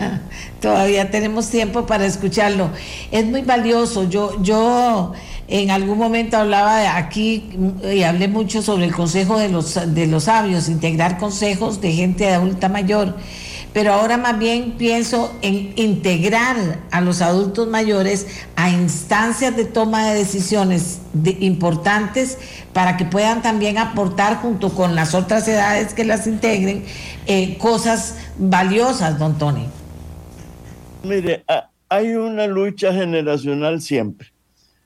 todavía 0.60 1.08
tenemos 1.08 1.48
tiempo 1.50 1.86
para 1.86 2.04
escucharlo. 2.04 2.70
Es 3.12 3.24
muy 3.26 3.42
valioso. 3.42 4.08
Yo, 4.08 4.42
yo 4.42 5.12
en 5.46 5.70
algún 5.70 5.98
momento 5.98 6.36
hablaba 6.36 6.96
aquí 6.96 7.50
y 7.84 8.02
hablé 8.02 8.26
mucho 8.26 8.60
sobre 8.60 8.86
el 8.86 8.94
consejo 8.94 9.38
de 9.38 9.50
los, 9.50 9.94
de 9.94 10.08
los 10.08 10.24
sabios, 10.24 10.68
integrar 10.68 11.16
consejos 11.18 11.80
de 11.80 11.92
gente 11.92 12.28
adulta 12.28 12.68
mayor 12.68 13.14
pero 13.78 13.92
ahora 13.92 14.16
más 14.16 14.36
bien 14.40 14.72
pienso 14.72 15.38
en 15.40 15.72
integrar 15.76 16.80
a 16.90 17.00
los 17.00 17.22
adultos 17.22 17.68
mayores 17.68 18.44
a 18.56 18.70
instancias 18.70 19.56
de 19.56 19.66
toma 19.66 20.04
de 20.04 20.18
decisiones 20.18 21.00
de, 21.12 21.36
importantes 21.38 22.38
para 22.72 22.96
que 22.96 23.04
puedan 23.04 23.40
también 23.40 23.78
aportar 23.78 24.38
junto 24.38 24.70
con 24.70 24.96
las 24.96 25.14
otras 25.14 25.46
edades 25.46 25.94
que 25.94 26.04
las 26.04 26.26
integren 26.26 26.86
eh, 27.28 27.56
cosas 27.58 28.18
valiosas, 28.36 29.16
don 29.16 29.38
Tony. 29.38 29.66
Mire, 31.04 31.44
hay 31.88 32.14
una 32.16 32.48
lucha 32.48 32.92
generacional 32.92 33.80
siempre. 33.80 34.26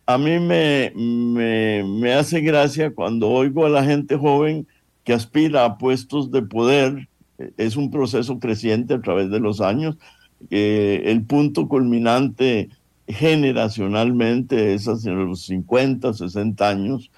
A 0.05 0.19
mí 0.19 0.39
me, 0.39 0.93
me, 0.95 1.83
me 1.83 2.13
hace 2.13 2.43
gracia 2.43 2.95
cuando 2.95 3.31
oigo 3.31 3.65
a 3.65 3.71
la 3.71 3.85
gente 3.85 4.19
joven 4.19 4.67
que 5.03 5.15
aspira 5.15 5.65
a 5.65 5.79
puestos 5.79 6.31
de 6.31 6.43
poder, 6.43 7.09
es 7.57 7.77
un 7.77 7.91
proceso 7.91 8.39
creciente 8.39 8.95
a 8.95 9.01
través 9.01 9.31
de 9.31 9.41
los 9.41 9.61
años. 9.61 9.97
El 10.51 11.23
punto 11.23 11.69
culminante 11.69 12.69
generacionalmente 13.07 14.75
es 14.75 14.87
hacia 14.87 15.13
los 15.13 15.43
50, 15.43 16.13
60 16.13 16.69
años, 16.69 17.11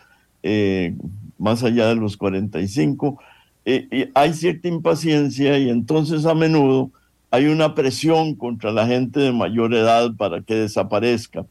eh, 0.43 0.97
más 1.39 1.63
allá 1.63 1.89
de 1.89 1.97
los 1.97 2.17
45. 2.17 3.19
Eh, 3.65 3.89
y 3.91 4.05
hay 4.15 4.35
cierta 4.35 4.69
impaciencia 4.69 5.59
y 5.59 5.71
entonces 5.71 6.27
a 6.27 6.35
menudo 6.35 6.91
hay 7.31 7.47
una 7.47 7.75
presión 7.75 8.35
contra 8.35 8.73
la 8.73 8.87
gente 8.87 9.21
de 9.21 9.33
mayor 9.33 9.75
edad 9.75 10.15
para 10.17 10.43
que 10.43 10.55
desaparezca. 10.55 11.47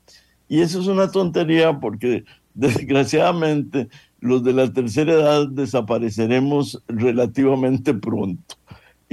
Y 0.47 0.61
eso 0.61 0.79
es 0.79 0.87
una 0.87 1.11
tontería 1.11 1.79
porque 1.79 2.25
desgraciadamente 2.53 3.89
los 4.19 4.43
de 4.43 4.53
la 4.53 4.71
tercera 4.71 5.13
edad 5.13 5.47
desapareceremos 5.47 6.81
relativamente 6.87 7.93
pronto 7.93 8.55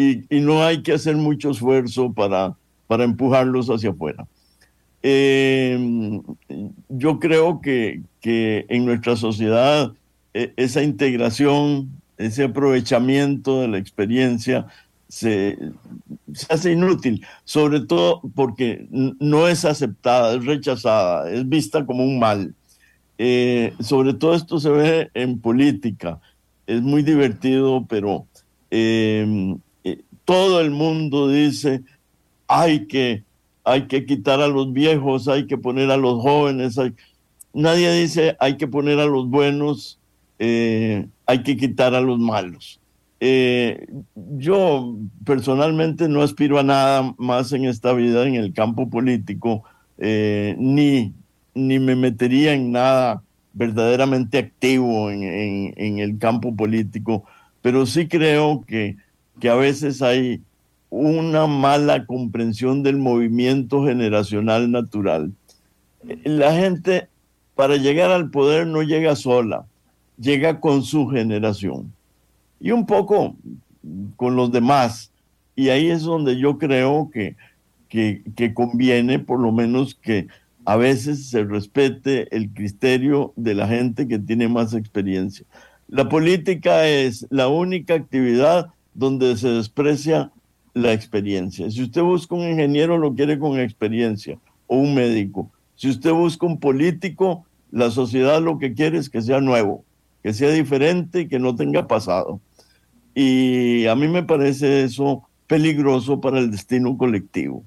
y, 0.00 0.40
no 0.40 0.62
hay 0.62 0.82
que 0.82 0.92
hacer 0.92 1.16
mucho 1.16 1.50
esfuerzo 1.50 2.12
para, 2.12 2.56
para 2.86 3.04
empujarlos 3.04 3.68
hacia 3.68 3.90
afuera. 3.90 4.26
Eh, 5.02 6.20
yo 6.88 7.18
creo 7.18 7.60
que, 7.60 8.02
que, 8.20 8.66
en 8.68 8.84
nuestra 8.84 9.16
sociedad 9.16 9.92
eh, 10.34 10.52
esa 10.56 10.82
integración, 10.82 11.90
ese 12.18 12.44
aprovechamiento 12.44 13.60
de 13.60 13.68
la 13.68 13.78
experiencia 13.78 14.66
se, 15.08 15.58
se, 16.32 16.46
hace 16.52 16.72
inútil, 16.72 17.26
sobre 17.44 17.80
todo 17.80 18.20
porque 18.34 18.86
no 18.90 19.48
es 19.48 19.64
aceptada, 19.64 20.34
es 20.34 20.44
rechazada, 20.44 21.30
es 21.30 21.48
vista 21.48 21.84
como 21.84 22.04
un 22.04 22.18
mal. 22.18 22.54
Eh, 23.18 23.74
sobre 23.80 24.14
todo 24.14 24.34
esto 24.34 24.58
se 24.60 24.70
ve 24.70 25.10
en 25.12 25.40
política, 25.40 26.20
es 26.66 26.80
muy 26.80 27.02
divertido, 27.02 27.84
pero 27.88 28.26
eh, 28.70 29.56
todo 30.30 30.60
el 30.60 30.70
mundo 30.70 31.28
dice, 31.28 31.82
hay 32.46 32.86
que, 32.86 33.24
hay 33.64 33.88
que 33.88 34.06
quitar 34.06 34.40
a 34.40 34.46
los 34.46 34.72
viejos, 34.72 35.26
hay 35.26 35.48
que 35.48 35.58
poner 35.58 35.90
a 35.90 35.96
los 35.96 36.22
jóvenes, 36.22 36.78
nadie 37.52 37.92
dice, 38.00 38.36
hay 38.38 38.56
que 38.56 38.68
poner 38.68 39.00
a 39.00 39.06
los 39.06 39.28
buenos, 39.28 39.98
eh, 40.38 41.08
hay 41.26 41.42
que 41.42 41.56
quitar 41.56 41.96
a 41.96 42.00
los 42.00 42.20
malos. 42.20 42.78
Eh, 43.18 43.88
yo 44.14 44.94
personalmente 45.24 46.08
no 46.08 46.22
aspiro 46.22 46.60
a 46.60 46.62
nada 46.62 47.12
más 47.18 47.52
en 47.52 47.64
esta 47.64 47.92
vida, 47.92 48.24
en 48.24 48.36
el 48.36 48.52
campo 48.52 48.88
político, 48.88 49.64
eh, 49.98 50.54
ni, 50.60 51.12
ni 51.56 51.80
me 51.80 51.96
metería 51.96 52.52
en 52.52 52.70
nada 52.70 53.20
verdaderamente 53.52 54.38
activo 54.38 55.10
en, 55.10 55.74
en, 55.76 55.98
el 55.98 56.18
campo 56.18 56.54
político, 56.54 57.24
pero 57.62 57.84
sí 57.84 58.06
creo 58.06 58.62
que, 58.64 58.96
que 59.40 59.48
a 59.48 59.54
veces 59.54 60.02
hay 60.02 60.42
una 60.90 61.46
mala 61.46 62.04
comprensión 62.04 62.82
del 62.82 62.98
movimiento 62.98 63.84
generacional 63.84 64.70
natural. 64.70 65.32
La 66.24 66.54
gente 66.54 67.08
para 67.54 67.76
llegar 67.76 68.10
al 68.10 68.30
poder 68.30 68.66
no 68.66 68.82
llega 68.82 69.16
sola, 69.16 69.66
llega 70.18 70.60
con 70.60 70.82
su 70.82 71.08
generación 71.08 71.92
y 72.60 72.72
un 72.72 72.86
poco 72.86 73.36
con 74.16 74.36
los 74.36 74.52
demás. 74.52 75.12
Y 75.56 75.68
ahí 75.68 75.90
es 75.90 76.02
donde 76.02 76.38
yo 76.38 76.58
creo 76.58 77.10
que, 77.12 77.36
que, 77.88 78.22
que 78.36 78.54
conviene 78.54 79.18
por 79.18 79.40
lo 79.40 79.52
menos 79.52 79.94
que 79.94 80.28
a 80.64 80.76
veces 80.76 81.28
se 81.28 81.44
respete 81.44 82.34
el 82.34 82.52
criterio 82.52 83.32
de 83.36 83.54
la 83.54 83.66
gente 83.66 84.06
que 84.06 84.18
tiene 84.18 84.48
más 84.48 84.74
experiencia. 84.74 85.46
La 85.88 86.08
política 86.08 86.86
es 86.86 87.26
la 87.30 87.48
única 87.48 87.94
actividad 87.94 88.70
donde 88.94 89.36
se 89.36 89.48
desprecia 89.48 90.32
la 90.74 90.92
experiencia. 90.92 91.70
Si 91.70 91.82
usted 91.82 92.02
busca 92.02 92.34
un 92.34 92.48
ingeniero, 92.48 92.98
lo 92.98 93.14
quiere 93.14 93.38
con 93.38 93.58
experiencia, 93.58 94.38
o 94.66 94.76
un 94.76 94.94
médico. 94.94 95.50
Si 95.74 95.88
usted 95.88 96.12
busca 96.12 96.46
un 96.46 96.58
político, 96.58 97.44
la 97.70 97.90
sociedad 97.90 98.42
lo 98.42 98.58
que 98.58 98.74
quiere 98.74 98.98
es 98.98 99.08
que 99.08 99.22
sea 99.22 99.40
nuevo, 99.40 99.84
que 100.22 100.32
sea 100.32 100.50
diferente 100.50 101.20
y 101.20 101.28
que 101.28 101.38
no 101.38 101.54
tenga 101.56 101.86
pasado. 101.86 102.40
Y 103.14 103.86
a 103.86 103.94
mí 103.94 104.08
me 104.08 104.22
parece 104.22 104.84
eso 104.84 105.22
peligroso 105.46 106.20
para 106.20 106.38
el 106.38 106.50
destino 106.50 106.96
colectivo. 106.96 107.64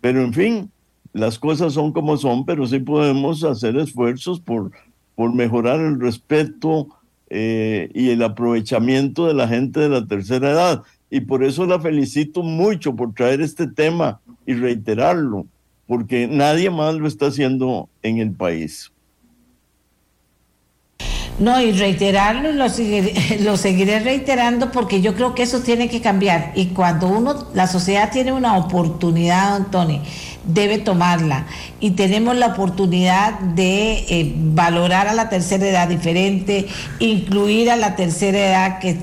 Pero 0.00 0.22
en 0.22 0.32
fin, 0.32 0.70
las 1.12 1.38
cosas 1.38 1.72
son 1.72 1.92
como 1.92 2.16
son, 2.16 2.44
pero 2.44 2.66
sí 2.66 2.78
podemos 2.78 3.42
hacer 3.42 3.76
esfuerzos 3.76 4.40
por, 4.40 4.70
por 5.14 5.32
mejorar 5.34 5.80
el 5.80 5.98
respeto 5.98 6.88
eh, 7.28 7.90
y 7.94 8.10
el 8.10 8.22
aprovechamiento 8.22 9.26
de 9.26 9.34
la 9.34 9.48
gente 9.48 9.80
de 9.80 9.88
la 9.88 10.06
tercera 10.06 10.50
edad. 10.50 10.82
Y 11.10 11.20
por 11.20 11.44
eso 11.44 11.66
la 11.66 11.80
felicito 11.80 12.42
mucho 12.42 12.94
por 12.94 13.14
traer 13.14 13.40
este 13.40 13.66
tema 13.66 14.20
y 14.44 14.54
reiterarlo, 14.54 15.46
porque 15.86 16.26
nadie 16.26 16.70
más 16.70 16.94
lo 16.94 17.06
está 17.06 17.26
haciendo 17.26 17.88
en 18.02 18.18
el 18.18 18.32
país. 18.32 18.92
No, 21.38 21.60
y 21.60 21.72
reiterarlo, 21.72 22.52
lo 22.52 22.68
seguiré, 22.70 23.40
lo 23.42 23.56
seguiré 23.56 24.00
reiterando 24.00 24.72
porque 24.72 25.02
yo 25.02 25.14
creo 25.14 25.34
que 25.34 25.42
eso 25.42 25.60
tiene 25.60 25.88
que 25.88 26.00
cambiar. 26.00 26.52
Y 26.54 26.68
cuando 26.68 27.08
uno, 27.08 27.48
la 27.52 27.66
sociedad 27.66 28.10
tiene 28.10 28.32
una 28.32 28.56
oportunidad, 28.56 29.56
Antonio, 29.56 30.00
debe 30.46 30.78
tomarla. 30.78 31.46
Y 31.80 31.92
tenemos 31.92 32.36
la 32.36 32.48
oportunidad 32.48 33.38
de 33.40 34.04
eh, 34.08 34.32
valorar 34.36 35.08
a 35.08 35.14
la 35.14 35.28
tercera 35.28 35.66
edad 35.66 35.88
diferente, 35.88 36.66
incluir 36.98 37.70
a 37.70 37.76
la 37.76 37.96
tercera 37.96 38.38
edad 38.38 38.78
que, 38.78 38.96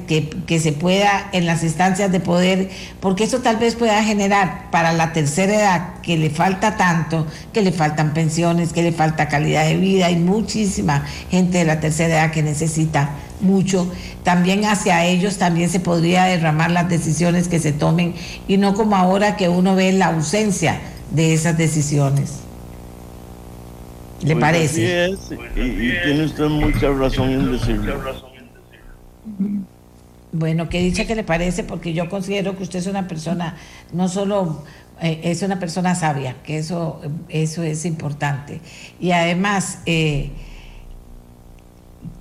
que, 0.46 0.60
se 0.60 0.72
pueda 0.72 1.30
en 1.34 1.46
las 1.46 1.64
instancias 1.64 2.12
de 2.12 2.20
poder, 2.20 2.70
porque 3.00 3.26
eso 3.26 3.40
tal 3.40 3.58
vez 3.58 3.76
pueda 3.76 4.04
generar 4.04 4.72
para 4.72 4.94
la 4.94 5.12
tercera 5.14 5.54
edad 5.54 6.02
que 6.02 6.18
le 6.18 6.30
falta 6.30 6.78
tanto, 6.78 7.28
que 7.52 7.62
le 7.62 7.72
faltan 7.72 8.14
pensiones, 8.14 8.72
que 8.72 8.84
le 8.84 8.92
falta 8.92 9.28
calidad 9.28 9.66
de 9.66 9.76
vida, 9.78 10.08
hay 10.08 10.16
muchísima 10.16 11.06
gente 11.30 11.60
de 11.60 11.66
la 11.66 11.80
tercera 11.80 12.14
edad 12.16 12.32
que 12.32 12.44
necesita 12.44 13.10
mucho, 13.42 13.92
también 14.24 14.64
hacia 14.64 15.04
ellos 15.04 15.38
también 15.38 15.70
se 15.70 15.82
podría 15.82 16.24
derramar 16.24 16.72
las 16.72 16.88
decisiones 16.88 17.50
que 17.50 17.60
se 17.60 17.74
tomen 17.74 18.14
y 18.48 18.56
no 18.56 18.74
como 18.74 18.96
ahora 18.96 19.36
que 19.36 19.50
uno 19.50 19.76
ve 19.76 19.92
la 19.92 20.08
ausencia 20.08 20.80
de 21.14 21.34
esas 21.34 21.58
decisiones. 21.58 22.40
¿Le 24.22 24.34
pues 24.34 24.42
parece? 24.42 25.06
es, 25.06 25.20
y, 25.56 25.94
tiene 26.04 26.26
usted 26.26 26.48
mucha 26.48 26.90
razón 26.92 27.30
en 27.30 27.52
decirlo. 27.52 28.34
Bueno, 30.32 30.68
que 30.68 30.82
dicha 30.82 31.06
que 31.06 31.16
le 31.16 31.24
parece, 31.24 31.64
porque 31.64 31.94
yo 31.94 32.10
considero 32.10 32.58
que 32.58 32.64
usted 32.64 32.80
es 32.80 32.88
una 32.88 33.08
persona, 33.08 33.56
no 33.92 34.10
solo 34.10 34.64
eh, 35.02 35.22
es 35.24 35.44
una 35.44 35.60
persona 35.60 35.94
sabia, 35.94 36.38
que 36.44 36.58
eso, 36.58 37.02
eso 37.30 37.62
es 37.64 37.86
importante. 37.86 38.60
Y 39.00 39.12
además, 39.12 39.80
eh, 39.86 40.32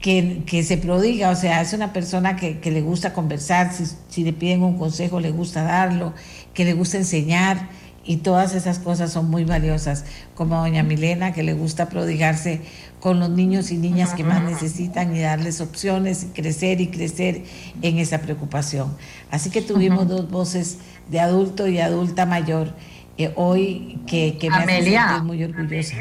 que, 0.01 0.43
que, 0.45 0.63
se 0.65 0.77
prodiga, 0.77 1.31
o 1.31 1.37
sea, 1.37 1.63
es 1.63 1.73
una 1.73 1.93
persona 1.93 2.37
que, 2.37 2.59
que 2.59 2.71
le 2.71 2.83
gusta 2.83 3.15
conversar, 3.15 3.73
si, 3.73 3.85
si, 4.09 4.25
le 4.25 4.33
piden 4.33 4.63
un 4.63 4.77
consejo 4.77 5.21
le 5.21 5.31
gusta 5.31 5.63
darlo, 5.63 6.13
que 6.53 6.65
le 6.65 6.75
gusta 6.75 6.99
enseñar 6.99 7.69
y 8.05 8.19
todas 8.19 8.55
esas 8.55 8.79
cosas 8.79 9.13
son 9.13 9.31
muy 9.31 9.45
valiosas, 9.45 10.05
como 10.35 10.57
a 10.57 10.61
doña 10.61 10.83
Milena, 10.83 11.33
que 11.33 11.43
le 11.43 11.55
gusta 11.55 11.89
prodigarse 11.89 12.61
con 13.01 13.21
los 13.21 13.31
niños 13.31 13.71
y 13.71 13.79
niñas 13.79 14.15
que 14.15 14.25
más 14.25 14.43
necesitan 14.43 15.15
y 15.15 15.21
darles 15.21 15.61
opciones 15.61 16.25
y 16.25 16.27
crecer 16.29 16.81
y 16.81 16.89
crecer 16.89 17.43
en 17.83 17.99
esa 17.99 18.19
preocupación. 18.19 18.97
Así 19.31 19.51
que 19.51 19.63
tuvimos 19.63 20.09
dos 20.09 20.31
voces 20.31 20.79
de 21.09 21.21
adulto 21.21 21.67
y 21.67 21.81
adulta 21.81 22.27
mayor 22.27 22.75
eh, 23.19 23.33
hoy 23.37 24.01
que, 24.07 24.39
que 24.39 24.51
me 24.51 24.57
hacen 24.57 25.27
muy 25.27 25.43
orgullosa. 25.45 25.97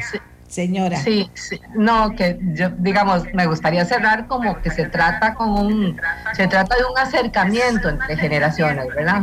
Señora. 0.52 0.98
Sí, 0.98 1.30
sí, 1.32 1.58
no, 1.74 2.14
que 2.14 2.38
yo, 2.52 2.68
digamos, 2.76 3.24
me 3.32 3.46
gustaría 3.46 3.86
cerrar 3.86 4.26
como 4.26 4.60
que 4.60 4.70
se 4.70 4.84
trata 4.84 5.32
con 5.32 5.48
un, 5.48 6.00
se 6.34 6.46
trata 6.46 6.76
de 6.76 6.84
un 6.84 6.98
acercamiento 6.98 7.88
entre 7.88 8.18
generaciones, 8.18 8.86
¿verdad? 8.94 9.22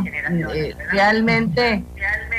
Eh, 0.52 0.74
realmente 0.90 1.84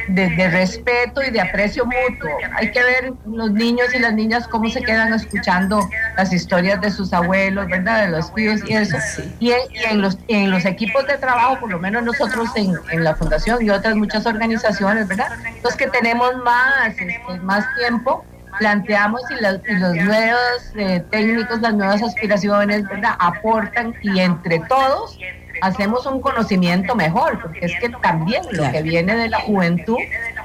de, 0.07 0.49
respeto 0.49 1.21
y 1.23 1.31
de 1.31 1.41
aprecio 1.41 1.85
mutuo. 1.85 2.29
Hay 2.57 2.71
que 2.71 2.81
ver 2.81 3.13
los 3.25 3.51
niños 3.51 3.93
y 3.93 3.99
las 3.99 4.13
niñas 4.13 4.47
cómo 4.47 4.69
se 4.69 4.81
quedan 4.81 5.13
escuchando 5.13 5.87
las 6.17 6.33
historias 6.33 6.81
de 6.81 6.91
sus 6.91 7.13
abuelos, 7.13 7.67
¿verdad? 7.67 8.05
De 8.05 8.11
los 8.11 8.33
tíos 8.33 8.61
y 8.67 8.73
eso. 8.73 8.97
Y 9.39 9.51
en, 9.51 10.01
los, 10.01 10.17
en 10.27 10.51
los 10.51 10.65
equipos 10.65 11.05
de 11.07 11.17
trabajo, 11.17 11.59
por 11.59 11.71
lo 11.71 11.79
menos 11.79 12.03
nosotros 12.03 12.49
en, 12.55 12.73
en 12.91 13.03
la 13.03 13.15
Fundación 13.15 13.63
y 13.65 13.69
otras 13.69 13.95
muchas 13.95 14.25
organizaciones, 14.25 15.07
¿verdad? 15.07 15.29
Los 15.63 15.75
que 15.75 15.87
tenemos 15.87 16.35
más, 16.37 16.87
este, 16.87 17.19
más 17.41 17.65
tiempo, 17.77 18.25
planteamos 18.59 19.21
y, 19.31 19.41
los, 19.41 19.59
nuevos 19.95 20.71
eh, 20.75 21.03
técnicos, 21.09 21.61
las 21.61 21.73
nuevas 21.73 22.03
aspiraciones, 22.03 22.87
¿verdad? 22.87 23.15
Aportan 23.19 23.93
y 24.01 24.19
entre 24.19 24.59
todos 24.67 25.17
hacemos 25.61 26.05
un 26.05 26.21
conocimiento 26.21 26.95
mejor, 26.95 27.39
porque 27.41 27.65
es 27.65 27.79
que 27.79 27.89
también 28.01 28.41
lo 28.51 28.71
que 28.71 28.81
viene 28.81 29.15
de 29.15 29.29
la 29.29 29.39
juventud 29.41 29.97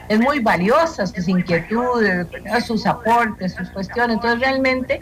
es 0.08 0.20
muy 0.20 0.40
valiosa, 0.40 1.06
sus 1.06 1.26
inquietudes, 1.28 2.26
sus 2.64 2.86
aportes, 2.86 3.54
sus 3.54 3.70
cuestiones. 3.70 4.16
Entonces 4.16 4.40
realmente 4.40 5.00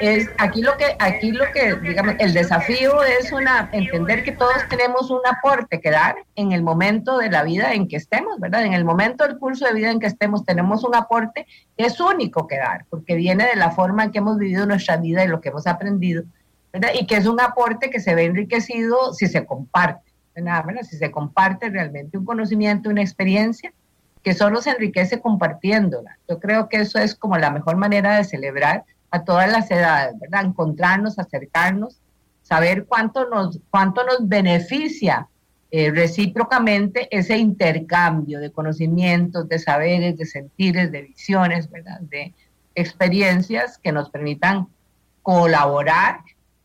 es 0.00 0.28
aquí 0.38 0.62
lo 0.62 0.76
que 0.76 0.96
aquí 0.98 1.32
lo 1.32 1.44
que 1.52 1.74
digamos 1.76 2.16
el 2.18 2.32
desafío 2.32 3.02
es 3.02 3.32
una 3.32 3.68
entender 3.72 4.24
que 4.24 4.32
todos 4.32 4.68
tenemos 4.68 5.10
un 5.10 5.20
aporte 5.26 5.80
que 5.80 5.90
dar 5.90 6.16
en 6.36 6.52
el 6.52 6.62
momento 6.62 7.18
de 7.18 7.30
la 7.30 7.42
vida 7.42 7.72
en 7.72 7.88
que 7.88 7.96
estemos, 7.96 8.38
¿verdad? 8.38 8.64
En 8.64 8.74
el 8.74 8.84
momento 8.84 9.24
del 9.24 9.38
curso 9.38 9.66
de 9.66 9.74
vida 9.74 9.90
en 9.90 10.00
que 10.00 10.06
estemos 10.06 10.44
tenemos 10.44 10.84
un 10.84 10.94
aporte 10.94 11.46
que 11.76 11.86
es 11.86 12.00
único 12.00 12.46
que 12.46 12.58
dar, 12.58 12.84
porque 12.90 13.14
viene 13.14 13.46
de 13.46 13.56
la 13.56 13.70
forma 13.70 14.04
en 14.04 14.12
que 14.12 14.18
hemos 14.18 14.38
vivido 14.38 14.66
nuestra 14.66 14.96
vida 14.96 15.24
y 15.24 15.28
lo 15.28 15.40
que 15.40 15.48
hemos 15.48 15.66
aprendido, 15.66 16.24
¿verdad? 16.72 16.90
Y 16.98 17.06
que 17.06 17.16
es 17.16 17.26
un 17.26 17.40
aporte 17.40 17.90
que 17.90 18.00
se 18.00 18.14
ve 18.14 18.24
enriquecido 18.24 19.12
si 19.12 19.26
se 19.26 19.44
comparte, 19.44 20.12
¿verdad? 20.34 20.64
Si 20.82 20.96
se 20.96 21.10
comparte 21.10 21.68
realmente 21.68 22.18
un 22.18 22.24
conocimiento, 22.24 22.88
una 22.88 23.02
experiencia 23.02 23.72
que 24.22 24.34
solo 24.34 24.62
se 24.62 24.70
enriquece 24.70 25.20
compartiéndola. 25.20 26.18
Yo 26.28 26.38
creo 26.38 26.68
que 26.68 26.78
eso 26.78 26.98
es 26.98 27.14
como 27.14 27.36
la 27.38 27.50
mejor 27.50 27.76
manera 27.76 28.16
de 28.16 28.24
celebrar 28.24 28.84
a 29.10 29.24
todas 29.24 29.50
las 29.50 29.70
edades, 29.70 30.18
¿verdad? 30.18 30.44
Encontrarnos, 30.44 31.18
acercarnos, 31.18 32.00
saber 32.42 32.86
cuánto 32.86 33.28
nos, 33.28 33.58
cuánto 33.70 34.04
nos 34.04 34.28
beneficia 34.28 35.28
eh, 35.70 35.90
recíprocamente 35.90 37.08
ese 37.10 37.36
intercambio 37.38 38.40
de 38.40 38.52
conocimientos, 38.52 39.48
de 39.48 39.58
saberes, 39.58 40.16
de 40.18 40.26
sentires, 40.26 40.92
de 40.92 41.02
visiones, 41.02 41.70
¿verdad? 41.70 42.00
De 42.00 42.34
experiencias 42.74 43.78
que 43.78 43.92
nos 43.92 44.10
permitan 44.10 44.68
colaborar, 45.22 46.20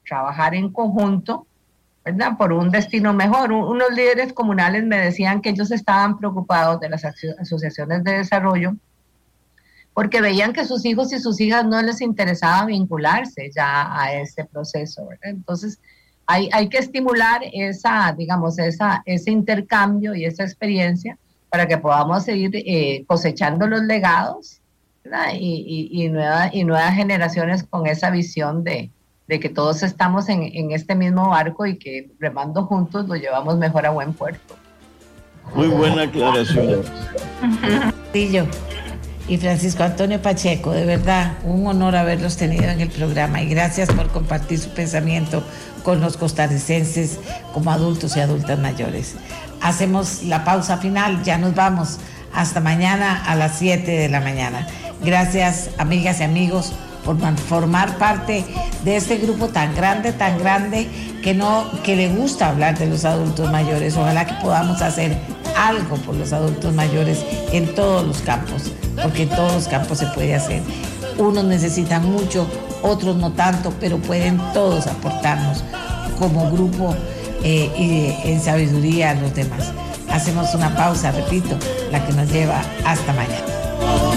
trabajar 0.08 0.56
en 0.56 0.72
conjunto 0.72 1.48
¿verdad? 2.08 2.38
Por 2.38 2.54
un 2.54 2.72
destino 2.72 3.14
mejor. 3.14 3.52
Unos 3.52 3.92
líderes 3.92 4.32
comunales 4.32 4.86
me 4.86 4.98
decían 4.98 5.42
que 5.42 5.50
ellos 5.50 5.72
estaban 5.72 6.18
preocupados 6.18 6.80
de 6.80 6.88
las 6.88 7.04
asociaciones 7.04 8.02
de 8.06 8.20
desarrollo 8.20 8.78
porque 9.94 10.22
veían 10.22 10.54
que 10.54 10.64
sus 10.64 10.86
hijos 10.86 11.12
y 11.12 11.20
sus 11.20 11.42
hijas 11.42 11.66
no 11.66 11.82
les 11.82 12.00
interesaba 12.00 12.66
vincularse 12.66 13.50
ya 13.54 13.94
a 13.94 14.14
este 14.14 14.46
proceso, 14.46 15.06
¿verdad? 15.08 15.32
Entonces, 15.32 15.80
hay, 16.28 16.50
hay 16.54 16.70
que 16.70 16.78
estimular 16.78 17.42
esa, 17.52 18.14
digamos, 18.18 18.58
esa, 18.58 19.02
ese 19.06 19.32
intercambio 19.32 20.16
y 20.16 20.24
esa 20.24 20.44
experiencia 20.44 21.18
para 21.50 21.68
que 21.68 21.78
podamos 21.78 22.24
seguir 22.24 22.52
eh, 22.54 23.04
cosechando 23.06 23.68
los 23.68 23.82
legados 23.82 24.62
y, 25.34 25.90
y, 25.92 26.04
y, 26.04 26.06
y 26.06 26.64
nuevas 26.64 26.94
generaciones 26.94 27.64
con 27.64 27.88
esa 27.88 28.12
visión 28.12 28.64
de, 28.64 28.92
de 29.28 29.40
que 29.40 29.50
todos 29.50 29.84
estamos 29.84 30.30
en, 30.30 30.44
en, 30.44 30.72
este 30.72 30.96
mismo 30.96 31.30
barco 31.30 31.66
y 31.66 31.78
que 31.78 32.10
remando 32.20 32.66
juntos 32.66 33.08
lo 33.08 33.16
llevamos 33.16 33.58
mejor 33.58 33.86
a 33.86 33.90
buen 33.90 34.14
puerto. 34.14 34.56
Muy 35.54 35.68
buena 35.68 36.04
aclaración. 36.04 36.84
y 39.28 39.38
Francisco 39.38 39.84
Antonio 39.84 40.22
Pacheco, 40.22 40.72
de 40.72 40.86
verdad, 40.86 41.34
un 41.44 41.68
honor 41.68 41.96
haberlos 41.96 42.38
tenido 42.38 42.66
en 42.66 42.82
el 42.82 42.90
programa 42.90 43.42
y 43.42 43.50
gracias 43.50 43.90
por 43.90 44.08
compartir 44.10 44.60
su 44.60 44.70
pensamiento 44.70 45.44
con 45.84 46.00
los 46.02 46.18
costarricenses 46.18 47.20
como 47.54 47.72
adultos 47.72 48.16
y 48.18 48.20
adultas 48.20 48.60
mayores. 48.60 49.16
Hacemos 49.62 50.24
la 50.24 50.44
pausa 50.44 50.78
final, 50.78 51.24
ya 51.24 51.38
nos 51.38 51.56
vamos. 51.56 51.98
Hasta 52.34 52.60
mañana 52.60 53.24
a 53.26 53.36
las 53.36 53.58
7 53.58 53.90
de 53.90 54.10
la 54.10 54.20
mañana. 54.20 54.68
Gracias, 55.02 55.70
amigas 55.78 56.20
y 56.20 56.24
amigos, 56.24 56.74
formar 57.48 57.98
parte 57.98 58.46
de 58.84 58.96
este 58.96 59.18
grupo 59.18 59.48
tan 59.48 59.76
grande, 59.76 60.12
tan 60.14 60.38
grande, 60.38 60.88
que, 61.24 61.34
no, 61.34 61.66
que 61.84 61.96
le 61.96 62.10
gusta 62.10 62.50
hablar 62.50 62.78
de 62.78 62.88
los 62.88 63.06
adultos 63.06 63.52
mayores. 63.52 63.96
Ojalá 63.98 64.26
que 64.26 64.34
podamos 64.36 64.82
hacer 64.82 65.18
algo 65.58 65.96
por 65.98 66.16
los 66.16 66.34
adultos 66.34 66.74
mayores 66.74 67.26
en 67.52 67.74
todos 67.74 68.06
los 68.06 68.18
campos, 68.20 68.72
porque 69.02 69.24
en 69.24 69.30
todos 69.30 69.54
los 69.54 69.68
campos 69.68 69.98
se 70.00 70.08
puede 70.08 70.36
hacer. 70.36 70.62
Unos 71.18 71.46
necesitan 71.46 72.06
mucho, 72.10 72.48
otros 72.82 73.16
no 73.16 73.32
tanto, 73.32 73.74
pero 73.80 73.98
pueden 73.98 74.38
todos 74.54 74.88
aportarnos 74.88 75.64
como 76.20 76.52
grupo 76.52 76.96
eh, 77.44 77.72
y 77.78 78.30
en 78.30 78.42
sabiduría 78.42 79.12
a 79.12 79.16
los 79.16 79.34
demás. 79.34 79.72
Hacemos 80.12 80.54
una 80.54 80.76
pausa, 80.76 81.12
repito, 81.12 81.58
la 81.92 82.06
que 82.06 82.14
nos 82.14 82.32
lleva 82.32 82.62
hasta 82.86 83.14
mañana. 83.14 84.17